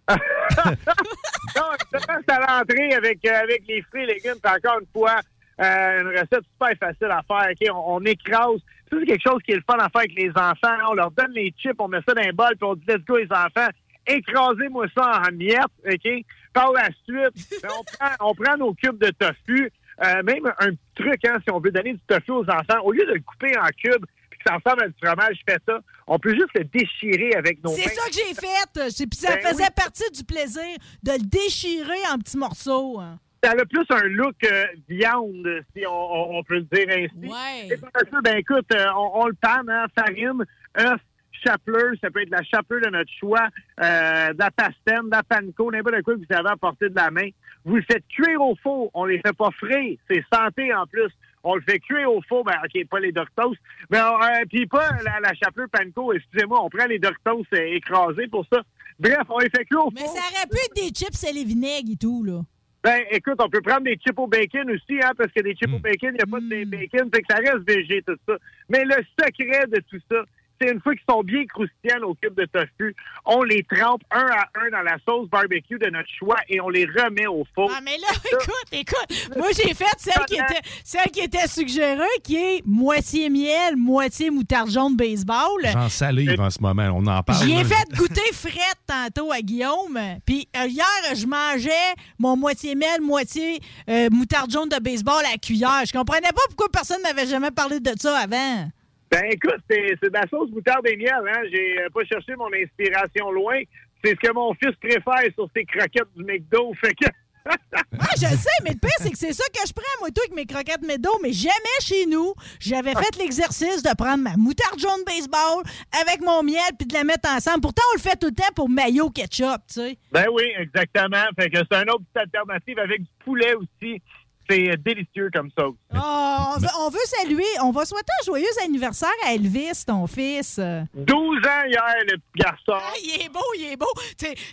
Non, 0.10 1.72
justement, 1.92 2.20
c'est 2.28 2.34
à 2.34 2.40
l'entrée 2.40 2.94
avec, 2.94 3.26
euh, 3.26 3.42
avec 3.42 3.64
les 3.68 3.82
fruits 3.84 4.04
et 4.04 4.06
légumes. 4.06 4.40
Encore 4.44 4.80
une 4.80 4.88
fois, 4.94 5.20
euh, 5.60 6.02
une 6.02 6.08
recette 6.08 6.44
super 6.52 6.78
facile 6.80 7.12
à 7.12 7.22
faire. 7.28 7.50
OK? 7.52 7.76
On, 7.76 8.04
écrase. 8.06 8.60
C'est 8.90 9.06
quelque 9.06 9.22
chose 9.22 9.42
qui 9.44 9.52
est 9.52 9.56
le 9.56 9.64
fun 9.70 9.78
à 9.78 9.90
faire 9.90 10.02
avec 10.02 10.16
les 10.16 10.30
enfants. 10.30 10.78
On 10.90 10.94
leur 10.94 11.12
donne 11.12 11.32
les 11.32 11.54
chips, 11.58 11.76
on 11.80 11.88
met 11.88 12.00
ça 12.08 12.14
dans 12.14 12.22
un 12.22 12.32
bol, 12.32 12.56
puis 12.56 12.64
on 12.64 12.76
dit 12.76 12.86
let's 12.88 13.04
go 13.06 13.18
les 13.18 13.32
enfants. 13.32 13.70
Écrasez-moi 14.06 14.86
ça 14.96 15.22
en 15.28 15.32
miettes, 15.34 15.66
OK? 15.86 16.26
Par 16.54 16.72
la 16.72 16.86
suite, 17.06 17.60
ben, 17.62 17.70
on, 17.78 17.84
prend, 17.84 18.30
on 18.30 18.34
prend 18.34 18.58
nos 18.58 18.74
cubes 18.74 18.98
de 18.98 19.10
tofu. 19.10 19.72
Euh, 20.06 20.24
même 20.24 20.46
un 20.60 20.70
truc, 20.96 21.26
hein, 21.26 21.38
si 21.44 21.52
on 21.52 21.60
veut 21.60 21.72
donner 21.72 21.94
du 21.94 22.00
tofu 22.08 22.32
aux 22.32 22.50
enfants, 22.50 22.80
au 22.84 22.92
lieu 22.92 23.06
de 23.06 23.14
le 23.14 23.20
couper 23.20 23.58
en 23.58 23.68
cubes, 23.68 24.06
ça 24.48 24.56
ressemble 24.56 24.84
à 24.84 24.88
du 24.88 24.94
fromage, 25.04 25.36
je 25.46 25.54
fais 25.54 25.60
ça. 25.68 25.80
On 26.08 26.18
peut 26.18 26.34
juste 26.34 26.50
le 26.56 26.64
déchirer 26.64 27.34
avec 27.36 27.64
nos 27.64 27.72
mains. 27.72 27.78
C'est 27.78 27.90
ça 27.90 28.08
que 28.08 28.14
j'ai 28.14 28.34
fait. 28.34 28.90
C'est- 28.92 29.08
Puis 29.08 29.20
ça 29.20 29.36
Ben 29.36 29.42
faisait 29.48 29.64
oui. 29.64 29.70
partie 29.76 30.12
du 30.12 30.24
plaisir 30.24 30.78
de 31.04 31.12
le 31.12 31.26
déchirer 31.28 32.00
en 32.14 32.18
petits 32.18 32.38
morceaux. 32.38 33.00
hein. 33.00 33.20
ça 33.44 33.52
a 33.52 33.66
plus 33.66 33.86
un 33.90 34.08
look 34.08 34.36
euh, 34.46 34.66
viande, 34.90 35.48
si 35.76 35.84
on, 35.88 36.44
peut 36.44 36.56
le 36.56 36.62
dire 36.64 36.88
ainsi. 36.90 37.28
Ouais. 37.30 37.68
Et 37.72 37.78
ça, 37.78 38.22
ben 38.24 38.38
écoute, 38.38 38.66
euh, 38.74 38.86
on, 38.96 39.22
on 39.22 39.28
le 39.28 39.34
panne, 39.34 39.70
hein, 39.70 39.86
farine, 39.96 40.44
œuf, 40.80 41.00
chapelure, 41.46 41.94
ça 42.02 42.10
peut 42.10 42.24
être 42.24 42.32
la 42.32 42.44
chapelure 42.44 42.86
de 42.88 42.90
notre 42.98 43.12
choix, 43.20 43.48
euh, 43.82 44.34
de 44.34 44.40
la 44.40 44.50
pastène, 44.52 45.06
de 45.06 45.12
la 45.12 45.24
panko, 45.24 45.72
n'importe 45.72 46.02
quoi 46.02 46.16
que 46.16 46.20
vous 46.20 46.36
avez 46.36 46.50
à 46.50 46.58
portée 46.58 46.90
de 46.90 46.96
la 46.96 47.12
main. 47.12 47.30
Vous 47.64 47.76
le 47.76 47.84
faites 47.84 48.06
cuire 48.08 48.42
au 48.42 48.56
four, 48.64 48.90
on 48.94 49.06
les 49.06 49.20
fait 49.20 49.36
pas 49.38 49.52
frais, 49.52 49.98
c'est 50.10 50.24
santé 50.34 50.74
en 50.74 50.88
plus. 50.88 51.12
On 51.50 51.56
le 51.56 51.62
fait 51.62 51.80
cuire 51.80 52.12
au 52.12 52.22
four, 52.28 52.44
ben 52.44 52.56
ok, 52.64 52.86
pas 52.90 53.00
les 53.00 53.12
Doritos, 53.14 53.56
mais 53.90 54.00
euh, 54.00 54.46
puis 54.50 54.66
pas 54.66 54.90
la, 55.04 55.20
la 55.22 55.34
chapelure 55.34 55.70
panko, 55.72 56.12
excusez-moi, 56.14 56.60
on 56.62 56.70
prend 56.70 56.86
les 56.88 57.00
Doritos 57.00 57.46
euh, 57.54 57.76
écrasés 57.76 58.28
pour 58.28 58.46
ça. 58.52 58.62
Bref, 59.00 59.22
on 59.30 59.40
les 59.40 59.50
fait 59.50 59.64
cuire 59.66 59.86
au 59.86 59.92
Mais 59.92 60.02
four. 60.02 60.10
ça 60.18 60.22
aurait 60.30 60.48
pu 60.48 60.58
être 60.58 60.76
des 60.76 60.90
chips 60.94 61.24
et 61.24 61.32
les 61.34 61.46
vinaigres 61.46 61.92
et 61.94 61.96
tout, 61.96 62.24
là. 62.24 62.42
Ben, 62.84 63.02
écoute, 63.12 63.36
on 63.40 63.50
peut 63.50 63.62
prendre 63.62 63.84
des 63.84 63.96
chips 63.96 64.18
au 64.20 64.28
bacon 64.28 64.70
aussi, 64.72 65.00
hein, 65.04 65.12
parce 65.18 65.32
que 65.32 65.42
des 65.42 65.56
chips 65.56 65.74
au 65.74 65.80
bacon, 65.80 66.10
il 66.12 66.14
n'y 66.14 66.22
a 66.22 66.26
pas 66.26 66.40
de 66.40 66.66
bacon, 66.66 67.10
fait 67.14 67.22
que 67.22 67.28
ça 67.34 67.38
reste 67.38 67.68
végé, 67.68 68.02
tout 68.06 68.18
ça. 68.28 68.36
Mais 68.70 68.84
le 68.84 68.96
secret 69.20 69.68
de 69.68 69.82
tout 69.90 70.00
ça, 70.12 70.24
c'est 70.60 70.72
une 70.72 70.82
fois 70.82 70.94
qu'ils 70.96 71.06
sont 71.10 71.24
bien 71.24 71.46
croustillants, 71.46 72.00
nos 72.02 72.16
cubes 72.16 72.36
de 72.36 72.46
tofu, 72.46 72.96
on 73.26 73.44
les 73.44 73.64
trempe 73.64 74.02
un 74.12 74.26
à 74.26 74.48
un 74.60 74.70
dans 74.72 74.82
la 74.82 74.98
sauce 75.08 75.30
barbecue 75.30 75.78
de 75.78 75.90
notre 75.90 76.10
choix 76.18 76.38
et 76.50 76.60
on 76.60 76.70
les 76.70 76.86
remet 76.86 77.28
au 77.28 77.46
four. 77.54 77.72
Ah, 77.76 77.80
mais 77.84 77.98
là, 77.98 78.08
écoute, 78.32 78.66
écoute, 78.72 79.38
moi, 79.38 79.48
j'ai 79.56 79.74
fait 79.74 79.86
celle 79.98 80.26
qui, 80.26 80.36
était, 80.36 80.62
celle 80.84 81.12
qui 81.12 81.20
était 81.22 81.48
suggérée, 81.48 82.04
qui 82.24 82.38
est 82.38 82.62
moitié 82.66 83.30
miel, 83.30 83.76
moitié 83.76 84.30
moutarde 84.30 84.72
jaune 84.72 84.96
baseball. 84.96 85.62
J'en 85.64 85.90
salive 85.90 86.40
en 86.40 86.50
ce 86.50 86.62
moment, 86.62 86.90
on 86.94 87.06
en 87.08 87.24
parle. 87.24 87.46
J'y 87.46 87.54
ai 87.54 87.64
là. 87.64 87.66
fait 87.66 87.96
goûter 87.96 88.34
frette 88.34 88.80
tantôt 88.88 89.32
à 89.32 89.42
Guillaume. 89.42 90.00
Puis 90.26 90.48
euh, 90.56 90.68
hier, 90.68 90.86
je 91.16 91.26
mangeais 91.26 91.94
mon 92.20 92.36
moitié 92.36 92.76
miel, 92.76 93.02
moitié 93.02 93.60
euh, 93.90 94.10
moutarde 94.12 94.52
jaune 94.52 94.70
de 94.70 94.80
baseball 94.80 95.24
à 95.26 95.32
la 95.32 95.38
cuillère. 95.38 95.84
Je 95.86 95.92
comprenais 95.92 96.30
pas 96.30 96.42
pourquoi 96.48 96.70
personne 96.72 97.02
m'avait 97.04 97.28
jamais 97.28 97.52
parlé 97.52 97.80
de 97.80 97.92
ça 97.98 98.18
avant. 98.18 98.70
Ben 99.10 99.24
écoute, 99.32 99.62
c'est 99.70 100.02
de 100.02 100.14
la 100.14 100.28
sauce 100.30 100.50
moutarde 100.52 100.86
et 100.88 100.98
miel, 100.98 101.14
hein. 101.28 101.42
J'ai 101.52 101.80
euh, 101.80 101.90
pas 101.94 102.04
cherché 102.04 102.36
mon 102.36 102.50
inspiration 102.54 103.32
loin. 103.32 103.62
C'est 104.04 104.12
ce 104.12 104.16
que 104.16 104.34
mon 104.34 104.54
fils 104.56 104.76
préfère 104.82 105.34
sur 105.34 105.48
ses 105.56 105.66
croquettes 105.66 106.14
du 106.16 106.24
McDo. 106.24 106.74
Fait 106.82 106.94
que. 106.94 107.06
Ah, 108.00 108.14
je 108.16 108.28
sais, 108.28 108.50
mais 108.64 108.72
le 108.72 108.78
pire, 108.78 108.90
c'est 109.00 109.10
que 109.10 109.18
c'est 109.18 109.34
ça 109.34 109.44
que 109.46 109.66
je 109.66 109.74
prends, 109.74 109.84
moi, 110.02 110.10
tout, 110.10 110.22
avec 110.22 110.36
mes 110.36 110.46
croquettes 110.46 110.82
médo, 110.86 111.10
mais 111.24 111.32
jamais 111.32 111.54
chez 111.82 112.06
nous. 112.06 112.34
J'avais 112.60 112.92
fait 112.92 113.18
l'exercice 113.18 113.82
de 113.82 113.96
prendre 113.96 114.24
ma 114.24 114.36
moutarde 114.36 114.78
jaune 114.78 115.04
baseball 115.06 115.64
avec 116.04 116.22
mon 116.22 116.44
miel 116.44 116.72
puis 116.78 116.88
de 116.88 116.94
la 116.94 117.06
mettre 117.06 117.30
ensemble. 117.30 117.62
Pourtant, 117.62 117.84
on 117.94 117.98
le 117.98 118.02
fait 118.02 118.18
tout 118.18 118.28
le 118.28 118.34
temps 118.34 118.52
pour 118.54 118.70
mayo 118.70 119.10
ketchup, 119.10 119.62
tu 119.68 119.76
sais. 119.76 119.98
Ben 120.12 120.26
oui, 120.32 120.44
exactement. 120.60 121.24
Fait 121.40 121.50
que 121.50 121.60
c'est 121.60 121.82
une 121.82 121.90
autre 121.90 122.04
petite 122.14 122.34
alternative 122.34 122.80
avec 122.80 123.02
du 123.02 123.10
poulet 123.24 123.54
aussi. 123.56 124.02
C'est 124.50 124.70
euh, 124.70 124.76
délicieux 124.78 125.30
comme 125.34 125.50
ça. 125.58 125.66
Oh, 125.68 125.76
on, 125.94 126.60
veut, 126.60 126.68
on 126.82 126.90
veut 126.90 127.00
saluer, 127.06 127.46
on 127.62 127.72
va 127.72 127.86
souhaiter 127.86 128.12
un 128.22 128.26
joyeux 128.26 128.46
anniversaire 128.64 129.10
à 129.26 129.34
Elvis, 129.34 129.84
ton 129.86 130.08
fils. 130.08 130.58
12 130.58 130.60
ans 130.66 131.64
hier, 131.68 131.84
le 132.10 132.18
petit 132.18 132.38
garçon. 132.44 132.74
Ah, 132.74 132.94
il 133.04 133.22
est 133.26 133.30
beau, 133.30 133.40
il 133.58 133.74
est 133.74 133.78
beau. 133.78 133.86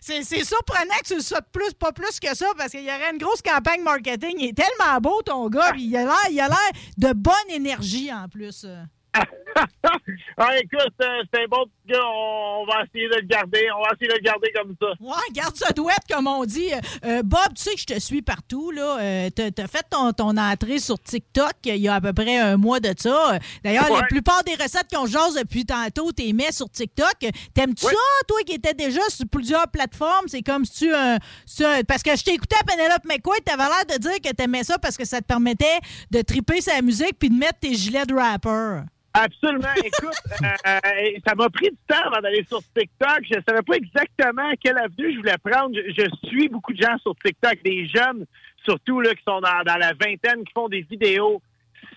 C'est- 0.00 0.44
surprenant 0.44 0.94
que 1.02 1.08
tu 1.08 1.14
le 1.14 1.20
souhaites 1.22 1.50
plus, 1.52 1.72
pas 1.74 1.92
plus 1.92 2.18
que 2.20 2.34
ça, 2.36 2.46
parce 2.56 2.70
qu'il 2.70 2.82
y 2.84 2.88
aurait 2.88 3.10
une 3.12 3.18
grosse 3.18 3.42
campagne 3.42 3.82
marketing. 3.82 4.34
Il 4.38 4.48
est 4.48 4.56
tellement 4.56 4.98
beau, 5.00 5.22
ton 5.22 5.48
gars, 5.48 5.70
puis 5.72 5.84
il 5.84 5.96
a 5.96 6.04
l'air 6.04 6.14
il 6.30 6.40
a 6.40 6.48
l'air 6.48 6.70
de 6.98 7.12
bonne 7.12 7.34
énergie 7.50 8.12
en 8.12 8.28
plus. 8.28 8.66
Ah, 10.36 10.58
écoute, 10.58 10.92
euh, 11.00 11.22
c'est 11.32 11.44
un 11.44 11.46
bon 11.48 11.64
petit 11.66 11.92
gars. 11.92 12.04
On, 12.04 12.66
va 12.66 12.82
essayer 12.84 13.08
de 13.08 13.14
le 13.14 13.26
garder. 13.26 13.68
On 13.78 13.82
va 13.82 13.90
essayer 13.94 14.08
de 14.08 14.14
le 14.14 14.20
garder 14.20 14.50
comme 14.52 14.74
ça. 14.80 14.88
Ouais, 15.00 15.32
garde 15.32 15.54
ça 15.54 15.70
douette, 15.72 16.02
comme 16.10 16.26
on 16.26 16.44
dit. 16.44 16.72
Euh, 16.72 16.80
euh, 17.04 17.22
Bob, 17.22 17.54
tu 17.54 17.62
sais 17.62 17.74
que 17.74 17.80
je 17.80 17.86
te 17.86 18.00
suis 18.00 18.20
partout, 18.20 18.72
là. 18.72 18.98
Euh, 18.98 19.30
t'as, 19.30 19.66
fait 19.68 19.86
ton, 19.88 20.12
ton 20.12 20.36
entrée 20.36 20.80
sur 20.80 20.98
TikTok 20.98 21.52
il 21.66 21.76
y 21.76 21.86
a 21.88 21.94
à 21.94 22.00
peu 22.00 22.12
près 22.12 22.36
un 22.38 22.56
mois 22.56 22.80
de 22.80 22.92
ça. 22.98 23.38
D'ailleurs, 23.62 23.88
Ouais. 23.90 24.00
la 24.00 24.06
plupart 24.08 24.42
des 24.42 24.54
recettes 24.54 24.88
qu'on 24.92 25.06
jase 25.06 25.34
depuis 25.36 25.64
tantôt, 25.64 26.10
t'es 26.10 26.32
mets 26.32 26.50
sur 26.50 26.68
TikTok. 26.68 27.14
T'aimes-tu 27.54 27.84
ça, 27.84 27.92
toi, 28.26 28.38
qui 28.44 28.54
étais 28.54 28.74
déjà 28.74 29.02
sur 29.08 29.26
plusieurs 29.30 29.68
plateformes? 29.68 30.26
C'est 30.26 30.42
comme 30.42 30.64
si 30.64 30.86
tu... 30.86 30.94
un- 30.94 31.18
parce 31.86 32.02
que 32.02 32.16
je 32.16 32.24
t'écoutais 32.24 32.56
à 32.60 32.64
Penelope 32.64 33.04
McQuaid, 33.04 33.44
t'avais 33.44 33.62
l'air 33.62 33.86
de 33.96 33.98
dire 34.02 34.20
que 34.20 34.34
t'aimais 34.34 34.64
ça 34.64 34.78
parce 34.78 34.96
que 34.96 35.04
ça 35.04 35.20
te 35.20 35.26
permettait 35.26 35.78
de 36.10 36.22
triper 36.22 36.60
sa 36.60 36.82
musique 36.82 37.18
puis 37.20 37.30
de 37.30 37.36
mettre 37.36 37.60
tes 37.60 37.74
gilets 37.74 38.06
de 38.06 38.14
rapper. 38.14 38.80
Absolument. 39.14 39.68
Écoute, 39.84 40.14
euh, 40.42 40.46
euh, 40.66 41.10
ça 41.26 41.34
m'a 41.34 41.48
pris 41.48 41.70
du 41.70 41.76
temps 41.88 42.02
avant 42.06 42.20
d'aller 42.20 42.44
sur 42.48 42.60
TikTok. 42.76 43.20
Je 43.24 43.38
savais 43.48 43.62
pas 43.62 43.76
exactement 43.76 44.50
quelle 44.62 44.78
avenue 44.78 45.12
je 45.12 45.18
voulais 45.18 45.38
prendre. 45.42 45.74
Je, 45.74 45.92
je 46.02 46.28
suis 46.28 46.48
beaucoup 46.48 46.72
de 46.72 46.82
gens 46.82 46.98
sur 46.98 47.14
TikTok, 47.24 47.62
des 47.64 47.86
jeunes 47.86 48.26
surtout 48.64 49.00
là, 49.00 49.14
qui 49.14 49.22
sont 49.22 49.40
dans, 49.40 49.62
dans 49.64 49.76
la 49.76 49.92
vingtaine, 49.92 50.42
qui 50.44 50.52
font 50.54 50.68
des 50.68 50.80
vidéos 50.82 51.40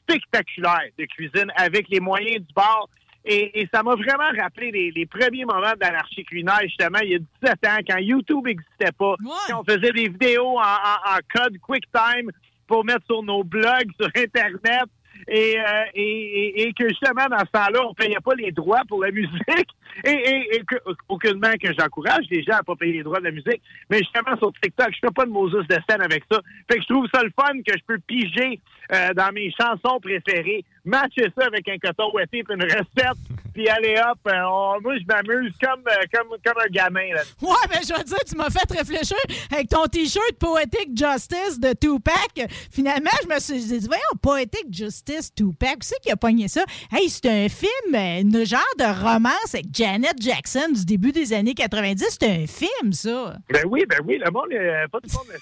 spectaculaires 0.01 0.89
de 0.97 1.05
cuisine 1.05 1.51
avec 1.55 1.87
les 1.89 1.99
moyens 1.99 2.45
du 2.45 2.53
bord. 2.53 2.89
Et, 3.25 3.61
et 3.61 3.69
ça 3.73 3.83
m'a 3.83 3.95
vraiment 3.95 4.29
rappelé 4.41 4.71
les, 4.71 4.91
les 4.91 5.05
premiers 5.05 5.43
moments 5.43 5.73
d'anarchie 5.79 6.23
culinaire, 6.23 6.59
justement, 6.63 6.99
il 7.03 7.09
y 7.11 7.15
a 7.15 7.19
17 7.43 7.67
ans, 7.67 7.77
quand 7.89 7.97
YouTube 7.97 8.45
n'existait 8.45 8.91
pas, 8.97 9.15
quand 9.49 9.61
on 9.61 9.63
faisait 9.65 9.91
des 9.91 10.07
vidéos 10.07 10.57
en, 10.57 10.61
en- 10.61 11.15
en 11.15 11.17
code 11.33 11.57
QuickTime 11.59 12.31
pour 12.67 12.85
mettre 12.85 13.05
sur 13.05 13.23
nos 13.23 13.43
blogs, 13.43 13.89
sur 13.99 14.09
Internet, 14.15 14.85
et, 15.27 15.59
euh, 15.59 15.83
et, 15.93 16.61
et- 16.63 16.73
que 16.73 16.87
justement, 16.89 17.25
dans 17.29 17.39
ce 17.39 17.51
temps-là, 17.51 17.85
on 17.85 17.89
ne 17.89 17.93
payait 17.95 18.19
pas 18.23 18.35
les 18.35 18.51
droits 18.51 18.81
pour 18.87 19.03
la 19.03 19.11
musique. 19.19 19.69
Et, 20.03 20.11
et, 20.11 20.63
que, 20.67 20.75
aucunement 21.09 21.53
que 21.61 21.69
j'encourage 21.77 22.25
les 22.29 22.43
gens 22.43 22.57
à 22.59 22.63
pas 22.63 22.75
payer 22.75 22.93
les 22.93 23.03
droits 23.03 23.19
de 23.19 23.25
la 23.25 23.31
musique. 23.31 23.61
Mais 23.89 23.97
justement, 23.99 24.37
sur 24.37 24.53
TikTok, 24.61 24.89
je 24.93 24.99
fais 25.01 25.13
pas 25.13 25.25
de 25.25 25.31
Moses 25.31 25.65
de 25.67 25.77
scène 25.89 26.01
avec 26.01 26.23
ça. 26.31 26.39
Fait 26.71 26.77
que 26.77 26.83
je 26.83 26.87
trouve 26.93 27.07
ça 27.13 27.23
le 27.23 27.31
fun 27.35 27.53
que 27.65 27.73
je 27.73 27.83
peux 27.85 27.97
piger 28.05 28.59
euh, 28.93 29.13
dans 29.15 29.31
mes 29.33 29.51
chansons 29.59 29.99
préférées, 29.99 30.63
matcher 30.87 31.31
ça 31.37 31.45
avec 31.45 31.67
un 31.69 31.77
coton 31.77 32.11
ouetté 32.13 32.43
puis 32.43 32.55
une 32.55 32.63
recette, 32.63 33.17
puis 33.53 33.67
aller 33.69 33.95
hop, 33.99 34.19
euh, 34.27 34.41
on- 34.45 34.81
moi 34.81 34.95
je 34.97 35.05
m'amuse 35.05 35.53
comme, 35.61 35.81
euh, 35.87 36.03
comme, 36.13 36.29
comme 36.45 36.61
un 36.63 36.69
gamin. 36.69 37.13
Là. 37.13 37.21
Ouais, 37.41 37.55
ben 37.69 37.79
je 37.87 37.93
veux 37.97 38.03
dire, 38.03 38.17
tu 38.27 38.35
m'as 38.35 38.49
fait 38.49 38.71
réfléchir 38.71 39.17
avec 39.51 39.69
ton 39.69 39.85
t-shirt 39.85 40.33
Poetic 40.39 40.89
Justice 40.95 41.59
de 41.59 41.73
Tupac. 41.73 42.49
Finalement, 42.71 43.09
je 43.23 43.27
me 43.33 43.39
suis 43.39 43.79
dit, 43.79 43.87
voyons, 43.87 44.01
Poetic 44.21 44.65
Justice 44.71 45.33
Tupac, 45.33 45.79
qui 45.79 45.87
c'est 45.87 45.99
qui 46.01 46.11
a 46.11 46.15
pogné 46.17 46.47
ça? 46.47 46.63
Hey, 46.91 47.09
c'est 47.09 47.25
un 47.25 47.49
film, 47.49 47.93
euh, 47.95 48.21
une 48.21 48.45
genre 48.45 48.61
de 48.77 48.85
romance 49.03 49.53
avec 49.53 49.65
Janet 49.73 50.15
Jackson 50.21 50.67
du 50.73 50.85
début 50.85 51.11
des 51.11 51.33
années 51.33 51.53
90. 51.53 52.17
C'est 52.19 52.29
un 52.29 52.47
film, 52.47 52.93
ça. 52.93 53.35
Ben 53.49 53.63
oui, 53.67 53.83
ben 53.87 53.99
oui, 54.05 54.19
le 54.23 54.31
monde, 54.31 54.47
euh, 54.53 54.87
pas 54.87 54.99
tout 54.99 55.09
le 55.11 55.17
monde. 55.17 55.39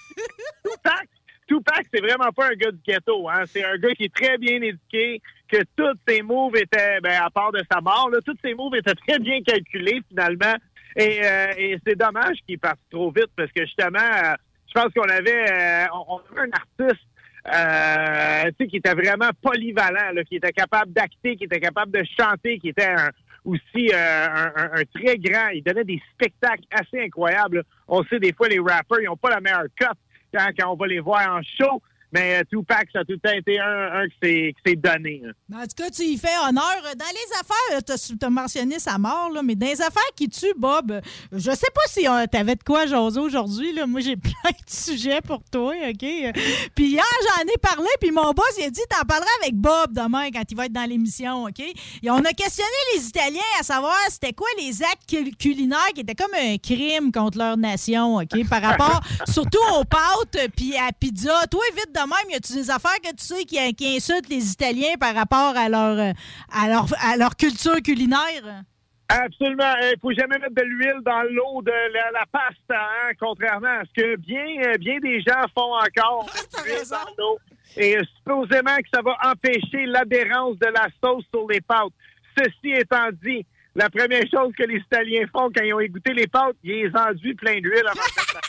Tupac, 0.63 1.07
Tupac, 1.47 1.85
c'est 1.93 2.01
vraiment 2.01 2.31
pas 2.31 2.47
un 2.47 2.55
gars 2.55 2.71
du 2.71 2.79
ghetto. 2.85 3.29
Hein. 3.29 3.43
C'est 3.47 3.63
un 3.63 3.77
gars 3.77 3.93
qui 3.93 4.05
est 4.05 4.13
très 4.15 4.37
bien 4.37 4.55
éduqué, 4.61 5.21
que 5.47 5.57
tous 5.75 5.97
ses 6.07 6.21
moves 6.21 6.55
étaient, 6.55 6.99
ben, 7.01 7.21
à 7.21 7.29
part 7.29 7.51
de 7.51 7.61
sa 7.71 7.81
mort, 7.81 8.09
tous 8.25 8.37
ses 8.43 8.53
moves 8.53 8.75
étaient 8.75 8.95
très 8.95 9.19
bien 9.19 9.41
calculés 9.41 10.01
finalement. 10.09 10.55
Et, 10.95 11.19
euh, 11.23 11.77
c'est 11.85 11.97
dommage 11.97 12.37
qu'il 12.47 12.59
parte 12.59 12.79
trop 12.89 13.11
vite 13.11 13.29
parce 13.35 13.51
que 13.51 13.65
justement, 13.65 13.99
euh, 13.99 14.33
je 14.67 14.73
pense 14.73 14.93
qu'on 14.93 15.09
avait, 15.09 15.51
euh, 15.51 15.85
on, 16.07 16.21
avait 16.31 16.49
un 16.49 16.87
artiste 16.87 18.69
qui 18.69 18.77
était 18.77 18.93
vraiment 18.93 19.29
polyvalent, 19.41 20.23
qui 20.27 20.37
était 20.37 20.53
capable 20.53 20.93
d'acter, 20.93 21.35
qui 21.35 21.43
était 21.43 21.59
capable 21.59 21.91
de 21.91 22.03
chanter, 22.17 22.59
qui 22.59 22.69
était 22.69 22.95
aussi 23.43 23.91
un 23.93 24.83
très 24.95 25.17
grand. 25.17 25.49
Il 25.49 25.61
donnait 25.63 25.83
des 25.83 26.01
spectacles 26.13 26.63
assez 26.71 27.01
incroyables. 27.01 27.63
On 27.87 28.03
sait 28.05 28.19
des 28.19 28.33
fois 28.33 28.47
les 28.47 28.59
rappers, 28.59 29.01
ils 29.01 29.05
n'ont 29.05 29.17
pas 29.17 29.29
la 29.29 29.41
meilleure 29.41 29.67
cote 29.79 29.97
quand, 30.33 30.47
quand 30.57 30.73
on 30.73 30.75
va 30.75 30.87
les 30.87 30.99
voir 31.01 31.35
en 31.35 31.41
show. 31.43 31.81
Mais 32.15 32.37
euh, 32.39 32.43
Tupac, 32.49 32.87
ça 32.93 32.99
a 32.99 33.03
tout 33.03 33.11
le 33.11 33.19
temps 33.19 33.35
été 33.35 33.59
un, 33.59 33.91
un 34.03 34.07
qui 34.07 34.53
s'est- 34.65 34.75
donné. 34.77 35.21
hein. 35.25 35.31
En 35.53 35.61
tout 35.63 35.75
cas, 35.83 35.89
tu 35.89 36.03
y 36.03 36.17
fais 36.17 36.29
honneur. 36.47 36.63
Dans 36.97 37.05
les 37.11 37.39
affaires, 37.39 37.83
tu 37.83 38.25
as, 38.25 38.29
mentionné 38.29 38.79
sa 38.79 38.97
mort, 38.97 39.29
là, 39.33 39.41
mais 39.43 39.55
dans 39.55 39.67
les 39.67 39.81
affaires 39.81 40.01
qui 40.15 40.29
tuent 40.29 40.53
Bob, 40.57 40.91
euh, 40.91 41.01
je 41.33 41.51
sais 41.51 41.67
pas 41.73 41.81
si 41.87 42.07
euh, 42.07 42.25
t'avais 42.31 42.55
de 42.55 42.63
quoi 42.63 42.85
jaser 42.85 43.19
aujourd'hui. 43.19 43.73
Moi, 43.85 43.99
j'ai 43.99 44.15
plein 44.15 44.31
de 44.51 44.69
sujets 44.69 45.19
pour 45.21 45.41
toi, 45.51 45.73
OK? 45.89 46.03
Euh, 46.03 46.31
Puis 46.73 46.87
hier, 46.87 47.03
j'en 47.27 47.43
ai 47.53 47.57
parlé, 47.57 47.87
puis 47.99 48.11
mon 48.11 48.31
boss, 48.31 48.45
il 48.59 48.63
a 48.65 48.69
dit 48.69 48.81
t'en 48.89 49.05
parleras 49.05 49.27
avec 49.41 49.55
Bob 49.55 49.91
demain 49.93 50.29
quand 50.31 50.43
il 50.49 50.55
va 50.55 50.65
être 50.67 50.73
dans 50.73 50.89
l'émission, 50.89 51.43
OK? 51.45 51.59
Et 51.59 52.09
on 52.09 52.17
a 52.23 52.31
questionné 52.33 52.69
les 52.95 53.07
Italiens 53.07 53.41
à 53.59 53.63
savoir 53.63 53.95
c'était 54.09 54.33
quoi 54.33 54.47
les 54.57 54.81
actes 54.83 55.09
cul- 55.09 55.35
culinaires 55.35 55.89
qui 55.93 56.01
étaient 56.01 56.15
comme 56.15 56.33
un 56.33 56.57
crime 56.57 57.11
contre 57.11 57.37
leur 57.37 57.57
nation, 57.57 58.15
OK? 58.17 58.47
Par 58.49 58.61
rapport 58.61 59.01
surtout 59.27 59.59
aux 59.79 59.83
pâtes 59.85 60.35
euh, 60.37 60.47
puis 60.55 60.75
à 60.75 60.85
la 60.87 60.91
pizza. 60.91 61.45
Toi, 61.49 61.61
vite 61.75 61.91
même, 62.07 62.29
y 62.31 62.35
a-tu 62.35 62.53
des 62.53 62.69
affaires 62.69 62.99
que 63.03 63.09
tu 63.15 63.23
sais 63.23 63.43
qui, 63.45 63.73
qui 63.75 63.97
insultent 63.97 64.29
les 64.29 64.51
Italiens 64.51 64.95
par 64.99 65.15
rapport 65.15 65.55
à 65.55 65.69
leur, 65.69 65.99
euh, 65.99 66.11
à 66.51 66.67
leur, 66.67 66.87
à 67.01 67.17
leur 67.17 67.35
culture 67.35 67.81
culinaire? 67.81 68.63
Absolument. 69.07 69.73
Il 69.81 69.99
faut 70.01 70.13
jamais 70.13 70.39
mettre 70.39 70.55
de 70.55 70.63
l'huile 70.63 71.01
dans 71.03 71.21
l'eau 71.23 71.61
de 71.61 71.71
la, 71.71 72.11
la 72.11 72.25
pasta, 72.31 72.55
hein, 72.71 73.11
contrairement 73.19 73.81
à 73.81 73.83
ce 73.85 74.01
que 74.01 74.15
bien, 74.17 74.45
euh, 74.63 74.77
bien 74.77 74.99
des 74.99 75.21
gens 75.21 75.45
font 75.53 75.75
encore. 75.75 76.25
dans 76.89 77.13
l'eau. 77.17 77.37
Et 77.77 77.97
euh, 77.97 78.03
supposément 78.17 78.75
que 78.77 78.89
ça 78.93 79.01
va 79.01 79.15
empêcher 79.29 79.85
l'adhérence 79.85 80.57
de 80.57 80.67
la 80.67 80.87
sauce 81.03 81.23
sur 81.33 81.47
les 81.47 81.61
pâtes. 81.61 81.93
Ceci 82.37 82.73
étant 82.73 83.09
dit, 83.23 83.45
la 83.75 83.89
première 83.89 84.23
chose 84.31 84.53
que 84.57 84.63
les 84.63 84.77
Italiens 84.77 85.25
font 85.31 85.51
quand 85.53 85.63
ils 85.63 85.73
ont 85.73 85.79
égoutté 85.79 86.13
les 86.13 86.27
pâtes, 86.27 86.55
ils 86.63 86.83
les 86.83 86.91
enduisent 86.95 87.35
plein 87.35 87.59
d'huile 87.59 87.83
avant 87.85 87.93
de 87.93 88.33
la 88.33 88.41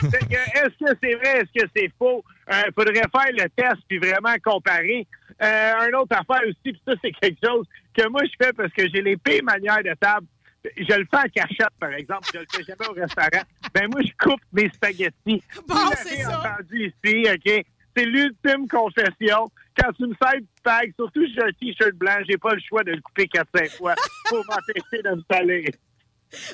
Est-ce 0.60 0.84
que 0.84 0.98
c'est 1.02 1.14
vrai? 1.14 1.40
Est-ce 1.40 1.62
que 1.62 1.70
c'est 1.74 1.92
faux? 1.98 2.24
Il 2.48 2.72
faudrait 2.74 2.94
faire 2.94 3.32
le 3.32 3.48
test 3.50 3.76
puis 3.88 3.98
vraiment 3.98 4.34
comparer. 4.42 5.06
Euh, 5.40 5.72
un 5.80 5.98
autre 5.98 6.16
affaire 6.16 6.42
aussi, 6.48 6.72
puis 6.72 6.82
ça, 6.86 6.94
c'est 7.02 7.12
quelque 7.12 7.38
chose 7.44 7.66
que 7.96 8.08
moi, 8.08 8.22
je 8.24 8.44
fais 8.44 8.52
parce 8.52 8.72
que 8.72 8.88
j'ai 8.88 9.00
les 9.00 9.16
pires 9.16 9.44
manières 9.44 9.82
de 9.82 9.94
table. 9.98 10.26
Je 10.64 10.94
le 10.94 11.06
fais 11.10 11.16
en 11.16 11.28
cachette, 11.34 11.74
par 11.78 11.92
exemple. 11.92 12.28
Je 12.34 12.40
le 12.40 12.46
fais 12.50 12.64
jamais 12.64 12.88
au 12.88 12.92
restaurant. 12.92 13.44
Ben 13.72 13.88
moi, 13.90 14.02
je 14.02 14.12
coupe 14.18 14.40
mes 14.52 14.68
spaghettis. 14.70 15.42
Bon, 15.66 15.76
c'est 15.96 16.22
ça. 16.22 16.40
entendu 16.40 16.92
ici, 17.04 17.26
OK? 17.32 17.64
C'est 17.96 18.04
l'ultime 18.04 18.68
confession. 18.68 19.48
Quand 19.82 19.92
tu 19.92 20.02
me 20.02 20.08
du 20.08 20.46
spag, 20.58 20.92
surtout 20.96 21.26
si 21.26 21.34
j'ai 21.34 21.42
un 21.42 21.52
T-shirt 21.52 21.94
blanc, 21.94 22.16
j'ai 22.28 22.36
pas 22.36 22.54
le 22.54 22.60
choix 22.60 22.84
de 22.84 22.92
le 22.92 23.00
couper 23.00 23.24
4-5 23.24 23.76
fois 23.76 23.94
pour 24.28 24.44
m'empêcher 24.46 25.02
de 25.02 25.16
me 25.16 25.22
saler. 25.30 25.72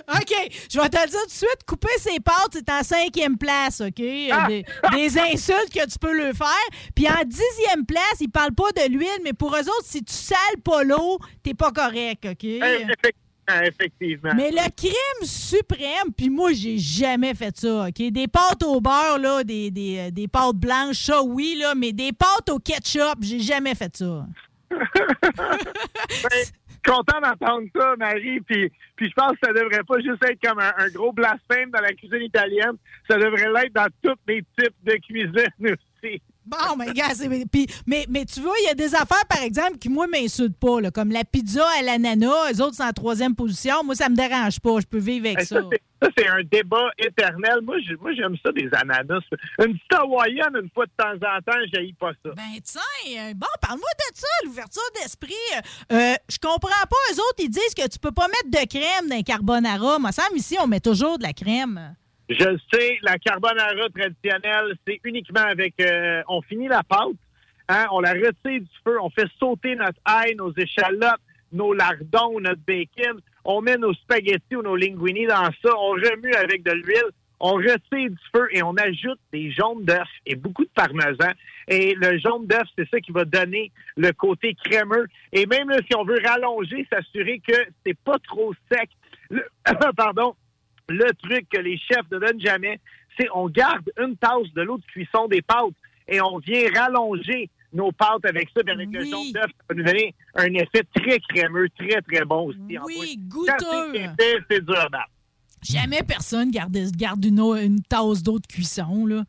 OK, 0.09 0.32
je 0.70 0.81
vais 0.81 0.89
te 0.89 0.97
le 0.97 1.09
dire 1.11 1.20
tout 1.20 1.27
de 1.27 1.31
suite, 1.31 1.65
couper 1.66 1.98
ses 1.98 2.19
pâtes, 2.20 2.53
c'est 2.53 2.70
en 2.70 2.82
cinquième 2.82 3.36
place, 3.36 3.82
OK? 3.82 4.03
Ah! 4.31 4.47
Des, 4.48 4.65
des 4.93 5.19
insultes 5.19 5.70
que 5.70 5.86
tu 5.86 5.98
peux 5.98 6.16
le 6.16 6.32
faire. 6.32 6.69
Puis 6.94 7.07
en 7.09 7.23
dixième 7.24 7.85
place, 7.85 8.16
ils 8.20 8.31
parlent 8.31 8.55
pas 8.55 8.73
de 8.73 8.90
l'huile, 8.90 9.20
mais 9.23 9.35
pour 9.35 9.55
eux 9.55 9.61
autres, 9.61 9.85
si 9.85 10.03
tu 10.03 10.15
sales 10.15 10.62
pas 10.65 10.82
l'eau, 10.82 11.19
t'es 11.43 11.53
pas 11.53 11.73
correct, 11.73 12.24
OK? 12.24 12.44
Effectivement, 12.44 13.26
effectivement. 13.64 14.32
Mais 14.35 14.51
le 14.51 14.70
crime 14.77 15.23
suprême, 15.23 16.12
puis 16.16 16.31
moi, 16.31 16.52
j'ai 16.52 16.78
jamais 16.78 17.35
fait 17.35 17.56
ça, 17.56 17.86
OK? 17.89 18.10
Des 18.10 18.28
pâtes 18.28 18.62
au 18.64 18.81
beurre, 18.81 19.18
là, 19.18 19.44
des, 19.44 19.70
des, 19.70 19.98
euh, 19.98 20.10
des 20.10 20.28
pâtes 20.28 20.56
blanches, 20.56 21.05
ça, 21.05 21.23
oui, 21.23 21.56
là, 21.60 21.74
mais 21.74 21.93
des 21.93 22.12
pâtes 22.12 22.51
au 22.51 22.59
ketchup, 22.59 23.18
j'ai 23.20 23.40
jamais 23.40 23.74
fait 23.74 23.97
ça. 23.97 24.27
content 26.86 27.20
d'entendre 27.20 27.68
ça, 27.74 27.94
Marie. 27.98 28.40
Puis, 28.40 28.73
puis 28.94 29.09
je 29.09 29.14
pense 29.14 29.32
que 29.32 29.47
ça 29.47 29.52
devrait 29.52 29.82
pas 29.82 29.98
juste 30.01 30.23
être 30.24 30.40
comme 30.43 30.60
un, 30.60 30.73
un 30.78 30.89
gros 30.90 31.12
blasphème 31.12 31.70
dans 31.70 31.81
la 31.81 31.93
cuisine 31.93 32.23
italienne. 32.23 32.77
Ça 33.09 33.16
devrait 33.16 33.51
l'être 33.52 33.74
dans 33.74 33.89
tous 34.02 34.18
les 34.28 34.43
types 34.59 34.74
de 34.85 34.93
cuisine 34.94 35.32
aussi. 36.05 36.23
Bon, 36.47 36.77
mais 36.78 36.93
gars, 36.93 37.14
c'est- 37.14 37.28
puis- 37.51 37.66
mais, 37.86 38.06
mais 38.09 38.24
tu 38.24 38.40
vois, 38.40 38.55
il 38.62 38.66
y 38.66 38.70
a 38.70 38.74
des 38.74 38.94
affaires, 38.94 39.27
par 39.28 39.43
exemple, 39.43 39.78
qui, 39.78 39.89
moi, 39.89 40.06
m'insultent 40.06 40.56
pas, 40.59 40.81
là, 40.81 40.90
comme 40.93 41.10
la 41.10 41.24
pizza 41.24 41.64
à 41.78 41.82
l'ananas. 41.82 42.51
Les 42.52 42.60
autres 42.60 42.77
sont 42.77 42.85
en 42.85 42.93
troisième 42.93 43.35
position. 43.35 43.82
Moi, 43.85 43.94
ça 43.97 44.09
me 44.09 44.14
dérange 44.16 44.60
pas. 44.60 44.78
Je 44.81 44.86
peux 44.86 44.98
vivre 44.98 45.27
avec 45.27 45.40
Hey, 45.40 45.47
ça. 45.47 45.56
ça, 45.60 46.09
c'est- 46.16 46.28
un 46.28 46.43
débat 46.44 46.90
éternel. 46.98 47.60
Moi, 47.62 47.77
j'ai- 47.86 47.97
moi, 47.97 48.12
j'aime 48.14 48.36
ça, 48.44 48.52
des 48.52 48.68
ananas. 48.73 49.20
Une 49.59 49.74
petite 49.74 49.93
hawaïenne, 49.94 50.56
une 50.62 50.70
fois 50.73 50.86
de 50.86 50.93
temps 50.97 51.14
en 51.14 51.40
temps, 51.40 51.59
j'haïs 51.73 51.94
pas 51.94 52.12
ça. 52.24 52.31
Ben, 52.36 52.60
tiens, 52.62 52.81
euh, 53.31 53.35
bon, 53.35 53.47
parle-moi 53.60 53.89
de 53.98 54.16
ça, 54.16 54.27
l'ouverture 54.44 54.82
d'esprit. 54.94 55.35
Euh, 55.93 56.14
je 56.28 56.39
comprends 56.39 56.68
pas. 56.89 56.97
Eux 57.12 57.16
autres, 57.16 57.40
ils 57.40 57.48
disent 57.51 57.74
que 57.77 57.89
tu 57.89 57.98
peux 57.98 58.12
pas 58.12 58.28
mettre 58.28 58.51
de 58.51 58.68
crème 58.68 59.09
dans 59.09 59.16
les 59.16 59.23
carbonara. 59.24 59.98
Moi, 59.98 60.12
semble, 60.12 60.36
ici, 60.36 60.56
on 60.62 60.66
met 60.66 60.81
toujours 60.81 61.18
de 61.18 61.24
la 61.24 61.32
crème. 61.32 61.94
Je 62.28 62.44
le 62.44 62.59
sais, 62.73 62.98
la 63.03 63.19
carbonara 63.19 63.89
traditionnelle, 63.94 64.77
c'est 64.86 65.01
uniquement 65.05 65.44
avec... 65.47 65.74
euh, 65.81 66.23
on 66.28 66.43
finit 66.43 66.66
la 66.69 66.82
pâte, 66.82 67.15
hein, 67.69 67.86
on 67.93 68.01
la 68.01 68.12
retire 68.12 68.61
du 68.61 68.69
feu, 68.85 68.98
on 69.01 69.11
fait 69.11 69.28
sauter 69.39 69.77
notre 69.77 70.01
ail, 70.05 70.35
nos 70.35 70.53
échalotes, 70.57 71.20
nos 71.53 71.73
lardons, 71.73 72.40
notre 72.40 72.61
bacon, 72.66 73.20
on 73.44 73.61
met 73.61 73.77
nos 73.77 73.94
spaghettis 73.94 74.57
ou 74.57 74.62
nos 74.62 74.74
linguini 74.74 75.27
dans 75.27 75.51
ça, 75.62 75.70
on 75.78 75.90
remue 75.90 76.35
avec 76.35 76.65
de 76.65 76.73
l'huile, 76.73 77.11
on 77.39 77.53
retire 77.55 78.11
du 78.11 78.19
feu 78.35 78.48
et 78.51 78.62
on 78.62 78.74
ajoute 78.77 79.20
des 79.32 79.53
jaunes 79.53 79.85
d'œufs 79.85 80.09
et 80.24 80.35
beaucoup 80.35 80.65
de 80.65 80.70
parmesan. 80.74 81.31
Et 81.69 81.94
le 81.94 82.19
jaune 82.19 82.47
d'œuf, 82.47 82.66
c'est 82.77 82.89
ça 82.89 82.98
qui 83.01 83.12
va 83.12 83.24
donner 83.24 83.70
le 83.97 84.11
côté 84.12 84.57
crémeux. 84.65 85.07
Et 85.32 85.47
même 85.47 85.69
là, 85.69 85.78
si 85.86 85.94
on 85.94 86.05
veut 86.05 86.19
rallonger, 86.24 86.86
s'assurer 86.90 87.40
que 87.47 87.55
c'est 87.85 87.98
pas 87.98 88.19
trop 88.20 88.55
sec. 88.73 88.89
Le- 89.31 89.47
pardon, 89.97 90.35
le 90.88 91.12
truc 91.22 91.48
que 91.48 91.58
les 91.60 91.78
chefs 91.78 92.08
ne 92.10 92.18
donnent 92.18 92.40
jamais, 92.40 92.80
c'est 93.18 93.28
on 93.34 93.48
garde 93.48 93.90
une 93.98 94.16
tasse 94.16 94.52
de 94.54 94.62
l'eau 94.62 94.78
de 94.78 94.84
cuisson 94.86 95.26
des 95.28 95.42
pâtes 95.42 95.74
et 96.08 96.20
on 96.20 96.38
vient 96.38 96.68
rallonger 96.74 97.50
nos 97.72 97.90
pâtes 97.92 98.24
avec 98.24 98.48
ça. 98.54 98.62
Puis 98.62 98.72
avec 98.72 98.88
le 98.92 99.04
jaune 99.04 99.32
d'œuf, 99.32 99.46
ça 99.46 99.64
va 99.68 99.74
nous 99.74 99.84
donner 99.84 100.14
un 100.34 100.52
effet 100.54 100.82
très 100.94 101.18
crémeux, 101.20 101.68
très, 101.78 102.00
très 102.02 102.24
bon 102.24 102.48
aussi. 102.48 102.78
Oui, 102.84 103.18
goûteux. 103.28 103.92
c'est 104.50 104.64
dur 104.64 104.78
à 104.78 104.88
battre. 104.88 105.10
Jamais 105.62 106.02
personne 106.02 106.50
garde, 106.50 106.76
garde 106.96 107.24
une, 107.24 107.40
eau- 107.40 107.56
une 107.56 107.82
tasse 107.82 108.22
d'eau 108.22 108.38
de 108.38 108.46
cuisson, 108.46 109.06
là. 109.06 109.24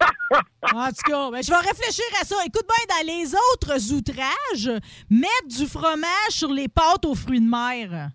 En 0.74 0.88
tout 0.88 1.10
cas, 1.10 1.30
ben, 1.30 1.42
je 1.42 1.50
vais 1.50 1.56
réfléchir 1.56 2.04
à 2.20 2.24
ça. 2.24 2.34
Écoute 2.46 2.66
bien, 2.66 2.96
dans 2.96 3.06
les 3.06 3.34
autres 3.34 3.92
outrages, 3.92 4.80
mettre 5.08 5.48
du 5.48 5.66
fromage 5.66 6.30
sur 6.30 6.50
les 6.52 6.68
pâtes 6.68 7.04
aux 7.04 7.14
fruits 7.14 7.40
de 7.40 7.48
mer. 7.48 8.10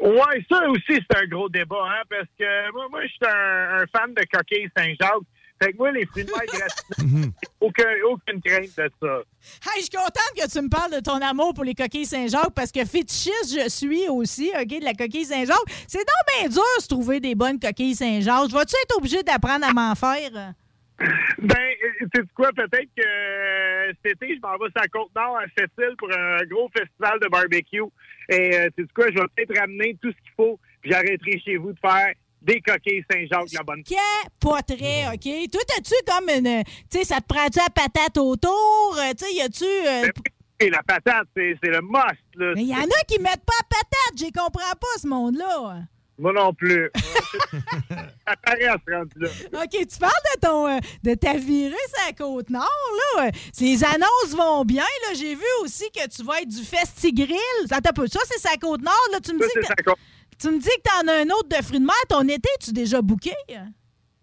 Ouais, 0.00 0.44
ça 0.50 0.66
aussi, 0.68 0.82
c'est 0.88 1.16
un 1.16 1.26
gros 1.26 1.48
débat, 1.48 1.84
hein, 1.84 2.02
parce 2.08 2.28
que 2.38 2.72
moi, 2.72 2.88
moi 2.90 3.02
je 3.02 3.08
suis 3.08 3.18
un, 3.26 3.82
un 3.82 3.86
fan 3.86 4.14
de 4.14 4.22
coquilles 4.32 4.70
Saint-Jacques. 4.76 5.26
Fait 5.62 5.72
que 5.72 5.76
moi, 5.76 5.92
les 5.92 6.06
fruits 6.06 6.24
de 6.24 6.30
mer 6.30 6.40
gratinés, 6.46 7.32
aucun, 7.60 7.84
aucune 8.08 8.40
crainte 8.40 8.74
de 8.78 8.90
ça. 8.98 9.22
Hey, 9.66 9.76
je 9.76 9.80
suis 9.82 9.90
contente 9.90 10.32
que 10.34 10.50
tu 10.50 10.62
me 10.62 10.70
parles 10.70 10.92
de 10.92 11.00
ton 11.00 11.20
amour 11.20 11.52
pour 11.52 11.64
les 11.64 11.74
coquilles 11.74 12.06
Saint-Jacques 12.06 12.54
parce 12.54 12.72
que 12.72 12.82
fétichiste, 12.86 13.60
je 13.62 13.68
suis 13.68 14.08
aussi, 14.08 14.50
OK, 14.58 14.68
de 14.68 14.84
la 14.84 14.94
coquille 14.94 15.26
Saint-Jacques. 15.26 15.58
C'est 15.86 15.98
donc 15.98 16.38
bien 16.38 16.48
dur 16.48 16.62
de 16.62 16.86
trouver 16.86 17.20
des 17.20 17.34
bonnes 17.34 17.60
coquilles 17.60 17.94
Saint-Jacques. 17.94 18.48
Je 18.50 18.56
vais-tu 18.56 18.74
être 18.82 18.96
obligé 18.96 19.22
d'apprendre 19.22 19.66
à 19.66 19.72
m'en 19.74 19.94
faire? 19.94 20.54
Ben, 21.38 21.56
sais 22.14 22.22
quoi, 22.34 22.50
peut-être 22.52 22.88
que 22.96 23.02
euh, 23.06 23.92
cet 24.04 24.22
été, 24.22 24.36
je 24.36 24.40
m'en 24.40 24.56
vais 24.58 24.70
la 24.74 24.86
Côte-Nord 24.88 25.38
à 25.38 25.44
Sept-Îles 25.58 25.96
pour 25.98 26.10
un 26.12 26.38
gros 26.50 26.68
festival 26.76 27.18
de 27.20 27.28
barbecue. 27.28 27.82
Et 28.28 28.54
euh, 28.56 28.68
tu 28.76 28.84
sais 28.84 28.88
quoi, 28.94 29.06
je 29.08 29.14
vais 29.18 29.26
peut-être 29.36 29.58
ramener 29.58 29.96
tout 30.00 30.10
ce 30.10 30.16
qu'il 30.22 30.32
faut, 30.36 30.58
puis 30.80 30.90
j'arrêterai 30.90 31.38
chez 31.44 31.56
vous 31.56 31.72
de 31.72 31.78
faire 31.78 32.12
des 32.42 32.60
coquilles 32.60 33.04
Saint-Jacques, 33.10 33.52
la 33.52 33.62
bonne 33.62 33.82
Capoterais, 33.84 35.08
OK? 35.12 35.50
Toi, 35.52 35.60
t'as-tu 35.68 35.94
comme 36.06 36.28
une. 36.30 36.64
Tu 36.64 36.98
sais, 36.98 37.04
ça 37.04 37.20
te 37.20 37.26
prend-tu 37.26 37.58
la 37.58 37.68
patate 37.68 38.16
autour? 38.16 38.96
Euh, 38.98 39.12
Tu 39.18 39.26
sais, 39.26 39.32
y 39.34 39.40
a-tu. 39.42 39.64
euh, 39.64 40.08
Et 40.58 40.70
la 40.70 40.82
patate, 40.82 41.26
c'est 41.36 41.54
le 41.62 41.80
must, 41.82 42.16
là. 42.36 42.52
Mais 42.54 42.62
il 42.62 42.68
y 42.68 42.74
en 42.74 42.78
a 42.82 43.04
qui 43.06 43.18
mettent 43.20 43.44
pas 43.44 43.52
la 43.60 43.68
patate. 43.68 44.18
Je 44.18 44.24
comprends 44.26 44.72
pas, 44.80 44.98
ce 45.00 45.06
monde-là. 45.06 45.82
Moi 46.20 46.32
non 46.34 46.52
plus. 46.52 46.90
ça 47.88 48.36
paraît 48.44 48.66
à 48.66 48.76
ce 48.86 48.94
rendu-là. 48.94 49.28
OK, 49.54 49.70
tu 49.70 49.98
parles 49.98 50.12
de 50.34 50.40
ton 50.40 50.68
euh, 50.68 50.78
de 51.02 51.14
ta 51.14 51.32
virée 51.34 51.74
la 52.06 52.12
Côte-Nord, 52.12 52.90
là. 53.16 53.30
Les 53.58 53.84
annonces 53.84 54.36
vont 54.36 54.64
bien, 54.64 54.82
là. 54.82 55.14
J'ai 55.14 55.34
vu 55.34 55.44
aussi 55.62 55.90
que 55.90 56.06
tu 56.08 56.22
vas 56.22 56.40
être 56.42 56.48
du 56.48 56.62
Festigrill. 56.62 57.36
Attends 57.70 57.90
un 57.90 57.92
peu. 57.94 58.06
Ça, 58.06 58.20
c'est 58.26 58.38
sa 58.38 58.56
Côte-Nord, 58.56 59.08
là? 59.12 59.20
Tu 59.20 59.32
me 59.32 59.38
dis 59.38 59.48
que 59.54 59.66
sa 59.66 59.74
tu 60.38 60.48
me 60.50 60.58
dis 60.58 60.68
que 60.68 60.82
t'en 60.82 61.08
as 61.08 61.22
un 61.22 61.30
autre 61.30 61.48
de 61.48 61.62
fruits 61.62 61.80
de 61.80 61.84
mer. 61.84 61.94
Ton 62.08 62.26
été, 62.28 62.48
tu 62.60 62.72
déjà 62.72 63.02
booké? 63.02 63.32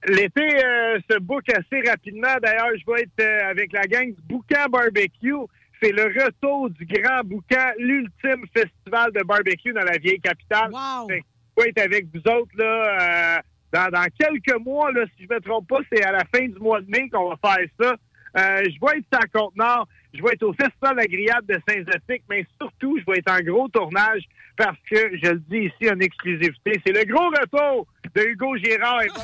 L'été 0.07 0.63
euh, 0.63 0.99
se 1.09 1.19
book 1.19 1.43
assez 1.49 1.87
rapidement. 1.87 2.35
D'ailleurs, 2.41 2.69
je 2.75 2.91
vais 2.91 3.01
être 3.01 3.19
euh, 3.19 3.49
avec 3.49 3.73
la 3.73 3.83
gang 3.83 4.07
du 4.07 4.21
Boucan 4.23 4.67
Barbecue. 4.69 5.33
C'est 5.81 5.91
le 5.91 6.03
retour 6.05 6.69
du 6.71 6.85
Grand 6.85 7.23
Boucan, 7.23 7.71
l'ultime 7.77 8.45
festival 8.51 9.11
de 9.11 9.21
barbecue 9.23 9.73
dans 9.73 9.83
la 9.83 9.97
vieille 9.97 10.19
capitale. 10.19 10.71
Fait 11.07 11.23
vais 11.57 11.69
être 11.69 11.81
avec 11.81 12.05
vous 12.13 12.21
autres 12.31 12.51
là, 12.57 13.41
euh, 13.75 13.89
dans, 13.91 14.07
quelques 14.19 14.59
mois. 14.63 14.91
Là, 14.91 15.05
si 15.15 15.25
je 15.25 15.33
me 15.33 15.39
trompe 15.39 15.67
pas, 15.67 15.79
c'est 15.91 16.03
à 16.03 16.11
la 16.11 16.23
fin 16.33 16.47
du 16.47 16.59
mois 16.59 16.81
de 16.81 16.89
mai 16.89 17.09
qu'on 17.09 17.29
va 17.29 17.37
faire 17.43 17.67
ça. 17.79 17.95
Euh, 18.37 18.63
je 18.65 18.79
vais 18.79 18.99
être 18.99 19.05
la 19.11 19.27
Côte-Nord. 19.27 19.87
Je 20.13 20.21
vais 20.21 20.33
être 20.33 20.43
au 20.43 20.53
Festival 20.53 20.95
Grillade 21.07 21.45
de 21.45 21.59
Saint-Zotique, 21.67 22.23
mais 22.29 22.45
surtout, 22.59 22.97
je 22.99 23.11
vais 23.11 23.19
être 23.19 23.31
en 23.31 23.39
gros 23.39 23.67
tournage 23.67 24.23
parce 24.55 24.77
que, 24.89 25.17
je 25.21 25.31
le 25.31 25.39
dis 25.49 25.71
ici 25.71 25.91
en 25.91 25.99
exclusivité, 25.99 26.81
c'est 26.85 26.93
le 26.93 27.05
gros 27.05 27.29
retour 27.29 27.87
de 28.15 28.21
Hugo 28.21 28.57
Girard 28.57 29.03
et 29.03 29.07
Bob 29.07 29.23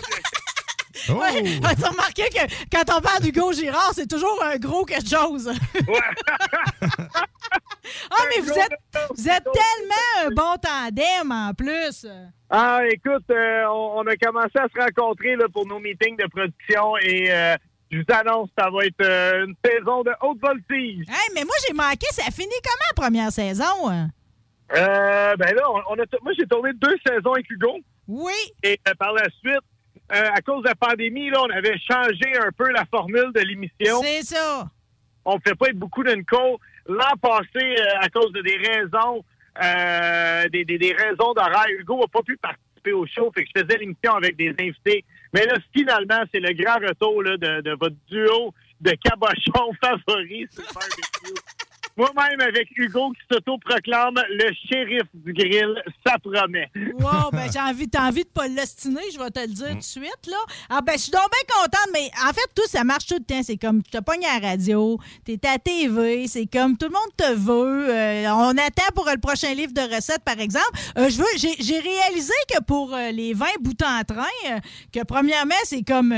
Le 1.10 1.14
Ouais. 1.16 1.60
As-tu 1.66 1.84
remarqué 1.86 2.24
que 2.30 2.66
quand 2.72 2.98
on 2.98 3.02
parle 3.02 3.22
d'Hugo 3.22 3.52
Girard, 3.54 3.92
c'est 3.94 4.08
toujours 4.08 4.42
un 4.44 4.58
gros 4.58 4.86
quelque 4.86 5.10
chose? 5.10 5.50
ah, 8.12 8.24
mais 8.30 8.42
vous 8.42 8.52
êtes, 8.52 8.78
vous 9.16 9.30
êtes 9.30 9.44
tellement 9.44 10.26
un 10.26 10.30
bon 10.30 10.56
tandem 10.62 11.32
en 11.32 11.54
plus. 11.54 12.06
Ah, 12.50 12.82
écoute, 12.92 13.24
euh, 13.32 13.64
on, 13.70 14.00
on 14.02 14.08
a 14.08 14.16
commencé 14.16 14.58
à 14.58 14.68
se 14.74 14.80
rencontrer 14.80 15.36
là, 15.36 15.46
pour 15.52 15.66
nos 15.68 15.80
meetings 15.80 16.18
de 16.18 16.28
production 16.28 16.98
et 16.98 17.32
euh, 17.32 17.56
je 17.92 17.98
vous 17.98 18.06
annonce 18.14 18.50
ça 18.58 18.70
va 18.70 18.86
être 18.86 19.02
euh, 19.02 19.46
une 19.46 19.56
saison 19.66 20.04
de 20.04 20.12
haute 20.22 20.40
voltige. 20.42 21.06
Hey, 21.10 21.30
mais 21.36 21.44
moi, 21.44 21.56
j'ai 21.68 21.74
manqué. 21.74 22.06
Ça 22.12 22.24
a 22.28 22.32
fini 22.32 22.54
comment 22.64 22.86
la 22.96 23.02
première 23.04 23.32
saison? 23.32 23.90
hein? 23.90 24.10
Euh, 24.76 25.36
ben 25.38 25.54
là, 25.56 25.70
on, 25.70 25.82
on 25.90 25.94
a 26.00 26.06
moi, 26.22 26.32
j'ai 26.38 26.48
tourné 26.48 26.72
deux 26.74 26.96
saisons 27.06 27.34
avec 27.34 27.50
Hugo. 27.50 27.78
Oui. 28.08 28.34
Et 28.64 28.80
euh, 28.88 28.94
par 28.98 29.14
la 29.14 29.24
suite, 29.40 29.62
euh, 30.14 30.30
à 30.34 30.42
cause 30.42 30.64
de 30.64 30.70
la 30.70 30.76
pandémie, 30.76 31.30
là, 31.30 31.42
on 31.44 31.50
avait 31.50 31.78
changé 31.80 32.38
un 32.40 32.52
peu 32.56 32.70
la 32.72 32.86
formule 32.86 33.32
de 33.34 33.42
l'émission. 33.42 34.02
C'est 34.02 34.24
ça. 34.24 34.68
On 35.26 35.36
ne 35.36 35.40
fait 35.40 35.56
pas 35.56 35.68
être 35.68 35.80
beaucoup 35.80 36.04
d'une 36.04 36.26
co. 36.26 36.60
L'an 36.88 37.16
passé, 37.22 37.48
euh, 37.56 38.00
à 38.02 38.10
cause 38.10 38.32
de 38.34 38.42
des 38.42 38.58
raisons, 38.58 39.24
euh, 39.64 40.50
des, 40.50 40.66
des, 40.66 40.78
des 40.78 40.94
raisons 40.94 41.34
d'horaire, 41.34 41.68
Hugo 41.80 42.00
n'a 42.00 42.08
pas 42.08 42.22
pu 42.22 42.38
participer 42.38 42.92
au 42.92 43.06
show, 43.06 43.32
fait 43.34 43.46
que 43.46 43.50
je 43.56 43.62
faisais 43.62 43.78
l'émission 43.78 44.14
avec 44.16 44.36
des 44.36 44.50
invités. 44.60 45.06
Mais 45.34 45.46
là, 45.46 45.56
finalement, 45.76 46.24
c'est 46.32 46.42
le 46.42 46.54
grand 46.54 46.76
retour 46.76 47.24
là, 47.24 47.38
de, 47.38 47.62
de 47.62 47.72
votre 47.72 47.96
duo 48.10 48.54
de 48.82 48.92
cabochons 49.04 49.72
favoris 49.82 50.48
sur 50.52 50.64
le 50.64 50.74
barbecue. 50.74 51.42
Moi-même, 51.96 52.42
avec 52.42 52.70
Hugo 52.76 53.12
qui 53.12 53.22
s'auto-proclame 53.32 54.16
le 54.30 54.52
shérif 54.68 55.04
du 55.14 55.32
grill, 55.32 55.76
ça 56.06 56.18
promet. 56.18 56.72
Wow, 57.00 57.30
ben 57.32 57.48
j'ai 57.54 57.60
envie, 57.60 57.88
t'as 57.88 58.08
envie 58.08 58.24
de 58.24 58.30
pas 58.30 58.48
l'ostiner, 58.48 59.02
je 59.14 59.20
vais 59.20 59.30
te 59.30 59.40
le 59.40 59.54
dire 59.54 59.70
tout 59.70 59.76
de 59.76 59.82
suite, 59.84 60.28
là. 60.28 60.38
Ah, 60.70 60.82
ben, 60.82 60.94
je 60.94 61.04
suis 61.04 61.12
donc 61.12 61.30
bien 61.30 61.56
contente, 61.56 61.90
mais 61.94 62.10
en 62.28 62.34
fait, 62.34 62.50
tout, 62.56 62.68
ça 62.68 62.84
marche 62.84 63.06
tout 63.06 63.16
le 63.20 63.24
temps. 63.24 63.44
C'est 63.44 63.58
comme, 63.58 63.84
tu 63.84 63.92
te 63.92 64.00
pognes 64.00 64.26
à 64.26 64.40
la 64.40 64.50
radio, 64.50 65.00
t'es 65.24 65.40
à 65.46 65.54
la 65.54 65.60
TV, 65.60 66.28
c'est 66.28 66.48
comme, 66.48 66.78
tout 66.78 66.88
le 66.88 66.94
monde 66.94 67.16
te 67.16 67.32
veut. 67.36 67.90
Euh, 67.90 68.28
on 68.32 68.58
attend 68.58 68.92
pour 68.96 69.08
euh, 69.08 69.14
le 69.14 69.20
prochain 69.20 69.54
livre 69.54 69.74
de 69.74 69.96
recettes, 69.96 70.24
par 70.26 70.40
exemple. 70.40 70.66
Euh, 70.98 71.10
je 71.10 71.18
veux, 71.18 71.26
j'ai 71.38 71.54
j'ai 71.60 71.80
réalisé 71.80 72.34
que 72.52 72.64
pour 72.64 72.96
les 73.12 73.36
20 73.36 73.46
boutons 73.62 73.86
en 73.86 74.04
train, 74.04 74.60
que 74.92 75.04
premièrement, 75.04 75.54
c'est 75.64 75.84
comme, 75.84 76.10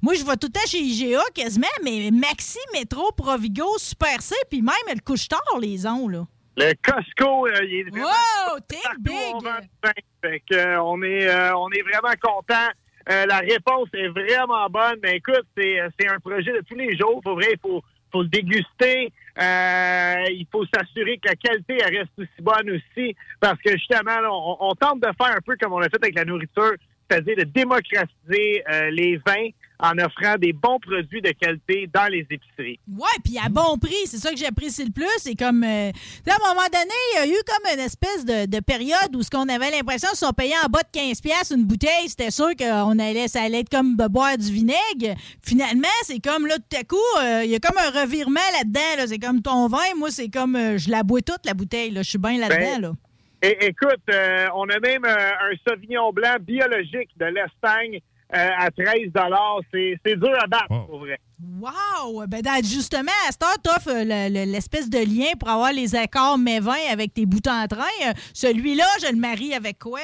moi, 0.00 0.14
je 0.14 0.24
vais 0.24 0.36
tout 0.36 0.46
le 0.46 0.52
temps 0.52 0.66
chez 0.66 0.78
IGA 0.78 1.22
quasiment, 1.34 1.66
mais 1.82 2.10
Maxi, 2.12 2.58
Métro, 2.72 3.10
Provigo, 3.16 3.66
Super 3.78 4.22
C, 4.22 4.34
puis 4.48 4.62
même 4.62 4.74
le 4.94 5.00
couche-tard, 5.08 5.58
les 5.58 5.86
ont, 5.86 6.06
là. 6.06 6.24
Le 6.58 6.74
Costco, 6.82 7.46
euh, 7.46 7.64
il 7.64 7.78
est 7.78 7.90
vraiment 7.90 8.06
Wow, 8.06 8.58
t'es 8.68 8.76
big! 8.98 9.14
Fait 10.20 10.40
que, 10.40 10.54
euh, 10.54 10.82
on, 10.82 11.02
est, 11.02 11.26
euh, 11.26 11.56
on 11.56 11.70
est 11.70 11.82
vraiment 11.82 12.14
content. 12.20 12.68
la 13.06 13.38
réponse 13.38 13.88
est 13.94 14.08
vraiment 14.08 14.68
bonne. 14.68 14.98
Mais 15.02 15.16
écoute, 15.16 15.46
c'est 15.56 15.78
c'est 15.98 16.08
un 16.08 16.18
projet 16.18 16.52
de 16.52 16.62
tous 16.68 16.74
les 16.74 16.94
jours. 16.96 17.20
Pour 17.22 17.34
vrai, 17.34 17.52
il 17.52 17.58
faut, 17.60 17.82
faut 18.12 18.22
le 18.22 18.28
déguster. 18.28 19.12
Il 19.38 20.46
faut 20.52 20.66
s'assurer 20.66 21.18
que 21.18 21.28
la 21.28 21.36
qualité 21.36 21.78
elle 21.80 21.98
reste 21.98 22.18
aussi 22.18 22.42
bonne 22.42 22.70
aussi. 22.70 23.16
Parce 23.40 23.58
que 23.62 23.70
justement, 23.70 24.20
là, 24.20 24.28
on, 24.30 24.56
on 24.60 24.74
tente 24.74 25.00
de 25.00 25.08
faire 25.16 25.34
un 25.34 25.40
peu 25.46 25.56
comme 25.58 25.72
on 25.72 25.78
l'a 25.78 25.88
fait 25.88 26.02
avec 26.02 26.16
la 26.16 26.24
nourriture, 26.24 26.72
c'est-à-dire 27.08 27.36
de 27.36 27.44
démocratiser 27.44 28.64
les 28.90 29.16
vins 29.24 29.48
en 29.80 29.96
offrant 29.98 30.36
des 30.38 30.52
bons 30.52 30.78
produits 30.80 31.22
de 31.22 31.30
qualité 31.30 31.88
dans 31.92 32.06
les 32.10 32.26
épiceries. 32.30 32.80
Ouais, 32.88 33.06
puis 33.24 33.38
à 33.38 33.48
bon 33.48 33.78
prix, 33.78 34.06
c'est 34.06 34.16
ça 34.16 34.30
que 34.30 34.36
j'apprécie 34.36 34.84
le 34.84 34.90
plus. 34.90 35.06
C'est 35.18 35.36
comme, 35.36 35.62
euh, 35.62 35.90
à 35.90 36.32
un 36.32 36.48
moment 36.48 36.66
donné, 36.72 36.94
il 37.14 37.16
y 37.16 37.18
a 37.18 37.26
eu 37.26 37.38
comme 37.46 37.72
une 37.72 37.80
espèce 37.80 38.24
de, 38.24 38.46
de 38.46 38.60
période 38.60 39.14
où 39.14 39.22
ce 39.22 39.30
qu'on 39.30 39.48
avait 39.48 39.70
l'impression 39.70 40.08
qu'ils 40.08 40.18
sont 40.18 40.32
payés 40.32 40.54
en 40.64 40.68
bas 40.68 40.80
de 40.82 40.98
15 40.98 41.20
pièces 41.20 41.52
une 41.54 41.64
bouteille, 41.64 42.08
c'était 42.08 42.30
sûr 42.30 42.50
qu'on 42.56 42.98
allait, 42.98 43.28
ça 43.28 43.42
allait 43.42 43.60
être 43.60 43.70
comme 43.70 43.96
boire 43.96 44.36
du 44.36 44.50
vinaigre. 44.52 45.14
Finalement, 45.42 45.86
c'est 46.02 46.18
comme 46.18 46.46
là 46.46 46.56
tout 46.56 46.76
à 46.76 46.82
coup, 46.82 46.96
euh, 47.20 47.42
il 47.44 47.50
y 47.50 47.54
a 47.54 47.60
comme 47.60 47.78
un 47.78 48.02
revirement 48.02 48.40
là-dedans. 48.58 48.96
Là. 48.96 49.06
C'est 49.06 49.18
comme 49.18 49.42
ton 49.42 49.68
vin, 49.68 49.94
moi 49.96 50.10
c'est 50.10 50.28
comme, 50.28 50.56
euh, 50.56 50.76
je 50.76 50.90
la 50.90 51.04
bois 51.04 51.20
toute 51.20 51.46
la 51.46 51.54
bouteille. 51.54 51.92
Là. 51.92 52.02
Je 52.02 52.08
suis 52.10 52.18
bien 52.18 52.38
là-dedans. 52.38 52.58
Ben, 52.58 52.80
là. 52.80 52.92
Et, 53.40 53.66
écoute, 53.66 54.02
on 54.54 54.68
a 54.68 54.80
même 54.80 55.04
un 55.04 55.52
Sauvignon 55.66 56.12
blanc 56.12 56.34
biologique 56.40 57.10
de 57.18 57.26
l'Espagne 57.26 58.00
à 58.30 58.70
13 58.70 59.10
C'est 59.72 59.98
c'est 60.04 60.16
dur 60.16 60.34
à 60.42 60.46
battre, 60.46 60.68
pour 60.86 60.98
vrai. 61.00 61.18
Wow! 61.60 62.26
Ben, 62.26 62.42
justement, 62.62 63.12
à 63.28 63.32
cette 63.32 63.42
heure, 63.42 63.58
t'offres 63.62 63.88
euh, 63.90 64.04
le- 64.04 64.28
le- 64.46 64.50
l'espèce 64.52 64.90
de 64.90 64.98
lien 64.98 65.32
pour 65.38 65.48
avoir 65.48 65.72
les 65.72 65.94
accords 65.94 66.36
mais 66.38 66.60
vins 66.60 66.74
avec 66.92 67.14
tes 67.14 67.26
bouts 67.26 67.38
en 67.48 67.66
train. 67.66 67.84
Euh, 68.06 68.12
Celui-là, 68.34 68.84
je 69.06 69.12
le 69.12 69.18
marie 69.20 69.54
avec 69.54 69.78
quoi? 69.78 70.00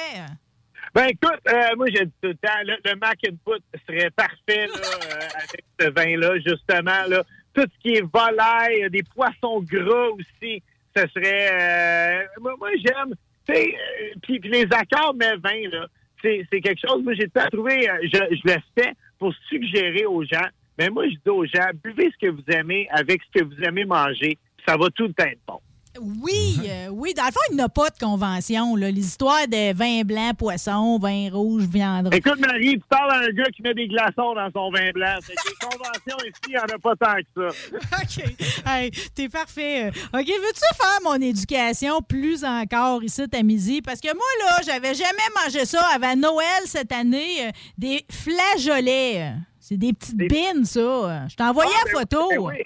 Ben 0.93 1.07
écoute, 1.07 1.39
euh, 1.49 1.75
moi 1.75 1.87
j'ai 1.93 2.05
dit 2.05 2.11
tout 2.21 2.29
le 2.29 2.35
temps, 2.35 2.57
le, 2.63 2.75
le 2.89 2.95
mac 2.95 3.17
and 3.29 3.35
put 3.45 3.61
serait 3.85 4.09
parfait 4.11 4.67
là, 4.67 4.73
euh, 5.13 5.27
avec 5.37 5.65
ce 5.77 5.89
vin-là, 5.89 6.35
justement. 6.39 7.05
Là. 7.09 7.23
Tout 7.53 7.63
ce 7.63 7.79
qui 7.81 7.95
est 7.97 8.05
volaille, 8.13 8.89
des 8.89 9.03
poissons 9.13 9.59
gras 9.61 10.07
aussi, 10.11 10.63
ce 10.95 11.03
serait... 11.13 11.49
euh, 11.51 12.23
moi, 12.39 12.53
moi, 12.57 12.69
j'aime... 12.77 13.13
tu 13.45 13.53
sais, 13.53 13.75
euh, 13.75 14.13
Puis 14.23 14.39
puis 14.39 14.49
les 14.49 14.67
accords 14.71 15.13
mais 15.19 15.35
vins, 15.35 15.69
là, 15.69 15.87
c'est 16.21 16.61
quelque 16.61 16.79
chose... 16.79 17.03
Moi, 17.03 17.13
j'ai 17.13 17.29
tout 17.29 17.41
trouvé... 17.51 17.89
euh, 17.89 17.97
je, 18.03 18.35
je 18.35 18.53
le 18.53 18.59
fais 18.77 18.93
pour 19.19 19.33
suggérer 19.49 20.05
aux 20.05 20.23
gens. 20.23 20.47
Mais 20.77 20.89
moi, 20.89 21.07
je 21.07 21.15
dis 21.15 21.29
aux 21.29 21.45
gens, 21.45 21.69
buvez 21.83 22.11
ce 22.11 22.25
que 22.25 22.31
vous 22.31 22.43
aimez 22.49 22.87
avec 22.91 23.21
ce 23.23 23.39
que 23.39 23.45
vous 23.45 23.61
aimez 23.61 23.85
manger. 23.85 24.37
Ça 24.67 24.75
va 24.77 24.89
tout 24.89 25.07
le 25.07 25.13
temps 25.13 25.25
être 25.25 25.39
bon. 25.47 25.59
Oui, 26.01 26.59
euh, 26.67 26.87
oui. 26.91 27.13
Dans 27.13 27.25
le 27.25 27.31
fond, 27.31 27.39
il 27.51 27.55
n'y 27.55 27.61
a 27.61 27.69
pas 27.69 27.89
de 27.89 27.97
convention. 27.97 28.75
Là. 28.75 28.91
Les 28.91 29.05
histoires 29.05 29.47
de 29.47 29.73
vin 29.73 30.01
blanc, 30.03 30.31
poisson, 30.37 30.97
vin 30.99 31.29
rouge, 31.31 31.63
viande. 31.63 32.07
rouge. 32.07 32.15
Écoute, 32.15 32.39
Marie, 32.39 32.73
tu 32.79 32.83
parles 32.89 33.11
à 33.11 33.17
un 33.25 33.29
gars 33.29 33.49
qui 33.55 33.61
met 33.61 33.73
des 33.73 33.87
glaçons 33.87 34.33
dans 34.35 34.49
son 34.53 34.69
vin 34.71 34.91
blanc. 34.93 35.15
C'est 35.21 35.33
des 35.33 35.55
conventions 35.61 36.17
ici, 36.25 36.41
il 36.47 36.51
n'y 36.51 36.57
en 36.57 36.63
a 36.63 36.79
pas 36.79 36.95
tant 36.95 37.15
que 37.15 37.51
ça. 37.51 37.91
OK. 38.01 38.35
Hey, 38.67 38.91
t'es 39.13 39.29
parfait. 39.29 39.89
OK, 39.89 40.27
veux-tu 40.27 40.75
faire 40.77 40.99
mon 41.03 41.15
éducation 41.15 42.01
plus 42.01 42.43
encore 42.43 43.03
ici 43.03 43.23
à 43.31 43.43
midi? 43.43 43.81
Parce 43.81 43.99
que 44.01 44.13
moi, 44.13 44.25
là, 44.47 44.59
j'avais 44.65 44.93
jamais 44.93 45.07
mangé 45.43 45.65
ça 45.65 45.81
avant 45.93 46.15
Noël 46.15 46.45
cette 46.65 46.91
année. 46.91 47.47
euh, 47.47 47.51
des 47.77 48.05
flageolets. 48.11 49.33
C'est 49.59 49.77
des 49.77 49.93
petites 49.93 50.17
bines, 50.17 50.63
ça. 50.65 51.27
Je 51.27 51.35
t'ai 51.35 51.43
envoyé 51.43 51.71
Ah, 51.73 51.83
la 51.87 51.91
ben 51.93 51.99
photo. 51.99 52.27
oui, 52.29 52.35
ben 52.37 52.43
oui. 52.43 52.63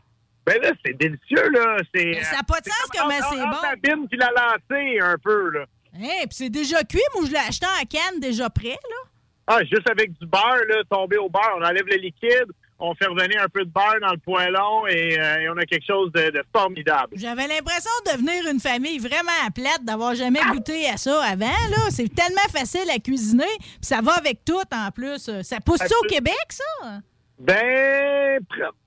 Ben 0.50 0.62
là, 0.64 0.72
c'est 0.84 0.98
délicieux, 0.98 1.50
là. 1.52 1.78
C'est, 1.94 2.24
ça 2.24 2.38
n'a 2.38 2.44
pas 2.44 2.60
de 2.60 2.66
sens 2.66 2.90
comme 2.98 3.12
c'est 3.12 3.38
bon. 3.38 3.62
la 3.62 3.76
bine 3.76 4.08
puis 4.10 4.18
la 4.18 4.32
lancée, 4.32 5.00
un 5.00 5.16
peu, 5.24 5.52
là. 5.52 5.66
Hey, 5.94 6.26
puis 6.28 6.30
c'est 6.36 6.50
déjà 6.50 6.84
cuit. 6.84 7.00
Moi, 7.16 7.26
je 7.28 7.32
l'ai 7.32 7.38
acheté 7.38 7.66
en 7.68 7.86
canne 7.86 8.20
déjà 8.20 8.50
prêt, 8.50 8.70
là. 8.70 9.10
Ah, 9.48 9.60
juste 9.64 9.88
avec 9.90 10.12
du 10.20 10.26
beurre, 10.26 10.64
là, 10.70 10.82
tombé 10.90 11.18
au 11.18 11.30
beurre. 11.30 11.56
On 11.60 11.64
enlève 11.64 11.86
le 11.88 11.98
liquide, 11.98 12.46
on 12.80 12.94
fait 12.96 13.08
revenir 13.08 13.42
un 13.44 13.48
peu 13.50 13.64
de 13.66 13.70
beurre 13.70 14.00
dans 14.02 14.12
le 14.12 14.18
poêlon 14.20 14.86
et, 14.88 15.20
euh, 15.20 15.38
et 15.40 15.50
on 15.50 15.58
a 15.58 15.66
quelque 15.66 15.86
chose 15.86 16.12
de, 16.14 16.30
de 16.30 16.44
formidable. 16.56 17.10
J'avais 17.16 17.48
l'impression 17.48 17.92
de 18.06 18.12
devenir 18.14 18.48
une 18.52 18.60
famille 18.60 19.00
vraiment 19.00 19.50
plate, 19.54 19.84
d'avoir 19.84 20.14
jamais 20.16 20.40
goûté 20.52 20.88
à 20.88 20.98
ça 20.98 21.24
avant. 21.24 21.46
là. 21.48 21.90
C'est 21.92 22.14
tellement 22.14 22.48
facile 22.52 22.90
à 22.96 23.00
cuisiner. 23.00 23.44
Puis 23.58 23.78
ça 23.82 24.02
va 24.02 24.14
avec 24.14 24.46
tout 24.46 24.62
en 24.72 24.92
plus. 24.92 25.30
Ça 25.44 25.58
pousse-tu 25.64 25.94
au. 25.94 26.08
Québec, 26.08 26.36
ça? 26.50 27.00
Ben, 27.40 28.40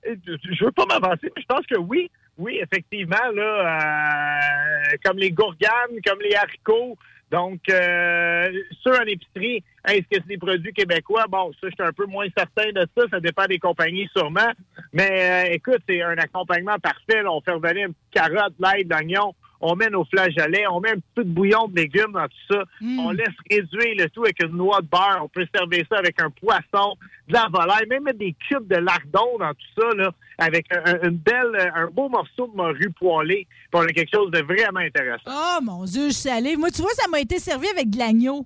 je 0.05 0.63
veux 0.63 0.71
pas 0.71 0.85
m'avancer, 0.85 1.31
mais 1.35 1.41
je 1.41 1.45
pense 1.47 1.65
que 1.65 1.77
oui. 1.77 2.09
Oui, 2.37 2.59
effectivement, 2.61 3.31
là, 3.33 3.79
euh, 3.79 4.97
comme 5.03 5.17
les 5.17 5.31
gourganes, 5.31 6.01
comme 6.05 6.19
les 6.21 6.35
haricots. 6.35 6.97
Donc, 7.29 7.61
euh, 7.69 8.51
ceux 8.83 8.95
en 8.95 9.05
épicerie, 9.05 9.63
est-ce 9.87 10.01
que 10.01 10.15
c'est 10.15 10.27
des 10.27 10.37
produits 10.37 10.73
québécois? 10.73 11.25
Bon, 11.27 11.51
ça, 11.53 11.67
je 11.69 11.73
suis 11.73 11.83
un 11.83 11.91
peu 11.91 12.05
moins 12.05 12.27
certain 12.35 12.71
de 12.71 12.87
ça. 12.95 13.05
Ça 13.09 13.19
dépend 13.19 13.45
des 13.45 13.59
compagnies, 13.59 14.07
sûrement. 14.15 14.51
Mais 14.93 15.47
euh, 15.49 15.53
écoute, 15.53 15.81
c'est 15.87 16.01
un 16.01 16.17
accompagnement 16.17 16.77
parfait. 16.79 17.23
là. 17.23 17.31
On 17.31 17.41
fait 17.41 17.51
revenir 17.51 17.87
une 17.87 17.93
petite 17.93 18.13
carotte, 18.13 18.53
l'ail, 18.59 18.83
l'oignon. 18.83 19.33
On 19.65 19.75
met 19.75 19.89
nos 19.89 20.03
flageolets. 20.05 20.67
On 20.67 20.79
met 20.81 20.91
un 20.91 20.95
petit 20.95 21.13
peu 21.15 21.23
de 21.23 21.29
bouillon 21.29 21.67
de 21.69 21.75
légumes 21.77 22.11
dans 22.11 22.27
tout 22.27 22.53
ça. 22.53 22.63
On 22.99 23.11
laisse 23.11 23.27
réduire 23.49 23.95
le 23.97 24.09
tout 24.09 24.23
avec 24.23 24.41
une 24.43 24.57
noix 24.57 24.81
de 24.81 24.87
beurre. 24.87 25.21
On 25.23 25.27
peut 25.29 25.45
servir 25.55 25.83
ça 25.89 25.97
avec 25.99 26.21
un 26.21 26.29
poisson, 26.29 26.95
de 27.29 27.33
la 27.33 27.47
volaille, 27.51 27.87
même 27.87 28.03
mettre 28.03 28.19
des 28.19 28.35
cubes 28.49 28.67
de 28.67 28.75
lardon 28.75 29.37
dans 29.39 29.51
tout 29.53 29.81
ça, 29.81 29.87
là, 29.95 30.11
avec 30.37 30.65
un, 30.73 30.83
un- 30.85 31.09
une 31.09 31.17
belle, 31.17 31.71
un 31.75 31.87
beau 31.87 32.09
morceau 32.09 32.47
de 32.47 32.55
morue 32.57 32.91
poêlée. 32.99 33.47
Puis 33.71 33.81
on 33.81 33.81
a 33.81 33.87
quelque 33.87 34.11
chose 34.13 34.29
de 34.31 34.39
vraiment 34.41 34.81
intéressant. 34.81 35.23
Oh 35.27 35.59
mon 35.61 35.85
Dieu, 35.85 36.07
je 36.09 36.13
suis 36.13 36.29
salée. 36.29 36.57
Moi, 36.57 36.69
tu 36.69 36.81
vois, 36.81 36.91
ça 36.95 37.07
m'a 37.09 37.19
été 37.21 37.39
servi 37.39 37.67
avec 37.69 37.89
de 37.89 37.97
l'agneau. 37.97 38.45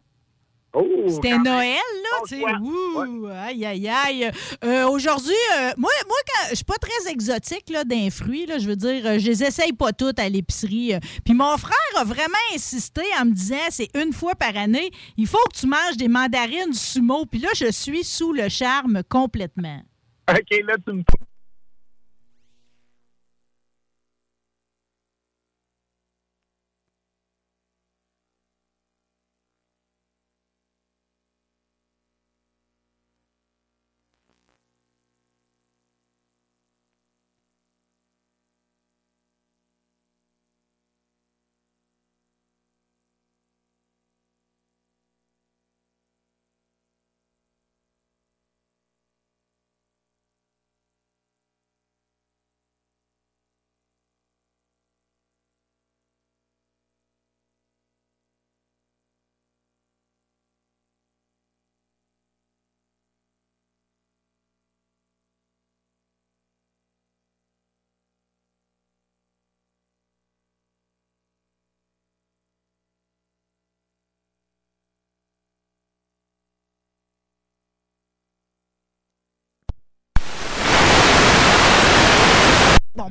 Oh, 0.80 0.86
C'était. 1.08 1.38
Noël, 1.40 1.78
là, 2.04 2.22
tu 2.28 2.38
sais. 2.38 2.44
aïe, 2.46 3.66
aïe, 3.66 3.90
aïe. 3.90 4.32
Euh, 4.64 4.88
Aujourd'hui, 4.88 5.34
euh, 5.58 5.72
moi, 5.76 5.90
moi 6.06 6.18
quand, 6.28 6.50
je 6.52 6.56
suis 6.56 6.66
pas 6.66 6.78
très 6.78 7.12
exotique 7.12 7.70
là, 7.70 7.84
d'un 7.84 8.12
fruit, 8.12 8.46
là, 8.46 8.60
je 8.60 8.68
veux 8.68 8.76
dire, 8.76 9.06
euh, 9.06 9.18
je 9.18 9.28
les 9.28 9.44
essaye 9.44 9.74
pas 9.74 9.92
toutes 9.92 10.20
à 10.20 10.30
l'épicerie. 10.30 10.94
Puis 11.26 11.34
mon 11.34 11.58
frère 11.58 11.74
a 11.96 12.04
vraiment 12.04 12.36
insisté 12.54 13.02
en 13.20 13.26
me 13.26 13.32
disant, 13.32 13.56
c'est 13.70 13.90
une 13.96 14.14
fois 14.14 14.36
par 14.36 14.56
année, 14.56 14.92
il 15.18 15.26
faut 15.26 15.44
que 15.52 15.58
tu 15.58 15.66
manges 15.66 15.98
des 15.98 16.08
mandarines 16.08 16.74
sumo. 16.74 17.26
Puis 17.26 17.40
là, 17.40 17.50
je 17.56 17.72
suis 17.72 18.04
sous 18.04 18.34
le 18.34 18.48
charme 18.48 19.02
complètement. 19.10 19.82
OK, 20.30 20.62
là, 20.68 20.76
tu 20.86 20.94
me 20.94 21.04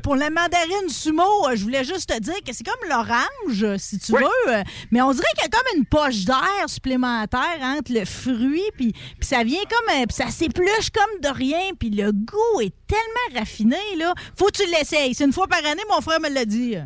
pour 0.07 0.15
la 0.15 0.31
mandarine 0.31 0.89
sumo, 0.89 1.49
euh, 1.49 1.57
je 1.57 1.65
voulais 1.65 1.83
juste 1.83 2.09
te 2.09 2.21
dire 2.21 2.37
que 2.47 2.53
c'est 2.53 2.63
comme 2.63 2.89
l'orange, 2.89 3.65
euh, 3.65 3.77
si 3.77 3.99
tu 3.99 4.13
veux, 4.13 4.51
euh, 4.51 4.63
mais 4.93 5.03
on 5.03 5.11
dirait 5.11 5.27
qu'il 5.35 5.43
y 5.43 5.47
a 5.47 5.49
comme 5.49 5.79
une 5.79 5.85
poche 5.85 6.25
d'air 6.25 6.69
supplémentaire 6.69 7.59
entre 7.61 7.93
le 7.93 8.05
fruit, 8.05 8.71
puis 8.77 8.93
puis 8.93 9.29
ça 9.29 9.43
vient 9.43 9.63
comme, 9.63 10.07
puis 10.07 10.15
ça 10.15 10.31
s'épluche 10.31 10.91
comme 10.95 11.21
de 11.21 11.37
rien, 11.37 11.73
puis 11.77 11.91
le 11.91 12.13
goût 12.13 12.61
est 12.61 12.73
tellement 12.87 13.41
raffiné, 13.41 13.97
là. 13.99 14.15
Faut 14.39 14.47
que 14.47 14.63
tu 14.63 14.71
l'essayes. 14.71 15.13
C'est 15.13 15.25
une 15.25 15.33
fois 15.33 15.49
par 15.49 15.59
année, 15.67 15.83
mon 15.91 16.01
frère 16.01 16.21
me 16.21 16.29
l'a 16.29 16.45
dit. 16.45 16.77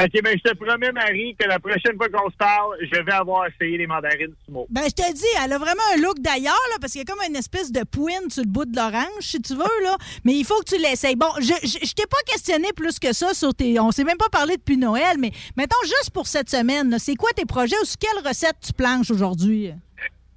OK, 0.00 0.22
ben, 0.22 0.38
je 0.38 0.48
te 0.48 0.56
promets, 0.56 0.92
Marie, 0.92 1.34
que 1.36 1.48
la 1.48 1.58
prochaine 1.58 1.96
fois 1.96 2.08
qu'on 2.08 2.30
se 2.30 2.36
parle, 2.36 2.76
je 2.80 3.02
vais 3.02 3.12
avoir 3.12 3.46
essayé 3.48 3.76
les 3.78 3.86
mandarines 3.88 4.32
sumo. 4.44 4.66
Ben, 4.70 4.82
je 4.84 4.94
te 4.94 5.12
dis, 5.12 5.24
elle 5.44 5.52
a 5.52 5.58
vraiment 5.58 5.82
un 5.92 6.00
look 6.00 6.20
d'ailleurs, 6.20 6.54
là, 6.70 6.76
parce 6.80 6.92
qu'il 6.92 7.00
y 7.00 7.02
a 7.02 7.12
comme 7.12 7.22
une 7.28 7.34
espèce 7.34 7.72
de 7.72 7.82
pouine 7.82 8.30
sur 8.30 8.44
le 8.44 8.48
bout 8.48 8.64
de 8.64 8.76
l'orange, 8.76 9.22
si 9.22 9.42
tu 9.42 9.54
veux, 9.54 9.82
là. 9.82 9.96
Mais 10.24 10.34
il 10.34 10.44
faut 10.44 10.58
que 10.60 10.76
tu 10.76 10.80
l'essayes. 10.80 11.16
Bon, 11.16 11.26
je, 11.40 11.52
je, 11.64 11.84
je 11.84 11.92
t'ai 11.94 12.06
pas 12.06 12.22
questionné 12.26 12.68
plus 12.76 13.00
que 13.00 13.12
ça 13.12 13.34
sur 13.34 13.52
tes. 13.52 13.80
On 13.80 13.90
s'est 13.90 14.04
même 14.04 14.18
pas 14.18 14.28
parlé 14.30 14.56
depuis 14.56 14.76
Noël, 14.76 15.16
mais 15.18 15.32
mettons 15.56 15.82
juste 15.82 16.10
pour 16.14 16.28
cette 16.28 16.48
semaine, 16.48 16.96
c'est 17.00 17.16
quoi 17.16 17.30
tes 17.34 17.44
projets 17.44 17.76
ou 17.82 17.84
sur 17.84 17.98
quelle 17.98 18.24
recette 18.24 18.56
tu 18.64 18.72
planches 18.72 19.10
aujourd'hui? 19.10 19.72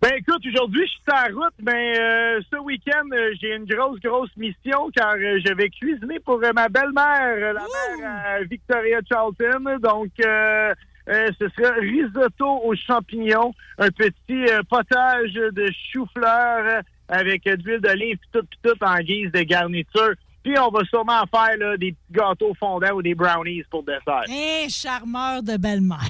Ben 0.02 0.14
écoute, 0.18 0.44
aujourd'hui, 0.48 0.88
je 0.88 0.92
suis 0.94 1.02
la 1.08 1.26
route, 1.32 1.54
mais 1.62 2.00
euh, 2.00 2.42
ce 2.52 2.58
week-end, 2.58 3.08
euh, 3.14 3.36
j'ai 3.40 3.56
une 3.56 3.66
grosse, 3.66 4.00
grosse 4.00 4.36
mission 4.36 4.90
car 4.96 5.14
euh, 5.14 5.40
je 5.46 5.54
vais 5.54 5.70
cuisiner 5.70 6.20
pour 6.20 6.44
euh, 6.44 6.52
ma 6.56 6.70
belle-mère, 6.70 7.36
euh, 7.38 7.54
la 7.54 7.62
mère 8.00 8.44
Victoria 8.50 9.00
Charlton. 9.08 9.78
Donc, 9.80 10.10
euh, 10.26 10.74
euh, 11.08 11.28
ce 11.40 11.48
sera 11.50 11.74
risotto 11.76 12.48
aux 12.64 12.74
champignons, 12.76 13.54
un 13.78 13.92
petit 13.92 14.46
potage 14.72 15.34
de 15.34 15.70
chou-fleur 15.92 16.82
avec 17.08 17.44
de 17.44 17.64
l'huile 17.64 17.82
d'olive, 17.82 18.18
tout, 18.34 18.48
tout 18.64 18.84
en 18.84 18.98
guise 19.02 19.32
de 19.32 19.44
garniture. 19.44 20.16
Puis 20.44 20.58
on 20.58 20.70
va 20.70 20.84
sûrement 20.86 21.24
faire 21.34 21.58
là, 21.58 21.78
des 21.78 21.92
petits 21.92 22.20
gâteaux 22.20 22.54
fondants 22.60 22.94
ou 22.94 23.02
des 23.02 23.14
brownies 23.16 23.64
pour 23.70 23.84
dessert. 23.84 24.24
Un 24.28 24.68
charmeur 24.70 25.44
de 25.44 25.58
belle-mère. 25.58 26.00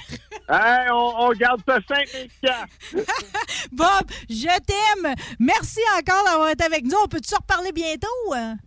Hey, 0.49 0.90
on, 0.91 1.14
on 1.18 1.32
garde 1.32 1.62
ça 1.66 1.76
simple 1.88 2.10
et. 2.14 2.98
Bob, 3.72 4.03
je 4.30 4.48
t'aime. 4.66 5.14
Merci 5.40 5.80
encore 5.98 6.26
d'avoir 6.26 6.49
été 6.49 6.66
avec 6.66 6.84
nous. 6.84 6.98
On 7.02 7.08
peut-tu 7.08 7.30
se 7.30 7.36
reparler 7.36 7.72
bientôt? 7.72 8.08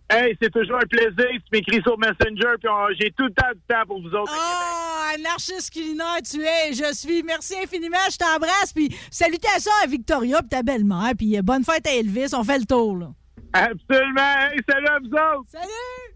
Hey, 0.09 0.35
c'est 0.41 0.51
toujours 0.51 0.77
un 0.77 0.87
plaisir. 0.87 1.13
Tu 1.29 1.49
m'écris 1.51 1.81
sur 1.83 1.95
Messenger, 1.99 2.55
puis 2.59 2.69
j'ai 2.99 3.11
tout 3.11 3.25
le 3.25 3.33
temps 3.33 3.51
du 3.53 3.61
temps 3.69 3.85
pour 3.85 4.01
vous 4.01 4.09
autres. 4.15 4.33
Ah, 4.35 5.13
anarchiste 5.15 5.71
culinaire, 5.71 6.21
tu 6.27 6.41
es, 6.41 6.73
je 6.73 6.91
suis. 6.95 7.21
Merci 7.21 7.55
infiniment, 7.63 7.97
je 8.11 8.17
t'embrasse. 8.17 8.73
Puis 8.73 8.89
salutations 9.11 9.71
à 9.83 9.87
Victoria 9.87 10.39
et 10.43 10.47
ta 10.47 10.63
belle-mère. 10.63 11.11
Puis 11.15 11.37
euh, 11.37 11.43
bonne 11.43 11.63
fête 11.63 11.85
à 11.85 11.93
Elvis. 11.93 12.33
On 12.33 12.43
fait 12.43 12.59
le 12.59 12.65
tour, 12.65 12.97
là. 12.97 13.09
Absolument. 13.53 14.51
Hey, 14.51 14.59
salut 14.69 14.87
à 14.87 14.99
vous 14.99 15.07
autres. 15.07 15.49
Salut. 15.51 16.15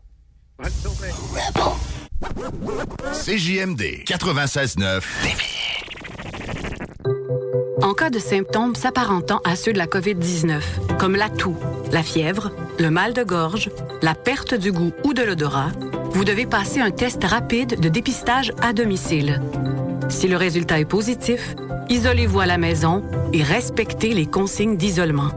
Bonne 0.58 0.72
journée. 0.84 1.14
CJMD 3.14 4.04
96.9. 4.06 5.04
En 7.82 7.94
cas 7.94 8.10
de 8.10 8.20
symptômes 8.20 8.76
s'apparentant 8.76 9.40
à 9.46 9.56
ceux 9.56 9.72
de 9.72 9.78
la 9.78 9.88
COVID-19, 9.88 10.62
comme 11.00 11.16
la 11.16 11.30
toux, 11.30 11.56
la 11.92 12.04
fièvre, 12.04 12.52
le 12.78 12.90
mal 12.90 13.14
de 13.14 13.24
gorge, 13.24 13.70
la 14.02 14.16
perte 14.16 14.54
du 14.54 14.72
goût 14.72 14.92
ou 15.06 15.14
de 15.14 15.24
l'odorat, 15.24 15.72
vous 16.12 16.26
devez 16.26 16.46
passer 16.46 16.82
un 16.82 16.92
test 16.92 17.24
rapide 17.24 17.80
de 17.80 17.88
dépistage 17.88 18.52
à 18.62 18.74
domicile. 18.74 19.42
Si 20.10 20.28
le 20.28 20.36
résultat 20.36 20.80
est 20.80 20.86
positif, 20.86 21.56
isolez-vous 21.90 22.42
à 22.42 22.46
la 22.46 22.58
maison 22.58 23.04
et 23.32 23.44
respectez 23.44 24.14
les 24.14 24.26
consignes 24.26 24.76
d'isolement. 24.76 25.32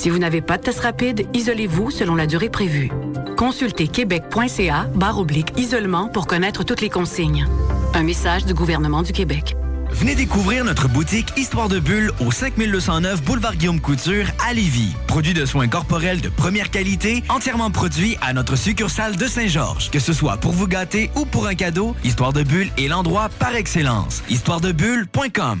Si 0.00 0.08
vous 0.08 0.16
n'avez 0.16 0.40
pas 0.40 0.56
de 0.56 0.62
test 0.62 0.80
rapide, 0.80 1.26
isolez-vous 1.34 1.90
selon 1.90 2.14
la 2.14 2.26
durée 2.26 2.48
prévue. 2.48 2.90
Consultez 3.36 3.86
québec.ca 3.86 4.86
barre 4.94 5.18
oblique 5.18 5.52
isolement 5.58 6.08
pour 6.08 6.26
connaître 6.26 6.64
toutes 6.64 6.80
les 6.80 6.88
consignes. 6.88 7.46
Un 7.92 8.02
message 8.02 8.46
du 8.46 8.54
gouvernement 8.54 9.02
du 9.02 9.12
Québec. 9.12 9.56
Venez 9.90 10.14
découvrir 10.14 10.64
notre 10.64 10.88
boutique 10.88 11.34
Histoire 11.36 11.68
de 11.68 11.80
Bulle 11.80 12.12
au 12.18 12.30
5209 12.30 13.22
Boulevard 13.22 13.56
Guillaume 13.56 13.78
Couture 13.78 14.24
à 14.48 14.54
Lévis. 14.54 14.94
Produit 15.06 15.34
de 15.34 15.44
soins 15.44 15.68
corporels 15.68 16.22
de 16.22 16.30
première 16.30 16.70
qualité, 16.70 17.22
entièrement 17.28 17.70
produit 17.70 18.16
à 18.22 18.32
notre 18.32 18.56
succursale 18.56 19.16
de 19.16 19.26
Saint-Georges. 19.26 19.90
Que 19.90 19.98
ce 19.98 20.14
soit 20.14 20.38
pour 20.38 20.52
vous 20.52 20.66
gâter 20.66 21.10
ou 21.14 21.26
pour 21.26 21.46
un 21.46 21.54
cadeau, 21.54 21.94
Histoire 22.04 22.32
de 22.32 22.42
Bulle 22.42 22.70
est 22.78 22.88
l'endroit 22.88 23.28
par 23.38 23.54
excellence. 23.54 24.22
Histoiredebulle.com 24.30 25.60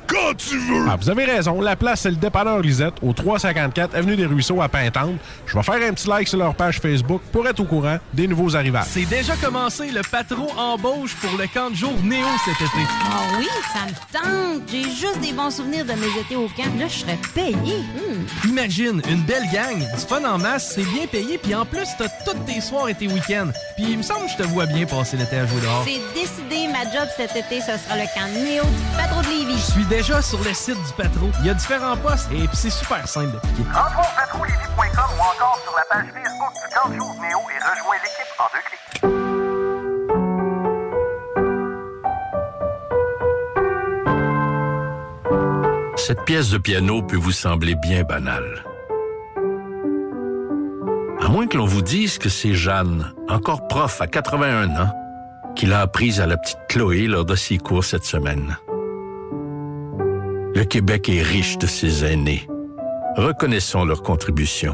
quand 0.11 0.33
tu 0.35 0.57
veux! 0.57 0.85
Ah, 0.89 0.97
vous 0.99 1.09
avez 1.09 1.25
raison. 1.25 1.61
La 1.61 1.75
place, 1.75 2.01
c'est 2.01 2.09
le 2.09 2.17
dépanneur 2.17 2.59
Lisette, 2.59 2.95
au 3.01 3.13
354 3.13 3.95
Avenue 3.95 4.15
des 4.15 4.25
Ruisseaux 4.25 4.61
à 4.61 4.67
Pintante. 4.67 5.15
Je 5.45 5.55
vais 5.55 5.63
faire 5.63 5.75
un 5.75 5.93
petit 5.93 6.07
like 6.07 6.27
sur 6.27 6.37
leur 6.37 6.53
page 6.53 6.79
Facebook 6.79 7.21
pour 7.31 7.47
être 7.47 7.59
au 7.59 7.65
courant 7.65 7.97
des 8.13 8.27
nouveaux 8.27 8.55
arrivages. 8.55 8.87
C'est 8.89 9.05
déjà 9.05 9.35
commencé 9.37 9.91
le 9.91 10.01
patron 10.01 10.47
embauche 10.57 11.15
pour 11.15 11.37
le 11.37 11.47
camp 11.47 11.69
de 11.69 11.75
jour 11.75 11.93
Néo 12.03 12.27
cet 12.45 12.55
été. 12.55 12.85
Ah 13.05 13.37
oui, 13.39 13.47
ça 13.73 13.85
me 13.85 14.19
tente. 14.19 14.69
J'ai 14.69 14.83
juste 14.83 15.19
des 15.21 15.33
bons 15.33 15.51
souvenirs 15.51 15.85
de 15.85 15.93
mes 15.93 16.19
étés 16.19 16.35
au 16.35 16.47
camp. 16.47 16.71
Là, 16.77 16.87
je 16.87 16.99
serais 16.99 17.19
payé. 17.33 17.53
Hmm. 17.55 18.47
Imagine, 18.49 19.01
une 19.09 19.21
belle 19.21 19.47
gang, 19.53 19.77
du 19.77 20.05
fun 20.07 20.23
en 20.25 20.37
masse, 20.37 20.73
c'est 20.75 20.89
bien 20.91 21.07
payé, 21.07 21.37
puis 21.37 21.55
en 21.55 21.65
plus, 21.65 21.87
t'as 21.97 22.09
toutes 22.25 22.45
tes 22.45 22.59
soirs 22.61 22.89
et 22.89 22.95
tes 22.95 23.07
week-ends. 23.07 23.51
Puis 23.75 23.85
il 23.91 23.97
me 23.97 24.03
semble 24.03 24.25
que 24.25 24.31
je 24.31 24.37
te 24.37 24.43
vois 24.43 24.65
bien 24.65 24.85
passer 24.85 25.17
l'été 25.17 25.37
à 25.37 25.45
jouer 25.45 25.61
dehors. 25.61 25.85
C'est 25.85 26.01
décidé, 26.13 26.67
ma 26.67 26.83
job 26.83 27.07
cet 27.15 27.31
été, 27.35 27.61
ce 27.61 27.77
sera 27.77 27.95
le 27.95 28.05
camp 28.13 28.27
Néo 28.33 28.63
du 28.63 28.97
Patro 28.97 29.21
de 29.21 29.27
Lévis. 29.27 29.57
Je 29.57 29.71
suis 29.71 29.85
déjà 30.01 30.19
sur 30.19 30.43
le 30.43 30.51
site 30.51 30.81
du 30.83 30.93
patron. 30.97 31.29
Il 31.41 31.45
y 31.45 31.49
a 31.51 31.53
différents 31.53 31.95
postes 31.95 32.27
et 32.31 32.47
puis 32.47 32.57
c'est 32.57 32.71
super 32.71 33.07
simple 33.07 33.33
d'appliquer. 33.33 33.61
Rentre 33.71 33.99
au 33.99 34.09
patrouillevie.com 34.19 35.11
ou 35.15 35.21
encore 35.21 35.59
sur 35.63 35.75
la 35.75 35.83
page 35.91 36.07
Facebook 36.07 36.53
du 36.55 36.67
camp 36.73 36.89
de 36.89 36.95
jour 36.95 37.15
Néo 37.21 37.39
et 37.51 37.59
rejoins 37.69 37.99
l'équipe 38.01 38.33
en 38.39 38.47
deux 38.51 38.63
clics. 38.65 38.81
Cette 45.97 46.25
pièce 46.25 46.49
de 46.49 46.57
piano 46.57 47.03
peut 47.03 47.17
vous 47.17 47.31
sembler 47.31 47.75
bien 47.75 48.01
banale. 48.01 48.65
À 51.23 51.27
moins 51.29 51.45
que 51.45 51.57
l'on 51.57 51.65
vous 51.65 51.83
dise 51.83 52.17
que 52.17 52.29
c'est 52.29 52.55
Jeanne, 52.55 53.13
encore 53.29 53.67
prof 53.67 54.01
à 54.01 54.07
81 54.07 54.81
ans, 54.81 54.95
qui 55.55 55.67
l'a 55.67 55.81
apprise 55.81 56.19
à 56.19 56.25
la 56.25 56.37
petite 56.37 56.57
Chloé 56.69 57.05
lors 57.05 57.25
de 57.25 57.35
ses 57.35 57.59
cours 57.59 57.83
cette 57.83 58.05
semaine. 58.05 58.57
Le 60.53 60.65
Québec 60.65 61.07
est 61.07 61.21
riche 61.21 61.57
de 61.57 61.65
ses 61.65 62.03
aînés. 62.03 62.45
Reconnaissons 63.15 63.85
leur 63.85 64.03
contribution. 64.03 64.73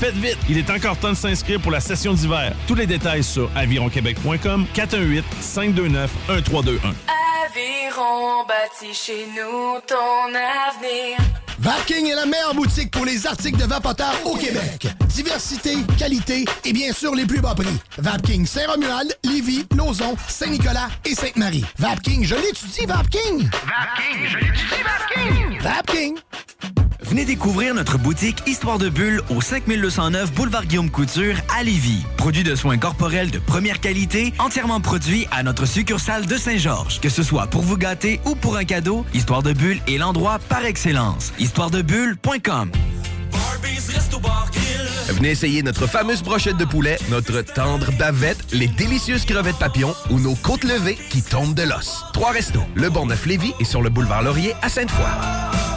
Faites 0.00 0.14
vite, 0.14 0.38
il 0.48 0.58
est 0.58 0.70
encore 0.70 0.96
temps 0.96 1.10
de 1.10 1.16
s'inscrire 1.16 1.60
pour 1.60 1.70
la 1.70 1.80
session 1.80 2.12
d'hiver. 2.12 2.52
Tous 2.66 2.74
les 2.74 2.86
détails 2.86 3.22
sur 3.22 3.50
avironquebec.com 3.54 4.66
418 4.74 5.24
529 5.40 6.10
1321. 6.28 6.94
Aviron 7.44 8.44
bâti 8.46 8.92
chez 8.94 9.26
nous 9.36 9.80
ton 9.86 10.28
avenir. 10.34 11.18
Vapking 11.62 12.10
est 12.10 12.16
la 12.16 12.26
meilleure 12.26 12.54
boutique 12.54 12.90
pour 12.90 13.04
les 13.04 13.24
articles 13.24 13.56
de 13.56 13.66
vapoteurs 13.66 14.16
au 14.24 14.34
Québec. 14.34 14.88
Diversité, 15.06 15.76
qualité 15.96 16.44
et 16.64 16.72
bien 16.72 16.92
sûr 16.92 17.14
les 17.14 17.24
plus 17.24 17.40
bas 17.40 17.54
prix. 17.54 17.78
Vapking 17.98 18.44
Saint-Romuald, 18.44 19.16
Lévis, 19.22 19.64
Lauson, 19.76 20.16
Saint-Nicolas 20.26 20.88
et 21.04 21.14
Sainte-Marie. 21.14 21.64
Vapking, 21.78 22.24
je 22.24 22.34
l'étudie, 22.34 22.84
Vapking! 22.84 23.48
Vapking, 23.48 24.26
je 24.26 24.38
l'étudie, 24.38 24.82
Vapking! 24.82 25.60
Vapking! 25.60 26.18
Venez 27.12 27.26
découvrir 27.26 27.74
notre 27.74 27.98
boutique 27.98 28.42
Histoire 28.46 28.78
de 28.78 28.88
Bulle 28.88 29.20
au 29.28 29.42
5209 29.42 30.32
Boulevard 30.32 30.64
Guillaume 30.64 30.88
Couture 30.88 31.34
à 31.54 31.62
Lévis. 31.62 32.06
Produit 32.16 32.42
de 32.42 32.54
soins 32.54 32.78
corporels 32.78 33.30
de 33.30 33.38
première 33.38 33.80
qualité, 33.80 34.32
entièrement 34.38 34.80
produit 34.80 35.26
à 35.30 35.42
notre 35.42 35.66
succursale 35.66 36.24
de 36.24 36.38
Saint-Georges. 36.38 37.00
Que 37.02 37.10
ce 37.10 37.22
soit 37.22 37.48
pour 37.48 37.60
vous 37.60 37.76
gâter 37.76 38.18
ou 38.24 38.34
pour 38.34 38.56
un 38.56 38.64
cadeau, 38.64 39.04
Histoire 39.12 39.42
de 39.42 39.52
Bulle 39.52 39.78
est 39.86 39.98
l'endroit 39.98 40.38
par 40.48 40.64
excellence. 40.64 41.34
Histoiredebulle.com 41.38 42.72
Venez 45.10 45.30
essayer 45.32 45.62
notre 45.62 45.86
fameuse 45.86 46.22
brochette 46.22 46.56
de 46.56 46.64
poulet, 46.64 46.96
notre 47.10 47.42
tendre 47.42 47.92
bavette, 47.98 48.42
les 48.54 48.68
délicieuses 48.68 49.26
crevettes 49.26 49.58
papillons 49.58 49.94
ou 50.08 50.18
nos 50.18 50.34
côtes 50.34 50.64
levées 50.64 50.96
qui 51.10 51.20
tombent 51.20 51.52
de 51.52 51.64
l'os. 51.64 52.04
Trois 52.14 52.30
restos, 52.30 52.64
le 52.74 52.88
Bonneuf 52.88 53.26
Lévis 53.26 53.52
et 53.60 53.66
sur 53.66 53.82
le 53.82 53.90
boulevard 53.90 54.22
Laurier 54.22 54.54
à 54.62 54.70
Sainte-Foy. 54.70 55.71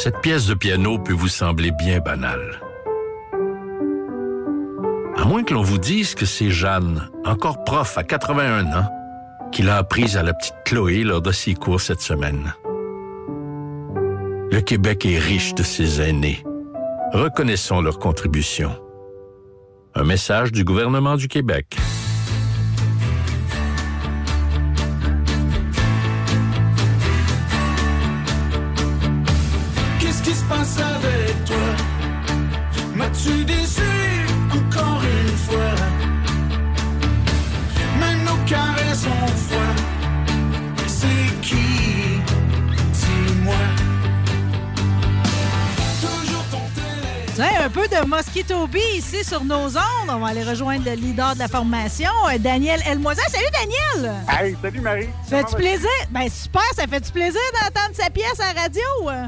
Cette 0.00 0.20
pièce 0.20 0.46
de 0.46 0.54
piano 0.54 0.96
peut 1.00 1.12
vous 1.12 1.26
sembler 1.26 1.72
bien 1.72 1.98
banale. 1.98 2.60
À 5.16 5.24
moins 5.24 5.42
que 5.42 5.52
l'on 5.52 5.62
vous 5.62 5.78
dise 5.78 6.14
que 6.14 6.24
c'est 6.24 6.52
Jeanne, 6.52 7.10
encore 7.24 7.64
prof 7.64 7.98
à 7.98 8.04
81 8.04 8.66
ans, 8.78 8.88
qui 9.50 9.62
l'a 9.62 9.76
apprise 9.76 10.16
à 10.16 10.22
la 10.22 10.34
petite 10.34 10.54
Chloé 10.64 11.02
lors 11.02 11.20
de 11.20 11.32
ses 11.32 11.54
cours 11.54 11.80
cette 11.80 12.00
semaine. 12.00 12.54
Le 14.52 14.60
Québec 14.60 15.04
est 15.04 15.18
riche 15.18 15.56
de 15.56 15.64
ses 15.64 16.00
aînés. 16.00 16.44
Reconnaissons 17.12 17.80
leur 17.80 17.98
contribution. 17.98 18.70
Un 19.96 20.04
message 20.04 20.52
du 20.52 20.62
gouvernement 20.62 21.16
du 21.16 21.26
Québec. 21.26 21.76
M'as-tu 32.98 33.44
déçu? 33.44 33.97
Mosquito 48.06 48.66
Bee 48.66 48.80
ici 48.96 49.24
sur 49.24 49.44
nos 49.44 49.76
ondes. 49.76 50.08
On 50.08 50.18
va 50.18 50.28
aller 50.28 50.42
rejoindre 50.44 50.84
le 50.84 50.92
leader 50.94 51.34
de 51.34 51.38
la 51.40 51.48
formation, 51.48 52.10
euh, 52.32 52.38
Daniel 52.38 52.80
Elmoisin. 52.86 53.22
Salut, 53.28 53.46
Daniel! 53.52 54.14
Hey, 54.28 54.56
salut 54.62 54.80
Marie. 54.80 55.02
Fais-tu 55.02 55.30
Comment 55.30 55.42
vas-tu? 55.42 55.56
plaisir? 55.56 55.88
Ben 56.10 56.28
super, 56.28 56.62
ça 56.74 56.86
fait-tu 56.86 57.12
plaisir 57.12 57.40
d'entendre 57.54 57.94
sa 57.94 58.10
pièce 58.10 58.40
à 58.40 58.52
la 58.54 58.62
radio? 58.62 58.82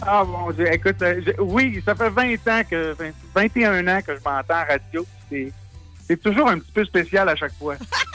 Ah 0.06 0.24
Dieu, 0.56 0.72
écoute, 0.72 1.00
euh, 1.02 1.20
je- 1.26 1.40
oui, 1.42 1.82
ça 1.84 1.94
fait 1.94 2.10
20 2.10 2.34
ans 2.48 2.62
que, 2.68 2.92
20 2.98 3.10
21 3.34 3.88
ans 3.88 4.00
que 4.06 4.14
je 4.14 4.20
m'entends 4.24 4.60
en 4.62 4.66
radio. 4.68 5.06
C'est 6.06 6.20
toujours 6.20 6.48
un 6.48 6.58
petit 6.58 6.72
peu 6.72 6.84
spécial 6.84 7.28
à 7.28 7.36
chaque 7.36 7.54
fois. 7.58 7.74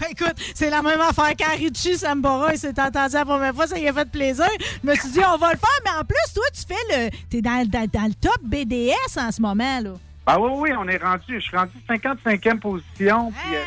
Ben, 0.00 0.06
écoute, 0.10 0.34
c'est 0.54 0.70
la 0.70 0.82
même 0.82 1.00
affaire 1.00 1.32
quand 1.38 1.56
Richie 1.56 1.96
Sambora 1.96 2.52
il 2.52 2.58
s'est 2.58 2.78
entendu 2.80 3.14
la 3.14 3.24
première 3.24 3.54
fois, 3.54 3.66
ça 3.66 3.76
lui 3.78 3.88
a 3.88 3.92
fait 3.92 4.10
plaisir. 4.10 4.46
Je 4.82 4.88
me 4.90 4.94
suis 4.94 5.10
dit, 5.10 5.20
on 5.20 5.36
va 5.38 5.52
le 5.52 5.58
faire, 5.58 5.80
mais 5.84 5.90
en 6.00 6.04
plus, 6.04 6.32
toi, 6.34 6.44
tu 6.54 6.62
fais 6.66 6.74
le. 7.06 7.10
T'es 7.30 7.40
dans, 7.40 7.64
dans, 7.68 7.86
dans 7.90 8.06
le 8.06 8.14
top 8.14 8.38
BDS 8.42 9.18
en 9.18 9.30
ce 9.32 9.40
moment, 9.40 9.80
là. 9.80 9.90
Ah 10.26 10.40
oui, 10.40 10.50
oui, 10.54 10.70
on 10.78 10.88
est 10.88 10.96
rendu, 11.02 11.22
je 11.36 11.38
suis 11.40 11.56
rendu 11.56 11.72
55e 11.88 12.58
position, 12.58 13.30
puis 13.32 13.54
euh, 13.56 13.62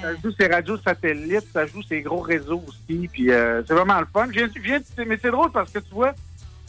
ça 0.00 0.08
joue 0.22 0.32
ses 0.38 0.46
radios 0.46 0.78
satellites, 0.78 1.46
ça 1.52 1.66
joue 1.66 1.82
ses 1.82 2.02
gros 2.02 2.20
réseaux 2.20 2.62
aussi, 2.68 3.08
puis 3.12 3.30
euh, 3.32 3.62
c'est 3.66 3.74
vraiment 3.74 3.98
le 3.98 4.06
fun. 4.12 4.26
Je 4.28 4.38
viens- 4.38 4.48
je 4.54 4.60
viens 4.60 4.78
de- 4.78 5.04
mais 5.04 5.18
c'est 5.20 5.30
drôle 5.32 5.50
parce 5.50 5.70
que 5.72 5.80
tu 5.80 5.92
vois, 5.92 6.14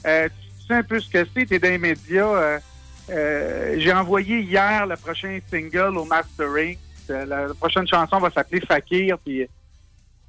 euh, 0.08 0.28
tu 0.60 0.66
sais 0.68 0.74
un 0.74 0.84
peu 0.84 1.00
ce 1.00 1.10
que 1.10 1.28
c'est, 1.34 1.46
t'es 1.46 1.60
dans 1.60 1.70
les 1.70 1.78
médias. 1.78 2.60
J'ai 3.08 3.94
envoyé 3.94 4.40
hier 4.42 4.86
le 4.86 4.96
prochain 4.96 5.40
single 5.50 5.98
au 5.98 6.06
mastering. 6.06 6.78
La, 7.10 7.26
la 7.26 7.54
prochaine 7.54 7.88
chanson 7.88 8.20
va 8.20 8.30
s'appeler 8.30 8.62
Fakir, 8.62 9.18
puis 9.20 9.46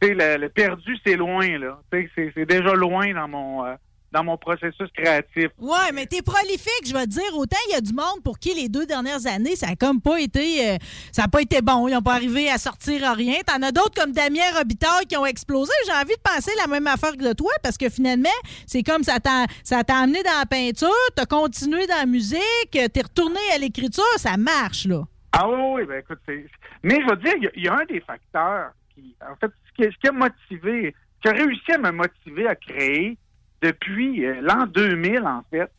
tu 0.01 0.09
sais, 0.09 0.15
le, 0.15 0.37
le 0.39 0.49
perdu, 0.49 0.97
c'est 1.05 1.17
loin, 1.17 1.59
là. 1.59 1.79
Tu 1.93 2.03
sais, 2.03 2.11
c'est- 2.15 2.33
c'est 2.35 2.47
déjà 2.47 2.73
loin 2.75 3.13
dans 3.13 3.29
mon, 3.29 3.65
euh, 3.67 3.75
dans 4.13 4.25
mon 4.25 4.37
processus 4.37 4.89
créatif. 4.97 5.51
Ouais, 5.59 5.93
mais 5.95 6.05
t'es 6.07 6.21
prolifique, 6.23 6.85
je 6.87 6.93
vais 6.93 7.05
te 7.05 7.11
dire. 7.11 7.37
Autant 7.37 7.59
il 7.69 7.75
y 7.75 7.77
a 7.77 7.81
du 7.81 7.93
monde 7.93 8.23
pour 8.25 8.39
qui 8.41 8.53
les 8.55 8.69
deux 8.69 8.85
dernières 8.87 9.25
années, 9.27 9.55
ça 9.55 9.69
a 9.69 9.77
comme 9.77 10.01
pas 10.01 10.19
été. 10.21 10.69
euh, 10.71 10.77
ça 11.13 11.25
a 11.25 11.29
pas 11.29 11.43
été 11.43 11.61
bon. 11.63 11.87
Ils 11.87 11.93
n'ont 11.95 12.03
pas 12.03 12.15
arrivé 12.15 12.51
à 12.51 12.59
sortir 12.59 13.05
à 13.05 13.13
rien. 13.15 13.37
T'en 13.47 13.63
as 13.63 13.71
d'autres 13.71 13.95
comme 13.95 14.11
Damien 14.13 14.41
Robitaille 14.57 15.07
qui 15.07 15.17
ont 15.17 15.27
explosé. 15.27 15.71
J'ai 15.87 15.93
envie 15.93 16.17
de 16.17 16.23
penser 16.35 16.51
la 16.59 16.67
même 16.67 16.87
affaire 16.89 17.13
que 17.13 17.23
de 17.29 17.33
toi 17.35 17.53
parce 17.63 17.77
que 17.79 17.89
finalement, 17.89 18.29
c'est 18.67 18.83
comme 18.83 19.05
ça 19.05 19.21
t'a 19.21 19.45
ça 19.63 19.85
t'a 19.85 19.99
amené 19.99 20.23
dans 20.25 20.39
la 20.41 20.47
peinture, 20.47 20.89
t'as 21.15 21.27
continué 21.27 21.87
dans 21.87 21.99
la 21.99 22.07
musique, 22.07 22.41
t'es 22.73 23.03
retourné 23.03 23.39
à 23.55 23.59
l'écriture, 23.59 24.03
ça 24.17 24.37
marche, 24.37 24.87
là. 24.87 25.03
Ah 25.33 25.49
oui, 25.49 25.57
oui, 25.75 25.83
ben 25.87 26.01
écoute, 26.01 26.19
c'est... 26.27 26.45
Mais 26.83 27.01
je 27.03 27.11
veux 27.11 27.17
dire, 27.17 27.35
il 27.37 27.43
y 27.45 27.47
a- 27.47 27.51
il 27.57 27.63
y, 27.65 27.69
a 27.69 27.75
un 27.75 27.85
des 27.85 28.01
facteurs 28.01 28.73
qui, 28.95 29.15
en 29.21 29.37
fait, 29.37 29.51
ce 29.69 29.73
qui, 29.75 29.93
ce 29.93 29.99
qui 29.99 30.09
a 30.09 30.13
motivé, 30.13 30.95
qui 31.23 31.29
a 31.29 31.33
réussi 31.33 31.73
à 31.73 31.79
me 31.79 31.91
motiver 31.91 32.47
à 32.49 32.55
créer 32.57 33.19
depuis 33.63 34.25
euh, 34.25 34.41
l'an 34.41 34.67
2000, 34.67 35.21
en 35.21 35.43
fait, 35.51 35.71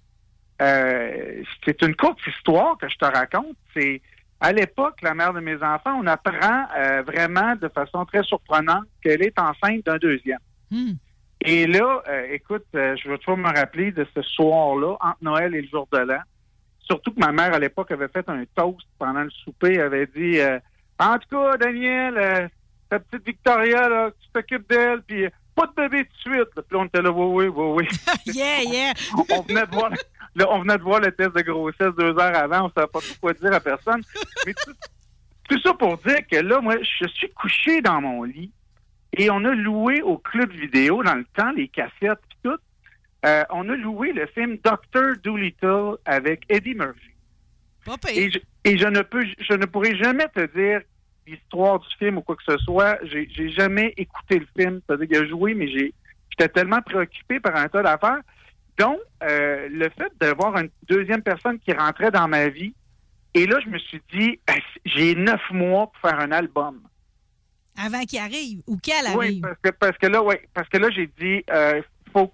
euh, 0.61 1.43
c'est 1.65 1.81
une 1.81 1.95
courte 1.95 2.19
histoire 2.27 2.77
que 2.77 2.87
je 2.87 2.95
te 2.97 3.05
raconte. 3.05 3.57
C'est 3.75 4.01
à 4.39 4.51
l'époque, 4.53 5.01
la 5.01 5.13
mère 5.15 5.33
de 5.33 5.39
mes 5.39 5.55
enfants, 5.63 5.99
on 5.99 6.05
apprend 6.07 6.65
euh, 6.77 7.01
vraiment 7.03 7.55
de 7.55 7.67
façon 7.69 8.05
très 8.05 8.23
surprenante 8.23 8.85
qu'elle 9.03 9.23
est 9.23 9.37
enceinte 9.39 9.85
d'un 9.85 9.97
deuxième. 9.97 10.39
Et 11.43 11.65
là, 11.65 12.03
écoute, 12.29 12.65
je 12.73 13.09
vais 13.09 13.17
toujours 13.17 13.37
me 13.37 13.47
rappeler 13.47 13.91
de 13.91 14.05
ce 14.15 14.21
soir-là, 14.21 14.95
entre 15.01 15.17
Noël 15.23 15.55
et 15.55 15.61
le 15.63 15.67
jour 15.67 15.87
de 15.91 15.97
l'an. 15.97 16.19
Surtout 16.81 17.11
que 17.13 17.19
ma 17.19 17.31
mère, 17.31 17.53
à 17.55 17.57
l'époque, 17.59 17.89
avait 17.91 18.09
fait 18.09 18.29
un 18.29 18.43
toast 18.55 18.85
pendant 18.99 19.21
le 19.23 19.29
souper. 19.31 19.79
Avait 19.81 20.05
dit 20.05 20.37
En 21.01 21.17
tout 21.17 21.35
cas, 21.35 21.57
Daniel, 21.57 22.15
euh, 22.15 22.47
ta 22.87 22.99
petite 22.99 23.25
Victoria, 23.25 23.89
là, 23.89 24.11
tu 24.11 24.29
t'occupes 24.31 24.69
d'elle, 24.69 25.01
puis 25.01 25.25
euh, 25.25 25.29
pas 25.55 25.65
de 25.65 25.73
bébé 25.73 26.05
tout 26.05 26.29
de 26.29 26.35
suite. 26.35 26.49
Puis 26.53 26.63
là, 26.71 26.77
on 26.77 26.85
était 26.85 27.01
là, 27.01 27.11
oui, 27.11 27.47
oui, 27.47 27.53
oui, 27.55 27.87
oui. 27.87 27.87
yeah, 28.35 28.61
yeah. 28.61 28.93
on, 29.31 29.41
venait 29.41 29.65
de 29.65 29.71
voir, 29.71 29.89
là, 30.35 30.45
on 30.51 30.59
venait 30.59 30.77
de 30.77 30.83
voir 30.83 30.99
le 30.99 31.11
test 31.11 31.35
de 31.35 31.41
grossesse 31.41 31.95
deux 31.97 32.11
heures 32.19 32.35
avant. 32.35 32.67
On 32.67 32.71
savait 32.71 32.87
pas 32.87 32.99
trop 32.99 33.15
quoi 33.19 33.33
dire 33.33 33.51
à 33.51 33.59
personne. 33.59 34.03
Mais 34.45 34.53
tout, 34.53 34.73
tout 35.49 35.59
ça 35.61 35.73
pour 35.73 35.97
dire 35.97 36.19
que 36.31 36.37
là, 36.37 36.61
moi, 36.61 36.75
je 36.79 37.07
suis 37.07 37.31
couché 37.31 37.81
dans 37.81 37.99
mon 37.99 38.21
lit 38.21 38.51
et 39.17 39.31
on 39.31 39.43
a 39.43 39.55
loué 39.55 40.03
au 40.03 40.19
club 40.19 40.51
vidéo 40.51 41.01
dans 41.01 41.15
le 41.15 41.25
temps 41.35 41.51
les 41.51 41.67
cassettes 41.67 42.21
puis 42.29 42.37
tout. 42.43 42.57
Euh, 43.25 43.43
on 43.49 43.67
a 43.69 43.75
loué 43.75 44.13
le 44.13 44.27
film 44.27 44.57
Doctor 44.63 45.15
Dolittle 45.23 45.97
avec 46.05 46.43
Eddie 46.47 46.75
Murphy. 46.75 47.11
Et 48.13 48.29
je, 48.29 48.39
et 48.63 48.77
je 48.77 48.85
ne 48.85 49.01
peux, 49.01 49.25
je 49.39 49.53
ne 49.53 49.65
pourrai 49.65 49.95
jamais 49.95 50.27
te 50.27 50.45
dire 50.55 50.81
l'histoire 51.27 51.79
du 51.79 51.87
film 51.97 52.17
ou 52.17 52.21
quoi 52.21 52.35
que 52.35 52.43
ce 52.47 52.57
soit. 52.59 52.97
J'ai 53.03 53.27
j'ai 53.31 53.49
jamais 53.49 53.93
écouté 53.97 54.39
le 54.39 54.47
film. 54.57 54.81
C'est-à-dire 54.85 55.07
qu'il 55.07 55.17
a 55.17 55.27
joué, 55.27 55.53
mais 55.53 55.67
j'ai, 55.69 55.93
j'étais 56.29 56.49
tellement 56.49 56.81
préoccupé 56.81 57.39
par 57.39 57.55
un 57.55 57.67
tas 57.67 57.83
d'affaires. 57.83 58.21
Donc, 58.77 58.99
euh, 59.23 59.67
le 59.69 59.89
fait 59.89 60.11
d'avoir 60.19 60.57
une 60.57 60.69
deuxième 60.87 61.21
personne 61.21 61.59
qui 61.59 61.71
rentrait 61.73 62.09
dans 62.11 62.27
ma 62.27 62.47
vie, 62.49 62.73
et 63.33 63.45
là, 63.45 63.59
je 63.63 63.69
me 63.69 63.77
suis 63.77 64.01
dit, 64.13 64.39
Ah, 64.47 64.55
j'ai 64.85 65.15
neuf 65.15 65.41
mois 65.51 65.91
pour 65.91 66.09
faire 66.09 66.19
un 66.19 66.31
album. 66.31 66.81
Avant 67.77 68.01
qu'il 68.03 68.19
arrive 68.19 68.61
ou 68.67 68.77
qu'elle 68.77 69.05
Oui, 69.15 69.25
arrive. 69.27 69.41
parce 69.41 69.57
que, 69.63 69.69
parce 69.71 69.97
que 69.97 70.07
là, 70.07 70.21
ouais, 70.23 70.47
parce 70.53 70.67
que 70.69 70.77
là, 70.77 70.89
j'ai 70.89 71.07
dit, 71.19 71.43
euh, 71.51 71.81
faut, 72.11 72.31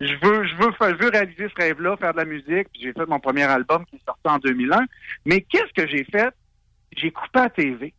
je 0.00 0.14
veux, 0.22 0.46
je 0.46 0.54
veux, 0.56 0.70
je 0.80 1.02
veux 1.02 1.10
réaliser 1.10 1.48
ce 1.48 1.54
rêve-là, 1.60 1.96
faire 1.96 2.12
de 2.12 2.18
la 2.18 2.24
musique. 2.24 2.68
Puis 2.72 2.82
j'ai 2.82 2.92
fait 2.92 3.06
mon 3.06 3.18
premier 3.20 3.42
album 3.42 3.84
qui 3.86 3.96
est 3.96 4.04
sorti 4.06 4.20
en 4.26 4.38
2001. 4.38 4.84
Mais 5.24 5.40
qu'est-ce 5.42 5.72
que 5.74 5.88
j'ai 5.88 6.04
fait? 6.04 6.32
J'ai 6.96 7.10
coupé 7.10 7.28
la 7.40 7.50
TV. 7.50 7.92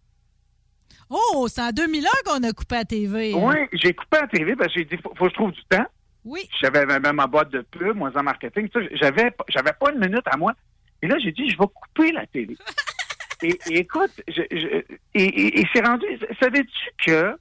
Oh, 1.14 1.48
c'est 1.50 1.62
en 1.62 1.72
2001 1.72 2.08
qu'on 2.26 2.42
a 2.44 2.54
coupé 2.54 2.76
la 2.76 2.86
TV. 2.86 3.34
Oui, 3.36 3.56
j'ai 3.74 3.94
coupé 3.94 4.18
la 4.22 4.28
TV 4.28 4.56
parce 4.56 4.74
que 4.74 4.80
j'ai 4.80 4.86
dit, 4.86 4.98
faut, 4.98 5.14
faut 5.16 5.26
que 5.26 5.30
je 5.32 5.36
trouve 5.36 5.52
du 5.52 5.64
temps. 5.66 5.86
Oui. 6.24 6.48
J'avais 6.62 6.86
même 6.86 7.16
ma 7.16 7.28
boîte 7.28 7.50
de 7.52 7.62
pub, 7.62 7.98
moi, 7.98 8.12
en 8.16 8.24
marketing. 8.24 8.70
J'avais, 8.94 9.34
j'avais 9.50 9.74
pas 9.74 9.92
une 9.92 10.00
minute 10.00 10.26
à 10.26 10.38
moi. 10.38 10.54
Et 11.02 11.08
là, 11.08 11.18
j'ai 11.20 11.32
dit, 11.32 11.50
je 11.50 11.58
vais 11.58 11.66
couper 11.74 12.12
la 12.14 12.26
télé. 12.28 12.56
et, 13.44 13.60
et 13.70 13.80
écoute, 13.80 14.12
je, 14.28 14.42
je- 14.52 14.68
et, 14.68 15.24
et- 15.24 15.60
et 15.62 15.68
c'est 15.74 15.86
rendu. 15.86 16.06
Savais-tu 16.40 16.90
que, 17.06 17.36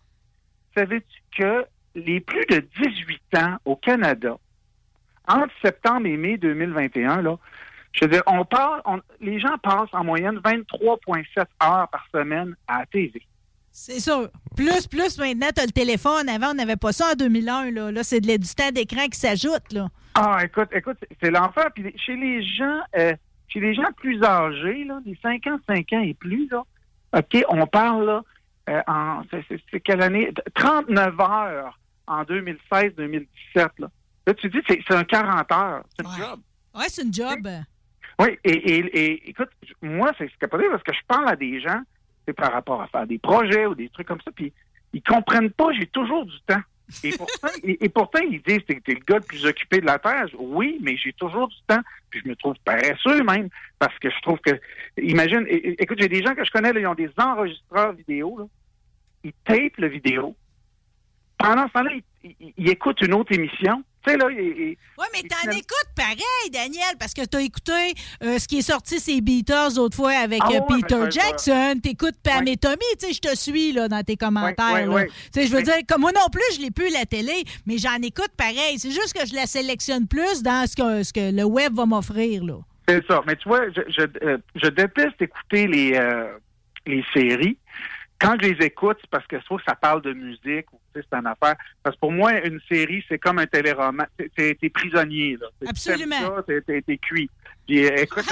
savais-tu 0.77 1.21
que 1.43 1.65
les 1.95 2.21
plus 2.21 2.45
de 2.47 2.67
18 2.83 3.21
ans 3.37 3.57
au 3.65 3.77
Canada, 3.77 4.37
entre 5.29 5.53
septembre 5.63 6.07
et 6.07 6.17
mai 6.17 6.39
2021, 6.39 7.23
là, 7.23 7.37
je 7.93 8.05
veux 8.05 8.11
dire, 8.11 8.23
on 8.27 8.45
parle, 8.45 8.81
on- 8.87 9.01
les 9.21 9.39
gens 9.39 9.59
passent 9.63 9.93
en 9.93 10.05
moyenne 10.05 10.39
23,7 10.43 11.45
heures 11.63 11.89
par 11.89 12.07
semaine 12.15 12.57
à 12.67 12.81
la 12.81 12.87
TV. 12.87 13.21
C'est 13.73 14.01
sûr. 14.01 14.29
Plus, 14.57 14.87
plus 14.89 15.19
maintenant, 15.19 15.49
tu 15.55 15.63
as 15.63 15.67
le 15.67 15.73
téléphone. 15.73 16.29
Avant, 16.29 16.51
on 16.51 16.55
n'avait 16.55 16.77
pas 16.77 16.93
ça 16.93 17.13
en 17.13 17.15
2001. 17.15 17.71
Là, 17.71 17.93
là 17.93 18.03
c'est 18.03 18.21
du 18.21 18.39
temps 18.39 18.71
d'écran 18.73 19.07
qui 19.07 19.19
s'ajoute. 19.19 19.73
Là. 19.73 19.89
Ah, 20.15 20.39
écoute, 20.45 20.69
écoute, 20.73 20.97
c'est- 21.23 21.31
l'enfer. 21.31 21.67
Puis 21.75 21.95
chez 21.97 22.17
les 22.17 22.43
gens, 22.43 22.81
euh, 22.97 23.15
chez 23.49 23.61
les 23.61 23.75
gens 23.75 23.91
plus 23.97 24.23
âgés, 24.23 24.85
là, 24.85 24.99
des 25.05 25.17
55 25.23 25.93
ans 25.93 26.03
et 26.03 26.15
plus, 26.15 26.49
là, 26.51 26.63
OK, 27.17 27.45
on 27.49 27.67
parle 27.67 28.07
là, 28.07 28.23
euh, 28.69 28.83
en 28.87 29.23
c'est- 29.31 29.81
quelle 29.81 30.03
année? 30.03 30.33
39 30.55 31.19
heures 31.21 31.79
en 32.07 32.25
2016-2017. 32.25 33.71
Là. 33.79 33.89
là, 34.27 34.35
tu 34.35 34.49
dis, 34.51 34.59
c'est 34.69 34.81
c'est 34.87 34.95
un 34.95 35.05
40 35.05 35.51
heures. 35.53 35.85
C'est 35.99 36.07
un 36.07 36.17
job. 36.17 36.41
Ouais, 36.75 36.85
c'est 36.89 37.03
une 37.03 37.15
job. 37.15 37.49
Oui, 38.19 38.39
et, 38.45 38.51
et- 38.51 38.99
et, 38.99 39.31
écoute, 39.31 39.49
moi, 39.81 40.13
c'est 40.19 40.29
capoté 40.39 40.65
parce 40.71 40.83
que 40.83 40.93
je 40.93 41.01
parle 41.09 41.29
à 41.29 41.37
des 41.37 41.61
gens, 41.61 41.81
par 42.37 42.53
rapport 42.53 42.81
à 42.83 42.87
faire 42.89 43.07
des 43.07 43.19
projets 43.19 43.67
ou 43.67 43.75
des 43.75 43.89
trucs 43.89 44.07
comme 44.09 44.21
ça, 44.25 44.31
puis 44.31 44.53
ils 44.93 45.03
comprennent 45.03 45.51
pas, 45.51 45.73
j'ai 45.73 45.87
toujours 45.87 46.25
du 46.27 46.39
temps. 46.47 46.61
Et 47.05 47.11
pourtant, 47.17 47.49
et, 47.63 47.85
et 47.85 47.89
pourtant 47.89 48.21
ils 48.21 48.43
disent, 48.43 48.65
t'es 48.67 48.81
t'es 48.85 48.95
le 48.95 49.01
gars 49.07 49.17
le 49.17 49.23
plus 49.23 49.47
occupé 49.47 49.81
de 49.81 49.87
la 49.87 49.99
Terre. 49.99 50.27
Oui, 50.39 50.79
mais 50.81 50.97
j'ai 50.97 51.13
toujours 51.13 51.49
du 51.49 51.57
temps, 51.67 51.81
puis 52.11 52.21
je 52.25 52.29
me 52.29 52.35
trouve 52.37 52.55
paresseux 52.65 53.23
même, 53.23 53.49
parce 53.79 53.97
que 53.99 54.11
je 54.11 54.21
trouve 54.23 54.39
que, 54.41 54.59
imagine, 55.01 55.45
écoute, 55.49 55.99
j'ai 56.01 56.09
des 56.09 56.23
gens 56.23 56.35
que 56.35 56.45
je 56.45 56.51
connais, 56.51 56.73
là, 56.73 56.81
ils 56.81 56.87
ont 56.87 56.95
des 56.95 57.11
enregistreurs 57.17 57.93
vidéo, 57.93 58.39
là. 58.39 58.45
ils 59.25 59.33
tapent 59.45 59.77
le 59.79 59.89
vidéo. 59.89 60.35
Pendant 61.39 61.69
ce 61.69 61.73
temps-là, 61.73 61.91
ils, 62.25 62.35
ils- 62.41 62.55
ils 62.57 62.69
écoutent 62.71 63.01
une 63.03 63.15
autre 63.15 63.33
émission. 63.33 63.83
Tu 64.05 64.13
sais, 64.13 64.17
là, 64.17 64.29
ils- 64.31 64.39
ils- 64.39 64.77
Oui, 64.99 65.07
mais 65.13 65.23
t'en 65.29 65.51
écoutes 65.51 65.91
pareil, 65.95 66.51
Daniel, 66.51 66.95
parce 66.99 67.13
que 67.13 67.23
t'as 67.25 67.41
écouté 67.41 67.73
euh, 68.23 68.39
ce 68.39 68.49
qui 68.49 68.59
est 68.59 68.63
sorti, 68.63 68.99
c'est 68.99 69.21
Beatles, 69.21 69.77
l'autre 69.77 69.97
fois, 69.97 70.13
avec 70.13 70.41
Ah 70.43 70.49
euh, 70.53 70.61
ouais, 70.61 70.81
Peter 70.83 71.11
Jackson. 71.11 71.79
T'écoutes 71.83 72.15
Pam 72.23 72.47
et 72.49 72.57
Tommy, 72.57 72.77
tu 72.99 73.09
sais, 73.09 73.13
je 73.13 73.21
te 73.21 73.37
suis 73.37 73.73
là, 73.73 73.89
dans 73.89 74.03
tes 74.03 74.17
commentaires. 74.17 74.73
ouais, 74.73 74.87
ouais. 74.87 75.07
Tu 75.07 75.43
sais, 75.43 75.47
je 75.47 75.53
veux 75.55 75.63
dire, 75.63 75.75
comme 75.87 76.01
moi 76.01 76.13
non 76.13 76.29
plus, 76.33 76.43
je 76.57 76.61
l'ai 76.63 76.71
plus 76.71 76.91
la 76.91 77.05
télé, 77.05 77.45
mais 77.67 77.77
j'en 77.77 77.97
écoute 78.03 78.31
pareil. 78.37 78.79
C'est 78.79 78.91
juste 78.91 79.13
que 79.13 79.27
je 79.27 79.35
la 79.35 79.47
sélectionne 79.47 80.07
plus 80.09 80.43
dans 80.43 80.67
ce 80.67 80.75
que, 80.77 81.03
ce 81.03 81.13
que 81.13 81.31
le 81.35 81.45
web 81.45 81.75
va 81.75 81.85
m'offrir, 81.85 82.43
là. 82.45 82.55
C'est 82.89 83.07
ça. 83.07 83.21
Mais 83.27 83.37
tu 83.37 83.49
vois, 83.49 83.69
je, 83.71 83.83
je, 83.89 84.03
euh, 84.27 84.39
je 84.57 84.69
déteste 84.69 85.21
écouter 85.21 85.67
les, 85.67 85.93
euh, 85.95 86.39
les 86.87 87.05
séries. 87.15 87.59
Quand 88.21 88.37
je 88.41 88.49
les 88.49 88.67
écoute, 88.67 88.99
c'est 89.01 89.11
parce 89.11 89.27
que 89.27 89.41
soit 89.41 89.63
ça 89.67 89.75
parle 89.75 90.03
de 90.03 90.13
musique 90.13 90.71
ou 90.73 90.81
tu 90.95 91.01
sais, 91.01 91.07
c'est 91.11 91.17
une 91.19 91.27
affaire. 91.27 91.57
Parce 91.83 91.97
que 91.97 92.01
pour 92.01 92.13
moi, 92.13 92.33
une 92.45 92.61
série, 92.69 93.03
c'est 93.09 93.19
comme 93.19 93.39
un 93.39 93.47
téléroman. 93.47 94.07
T'es 94.37 94.55
prisonnier, 94.73 95.39
là. 95.41 95.47
Absolument. 95.67 96.43
t'es- 96.47 96.99
cuit. 96.99 97.31
Puis, 97.67 97.87
euh, 97.87 97.97
écoute, 97.97 98.27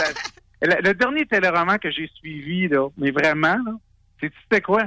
la- 0.60 0.80
le, 0.82 0.92
dernier 0.92 1.24
téléroman 1.24 1.78
que 1.78 1.90
j'ai 1.90 2.06
suivi, 2.16 2.68
là, 2.68 2.88
mais 2.98 3.10
vraiment, 3.10 3.56
là, 3.64 3.72
c'est- 4.20 4.32
c'était 4.42 4.60
quoi? 4.60 4.84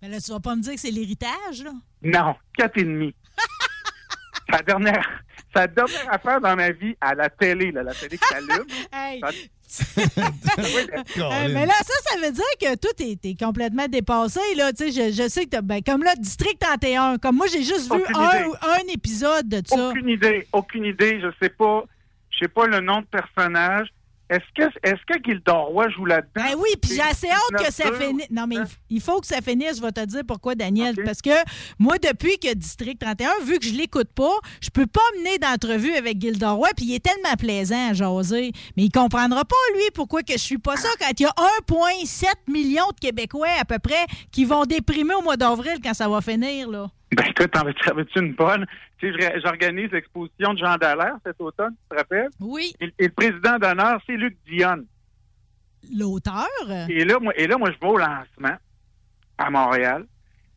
Mais 0.00 0.08
là, 0.08 0.20
tu 0.20 0.30
vas 0.30 0.38
pas 0.40 0.54
me 0.54 0.62
dire 0.62 0.74
que 0.74 0.80
c'est 0.80 0.92
l'héritage, 0.92 1.64
là? 1.64 1.72
Non, 2.02 2.36
quatre 2.56 2.78
et 2.78 2.84
demi. 2.84 3.12
sa 4.52 4.62
dernière, 4.62 5.24
sa 5.54 5.66
dernière 5.66 6.12
affaire 6.12 6.40
dans 6.40 6.54
ma 6.56 6.70
vie 6.70 6.94
à 7.00 7.14
la 7.14 7.28
télé, 7.30 7.70
là, 7.72 7.82
la 7.82 7.94
télé 7.94 8.18
qui 8.18 8.26
s'allume. 8.28 8.66
Hey. 8.92 9.20
Ça- 9.20 9.30
Euh, 11.18 11.48
mais 11.52 11.66
là, 11.66 11.74
ça, 11.84 11.92
ça 12.10 12.20
veut 12.20 12.32
dire 12.32 12.44
que 12.60 12.74
toi, 12.76 12.90
t'es 12.96 13.18
es 13.22 13.34
complètement 13.34 13.86
dépassé. 13.86 14.40
Là. 14.56 14.72
Tu 14.72 14.90
sais, 14.92 15.10
Je, 15.10 15.22
je 15.22 15.28
sais 15.28 15.44
que 15.44 15.50
t'as- 15.50 15.62
ben, 15.62 15.82
comme 15.82 16.02
là, 16.02 16.14
District 16.16 16.58
31, 16.58 17.18
comme 17.18 17.36
moi, 17.36 17.46
j'ai 17.52 17.62
juste 17.62 17.92
vu 17.92 18.00
un, 18.14 18.44
un 18.62 18.92
épisode 18.92 19.48
de 19.48 19.60
ça. 19.66 19.90
Aucune 19.90 20.08
idée, 20.08 20.46
aucune 20.52 20.84
idée. 20.84 21.20
Je 21.20 21.28
sais 21.42 21.50
pas, 21.50 21.84
je 22.30 22.38
sais 22.38 22.48
pas 22.48 22.66
le 22.66 22.80
nom 22.80 23.00
de 23.00 23.06
personnage. 23.06 23.88
Est-ce 24.30 24.44
que, 24.54 24.70
est-ce 24.82 25.00
que 25.06 25.22
Gildor 25.24 25.68
Roy 25.68 25.88
joue 25.90 26.04
là-dedans? 26.04 26.28
Ben 26.34 26.54
oui, 26.58 26.68
puis 26.80 26.92
j'ai 26.94 27.00
assez 27.00 27.28
hâte 27.30 27.64
que 27.66 27.72
ça 27.72 27.90
19-2. 27.90 27.94
finisse. 28.08 28.30
Non, 28.30 28.46
mais 28.46 28.56
il 28.56 28.60
f- 28.62 28.76
il 28.90 29.00
faut 29.00 29.20
que 29.20 29.26
ça 29.26 29.40
finisse, 29.40 29.76
je 29.78 29.82
vais 29.82 29.92
te 29.92 30.04
dire 30.04 30.22
pourquoi, 30.28 30.54
Daniel. 30.54 30.94
Parce 31.04 31.22
que 31.22 31.30
moi, 31.78 31.96
depuis 31.98 32.38
que 32.38 32.52
District 32.52 32.98
31, 33.00 33.30
vu 33.44 33.58
que 33.58 33.64
je 33.64 33.72
l'écoute 33.72 34.10
pas, 34.14 34.36
je 34.60 34.68
peux 34.70 34.86
pas 34.86 35.00
mener 35.16 35.38
d'entrevue 35.38 35.94
avec 35.94 36.20
Gilda 36.20 36.50
Roy, 36.50 36.68
puis 36.76 36.84
il 36.86 36.94
est 36.94 37.02
tellement 37.04 37.36
plaisant 37.38 37.90
à 37.90 37.94
jaser. 37.94 38.52
Mais 38.76 38.84
il 38.84 38.90
comprendra 38.90 39.44
pas, 39.44 39.56
lui, 39.74 39.84
pourquoi 39.94 40.22
que 40.22 40.34
je 40.34 40.38
suis 40.38 40.58
pas 40.58 40.76
ça 40.76 40.88
quand 41.00 41.10
il 41.18 41.22
y 41.22 41.26
a 41.26 41.32
1,7 41.66 42.26
million 42.48 42.84
de 42.94 43.00
Québécois 43.00 43.48
à 43.58 43.64
peu 43.64 43.78
près 43.78 44.04
qui 44.30 44.44
vont 44.44 44.64
déprimer 44.64 45.14
au 45.14 45.22
mois 45.22 45.36
d'avril 45.38 45.78
quand 45.82 45.94
ça 45.94 46.08
va 46.08 46.20
finir, 46.20 46.68
là. 46.68 46.88
Ben 47.12 47.24
écoute, 47.26 47.50
t'en 47.50 47.64
veux-tu 47.64 48.18
une 48.18 48.34
bonne? 48.34 48.66
Tu 48.98 49.12
sais, 49.12 49.40
j'organise 49.40 49.90
l'exposition 49.90 50.52
de 50.52 50.58
Jean 50.58 50.76
Dallaire 50.76 51.16
cet 51.24 51.40
automne, 51.40 51.74
tu 51.82 51.88
te 51.88 51.96
rappelles? 51.96 52.28
Oui. 52.40 52.74
Et, 52.80 52.92
et 52.98 53.04
le 53.06 53.12
président 53.12 53.58
d'honneur, 53.58 54.00
c'est 54.06 54.16
Luc 54.16 54.36
Dionne. 54.46 54.84
L'auteur? 55.96 56.46
Et 56.88 57.04
là, 57.04 57.18
moi, 57.18 57.32
et 57.36 57.46
là, 57.46 57.56
moi, 57.56 57.70
je 57.70 57.78
vais 57.78 57.92
au 57.92 57.96
lancement 57.96 58.56
à 59.38 59.50
Montréal. 59.50 60.04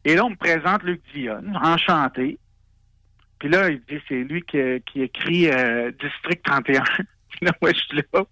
Et 0.03 0.15
là, 0.15 0.25
on 0.25 0.31
me 0.31 0.35
présente 0.35 0.83
Luc 0.83 1.01
Dionne, 1.13 1.57
enchanté. 1.61 2.39
Puis 3.39 3.49
là, 3.49 3.69
il 3.69 3.79
dit, 3.81 4.01
c'est 4.07 4.23
lui 4.23 4.41
qui, 4.41 4.57
qui 4.91 5.03
écrit 5.03 5.49
euh, 5.49 5.91
District 5.99 6.43
31. 6.43 6.83
Puis 7.29 7.39
là, 7.41 7.51
moi, 7.61 7.71
je 7.71 7.79
suis 7.79 7.97
là. 8.13 8.23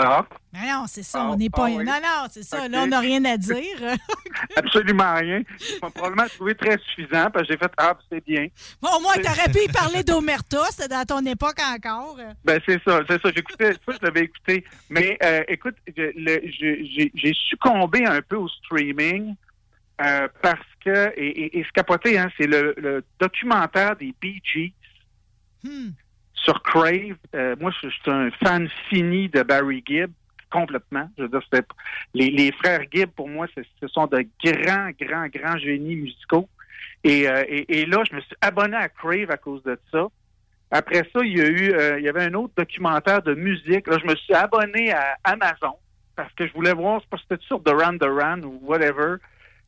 Alors, 0.00 0.26
Mais 0.52 0.70
non, 0.70 0.84
c'est 0.86 1.02
ça, 1.02 1.22
Ah, 1.22 1.30
on 1.32 1.36
n'est 1.36 1.50
pas. 1.50 1.64
ah 1.66 1.70
oui. 1.70 1.84
Non, 1.84 1.94
non, 2.00 2.26
c'est 2.30 2.44
ça. 2.44 2.68
Là, 2.68 2.82
on 2.82 2.86
n'a 2.86 3.00
rien 3.00 3.24
à 3.24 3.36
dire. 3.36 3.56
absolument 4.56 5.14
rien. 5.14 5.42
Ils 5.60 5.78
m'ont 5.82 5.90
probablement 5.90 6.28
trouvé 6.28 6.54
très 6.54 6.78
suffisant 6.78 7.30
parce 7.32 7.48
que 7.48 7.52
j'ai 7.54 7.58
fait, 7.58 7.72
ah, 7.78 7.96
c'est 8.10 8.24
bien. 8.24 8.46
Bon, 8.80 8.90
au 8.96 9.00
moins, 9.00 9.14
t'aurais 9.14 9.50
pu 9.52 9.64
y 9.64 9.68
parler 9.72 10.04
d'Omerta, 10.04 10.62
c'était 10.70 10.88
dans 10.88 11.04
ton 11.04 11.24
époque 11.26 11.58
encore. 11.74 12.16
Ben 12.44 12.60
c'est 12.64 12.80
ça, 12.84 13.00
c'est 13.08 13.20
ça. 13.20 13.30
J'écoutais, 13.34 13.72
ça 13.72 13.78
je 14.00 14.06
l'avais 14.06 14.20
écouté. 14.20 14.64
Mais 14.88 15.18
euh, 15.22 15.42
écoute, 15.48 15.74
je- 15.96 16.12
je- 16.16 17.08
j'ai 17.14 17.34
succombé 17.34 18.06
un 18.06 18.22
peu 18.22 18.36
au 18.36 18.48
streaming 18.48 19.34
euh, 20.00 20.28
parce 20.42 20.60
que 20.84 21.12
et, 21.16 21.26
et, 21.26 21.58
et 21.58 21.64
ce 21.64 21.72
capoté, 21.72 22.16
hein, 22.18 22.30
c'est 22.38 22.46
le, 22.46 22.72
le 22.76 23.04
documentaire 23.18 23.96
des 23.96 24.14
Bee 24.20 24.40
Gees 24.44 24.72
sur 26.42 26.62
Crave. 26.62 27.16
Euh, 27.34 27.56
moi, 27.60 27.70
je, 27.82 27.88
suis 27.88 28.10
un 28.10 28.30
fan 28.42 28.68
fini 28.88 29.28
de 29.28 29.42
Barry 29.42 29.82
Gibb 29.86 30.10
complètement. 30.50 31.10
Je 31.18 31.24
veux 31.24 31.28
dire, 31.28 31.42
les, 32.14 32.30
les 32.30 32.52
frères 32.52 32.82
Gibb 32.92 33.10
pour 33.10 33.28
moi, 33.28 33.46
ce 33.54 33.88
sont 33.88 34.06
de 34.06 34.24
grands, 34.42 34.90
grands, 34.98 35.28
grands 35.28 35.58
génies 35.58 35.96
musicaux. 35.96 36.48
Et, 37.04 37.28
euh, 37.28 37.44
et, 37.46 37.86
là, 37.86 38.02
je 38.10 38.16
me 38.16 38.20
suis 38.20 38.34
abonné 38.40 38.76
à 38.76 38.88
Crave 38.88 39.30
à 39.30 39.36
cause 39.36 39.62
de 39.62 39.78
ça. 39.92 40.06
Après 40.70 41.08
ça, 41.12 41.20
il 41.22 41.36
y 41.36 41.40
a 41.40 41.46
eu, 41.46 41.72
euh, 41.72 41.98
il 41.98 42.04
y 42.04 42.08
avait 42.08 42.24
un 42.24 42.34
autre 42.34 42.52
documentaire 42.56 43.22
de 43.22 43.34
musique. 43.34 43.86
Là, 43.86 43.98
je 44.00 44.06
me 44.06 44.16
suis 44.16 44.34
abonné 44.34 44.92
à 44.92 45.16
Amazon 45.24 45.76
parce 46.16 46.32
que 46.32 46.46
je 46.46 46.52
voulais 46.52 46.72
voir, 46.72 47.00
c'était 47.22 47.42
sur 47.44 47.60
Duran 47.60 47.92
Duran 47.92 48.40
ou 48.42 48.58
whatever. 48.62 49.16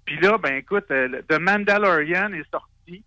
Puis 0.04 0.18
là, 0.18 0.36
ben 0.38 0.56
écoute, 0.56 0.86
The 0.88 1.38
Mandalorian 1.38 2.32
est 2.32 2.50
sorti. 2.50 3.04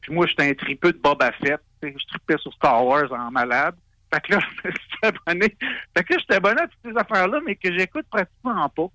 Puis 0.00 0.12
moi, 0.12 0.26
j'étais 0.26 0.50
un 0.50 0.54
tripeux 0.54 0.92
de 0.92 0.98
Boba 0.98 1.30
Fett. 1.32 1.60
Je 1.82 2.06
tripais 2.08 2.36
sur 2.40 2.52
Star 2.54 2.84
Wars 2.84 3.10
en 3.12 3.30
malade. 3.30 3.74
Fait 4.12 4.20
que 4.22 4.32
là, 4.34 4.40
je 4.64 4.70
suis 4.70 4.98
abonné. 5.02 5.54
Fait 5.96 6.04
que 6.04 6.12
là, 6.14 6.18
j'étais 6.20 6.34
abonné 6.34 6.60
à 6.62 6.66
toutes 6.66 6.92
ces 6.92 6.98
affaires-là, 6.98 7.40
mais 7.44 7.56
que 7.56 7.76
j'écoute 7.76 8.06
pratiquement 8.10 8.68
pas. 8.70 8.86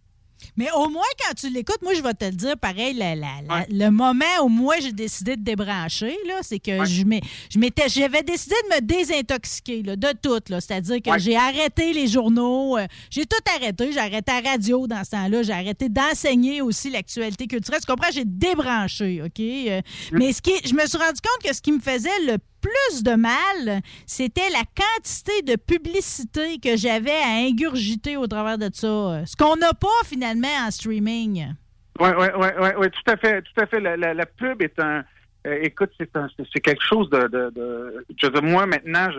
Mais 0.58 0.68
au 0.76 0.90
moins, 0.90 1.04
quand 1.24 1.34
tu 1.36 1.48
l'écoutes, 1.50 1.82
moi, 1.84 1.94
je 1.94 2.02
vais 2.02 2.14
te 2.16 2.26
le 2.26 2.32
dire, 2.32 2.58
pareil, 2.58 2.94
la- 2.96 3.16
la- 3.16 3.42
la- 3.48 3.66
le 3.70 3.90
moment 3.92 4.26
où 4.44 4.50
moi, 4.50 4.76
j'ai 4.82 4.92
décidé 4.92 5.38
de 5.38 5.44
débrancher, 5.44 6.18
là, 6.28 6.40
c'est 6.42 6.60
que 6.60 6.84
je 6.84 7.04
je 7.50 7.60
m'étais, 7.60 7.88
j'avais 7.88 8.24
décidé 8.24 8.56
de 8.70 8.76
me 8.76 8.82
désintoxiquer 8.82 9.84
là, 9.84 9.96
de 9.96 10.08
tout. 10.22 10.42
là. 10.50 10.60
C'est-à-dire 10.60 11.02
que 11.02 11.18
j'ai 11.20 11.38
arrêté 11.38 11.94
les 11.94 12.08
journaux, 12.08 12.78
euh, 12.78 12.88
j'ai 13.10 13.26
tout 13.26 13.38
arrêté. 13.56 13.92
J'ai 13.94 14.00
arrêté 14.00 14.32
la 14.44 14.50
radio 14.52 14.86
dans 14.88 15.04
ce 15.06 15.12
temps-là. 15.12 15.44
J'ai 15.44 15.54
arrêté 15.54 15.88
d'enseigner 15.88 16.62
aussi 16.62 16.90
l'actualité 16.90 17.48
culturelle. 17.48 17.80
Tu 17.80 17.86
comprends? 17.90 18.12
J'ai 18.12 18.26
débranché, 18.26 19.22
OK? 19.22 19.40
Euh, 19.40 19.82
Mais 20.12 20.34
ce 20.34 20.42
qui, 20.42 20.52
je 20.68 20.74
me 20.74 20.86
suis 20.86 20.98
rendu 20.98 21.22
compte 21.22 21.44
que 21.48 21.56
ce 21.56 21.62
qui 21.62 21.72
me 21.72 21.80
faisait 21.80 22.10
le 22.28 22.38
plus 22.64 23.04
de 23.04 23.16
mal, 23.16 23.82
c'était 24.08 24.50
la 24.50 24.64
quantité 24.76 25.42
de 25.44 25.56
publicité 25.58 26.58
que 26.64 26.78
j'avais 26.78 27.12
à 27.12 27.46
ingurgiter 27.48 28.16
au 28.18 28.26
travers 28.28 28.58
de 28.58 28.70
ça. 28.74 29.26
Ce 29.26 29.36
qu'on 29.36 29.56
n'a 29.58 29.74
pas 29.74 29.88
finalement 30.06 30.48
en 30.66 30.72
streaming. 30.72 31.54
Oui, 32.00 32.10
oui, 32.18 32.28
oui, 32.36 32.48
ouais, 32.60 32.76
ouais, 32.76 32.90
tout 32.90 33.12
à 33.12 33.18
fait, 33.18 33.42
tout 33.44 33.62
à 33.62 33.66
fait. 33.68 33.80
La, 33.80 34.26
pub 34.26 34.62
est 34.62 34.80
un. 34.80 35.04
euh, 35.46 35.60
écoute, 35.62 35.92
c'est 36.00 36.60
quelque 36.62 36.84
chose 36.84 37.10
de, 37.10 37.28
de, 37.28 37.52
de- 37.54 38.40
moi 38.42 38.66
maintenant, 38.66 39.10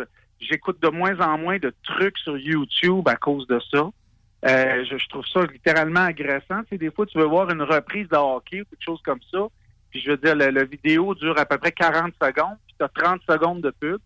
j'écoute 0.40 0.82
de 0.82 0.88
moins 0.88 1.16
en 1.20 1.38
moins 1.38 1.58
de 1.58 1.72
trucs 1.84 2.18
sur 2.18 2.36
YouTube 2.36 3.06
à 3.08 3.16
cause 3.16 3.46
de 3.46 3.60
ça. 3.72 3.90
Euh, 4.46 4.84
je, 4.90 4.98
je 4.98 5.08
trouve 5.08 5.24
ça 5.32 5.40
littéralement 5.52 6.00
agressant. 6.06 6.62
Tu 6.62 6.70
sais, 6.70 6.78
des 6.78 6.90
fois, 6.90 7.06
tu 7.06 7.16
veux 7.18 7.24
voir 7.26 7.48
une 7.50 7.62
reprise 7.62 8.08
de 8.08 8.16
hockey 8.16 8.60
ou 8.60 8.64
quelque 8.64 8.84
chose 8.84 9.00
comme 9.04 9.20
ça. 9.30 9.38
Puis 9.94 10.02
je 10.02 10.10
veux 10.10 10.16
dire, 10.16 10.34
la, 10.34 10.50
la 10.50 10.64
vidéo 10.64 11.14
dure 11.14 11.38
à 11.38 11.46
peu 11.46 11.56
près 11.56 11.70
40 11.70 12.12
secondes, 12.20 12.56
puis 12.66 12.74
tu 12.76 12.84
as 12.84 12.88
30 12.88 13.20
secondes 13.28 13.60
de 13.60 13.70
pub. 13.70 13.98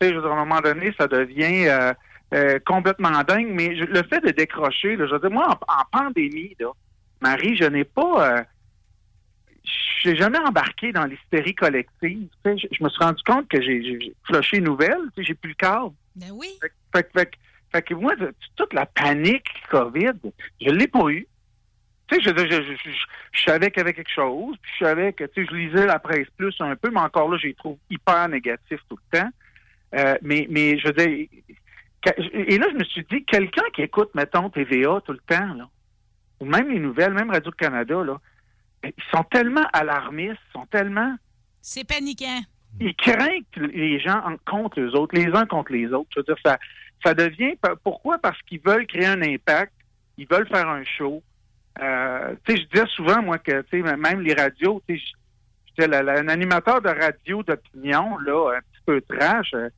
Tu 0.00 0.06
sais, 0.06 0.10
je 0.12 0.14
veux 0.16 0.22
dire, 0.22 0.30
à 0.30 0.34
un 0.36 0.44
moment 0.44 0.60
donné, 0.60 0.94
ça 0.96 1.08
devient 1.08 1.66
euh, 1.66 1.92
euh, 2.32 2.60
complètement 2.64 3.10
dingue. 3.24 3.48
Mais 3.50 3.76
je- 3.76 3.84
le 3.86 4.04
fait 4.04 4.20
de 4.20 4.30
décrocher, 4.30 4.94
là, 4.94 5.06
je 5.08 5.12
veux 5.14 5.18
dire, 5.18 5.32
moi, 5.32 5.48
en, 5.48 5.80
en 5.80 6.04
pandémie, 6.04 6.54
là, 6.60 6.70
Marie, 7.20 7.56
je 7.56 7.64
n'ai 7.64 7.82
pas... 7.82 8.38
euh, 8.38 8.42
je 10.02 10.10
n'ai 10.10 10.16
jamais 10.16 10.38
embarqué 10.38 10.92
dans 10.92 11.06
l'hystérie 11.06 11.54
collective. 11.56 12.28
Tu 12.44 12.50
sais, 12.52 12.58
je, 12.58 12.66
je 12.70 12.84
me 12.84 12.88
suis 12.88 13.02
rendu 13.02 13.22
compte 13.24 13.48
que 13.48 13.60
j'ai 13.60 14.14
flushé 14.24 14.58
une 14.58 14.64
nouvelle, 14.64 14.98
tu 15.16 15.22
sais, 15.22 15.28
j'ai 15.28 15.34
plus 15.34 15.50
le 15.50 15.54
câble. 15.56 15.90
Ben 16.14 16.30
oui. 16.32 16.46
Fait, 16.60 16.68
que- 16.68 16.74
fait, 16.94 17.02
que- 17.04 17.18
fait, 17.18 17.26
que- 17.26 17.36
fait 17.72 17.82
que 17.82 17.94
moi, 17.94 18.12
toute 18.56 18.72
la 18.74 18.86
panique 18.86 19.48
COVID, 19.70 20.12
je 20.60 20.70
l'ai 20.70 20.86
pas 20.88 21.08
eu. 21.08 21.26
Tu 22.12 22.22
sais, 22.22 22.30
je, 22.36 22.46
je, 22.50 22.62
je, 22.62 22.90
je, 23.32 23.42
savais 23.42 23.70
qu'il 23.70 23.78
y 23.78 23.80
avait 23.80 23.94
quelque 23.94 24.10
chose, 24.12 24.56
puis 24.60 24.70
je 24.78 24.84
savais 24.84 25.12
que, 25.12 25.24
tu 25.24 25.44
sais, 25.44 25.48
je 25.50 25.56
lisais 25.56 25.86
la 25.86 25.98
presse 25.98 26.28
plus 26.36 26.54
un 26.60 26.76
peu, 26.76 26.90
mais 26.90 27.00
encore 27.00 27.28
là, 27.30 27.38
je 27.40 27.46
les 27.48 27.54
trouve 27.54 27.78
hyper 27.90 28.28
négatifs 28.28 28.80
tout 28.88 28.98
le 29.12 29.18
temps. 29.18 29.30
Euh, 29.94 30.16
mais, 30.22 30.46
mais 30.50 30.78
je 30.78 30.86
veux 30.88 30.92
dire, 30.94 31.28
et 32.32 32.58
là, 32.58 32.66
je 32.72 32.76
me 32.78 32.84
suis 32.84 33.04
dit, 33.10 33.24
quelqu'un 33.24 33.62
qui 33.74 33.82
écoute, 33.82 34.10
mettons, 34.14 34.50
TVA 34.50 35.00
tout 35.04 35.12
le 35.12 35.20
temps, 35.26 35.54
là, 35.54 35.68
ou 36.40 36.44
même 36.46 36.70
les 36.70 36.80
nouvelles, 36.80 37.12
même 37.14 37.30
Radio-Canada, 37.30 38.02
là, 38.02 38.18
ils 38.84 38.92
sont 39.14 39.22
tellement 39.24 39.64
alarmistes, 39.72 40.40
ils 40.48 40.52
sont 40.52 40.66
tellement 40.66 41.14
C'est 41.60 41.86
paniquant. 41.86 42.40
ils 42.80 42.94
craignent 42.96 43.44
les 43.56 44.00
gens 44.00 44.20
en- 44.24 44.36
contre 44.44 44.80
les 44.80 44.88
autres, 44.94 45.14
les 45.16 45.32
uns 45.32 45.46
contre 45.46 45.72
les 45.72 45.86
autres. 45.92 46.08
Je 46.14 46.20
veux 46.20 46.24
dire, 46.24 46.36
ça, 46.44 46.58
ça 47.04 47.14
devient. 47.14 47.54
Pourquoi? 47.84 48.18
Parce 48.18 48.40
qu'ils 48.42 48.60
veulent 48.60 48.86
créer 48.88 49.06
un 49.06 49.22
impact, 49.22 49.72
ils 50.18 50.26
veulent 50.28 50.48
faire 50.48 50.68
un 50.68 50.82
show. 50.84 51.22
Euh, 51.80 52.34
tu 52.44 52.54
sais, 52.56 52.62
je 52.62 52.66
disais 52.68 52.86
souvent, 52.94 53.22
moi, 53.22 53.38
que 53.38 53.62
tu 53.62 53.82
sais, 53.82 53.96
même 53.96 54.20
les 54.20 54.34
radios, 54.34 54.82
tu 54.88 54.98
sais, 55.78 55.84
un 55.94 56.28
animateur 56.28 56.82
de 56.82 56.88
radio 56.90 57.42
d'opinion, 57.42 58.18
là, 58.18 58.56
un 58.56 58.60
petit 58.60 58.82
peu 58.84 59.00
trash, 59.00 59.52
euh, 59.54 59.68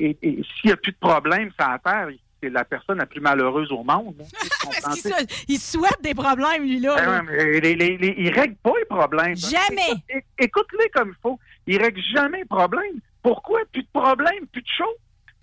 et, 0.00 0.16
et 0.22 0.42
s'il 0.42 0.66
n'y 0.66 0.72
a 0.72 0.76
plus 0.76 0.92
de 0.92 0.98
problème 0.98 1.50
sur 1.58 1.68
la 1.70 1.78
Terre, 1.78 2.08
c'est 2.42 2.50
la 2.50 2.64
personne 2.64 2.98
la 2.98 3.06
plus 3.06 3.20
malheureuse 3.20 3.70
au 3.70 3.84
monde. 3.84 4.16
comprends? 4.16 4.70
Parce 4.82 5.00
qu'il 5.00 5.12
se- 5.12 5.44
il 5.48 5.58
souhaite 5.58 6.02
des 6.02 6.12
problèmes, 6.14 6.64
lui, 6.64 6.80
là. 6.80 6.96
Ben 6.96 7.06
là. 7.06 7.12
ouais, 7.12 7.22
mais 7.22 7.60
les, 7.60 7.74
les, 7.76 7.96
les- 7.96 8.14
ils 8.18 8.30
règlent 8.32 8.56
pas 8.56 8.72
les 8.78 8.84
problèmes. 8.86 9.36
Jamais. 9.36 9.76
Écoute- 9.92 10.02
é- 10.10 10.24
Écoute-les 10.44 10.88
comme 10.90 11.10
il 11.10 11.20
faut. 11.22 11.38
Ils 11.68 11.80
règlent 11.80 12.02
jamais 12.12 12.38
les 12.38 12.44
problèmes. 12.44 12.98
Pourquoi? 13.22 13.60
Plus 13.72 13.82
de 13.82 13.88
problèmes, 13.92 14.46
plus 14.52 14.60
de 14.60 14.68
show. 14.76 14.92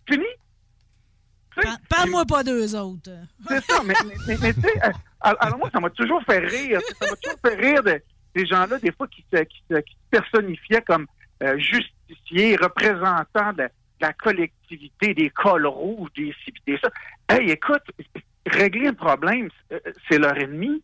Fini. 0.07 0.25
Par- 1.55 1.77
Parle-moi 1.89 2.25
pas 2.25 2.43
d'eux 2.43 2.75
autres. 2.75 3.11
C'est 3.47 3.63
ça, 3.65 3.81
mais, 3.85 3.93
mais, 4.05 4.15
mais- 4.27 4.37
mais 4.41 4.53
tu 4.53 4.61
sais, 4.61 4.79
euh, 4.85 4.91
alors 5.21 5.57
moi, 5.57 5.69
ça 5.71 5.79
m'a 5.79 5.89
toujours 5.89 6.21
fait 6.23 6.39
rire. 6.39 6.79
Ça 6.99 7.09
m'a 7.09 7.15
toujours 7.17 7.39
fait 7.45 7.55
rire 7.55 7.83
de, 7.83 8.01
ces 8.35 8.45
gens-là, 8.45 8.77
des 8.79 8.91
fois, 8.93 9.07
qui 9.07 9.25
se, 9.33 9.41
qui 9.43 9.63
se- 9.69 9.79
qui 9.81 9.93
se 9.93 10.09
personnifiaient 10.19 10.81
comme 10.81 11.05
euh, 11.43 11.57
justiciers, 11.57 12.55
représentants 12.55 13.51
de, 13.53 13.63
de 13.63 13.69
la 13.99 14.13
collectivité, 14.13 15.13
des 15.13 15.29
cols 15.31 15.65
rouges, 15.67 16.09
des 16.15 16.33
ci, 16.45 16.53
des 16.65 16.77
ça. 16.77 16.89
Hey, 17.29 17.49
écoute, 17.51 17.83
régler 18.45 18.87
un 18.87 18.93
problème, 18.93 19.49
c'est- 19.69 19.83
c'est 20.09 20.17
leur 20.19 20.37
ennemi. 20.37 20.81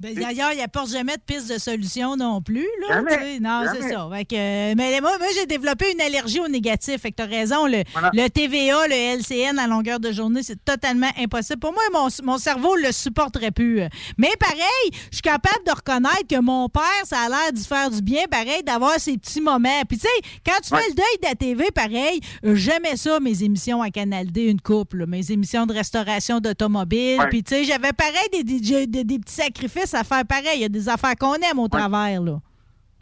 Ben, 0.00 0.14
D'ailleurs, 0.14 0.52
il 0.52 0.58
n'apporte 0.58 0.90
jamais 0.90 1.16
de 1.16 1.22
piste 1.24 1.52
de 1.52 1.58
solution 1.58 2.16
non 2.16 2.42
plus. 2.42 2.66
Là, 2.88 2.96
Jamais. 3.08 3.38
Non, 3.40 3.62
c'est 3.72 3.90
ça. 3.90 4.08
Fait 4.12 4.24
que, 4.24 4.74
mais 4.74 5.00
moi, 5.00 5.16
moi 5.18 5.28
j'ai 5.34 5.46
développé 5.46 5.92
une 5.92 6.00
allergie 6.00 6.40
au 6.40 6.48
négatif. 6.48 7.00
Fait 7.00 7.10
que 7.12 7.16
tu 7.16 7.22
as 7.22 7.26
raison. 7.26 7.66
Le, 7.66 7.82
Voilà. 7.92 8.10
le 8.12 8.28
TVA, 8.28 8.86
le 8.88 8.94
LCN 9.18 9.58
à 9.58 9.66
longueur 9.66 10.00
de 10.00 10.10
journée, 10.12 10.42
c'est 10.42 10.62
totalement 10.64 11.10
impossible. 11.18 11.60
Pour 11.60 11.72
moi, 11.72 11.82
mon, 11.92 12.08
mon 12.24 12.38
cerveau 12.38 12.76
ne 12.76 12.86
le 12.88 12.92
supporterait 12.92 13.50
plus. 13.52 13.80
Mais 14.18 14.30
pareil, 14.38 14.90
je 15.10 15.16
suis 15.16 15.22
capable 15.22 15.64
de 15.66 15.70
reconnaître 15.70 16.26
que 16.28 16.40
mon 16.40 16.68
père, 16.68 16.82
ça 17.04 17.20
a 17.20 17.28
l'air 17.28 17.52
d'y 17.52 17.64
faire 17.64 17.90
du 17.90 18.02
bien, 18.02 18.24
pareil, 18.30 18.62
d'avoir 18.64 18.98
ces 18.98 19.16
petits 19.16 19.40
moments. 19.40 19.82
Puis, 19.88 19.98
tu 19.98 20.02
sais, 20.08 20.28
quand 20.44 20.60
tu 20.62 20.70
fais 20.70 20.88
le 20.88 20.94
deuil 20.94 21.18
de 21.22 21.28
la 21.28 21.34
TV, 21.34 21.70
pareil, 21.70 22.20
j'aimais 22.42 22.96
ça, 22.96 23.20
mes 23.20 23.42
émissions 23.42 23.80
à 23.80 23.90
Canal 23.90 24.30
D, 24.32 24.42
une 24.42 24.60
couple, 24.60 25.06
mes 25.06 25.30
émissions 25.30 25.66
de 25.66 25.72
restauration 25.72 26.40
d'automobile. 26.40 27.20
Ouais. 27.20 27.28
Puis, 27.28 27.42
tu 27.44 27.54
sais, 27.54 27.64
j'avais 27.64 27.92
pareil 27.92 28.28
des, 28.32 28.42
des, 28.42 28.86
des- 28.86 29.04
des 29.04 29.18
petits 29.18 29.34
sacrifices 29.34 29.83
à 29.92 30.04
faire 30.04 30.24
pareil. 30.24 30.54
Il 30.54 30.60
y 30.60 30.64
a 30.64 30.68
des 30.70 30.88
affaires 30.88 31.16
qu'on 31.16 31.34
aime 31.34 31.58
au 31.58 31.68
travers, 31.68 32.22
là. 32.22 32.40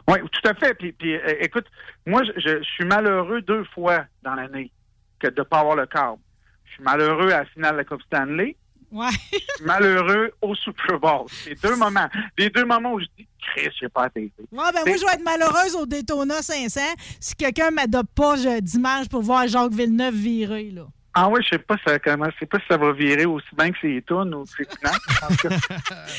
Oui, 0.09 0.17
tout 0.31 0.49
à 0.49 0.53
fait. 0.53 0.73
Puis, 0.73 0.91
puis, 0.91 1.15
euh, 1.15 1.35
écoute, 1.39 1.65
moi, 2.05 2.23
je, 2.35 2.61
suis 2.63 2.83
malheureux 2.85 3.41
deux 3.41 3.63
fois 3.73 4.05
dans 4.21 4.35
l'année 4.35 4.71
que 5.19 5.27
de 5.27 5.39
ne 5.39 5.43
pas 5.43 5.59
avoir 5.59 5.75
le 5.77 5.85
câble. 5.85 6.17
Je 6.65 6.73
suis 6.73 6.83
malheureux 6.83 7.31
à 7.31 7.39
la 7.39 7.45
finale 7.45 7.73
de 7.73 7.77
la 7.77 7.83
Coupe 7.85 8.01
Stanley. 8.01 8.57
Ouais. 8.91 9.07
Je 9.31 9.37
suis 9.37 9.65
malheureux 9.65 10.31
au 10.41 10.53
Super 10.55 10.99
Bowl. 10.99 11.25
C'est 11.29 11.59
deux 11.63 11.75
moments. 11.75 12.07
Les 12.37 12.49
deux 12.49 12.65
moments 12.65 12.93
où 12.93 12.99
je 12.99 13.05
dis, 13.17 13.27
Chris, 13.41 13.69
j'ai 13.79 13.89
pas 13.89 14.09
TV. 14.09 14.31
Ouais, 14.51 14.71
ben 14.73 14.81
moi, 14.85 14.97
je 14.97 15.05
vais 15.05 15.13
être 15.13 15.23
malheureuse 15.23 15.75
au 15.75 15.85
Daytona 15.85 16.41
500 16.41 16.81
si 17.19 17.35
quelqu'un 17.35 17.71
ne 17.71 17.75
m'adopte 17.75 18.11
pas 18.13 18.35
je- 18.35 18.59
dimanche 18.59 19.07
pour 19.09 19.21
voir 19.21 19.47
Jacques 19.47 19.71
Villeneuve 19.73 20.15
virer, 20.15 20.71
là. 20.71 20.85
Ah 21.15 21.29
oui, 21.29 21.41
je 21.43 21.49
sais 21.49 21.59
pas 21.59 21.75
ça 21.85 21.99
comment, 21.99 22.25
je 22.31 22.39
sais 22.39 22.45
pas 22.47 22.59
si 22.59 22.65
ça 22.67 22.77
va 22.77 22.91
virer 22.91 23.25
aussi 23.25 23.45
bien 23.55 23.71
que 23.71 23.77
c'est 23.81 24.03
tunes 24.07 24.33
ou 24.33 24.45
c'est 24.47 24.67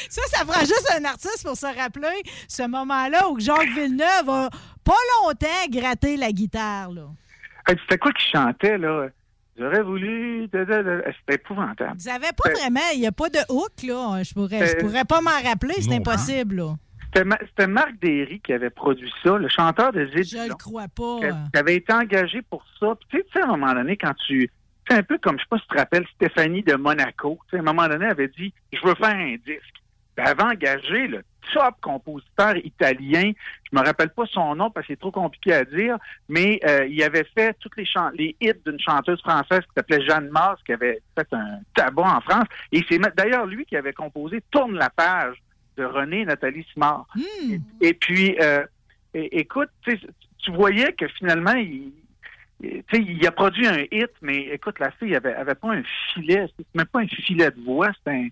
Ça, 0.08 0.22
ça 0.28 0.44
fera 0.44 0.60
juste 0.60 0.88
un 0.98 1.04
artiste 1.04 1.44
pour 1.44 1.56
se 1.56 1.66
rappeler 1.66 2.22
ce 2.48 2.66
moment-là 2.68 3.28
où 3.28 3.40
Jacques 3.40 3.68
Villeneuve 3.74 4.28
a 4.28 4.50
pas 4.84 4.92
longtemps 5.22 5.66
gratté 5.70 6.16
la 6.16 6.30
guitare, 6.32 6.92
là. 6.92 7.06
Hey, 7.66 7.76
C'était 7.82 7.98
quoi 7.98 8.12
qui 8.12 8.24
chantait, 8.30 8.78
là? 8.78 9.08
J'aurais 9.58 9.82
voulu. 9.82 10.48
C'était 10.52 11.34
épouvantable. 11.34 11.96
Vous 11.98 12.08
avez 12.08 12.28
pas 12.36 12.50
vraiment, 12.50 12.80
il 12.92 13.00
n'y 13.00 13.06
a 13.06 13.12
pas 13.12 13.30
de 13.30 13.38
hook, 13.48 13.72
là. 13.84 14.22
Je 14.22 14.34
pourrais, 14.34 14.66
je 14.66 14.76
pourrais 14.86 15.04
pas 15.04 15.20
m'en 15.20 15.40
rappeler, 15.42 15.74
c'est 15.80 15.92
impossible, 15.94 16.56
là. 16.56 16.74
C'était 17.06 17.24
Ma- 17.24 17.38
C'était 17.40 17.66
Marc 17.68 17.94
Derry 18.00 18.40
qui 18.40 18.52
avait 18.52 18.70
produit 18.70 19.12
ça, 19.22 19.38
le 19.38 19.48
chanteur 19.48 19.92
de 19.92 20.06
Zid. 20.06 20.24
Je 20.24 20.48
le 20.48 20.54
crois 20.54 20.88
pas. 20.88 21.18
qui 21.52 21.58
avait 21.58 21.76
été 21.76 21.92
engagé 21.92 22.42
pour 22.42 22.64
ça. 22.80 22.94
Puis, 22.96 23.08
tu 23.10 23.16
sais, 23.18 23.24
tu 23.24 23.32
sais, 23.32 23.40
à 23.40 23.44
un 23.44 23.56
moment 23.56 23.72
donné, 23.72 23.96
quand 23.96 24.12
tu. 24.26 24.50
C'est 24.88 24.96
un 24.96 25.02
peu 25.02 25.18
comme, 25.18 25.38
je 25.38 25.42
sais 25.42 25.48
pas 25.48 25.58
si 25.58 25.66
tu 25.66 25.74
te 25.74 25.78
rappelles, 25.78 26.06
Stéphanie 26.14 26.62
de 26.62 26.74
Monaco. 26.74 27.38
Tu 27.44 27.50
sais, 27.50 27.56
à 27.56 27.60
un 27.60 27.62
moment 27.62 27.88
donné, 27.88 28.04
elle 28.04 28.10
avait 28.10 28.28
dit 28.28 28.52
Je 28.72 28.86
veux 28.86 28.94
faire 28.94 29.16
un 29.16 29.36
disque. 29.36 29.74
Puis, 30.14 30.24
elle 30.24 30.28
avait 30.28 30.42
engagé 30.42 31.06
le 31.08 31.22
top 31.52 31.74
compositeur 31.80 32.56
italien. 32.58 33.32
Je 33.70 33.76
me 33.76 33.84
rappelle 33.84 34.10
pas 34.10 34.24
son 34.26 34.54
nom 34.54 34.70
parce 34.70 34.86
que 34.86 34.92
c'est 34.92 35.00
trop 35.00 35.10
compliqué 35.10 35.52
à 35.52 35.64
dire, 35.64 35.96
mais 36.28 36.60
euh, 36.64 36.86
il 36.86 37.02
avait 37.02 37.26
fait 37.34 37.56
toutes 37.60 37.76
les, 37.76 37.86
les 38.14 38.36
hits 38.40 38.52
d'une 38.64 38.78
chanteuse 38.78 39.20
française 39.20 39.60
qui 39.60 39.72
s'appelait 39.76 40.04
Jeanne 40.04 40.28
Mars, 40.30 40.60
qui 40.64 40.72
avait 40.72 41.00
fait 41.16 41.28
un 41.32 41.58
tabac 41.74 42.16
en 42.16 42.20
France. 42.20 42.46
Et 42.72 42.84
c'est 42.88 42.98
d'ailleurs 43.16 43.46
lui 43.46 43.64
qui 43.66 43.76
avait 43.76 43.92
composé 43.92 44.42
Tourne 44.50 44.76
la 44.76 44.90
page 44.90 45.36
de 45.76 45.84
René 45.84 46.20
et 46.20 46.24
Nathalie 46.24 46.64
Simard. 46.72 47.06
Hmm. 47.14 47.54
Et, 47.80 47.88
et 47.88 47.94
puis, 47.94 48.36
euh, 48.40 48.64
écoute, 49.14 49.70
tu 49.82 49.92
sais, 49.92 50.06
tu 50.38 50.52
voyais 50.52 50.92
que 50.92 51.08
finalement, 51.08 51.54
il, 51.54 51.92
il 52.60 53.26
a 53.26 53.30
produit 53.32 53.66
un 53.66 53.80
hit, 53.90 54.10
mais 54.22 54.48
écoute, 54.52 54.78
la 54.78 54.90
fille 54.92 55.14
avait, 55.14 55.34
avait 55.34 55.54
pas 55.54 55.72
un 55.72 55.82
filet, 56.14 56.46
c'est 56.56 56.66
même 56.74 56.86
pas 56.86 57.00
un 57.00 57.08
filet 57.08 57.50
de 57.50 57.60
voix, 57.64 57.90
c'est 58.04 58.12
un, 58.12 58.28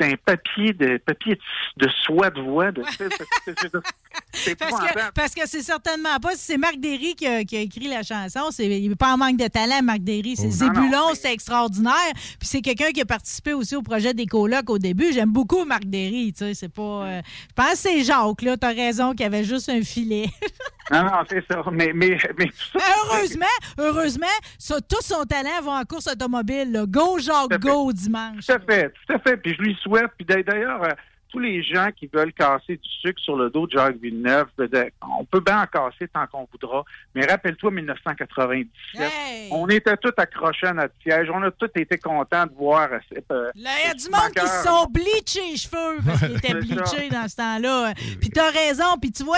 c'est 0.00 0.12
un 0.12 0.16
papier 0.24 0.72
de 0.72 0.96
papier 0.98 1.34
de, 1.34 1.86
de 1.86 1.90
soie 2.04 2.30
de 2.30 2.40
voix. 2.40 2.70
De, 2.72 2.82
Parce 2.82 2.96
que 2.96 4.50
épouvantable. 4.50 5.10
parce 5.14 5.34
que 5.34 5.40
c'est 5.46 5.62
certainement 5.62 6.18
pas, 6.20 6.32
si 6.32 6.38
c'est 6.52 6.56
Marc 6.58 6.76
Derry 6.78 7.14
qui 7.14 7.26
a, 7.26 7.42
qui 7.44 7.56
a 7.56 7.60
écrit 7.60 7.88
la 7.88 8.02
chanson, 8.02 8.50
c'est, 8.50 8.66
il 8.66 8.90
n'est 8.90 8.94
pas 8.96 9.12
en 9.14 9.16
manque 9.16 9.36
de 9.38 9.48
talent, 9.48 9.82
Marc 9.82 10.00
Derry. 10.00 10.36
C'est 10.36 10.46
Oh. 10.48 10.50
Zébulon, 10.50 11.14
c'est 11.14 11.32
extraordinaire. 11.32 12.12
Puis 12.14 12.46
c'est 12.48 12.60
quelqu'un 12.60 12.90
qui 12.92 13.00
a 13.00 13.04
participé 13.06 13.52
aussi 13.54 13.74
au 13.76 13.82
projet 13.82 14.14
des 14.14 14.26
colocs 14.26 14.70
au 14.70 14.78
début. 14.78 15.12
J'aime 15.12 15.32
beaucoup 15.32 15.64
Marc 15.64 15.84
Derry, 15.84 16.32
tu 16.32 16.44
sais, 16.44 16.54
c'est 16.54 16.68
pas... 16.72 16.82
euh, 17.06 17.22
je 17.48 17.54
pense 17.54 17.72
que 17.72 17.76
c'est 17.78 18.04
Jacques, 18.04 18.42
là, 18.42 18.56
t'as 18.56 18.72
raison, 18.72 19.14
qui 19.14 19.24
avait 19.24 19.44
juste 19.44 19.68
un 19.68 19.82
filet. 19.82 20.26
Non, 20.90 21.02
non, 21.04 21.22
c'est 21.28 21.44
ça. 21.50 21.62
Mais, 21.70 21.92
mais, 21.94 22.16
mais 22.38 22.46
tout 22.46 22.52
ça, 22.72 22.78
Mais 22.78 22.82
heureusement, 23.14 23.46
heureusement, 23.78 24.26
ça, 24.58 24.80
tout 24.80 25.02
son 25.02 25.24
talent 25.24 25.60
va 25.62 25.72
en 25.72 25.84
course 25.84 26.06
automobile. 26.06 26.72
là. 26.72 26.84
Go, 26.86 27.18
Jacques, 27.18 27.60
go 27.60 27.92
dimanche. 27.92 28.46
Tout 28.46 28.52
à 28.52 28.58
fait, 28.60 28.92
tout 29.06 29.12
à 29.14 29.18
fait. 29.18 29.36
Puis 29.36 29.54
je 29.54 29.62
lui 29.62 29.76
souhaite. 29.82 30.10
Puis 30.16 30.24
d'a- 30.24 30.42
d'ailleurs, 30.42 30.82
euh, 30.82 30.92
tous 31.30 31.38
les 31.38 31.62
gens 31.62 31.88
qui 31.96 32.08
veulent 32.12 32.32
casser 32.32 32.76
du 32.76 32.88
sucre 33.00 33.20
sur 33.20 33.36
le 33.36 33.50
dos 33.50 33.66
de 33.66 33.72
Jacques 33.72 33.96
Villeneuve, 33.96 34.46
veux 34.56 34.68
dire, 34.68 34.86
on 35.18 35.24
peut 35.24 35.40
bien 35.40 35.62
en 35.62 35.66
casser 35.66 36.08
tant 36.12 36.26
qu'on 36.26 36.48
voudra. 36.50 36.84
Mais 37.14 37.26
rappelle-toi 37.26 37.70
1997. 37.70 39.48
On 39.50 39.68
était 39.68 39.96
tous 39.96 40.12
accrochés 40.16 40.66
à 40.68 40.72
notre 40.72 40.94
siège. 41.02 41.28
On 41.32 41.42
a 41.42 41.50
tous 41.50 41.70
été 41.76 41.96
contents 41.98 42.46
de 42.46 42.52
voir. 42.54 42.88
euh, 42.92 42.98
euh, 43.32 43.50
Là, 43.56 43.70
il 43.84 43.88
y 43.88 43.90
a 43.90 43.94
du 43.94 44.08
monde 44.10 44.32
qui 44.34 44.46
se 44.46 44.62
sont 44.64 44.86
bleachés 44.90 45.50
les 45.50 45.56
cheveux 45.56 45.98
parce 46.04 46.20
qu'ils 46.20 46.36
étaient 46.36 46.54
bleachés 46.54 47.08
dans 47.10 47.28
ce 47.28 47.36
temps-là. 47.36 47.94
Puis 48.20 48.30
t'as 48.30 48.50
raison. 48.50 48.96
Puis 49.00 49.12
tu 49.12 49.24
vois, 49.24 49.36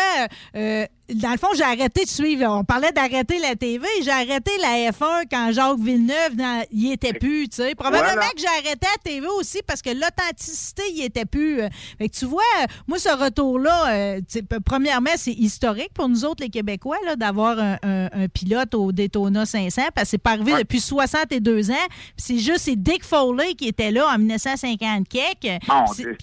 euh, 0.56 0.84
dans 1.14 1.32
le 1.32 1.38
fond, 1.38 1.48
j'ai 1.56 1.64
arrêté 1.64 2.04
de 2.04 2.08
suivre. 2.08 2.44
On 2.48 2.64
parlait 2.64 2.92
d'arrêter 2.92 3.38
la 3.38 3.56
TV. 3.56 3.86
J'ai 4.02 4.10
arrêté 4.10 4.50
la 4.60 4.90
F1 4.92 5.24
quand 5.30 5.52
Jacques 5.52 5.78
Villeneuve, 5.78 6.36
dans- 6.36 6.64
il 6.70 6.92
était 6.92 7.12
plus, 7.12 7.48
tu 7.48 7.56
sais. 7.56 7.74
Probablement 7.74 8.12
Voilà. 8.14 8.30
que 8.30 8.38
j'ai 8.38 8.46
arrêté 8.46 8.86
la 8.86 9.02
TV 9.02 9.26
aussi 9.26 9.60
parce 9.66 9.82
que 9.82 9.90
l'authenticité, 9.90 10.82
il 10.94 11.04
était 11.04 11.24
plus. 11.24 11.60
Fait 11.98 12.09
que 12.09 12.16
tu 12.16 12.24
vois, 12.27 12.43
moi, 12.86 12.98
ce 12.98 13.09
retour-là, 13.09 13.89
euh, 13.90 14.20
premièrement, 14.65 15.11
c'est 15.16 15.32
historique 15.32 15.93
pour 15.94 16.09
nous 16.09 16.24
autres, 16.24 16.43
les 16.43 16.51
Québécois, 16.51 16.97
d'avoir 17.16 17.59
un, 17.59 17.78
un- 17.82 18.09
un 18.12 18.28
pilote 18.28 18.74
au 18.74 18.93
Daytona 18.93 19.47
500 19.47 19.82
parce 19.94 20.05
que 20.07 20.11
c'est 20.11 20.19
pas 20.19 20.32
arrivé 20.32 20.52
depuis 20.59 20.81
62 20.81 21.70
ans. 21.70 21.74
C'est 22.16 22.39
juste, 22.39 22.61
c'est 22.61 22.77
Dick 22.77 23.05
Foley 23.05 23.55
qui 23.55 23.69
était 23.69 23.90
là 23.90 24.07
en 24.09 24.19
1950 24.19 25.09
quelque. 25.09 25.59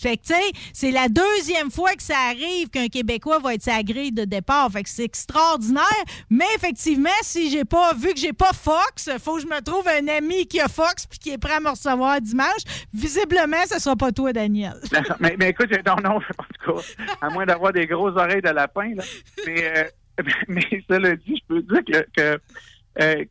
Fait 0.01 0.17
que, 0.17 0.21
tu 0.27 0.33
sais, 0.33 0.51
c'est 0.73 0.91
la 0.91 1.07
deuxième 1.09 1.71
fois 1.71 1.93
que 1.93 2.03
ça 2.03 2.15
arrive 2.29 2.69
qu'un 2.69 2.87
Québécois 2.87 3.39
va 3.39 3.53
être 3.53 3.63
sa 3.63 3.81
grille 3.83 4.11
de 4.11 4.25
départ. 4.25 4.69
Fait 4.71 4.83
que 4.83 4.89
c'est 4.89 5.03
extraordinaire. 5.03 5.83
Mais 6.29 6.45
effectivement, 6.55 7.09
si 7.21 7.49
j'ai 7.49 7.65
pas, 7.65 7.93
vu 7.93 8.13
que 8.13 8.19
j'ai 8.19 8.33
pas 8.33 8.51
Fox, 8.53 9.09
faut 9.23 9.35
que 9.35 9.41
je 9.41 9.47
me 9.47 9.61
trouve 9.61 9.87
un 9.87 10.07
ami 10.07 10.45
qui 10.47 10.59
a 10.59 10.67
Fox 10.67 11.05
puis 11.07 11.19
qui 11.19 11.29
est 11.31 11.37
prêt 11.37 11.53
à 11.55 11.59
me 11.59 11.69
recevoir 11.69 12.19
dimanche. 12.21 12.61
Visiblement, 12.93 13.57
ce 13.71 13.79
sera 13.79 13.95
pas 13.95 14.11
toi, 14.11 14.33
Daniel. 14.33 14.75
mais, 15.19 15.35
mais 15.39 15.46
écoute, 15.49 15.71
non, 15.85 15.95
non, 16.03 16.15
en 16.17 16.19
tout 16.19 16.73
cas, 16.73 17.05
à 17.21 17.29
moins 17.29 17.45
d'avoir 17.45 17.73
des 17.73 17.85
grosses 17.85 18.15
oreilles 18.15 18.41
de 18.41 18.49
lapin, 18.49 18.95
là. 18.95 19.03
Mais, 19.45 19.77
euh, 19.77 19.83
mais 20.47 20.83
cela 20.89 21.15
dit, 21.15 21.41
je 21.41 21.55
peux 21.55 21.61
dire 21.61 21.83
que, 21.85 22.05
que 22.15 22.39
euh, 23.01 23.25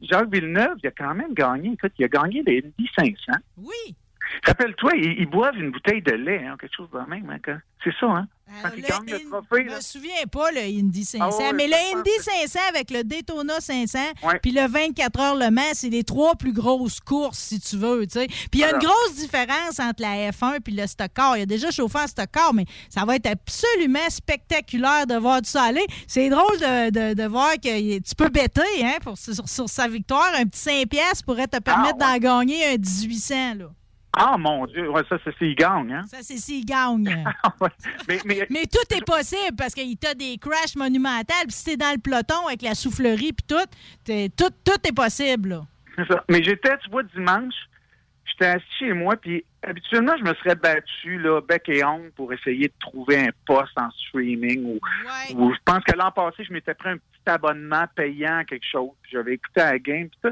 Jacques 0.00 0.32
Villeneuve, 0.32 0.78
il 0.82 0.88
a 0.88 0.90
quand 0.90 1.14
même 1.14 1.34
gagné. 1.34 1.72
Écoute, 1.72 1.92
il 1.98 2.04
a 2.04 2.08
gagné 2.08 2.42
les 2.44 2.58
Indy 2.58 2.90
500. 2.96 3.40
Oui. 3.58 3.94
Rappelle-toi, 4.44 4.92
ils, 4.96 5.20
ils 5.20 5.26
boivent 5.26 5.56
une 5.56 5.70
bouteille 5.70 6.02
de 6.02 6.12
lait, 6.12 6.44
hein, 6.46 6.56
quelque 6.60 6.74
chose 6.76 6.88
de 6.92 6.98
même. 7.10 7.28
Hein, 7.30 7.58
c'est 7.84 7.92
ça, 7.98 8.06
hein? 8.06 8.28
Quand 8.62 8.70
ils 8.76 8.82
gagnent 8.82 9.06
le 9.06 9.30
trophée, 9.30 9.64
Je 9.68 9.74
me 9.76 9.80
souviens 9.80 10.26
pas, 10.30 10.50
le 10.50 10.58
Indy 10.62 11.04
500. 11.04 11.24
Ah 11.24 11.36
ouais, 11.38 11.52
mais 11.52 11.68
le 11.68 11.96
Indy 11.96 12.10
500 12.20 12.58
avec 12.68 12.90
le 12.90 13.04
Daytona 13.04 13.60
500, 13.60 13.98
Ouais. 14.24 14.40
puis 14.42 14.50
le 14.50 14.66
24 14.66 15.20
heures 15.20 15.36
Le 15.36 15.50
Mans, 15.52 15.62
c'est 15.72 15.88
les 15.88 16.02
trois 16.02 16.34
plus 16.34 16.52
grosses 16.52 16.98
courses, 16.98 17.38
si 17.38 17.60
tu 17.60 17.76
veux. 17.76 18.04
Puis 18.10 18.26
il 18.54 18.58
y 18.60 18.64
a 18.64 18.72
une 18.72 18.78
grosse 18.80 19.14
différence 19.14 19.78
entre 19.78 20.02
la 20.02 20.32
F1 20.32 20.58
puis 20.64 20.74
le 20.74 20.84
stock 20.88 21.10
car. 21.14 21.36
Il 21.36 21.40
y 21.40 21.42
a 21.44 21.46
déjà 21.46 21.70
chauffeur 21.70 22.08
stock 22.08 22.26
car, 22.32 22.52
mais 22.52 22.64
ça 22.88 23.04
va 23.04 23.14
être 23.14 23.28
absolument 23.28 24.10
spectaculaire 24.10 25.06
de 25.06 25.14
voir 25.14 25.38
tout 25.38 25.44
ça 25.48 25.62
aller. 25.62 25.86
C'est 26.08 26.28
drôle 26.28 26.58
de, 26.58 26.90
de- 26.90 27.14
de 27.14 27.28
voir 27.28 27.52
que 27.54 27.98
tu 28.00 28.14
peux 28.16 28.30
bêter 28.30 28.62
hein, 28.82 28.96
pour, 29.00 29.16
sur, 29.16 29.48
sur 29.48 29.68
sa 29.68 29.86
victoire. 29.86 30.28
Un 30.36 30.44
petit 30.46 30.58
5 30.58 30.88
piastres 30.88 31.24
pourrait 31.24 31.46
te 31.46 31.58
permettre 31.60 31.98
d'en 31.98 32.16
gagner 32.18 32.64
un 32.66 32.72
1800. 32.78 33.54
Là. 33.58 33.64
Ah, 34.16 34.36
mon 34.36 34.66
Dieu, 34.66 34.90
ouais, 34.90 35.02
ça, 35.08 35.18
c'est 35.24 35.36
s'il 35.38 35.54
gagne, 35.54 35.92
hein? 35.92 36.02
Ça, 36.08 36.18
c'est 36.22 36.36
s'il 36.36 36.64
gagne. 36.64 37.04
Mais, 38.08 38.18
mais, 38.24 38.46
Mais 38.50 38.62
tout 38.66 38.94
est 38.94 39.04
possible 39.04 39.56
parce 39.56 39.72
qu'il 39.74 39.96
t'a 39.96 40.14
des 40.14 40.36
crashs 40.38 40.74
monumentales. 40.76 41.44
Puis 41.44 41.52
si 41.52 41.64
t'es 41.64 41.76
dans 41.76 41.92
le 41.92 41.98
peloton 42.00 42.46
avec 42.48 42.62
la 42.62 42.74
soufflerie 42.74 43.32
puis 43.32 43.46
tout, 43.46 44.34
tout, 44.36 44.52
tout 44.64 44.88
est 44.88 44.94
possible. 44.94 45.50
là. 45.50 45.62
C'est 45.96 46.06
ça. 46.08 46.24
Mais 46.28 46.42
j'étais, 46.42 46.76
tu 46.78 46.90
vois, 46.90 47.02
dimanche, 47.04 47.54
j'étais 48.24 48.46
assis 48.46 48.66
chez 48.78 48.92
moi, 48.92 49.16
puis 49.16 49.44
habituellement, 49.62 50.16
je 50.18 50.24
me 50.24 50.34
serais 50.34 50.54
battu, 50.56 51.18
là, 51.18 51.40
bec 51.40 51.68
et 51.68 51.84
ongle, 51.84 52.10
pour 52.12 52.32
essayer 52.32 52.68
de 52.68 52.74
trouver 52.80 53.18
un 53.18 53.30
poste 53.46 53.76
en 53.76 53.90
streaming. 53.90 54.64
Ou, 54.64 54.80
ou 55.36 55.52
je 55.52 55.58
pense 55.64 55.84
que 55.84 55.96
l'an 55.96 56.10
passé, 56.10 56.44
je 56.44 56.52
m'étais 56.52 56.74
pris 56.74 56.90
un 56.90 56.96
petit 56.96 57.26
abonnement 57.26 57.84
payant 57.94 58.38
à 58.38 58.44
quelque 58.44 58.66
chose. 58.70 58.90
puis 59.02 59.12
J'avais 59.12 59.34
écouté 59.34 59.60
la 59.60 59.78
game, 59.78 60.08
puis 60.08 60.18
ça. 60.22 60.30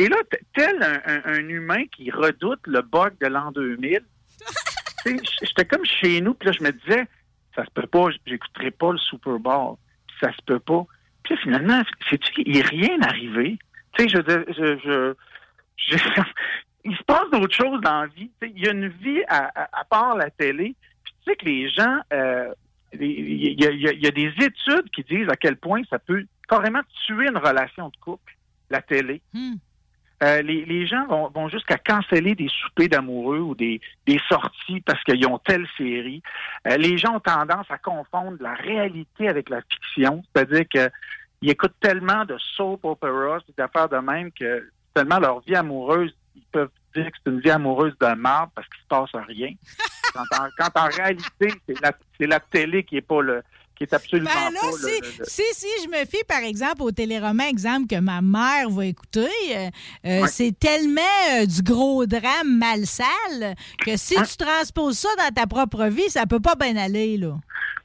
Et 0.00 0.08
là, 0.08 0.16
tel 0.54 0.82
un, 0.82 1.00
un- 1.14 1.22
un 1.34 1.48
humain 1.48 1.84
qui 1.94 2.10
redoute 2.10 2.60
le 2.66 2.80
bug 2.82 3.12
de 3.20 3.26
l'an 3.26 3.50
2000, 3.52 4.00
tu 5.04 5.16
sais, 5.18 5.22
j'étais 5.42 5.64
comme 5.66 5.84
chez 5.84 6.20
nous, 6.20 6.34
puis 6.34 6.46
là, 6.48 6.52
je 6.58 6.64
me 6.64 6.72
disais, 6.72 7.06
ça 7.54 7.64
se 7.64 7.70
peut 7.70 7.86
pas, 7.86 8.06
j'écouterai 8.26 8.70
pas 8.70 8.92
le 8.92 8.98
Super 8.98 9.38
Bowl. 9.38 9.76
Puis 10.06 10.16
ça 10.22 10.32
se 10.32 10.42
peut 10.46 10.58
pas. 10.60 10.84
Puis 11.22 11.34
là, 11.34 11.40
finalement, 11.42 11.82
c'est-tu 12.08 12.32
qu'il 12.32 12.52
n'est 12.54 12.62
rien 12.62 13.00
arrivé? 13.02 13.58
Tu 13.94 14.02
sais, 14.04 14.08
je, 14.08 14.16
veux 14.16 14.22
dire, 14.22 14.44
je, 14.56 14.78
je, 14.84 15.96
je- 15.96 16.22
il 16.84 16.96
se 16.96 17.02
passe 17.02 17.30
d'autres 17.32 17.54
choses 17.54 17.80
dans 17.82 18.02
la 18.02 18.06
vie. 18.06 18.30
Il 18.42 18.58
y 18.58 18.68
a 18.68 18.72
une 18.72 18.88
vie 18.88 19.22
à, 19.28 19.50
à- 19.64 19.80
à 19.80 19.84
part 19.84 20.16
la 20.16 20.30
télé. 20.30 20.74
Puis 21.04 21.12
tu 21.24 21.30
sais 21.30 21.36
que 21.36 21.44
les 21.44 21.68
gens, 21.68 21.98
euh, 22.12 22.52
il 22.94 23.60
y, 23.60 23.66
a, 23.66 23.70
il 23.70 23.80
y 23.82 23.88
a- 23.88 23.92
il 23.92 24.00
y 24.02 24.06
a 24.06 24.10
des 24.10 24.32
études 24.38 24.88
qui 24.94 25.02
disent 25.02 25.28
à 25.28 25.36
quel 25.36 25.56
point 25.56 25.82
ça 25.90 25.98
peut 25.98 26.24
carrément 26.48 26.80
tuer 27.06 27.26
une 27.28 27.36
relation 27.38 27.88
de 27.90 27.96
couple, 27.98 28.34
la 28.70 28.80
télé. 28.80 29.20
Euh, 30.22 30.42
les, 30.42 30.64
les 30.66 30.86
gens 30.86 31.06
vont, 31.06 31.30
vont 31.30 31.48
jusqu'à 31.48 31.78
canceller 31.78 32.34
des 32.34 32.48
soupers 32.48 32.88
d'amoureux 32.88 33.38
ou 33.38 33.54
des, 33.54 33.80
des 34.06 34.20
sorties 34.28 34.80
parce 34.80 35.02
qu'ils 35.04 35.26
ont 35.26 35.38
telle 35.38 35.66
série. 35.78 36.22
Euh, 36.68 36.76
les 36.76 36.98
gens 36.98 37.16
ont 37.16 37.20
tendance 37.20 37.70
à 37.70 37.78
confondre 37.78 38.36
la 38.40 38.54
réalité 38.54 39.28
avec 39.28 39.48
la 39.48 39.62
fiction, 39.62 40.22
c'est-à-dire 40.34 40.64
que 40.72 40.90
ils 41.42 41.50
écoutent 41.50 41.78
tellement 41.80 42.26
de 42.26 42.36
soap 42.38 42.84
operas, 42.84 43.38
d'affaires 43.56 43.88
de 43.88 43.96
même 43.96 44.30
que 44.30 44.70
tellement 44.92 45.18
leur 45.18 45.40
vie 45.40 45.56
amoureuse, 45.56 46.14
ils 46.36 46.44
peuvent 46.52 46.68
dire 46.94 47.06
que 47.06 47.16
c'est 47.24 47.30
une 47.30 47.40
vie 47.40 47.50
amoureuse 47.50 47.96
de 47.98 48.14
marde 48.14 48.50
parce 48.54 48.68
qu'il 48.68 48.82
se 48.82 48.88
passe 48.88 49.26
rien. 49.26 49.52
quand, 50.12 50.38
en, 50.38 50.48
quand 50.58 50.80
en 50.80 50.88
réalité, 50.88 51.48
c'est 51.66 51.80
la, 51.80 51.92
la 52.20 52.40
télé 52.40 52.84
qui 52.84 52.98
est 52.98 53.00
pas 53.00 53.22
le, 53.22 53.42
qui 53.80 53.84
est 53.84 53.94
absolument 53.94 54.28
Ben 54.30 54.52
là, 54.52 54.60
pas 54.60 54.72
si, 54.72 54.82
le, 54.86 55.06
le- 55.06 55.18
le- 55.20 55.24
si, 55.24 55.42
si 55.52 55.66
je 55.84 55.88
me 55.88 56.04
fie, 56.04 56.22
par 56.28 56.40
exemple, 56.42 56.82
au 56.82 56.90
téléroman, 56.90 57.46
exemple, 57.48 57.86
que 57.88 57.98
ma 57.98 58.20
mère 58.20 58.68
va 58.68 58.84
écouter, 58.84 59.26
euh, 59.56 59.68
euh, 60.06 60.26
c'est 60.26 60.52
tellement 60.58 61.00
euh, 61.40 61.46
du 61.46 61.62
gros 61.62 62.04
drame 62.04 62.58
mal 62.58 62.84
sale 62.84 63.54
que 63.78 63.96
si 63.96 64.16
tu 64.16 64.36
transposes 64.36 64.98
ça 64.98 65.08
dans 65.16 65.32
ta 65.34 65.46
propre 65.46 65.86
vie, 65.86 66.10
ça 66.10 66.26
peut 66.26 66.40
pas 66.40 66.56
bien 66.56 66.76
aller, 66.76 67.16
là. 67.16 67.36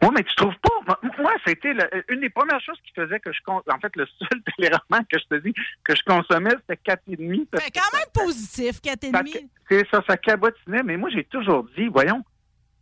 Oui, 0.02 0.10
mais 0.14 0.24
tu 0.24 0.36
trouves 0.36 0.54
pas? 0.62 1.00
Moi, 1.18 1.32
c'était 1.48 1.72
une 2.10 2.20
des 2.20 2.30
premières 2.30 2.60
choses 2.60 2.78
qui 2.86 2.92
faisait 2.94 3.20
que 3.22 3.32
je 3.32 3.40
En 3.48 3.80
fait, 3.80 3.96
le 3.96 4.06
seul 4.20 4.42
téléroman 4.58 5.00
que 5.10 5.18
je 5.18 5.36
te 5.38 5.42
dis 5.42 5.54
que 5.86 5.96
je 5.96 6.02
consommais, 6.06 6.52
c'était 6.70 6.92
4,5. 7.08 7.46
parce 7.50 7.64
C'est 7.64 7.72
que 7.72 7.80
quand 7.80 7.98
même 7.98 8.26
positif, 8.28 8.82
4,5. 8.82 9.48
C'est 9.70 9.88
ça, 9.90 10.04
ça 10.06 10.18
cabotinait. 10.18 10.84
Mais 10.84 10.98
moi, 10.98 11.10
j'ai 11.14 11.24
toujours 11.24 11.66
dit, 11.78 11.88
voyons, 11.88 12.22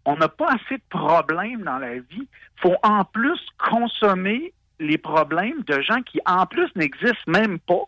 on 0.05 0.15
n'a 0.17 0.27
pas 0.27 0.49
assez 0.49 0.77
de 0.77 0.83
problèmes 0.89 1.63
dans 1.63 1.77
la 1.77 1.95
vie. 1.95 2.27
faut 2.61 2.75
en 2.83 3.05
plus 3.05 3.39
consommer 3.57 4.53
les 4.79 4.97
problèmes 4.97 5.61
de 5.63 5.81
gens 5.81 6.01
qui, 6.01 6.19
en 6.25 6.45
plus, 6.45 6.69
n'existent 6.75 7.15
même 7.27 7.59
pas. 7.59 7.83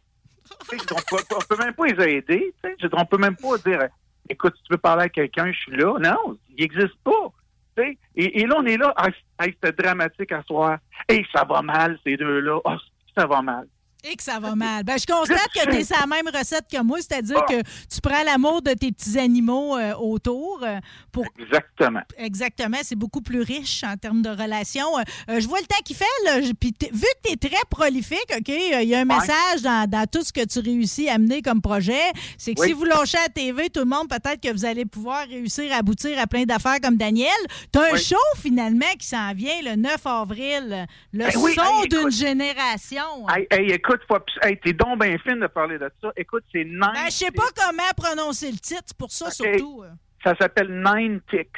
On 0.71 0.95
on 0.95 1.39
peut 1.49 1.63
même 1.63 1.73
pas 1.73 1.85
les 1.87 2.17
aider. 2.17 2.53
tu 2.63 2.69
sais. 2.69 2.75
Je 2.79 2.83
veux 2.83 2.89
dire, 2.89 2.99
On 2.99 3.05
peut 3.05 3.17
même 3.17 3.35
pas 3.35 3.57
dire, 3.57 3.87
écoute, 4.29 4.55
si 4.55 4.63
tu 4.63 4.73
veux 4.73 4.77
parler 4.77 5.03
à 5.05 5.09
quelqu'un, 5.09 5.51
je 5.51 5.57
suis 5.57 5.75
là. 5.75 5.97
Non, 5.99 6.37
il 6.49 6.61
n'existe 6.61 6.97
pas. 7.03 7.31
Et, 7.77 7.97
et 8.15 8.45
là, 8.45 8.55
on 8.59 8.65
est 8.65 8.77
là, 8.77 8.93
ah, 8.95 9.09
c'était 9.39 9.71
dramatique 9.73 10.31
à 10.31 10.41
soir. 10.43 10.77
Hey, 11.09 11.25
ça 11.33 11.43
va 11.43 11.61
mal, 11.61 11.99
ces 12.05 12.15
deux-là. 12.15 12.59
Ah, 12.63 12.77
ça 13.17 13.25
va 13.27 13.41
mal. 13.41 13.67
Et 14.07 14.15
que 14.15 14.23
ça 14.23 14.40
va 14.40 14.56
mal. 14.56 14.84
Ben, 14.84 14.98
je 14.99 15.06
constate 15.06 15.48
que 15.53 15.69
tu 15.72 15.77
es 15.77 15.84
sur 15.84 15.98
la 15.99 16.06
même 16.07 16.27
recette 16.27 16.65
que 16.72 16.82
moi, 16.82 16.98
c'est-à-dire 16.99 17.38
Ah. 17.41 17.45
que 17.52 17.61
tu 17.61 18.02
prends 18.02 18.23
l'amour 18.23 18.61
de 18.61 18.72
tes 18.73 18.91
petits 18.91 19.18
animaux 19.18 19.76
euh, 19.77 19.94
autour 19.95 20.60
euh, 20.64 20.80
pour 21.11 21.26
Exactement. 21.40 22.02
Exactement, 22.18 22.77
c'est 22.84 22.95
beaucoup 22.95 23.22
plus 23.22 23.41
riche 23.41 23.84
en 23.84 23.95
termes 23.98 24.22
de 24.22 24.30
relations. 24.30 24.98
Euh, 25.30 25.40
je 25.40 25.48
vois 25.48 25.60
le 25.60 25.65
temps 25.65 25.82
qu'il 25.84 25.95
fait, 25.95 26.06
là, 26.26 26.40
puis 26.60 26.73
vu 26.91 26.99
que 27.23 27.27
tu 27.30 27.34
es 27.34 27.49
très 27.49 27.61
prolifique, 27.69 28.32
OK, 28.38 28.48
il 28.49 28.88
y 28.88 28.95
a 28.95 28.99
un 28.99 29.06
message 29.06 29.61
dans, 29.64 29.90
dans 29.90 30.06
tout 30.06 30.23
ce 30.23 30.32
que 30.32 30.45
tu 30.45 30.60
réussis 30.60 31.10
à 31.10 31.18
mener 31.18 31.41
comme 31.41 31.61
projet, 31.61 32.02
c'est 32.38 32.53
que 32.53 32.61
Oui. 32.61 32.68
si 32.68 32.73
vous 32.73 32.86
lâchez 32.86 33.18
à 33.18 33.23
la 33.23 33.30
TV, 33.30 33.69
tout 33.69 33.80
le 33.82 33.86
monde, 33.86 34.07
peut-être 34.10 34.40
que 34.41 34.52
vous 34.52 34.65
allez 34.65 34.86
pouvoir 34.86 35.27
réussir 35.27 35.72
à 35.73 35.77
aboutir 35.77 36.19
à 36.19 36.27
plein 36.27 36.44
d'affaires 36.44 36.80
comme 36.82 36.98
Daniel. 36.98 37.30
Tu 37.73 37.80
as 37.80 37.94
un 37.94 37.98
show, 37.98 38.15
finalement, 38.41 38.86
qui 38.99 39.07
s'en 39.07 39.34
vient 39.34 39.61
le 39.64 39.76
9 39.76 40.06
avril, 40.06 40.88
le 41.14 41.26
Ben 41.26 41.32
oui, 41.38 41.53
son 41.56 41.82
hey, 41.82 41.90
d'une 41.90 42.11
génération. 42.11 43.27
Hey, 43.30 43.48
hey, 43.52 43.72
écoute, 43.72 43.94
faut 44.07 44.15
abs- 44.15 44.38
hey, 44.43 44.59
t'es 44.59 44.73
donc 44.73 45.01
bien 45.01 45.17
fine 45.19 45.39
de 45.39 45.47
parler 45.47 45.77
de 45.77 45.89
ça. 46.01 46.11
Écoute, 46.15 46.43
c'est 46.51 46.63
Nine. 46.63 46.80
Ben, 46.80 47.05
je 47.05 47.11
sais 47.11 47.31
pas 47.31 47.47
comment 47.55 47.84
prononcer 47.95 48.51
le 48.51 48.57
titre, 48.57 48.93
pour 48.97 49.11
ça, 49.11 49.30
surtout. 49.31 49.84
euh. 49.84 49.89
Ça 50.23 50.35
s'appelle 50.39 50.69
Nine 50.84 51.22
Ticks. 51.30 51.49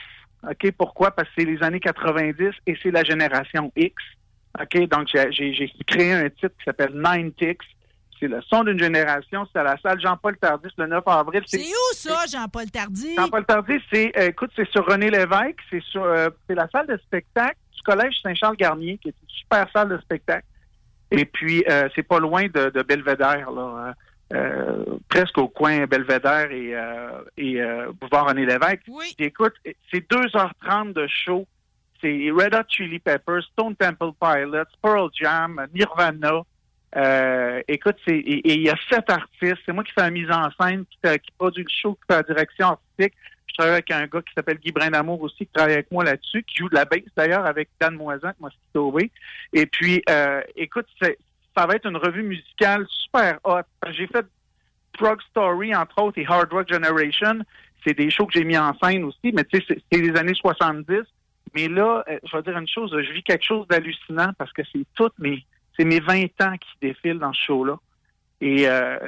OK? 0.43 0.71
Pourquoi? 0.77 1.11
Parce 1.11 1.27
que 1.29 1.35
c'est 1.39 1.45
les 1.45 1.61
années 1.63 1.79
90 1.79 2.51
et 2.67 2.77
c'est 2.83 2.91
la 2.91 3.03
génération 3.03 3.71
X. 3.75 3.95
OK? 4.59 4.87
Donc, 4.87 5.07
j'ai- 5.11 5.71
créé 5.85 6.13
un 6.13 6.29
titre 6.29 6.55
qui 6.57 6.63
s'appelle 6.65 6.93
Nine 6.93 7.31
Ticks. 7.33 7.61
C'est 8.19 8.27
le 8.27 8.41
son 8.41 8.63
d'une 8.63 8.79
génération. 8.79 9.47
C'est 9.53 9.59
à 9.59 9.63
la 9.63 9.77
salle 9.77 10.01
Jean-Paul 10.01 10.37
Tardis 10.37 10.69
le 10.77 10.87
9 10.87 11.03
avril. 11.07 11.43
C'est 11.45 11.59
où 11.59 11.93
ça, 11.93 12.25
Jean-Paul 12.27 12.65
Tardy? 12.71 13.15
Jean-Paul 13.15 13.45
Tardis, 13.45 13.79
c'est, 13.93 14.11
euh, 14.17 14.29
écoute, 14.29 14.49
c'est 14.55 14.67
sur 14.71 14.85
René 14.87 15.11
Lévesque. 15.11 15.59
C'est 15.69 15.83
sur, 15.83 16.03
euh, 16.03 16.29
c'est 16.47 16.55
la 16.55 16.67
salle 16.69 16.87
de 16.87 16.97
spectacle 16.97 17.57
du 17.75 17.81
Collège 17.83 18.15
Saint-Charles-Garnier, 18.23 18.97
qui 18.97 19.09
est 19.09 19.15
une 19.21 19.29
super 19.29 19.67
salle 19.71 19.89
de 19.89 19.97
spectacle. 19.99 20.45
Et 21.11 21.25
puis, 21.25 21.63
euh, 21.69 21.87
c'est 21.95 22.03
pas 22.03 22.19
loin 22.19 22.43
de, 22.47 22.69
de 22.69 22.81
Belvédère, 22.83 23.51
là. 23.51 23.89
hein. 23.89 23.93
Euh, 24.33 24.83
presque 25.07 25.37
au 25.37 25.47
coin 25.47 25.85
Belvédère 25.85 26.51
et, 26.51 26.75
euh, 26.75 27.21
et 27.37 27.61
euh, 27.61 27.93
Boulevard 27.93 28.27
René 28.27 28.45
Lévesque. 28.45 28.81
Oui. 28.89 29.15
Écoute, 29.19 29.53
c'est 29.63 30.05
2h30 30.11 30.91
de 30.91 31.07
show. 31.07 31.47
C'est 32.01 32.29
Red 32.29 32.53
Hot 32.53 32.67
Chili 32.67 32.99
Peppers, 32.99 33.43
Stone 33.53 33.75
Temple 33.77 34.11
Pilots, 34.21 34.65
Pearl 34.81 35.09
Jam, 35.13 35.65
Nirvana. 35.73 36.41
Euh, 36.97 37.61
écoute, 37.69 37.95
c'est 38.05 38.17
et 38.17 38.53
il 38.55 38.63
y 38.63 38.69
a 38.69 38.75
sept 38.89 39.09
artistes. 39.09 39.61
C'est 39.65 39.71
moi 39.71 39.85
qui 39.85 39.93
fais 39.93 40.01
la 40.01 40.11
mise 40.11 40.29
en 40.29 40.49
scène, 40.59 40.83
qui, 40.85 40.97
qui 41.19 41.31
produit 41.37 41.63
le 41.63 41.69
show, 41.69 41.93
qui 41.93 42.01
fait 42.09 42.17
la 42.17 42.23
direction 42.23 42.67
artistique. 42.67 43.13
Je 43.47 43.53
travaille 43.53 43.73
avec 43.73 43.91
un 43.91 44.05
gars 44.05 44.21
qui 44.21 44.33
s'appelle 44.35 44.57
Guy 44.57 44.71
Brindamour 44.71 45.21
aussi, 45.21 45.45
qui 45.45 45.47
travaille 45.53 45.73
avec 45.73 45.91
moi 45.91 46.03
là-dessus, 46.03 46.43
qui 46.43 46.57
joue 46.57 46.69
de 46.69 46.75
la 46.75 46.85
bass 46.85 47.01
d'ailleurs 47.15 47.45
avec 47.45 47.69
Dan 47.79 47.95
Moisan, 47.95 48.29
que 48.31 48.41
Mosquito 48.41 48.91
Way. 48.91 49.11
Et 49.53 49.65
puis, 49.65 50.03
euh, 50.09 50.41
écoute, 50.55 50.85
ça 51.01 51.65
va 51.65 51.75
être 51.75 51.87
une 51.87 51.97
revue 51.97 52.23
musicale 52.23 52.85
super 52.89 53.39
hot. 53.43 53.61
J'ai 53.89 54.07
fait 54.07 54.25
Prog 54.93 55.21
Story, 55.29 55.75
entre 55.75 56.01
autres, 56.03 56.19
et 56.19 56.25
Hard 56.27 56.51
Rock 56.51 56.71
Generation. 56.71 57.39
C'est 57.85 57.93
des 57.93 58.09
shows 58.09 58.25
que 58.27 58.33
j'ai 58.33 58.43
mis 58.43 58.57
en 58.57 58.77
scène 58.81 59.03
aussi, 59.05 59.31
mais 59.33 59.43
tu 59.45 59.59
sais, 59.59 59.65
c'est- 59.91 59.97
les 59.97 60.15
années 60.17 60.33
70. 60.35 61.03
Mais 61.55 61.67
là, 61.67 62.03
euh, 62.09 62.19
je 62.29 62.35
vais 62.35 62.43
dire 62.43 62.57
une 62.57 62.67
chose, 62.67 62.91
je 62.91 63.11
vis 63.11 63.23
quelque 63.23 63.45
chose 63.45 63.67
d'hallucinant 63.67 64.31
parce 64.37 64.51
que 64.51 64.61
c'est 64.71 64.85
toutes 64.95 65.17
mes, 65.17 65.45
c'est 65.77 65.85
mes 65.85 65.99
20 65.99 66.25
ans 66.41 66.55
qui 66.57 66.69
défilent 66.81 67.19
dans 67.19 67.33
ce 67.33 67.41
show-là. 67.41 67.77
Et 68.41 68.67
euh, 68.67 68.99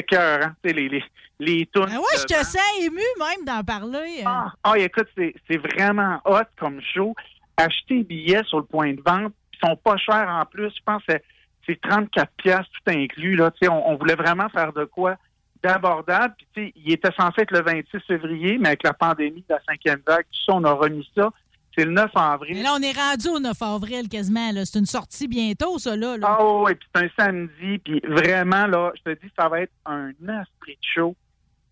cœur, 0.00 0.40
hein? 0.42 0.54
Tu 0.62 0.70
sais, 0.70 0.74
les, 0.76 0.88
les, 0.88 1.04
les 1.38 1.66
tunes. 1.66 1.86
Ah 1.88 1.98
ouais, 1.98 2.04
je 2.16 2.22
de- 2.22 2.28
te 2.40 2.44
sens 2.44 2.80
ému 2.82 3.00
même 3.18 3.44
d'en 3.46 3.62
parler. 3.62 4.22
euh. 4.26 4.48
ah, 4.64 4.78
écoute, 4.78 5.08
c'est 5.16 5.56
vraiment 5.58 6.20
hot 6.24 6.40
comme 6.58 6.80
show. 6.80 7.14
Acheter 7.56 7.98
des 7.98 8.04
billets 8.04 8.44
sur 8.44 8.58
le 8.58 8.64
point 8.64 8.92
de 8.92 9.00
vente, 9.04 9.32
ils 9.54 9.66
sont 9.68 9.76
pas 9.76 9.96
chers 9.96 10.28
en 10.28 10.44
plus. 10.44 10.70
Je 10.76 10.82
pense 10.84 11.02
que 11.04 11.12
c'est- 11.14 11.24
c'est 11.66 11.80
34 11.80 12.30
pièces 12.36 12.66
tout 12.72 12.90
inclus. 12.92 13.34
Là. 13.36 13.50
Tu 13.50 13.58
sais, 13.62 13.68
On, 13.68 13.90
on 13.90 13.96
voulait 13.96 14.14
vraiment 14.14 14.48
faire 14.50 14.72
de 14.72 14.84
quoi 14.84 15.16
d'abordable. 15.62 16.34
Puis, 16.36 16.46
tu 16.54 16.62
sais, 16.66 16.72
il 16.76 16.92
était 16.92 17.10
censé 17.18 17.40
être 17.42 17.50
le 17.50 17.62
26 17.62 17.98
février, 18.06 18.58
mais 18.58 18.68
avec 18.68 18.82
la 18.84 18.92
pandémie 18.92 19.44
de 19.48 19.54
la 19.54 19.60
cinquième 19.66 20.00
vague, 20.06 20.24
tout 20.24 20.44
ça, 20.46 20.52
on 20.54 20.64
a 20.64 20.72
remis 20.72 21.08
ça. 21.16 21.30
C'est 21.76 21.84
le 21.84 21.90
9 21.90 22.10
avril. 22.14 22.56
Mais 22.56 22.62
là, 22.62 22.74
on 22.74 22.82
est 22.82 22.96
rendu 22.96 23.28
au 23.28 23.38
9 23.38 23.60
avril 23.60 24.08
quasiment. 24.08 24.50
C'est 24.64 24.78
une 24.78 24.86
sortie 24.86 25.28
bientôt, 25.28 25.78
ça, 25.78 25.94
là. 25.94 26.16
là. 26.16 26.26
Ah 26.38 26.44
oui, 26.44 26.74
puis 26.74 26.88
c'est 26.94 27.04
un 27.04 27.08
samedi, 27.18 27.78
puis 27.78 28.00
vraiment, 28.08 28.66
là, 28.66 28.92
je 28.96 29.12
te 29.12 29.20
dis, 29.20 29.30
ça 29.38 29.48
va 29.48 29.60
être 29.60 29.72
un 29.84 30.10
esprit 30.10 30.72
de 30.72 30.86
show. 30.94 31.14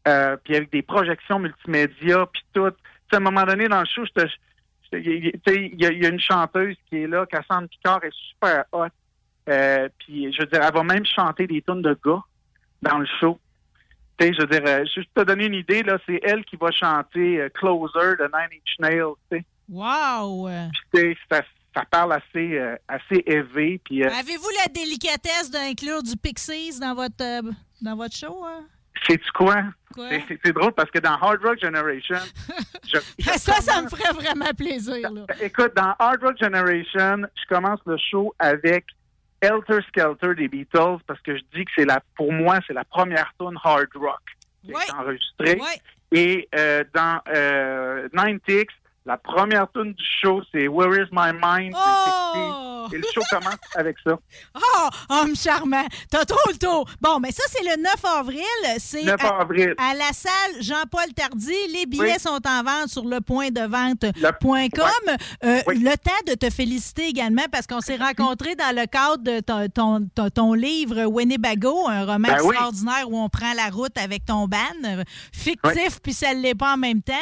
Euh, 0.07 0.37
puis 0.45 0.57
avec 0.57 0.71
des 0.71 0.83
projections 0.83 1.39
multimédia, 1.39 2.27
puis 2.27 2.43
tout. 2.53 2.71
Tu 2.71 2.77
sais, 3.11 3.17
à 3.17 3.17
un 3.17 3.21
moment 3.21 3.45
donné, 3.45 3.67
dans 3.69 3.81
le 3.81 3.87
show, 3.87 4.05
il 4.93 5.27
y, 5.27 5.33
tu 5.33 5.41
sais, 5.47 5.71
il 5.73 5.81
y 5.81 6.07
a, 6.07 6.09
une 6.09 6.21
chanteuse 6.21 6.77
qui 6.89 6.99
est 6.99 7.07
là, 7.07 7.25
Cassandre 7.25 7.69
Picard, 7.69 8.05
est 8.05 8.15
super 8.31 8.65
hot. 8.73 8.89
Euh, 9.49 9.89
puis, 9.99 10.33
je 10.33 10.41
veux 10.41 10.47
dire, 10.47 10.61
elle 10.63 10.75
va 10.75 10.83
même 10.83 11.07
chanter 11.07 11.47
des 11.47 11.63
tunes 11.63 11.83
de 11.83 11.97
gars 12.05 12.23
dans 12.83 12.99
le 12.99 13.07
show. 13.21 13.39
Tu 14.19 14.27
sais, 14.27 14.33
je 14.35 14.41
veux 14.43 14.47
dire, 14.47 14.63
euh, 14.67 14.85
juste 14.95 15.09
te 15.15 15.23
donner 15.23 15.47
une 15.47 15.55
idée, 15.55 15.83
là, 15.83 15.99
c'est 16.07 16.21
elle 16.23 16.45
qui 16.45 16.57
va 16.57 16.71
chanter 16.71 17.41
euh, 17.41 17.49
Closer 17.49 18.17
de 18.19 18.25
Nine 18.25 18.61
Inch 18.61 18.79
Nails, 18.79 19.15
tu 19.31 19.39
sais. 19.39 19.45
Wow! 19.69 20.49
ça, 21.31 21.41
ça 21.75 21.85
parle 21.91 22.13
assez, 22.13 22.59
euh, 22.59 22.77
assez 22.89 23.23
élevé, 23.27 23.81
puis... 23.85 24.05
euh, 24.05 24.09
Avez-vous 24.11 24.51
la 24.65 24.73
délicatesse 24.73 25.51
d'inclure 25.51 26.03
du 26.03 26.17
Pixies 26.17 26.79
dans 26.81 26.95
votre, 26.95 27.23
euh, 27.23 27.43
dans 27.83 27.97
votre 27.97 28.15
show? 28.17 28.45
hein? 28.45 28.65
Sais-tu 29.09 29.31
quoi? 29.33 29.65
Quoi? 29.93 30.09
C'est- 30.29 30.53
drôle 30.53 30.73
parce 30.73 30.91
que 30.91 30.99
dans 31.01 31.15
Hard 31.15 31.43
Rock 31.43 31.59
Generation, 31.61 32.19
je- 32.87 32.99
je 33.19 33.31
Ça, 33.31 33.55
ça 33.61 33.83
me 33.83 33.89
ferait 33.89 34.13
vraiment 34.13 34.51
plaisir. 34.57 35.11
Là. 35.11 35.27
écoute, 35.43 35.73
dans 35.77 35.95
Hard 35.99 36.23
Rock 36.23 36.37
Generation, 36.41 37.23
je 37.35 37.47
commence 37.55 37.81
le 37.87 37.97
show 37.99 38.33
avec 38.39 38.87
Helter 39.41 39.81
Skelter 39.89 40.35
des 40.37 40.49
Beatles 40.49 40.99
parce 41.07 41.21
que 41.23 41.37
je 41.37 41.43
dis 41.55 41.65
que 41.65 41.71
c'est 41.77 41.85
la, 41.85 42.01
pour 42.17 42.33
moi, 42.33 42.61
c'est 42.67 42.73
la 42.73 42.85
première 42.85 43.31
tune 43.39 43.59
hard 43.63 43.89
rock 43.97 44.21
qui 44.65 44.71
est 44.71 44.93
enregistrée. 44.95 45.61
Et 46.13 46.49
euh, 46.55 46.85
dans 46.95 47.21
euh, 47.29 48.09
90X, 48.15 48.67
la 49.07 49.17
première 49.19 49.67
tune 49.73 49.93
du 49.93 50.05
show, 50.23 50.41
c'est 50.53 50.67
Where 50.67 50.95
Is 51.03 51.09
My 51.13 51.33
Mind? 51.33 51.75
Oh! 51.77 52.87
Et 52.93 52.97
le 52.99 53.05
show 53.15 53.23
commence 53.31 53.57
avec 53.77 53.97
ça. 54.05 54.13
Oh, 54.55 54.89
homme 55.11 55.35
charmant! 55.37 55.85
T'as 56.11 56.25
trop 56.25 56.51
le 56.51 56.57
tour! 56.59 56.87
Bon, 57.01 57.19
mais 57.21 57.31
ça, 57.33 57.43
c'est 57.49 57.63
le 57.65 57.83
9 57.83 57.95
avril. 58.19 58.43
C'est 58.79 59.03
9 59.05 59.23
à, 59.25 59.41
avril. 59.41 59.75
à 59.79 59.95
la 59.95 60.13
salle 60.13 60.61
Jean-Paul 60.63 61.13
Tardy. 61.15 61.53
Les 61.73 61.87
billets 61.87 62.15
Oui. 62.15 62.21
sont 62.21 62.41
en 62.47 62.63
vente 62.63 62.89
sur 62.89 63.05
le 63.05 63.21
point 63.21 63.49
de 63.51 63.61
vente.com. 63.61 65.17
Euh, 65.45 65.61
Le 65.69 65.97
temps 65.97 66.11
de 66.27 66.35
te 66.35 66.51
féliciter 66.51 67.07
également 67.09 67.45
parce 67.51 67.67
qu'on 67.67 67.81
s'est 67.81 67.97
rencontrés 67.97 68.55
dans 68.55 68.75
le 68.75 68.87
cadre 68.87 69.23
de 69.23 69.41
ton, 69.41 69.67
ton, 69.69 70.09
ton- 70.15 70.31
ton 70.31 70.53
livre 70.55 71.05
Winnebago, 71.07 71.89
un 71.89 72.05
roman 72.05 72.29
Ben 72.29 72.39
oui. 72.43 72.49
extraordinaire 72.51 73.11
où 73.11 73.19
on 73.19 73.29
prend 73.29 73.53
la 73.55 73.69
route 73.71 73.97
avec 73.99 74.25
ton 74.27 74.47
ban, 74.47 74.59
fictif, 75.33 76.01
puis 76.03 76.13
ça 76.13 76.35
ne 76.35 76.41
l'est 76.41 76.55
pas 76.55 76.75
en 76.75 76.79
même 76.79 77.03
temps. 77.03 77.13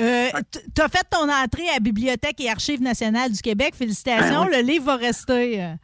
Euh, 0.00 0.28
T'as 0.74 0.88
fait 0.88 1.04
ton 1.10 1.17
entrée 1.24 1.68
à 1.76 1.80
Bibliothèque 1.80 2.40
et 2.40 2.50
Archives 2.50 2.82
nationales 2.82 3.32
du 3.32 3.40
Québec. 3.40 3.74
Félicitations. 3.74 4.44
Ben 4.44 4.48
oui. 4.50 4.56
Le 4.56 4.62
livre 4.66 4.84
va 4.86 4.96
rester. 4.96 5.62
euh. 5.62 5.74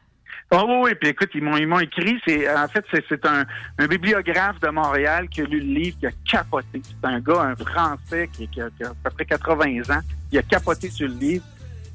Oh 0.53 0.63
oui, 0.69 0.75
oui, 0.85 0.91
puis 1.01 1.09
écoute, 1.11 1.31
ils 1.35 1.43
m'ont 1.43 1.79
écrit, 1.81 2.17
c'est 2.27 2.49
en 2.55 2.69
fait 2.69 2.85
c'est 2.93 3.03
c'est 3.09 3.25
un, 3.27 3.45
un 3.79 3.87
bibliographe 3.87 4.61
de 4.61 4.69
Montréal 4.69 5.27
qui 5.29 5.41
a 5.41 5.45
lu 5.45 5.59
le 5.59 5.81
livre, 5.81 5.97
qui 5.99 6.07
a 6.07 6.11
capoté. 6.31 6.81
C'est 6.85 7.09
un 7.09 7.19
gars, 7.19 7.41
un 7.41 7.57
Français 7.57 8.29
qui, 8.33 8.47
qui 8.49 8.61
a, 8.61 8.69
qui 8.77 8.85
a 8.85 8.89
à 8.91 8.95
peu 9.03 9.11
près 9.11 9.25
80 9.25 9.81
ans, 9.91 10.01
il 10.31 10.39
a 10.39 10.43
capoté 10.43 10.91
sur 10.91 11.09
le 11.09 11.15
livre 11.15 11.45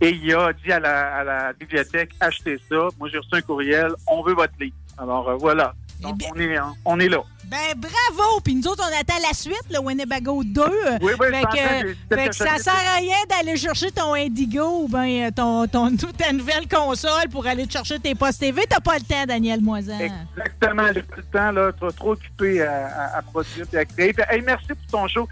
et 0.02 0.10
il 0.10 0.34
a 0.34 0.52
dit 0.52 0.72
à 0.72 0.80
la, 0.80 1.16
à 1.18 1.24
la 1.24 1.54
bibliothèque 1.54 2.10
achetez 2.20 2.58
ça. 2.70 2.88
Moi 3.00 3.08
j'ai 3.10 3.20
reçu 3.20 3.30
un 3.34 3.42
courriel, 3.42 3.92
on 4.08 4.24
veut 4.24 4.34
votre 4.34 4.54
livre. 4.60 4.76
Alors 4.98 5.30
euh, 5.30 5.36
voilà. 5.36 5.74
Donc 6.00 6.20
on 6.34 6.40
est 6.40 6.58
on 6.86 7.00
est 7.00 7.10
là. 7.10 7.20
Ben 7.46 7.74
bravo! 7.76 8.40
Puis 8.44 8.54
nous 8.54 8.68
autres, 8.68 8.84
on 8.88 9.00
attend 9.02 9.20
la 9.28 9.34
suite, 9.34 9.64
le 9.72 9.80
Winnebago 9.80 10.44
2. 10.44 10.62
Oui, 11.02 11.14
oui, 11.20 11.28
fait 11.32 11.42
que, 11.42 12.16
fait 12.16 12.30
que 12.30 12.36
ça 12.36 12.58
sert 12.60 12.74
à 12.74 12.98
rien 13.00 13.18
d'aller 13.28 13.58
chercher 13.58 13.90
ton 13.92 14.14
Indigo 14.14 14.84
ou 14.84 14.88
ben 14.88 15.32
ton, 15.32 15.66
ton, 15.68 15.96
ta 16.18 16.32
nouvelle 16.32 16.68
console 16.68 17.28
pour 17.32 17.48
aller 17.48 17.66
te 17.66 17.72
chercher 17.74 17.98
tes 18.00 18.14
postes 18.14 18.40
TV. 18.40 18.66
T'as 18.70 18.80
pas 18.80 18.98
le 18.98 19.04
temps, 19.04 19.26
Daniel 19.26 19.62
Moisan. 19.62 19.98
Exactement, 20.00 20.88
j'ai 20.94 21.02
pas 21.02 21.16
le 21.18 21.24
temps, 21.24 21.52
là, 21.52 21.72
trop, 21.74 21.92
trop 21.92 22.12
occupé 22.12 22.62
à, 22.62 22.86
à- 22.88 23.18
à 23.18 23.22
produire 23.24 23.66
et 23.74 23.78
à 23.78 23.86
créer. 23.86 24.14
Hey, 24.30 24.44
merci 24.46 24.68
pour 24.68 25.02
ton 25.02 25.08
show. 25.08 25.28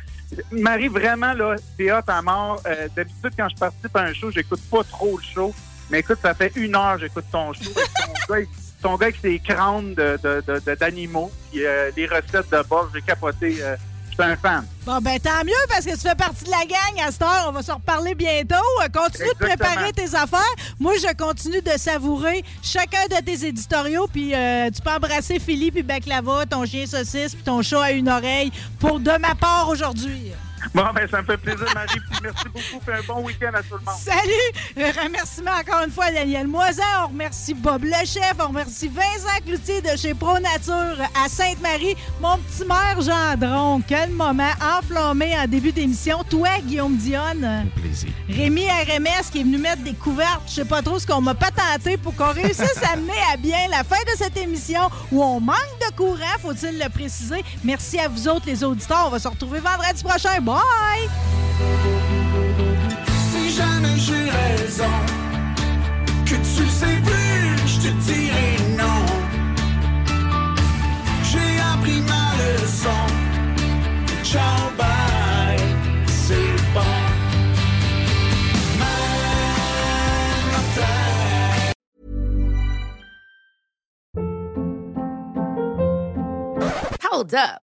Marie, 0.52 0.88
vraiment, 0.88 1.34
là, 1.34 1.56
c'est 1.78 1.92
hot 1.92 2.02
à 2.08 2.22
mort. 2.24 2.62
Euh, 2.66 2.88
D'habitude, 2.96 3.32
quand 3.38 3.48
je 3.50 3.56
participe 3.56 3.96
à 3.96 4.02
un 4.02 4.14
show, 4.14 4.32
j'écoute 4.32 4.62
pas 4.72 4.84
trop 4.84 5.18
le 5.18 5.24
show. 5.24 5.54
Mais 5.92 6.00
écoute, 6.00 6.18
ça 6.22 6.34
fait 6.34 6.52
une 6.56 6.76
heure 6.76 6.96
que 6.96 7.02
j'écoute 7.02 7.26
ton 7.32 7.54
show. 7.54 7.70
ton, 8.82 8.96
gars, 8.96 9.08
avec 9.08 9.18
ses 9.22 9.40
crânes 9.40 9.94
de- 9.94 10.20
de- 10.24 10.44
de- 10.48 10.60
de- 10.66 10.76
d'animaux, 10.76 11.32
puis 11.52 11.66
euh, 11.66 11.92
les 11.96 12.06
recettes 12.08 12.50
de 12.52 12.64
base, 12.70 12.88
j'ai 12.94 13.02
capoté. 13.02 13.58
euh, 13.62 13.76
je 14.10 14.24
suis 14.24 14.32
un 14.32 14.36
fan. 14.38 14.66
Bon, 14.84 14.98
ben 15.00 15.20
tant 15.20 15.44
mieux 15.46 15.52
parce 15.70 15.86
que 15.86 15.92
tu 15.92 16.00
fais 16.00 16.16
partie 16.16 16.44
de 16.46 16.50
la 16.50 16.66
gang 16.66 17.06
à 17.08 17.12
cette 17.12 17.22
heure. 17.22 17.46
On 17.50 17.52
va 17.52 17.62
se 17.62 17.72
reparler 17.72 18.16
bientôt. 18.16 18.56
Euh, 18.84 18.88
Continue 18.92 19.28
de 19.30 19.46
préparer 19.46 19.92
tes 19.94 20.16
affaires. 20.16 20.56
Moi, 20.80 20.94
je 21.00 21.14
continue 21.16 21.62
de 21.62 21.70
savourer 21.78 22.44
chacun 22.64 23.06
de 23.12 23.24
tes 23.24 23.46
éditoriaux. 23.46 24.08
Puis 24.12 24.34
euh, 24.34 24.72
tu 24.72 24.82
peux 24.82 24.90
embrasser 24.90 25.38
Philippe 25.40 25.76
puis 25.76 25.84
Baklava, 25.84 26.48
ton 26.48 26.66
chien 26.66 26.88
saucisse 26.88 27.36
puis 27.36 27.44
ton 27.44 27.62
chat 27.62 27.84
à 27.84 27.92
une 27.92 28.10
oreille 28.10 28.52
pour 28.80 29.00
de 29.00 29.12
ma 29.20 29.36
part 29.36 29.70
aujourd'hui. 29.70 30.32
Bon, 30.74 30.84
ben, 30.94 31.08
ça 31.10 31.22
me 31.22 31.26
fait 31.26 31.38
plaisir, 31.38 31.66
Marie. 31.74 31.88
Puis 32.12 32.20
merci 32.22 32.44
beaucoup. 32.46 32.84
Fais 32.86 32.94
un 32.94 33.02
bon 33.08 33.24
week-end 33.24 33.52
à 33.54 33.64
tout 33.64 33.76
le 33.76 33.86
monde. 33.86 33.96
Salut! 34.00 34.78
Euh, 34.78 34.92
Remerciement 35.04 35.52
encore 35.60 35.84
une 35.86 35.92
fois 35.92 36.06
à 36.06 36.12
Daniel 36.12 36.48
Moisan. 36.48 36.84
On 37.04 37.08
remercie 37.08 37.54
Bob 37.54 37.84
le 37.84 38.06
chef. 38.06 38.34
On 38.40 38.48
remercie 38.50 38.88
Vincent 38.88 39.38
Cloutier 39.46 39.82
de 39.82 39.96
chez 39.98 40.14
Pro 40.14 40.38
Nature 40.40 40.98
à 41.24 41.30
Sainte-Marie. 41.30 41.96
Mon 42.22 42.38
petit 42.38 42.66
maire 42.66 43.00
Gendron. 43.02 43.82
Quel 43.88 44.10
moment 44.12 44.52
enflammé 44.78 45.36
en 45.38 45.48
début 45.48 45.72
d'émission. 45.72 46.24
Toi, 46.30 46.50
Guillaume 46.64 46.98
Dionne. 46.98 47.70
Plaisir. 47.76 48.10
Rémi 48.30 48.68
RMS 48.68 49.32
qui 49.32 49.40
est 49.40 49.44
venu 49.44 49.58
mettre 49.58 49.84
des 49.84 49.94
couvertes. 49.94 50.42
Je 50.48 50.54
sais 50.54 50.66
pas 50.66 50.82
trop 50.82 51.00
ce 51.00 51.08
qu'on 51.08 51.22
m'a 51.22 51.34
patenté 51.36 51.98
pour 51.98 52.16
qu'on 52.16 52.34
réussisse 52.34 52.82
à 52.92 52.96
mener 52.98 53.14
à 53.34 53.38
bien 53.38 53.68
la 53.72 53.84
fin 53.84 54.02
de 54.12 54.18
cette 54.18 54.38
émission 54.38 54.82
où 55.12 55.24
on 55.24 55.40
manque 55.40 55.58
de 55.90 55.96
courant, 55.96 56.18
faut-il 56.42 56.78
le 56.78 56.90
préciser. 56.90 57.44
Merci 57.64 58.00
à 58.00 58.08
vous 58.08 58.28
autres, 58.28 58.46
les 58.48 58.64
auditeurs. 58.64 59.06
On 59.08 59.10
va 59.10 59.20
se 59.20 59.28
retrouver 59.28 59.60
vendredi 59.60 60.04
prochain. 60.04 60.40
Bye! 60.58 61.08
Si 63.30 63.44
jamais 63.52 63.98
j'ai 63.98 64.30
raison, 64.42 64.96
que 66.26 66.36
tu 66.50 66.64
le 66.64 66.74
sais 66.82 67.00
plus, 67.08 67.46
je 67.72 67.78
te 67.84 67.92
dirai 68.08 68.50
non. 68.82 69.02
J'ai 71.30 71.52
appris 71.72 72.02
ma 72.12 72.26
leçon. 72.42 73.02
Ciao, 74.24 74.72
bye, 74.78 75.60
c'est 76.08 76.56
bon. 76.74 76.96
Hold 87.10 87.34
up. 87.34 87.67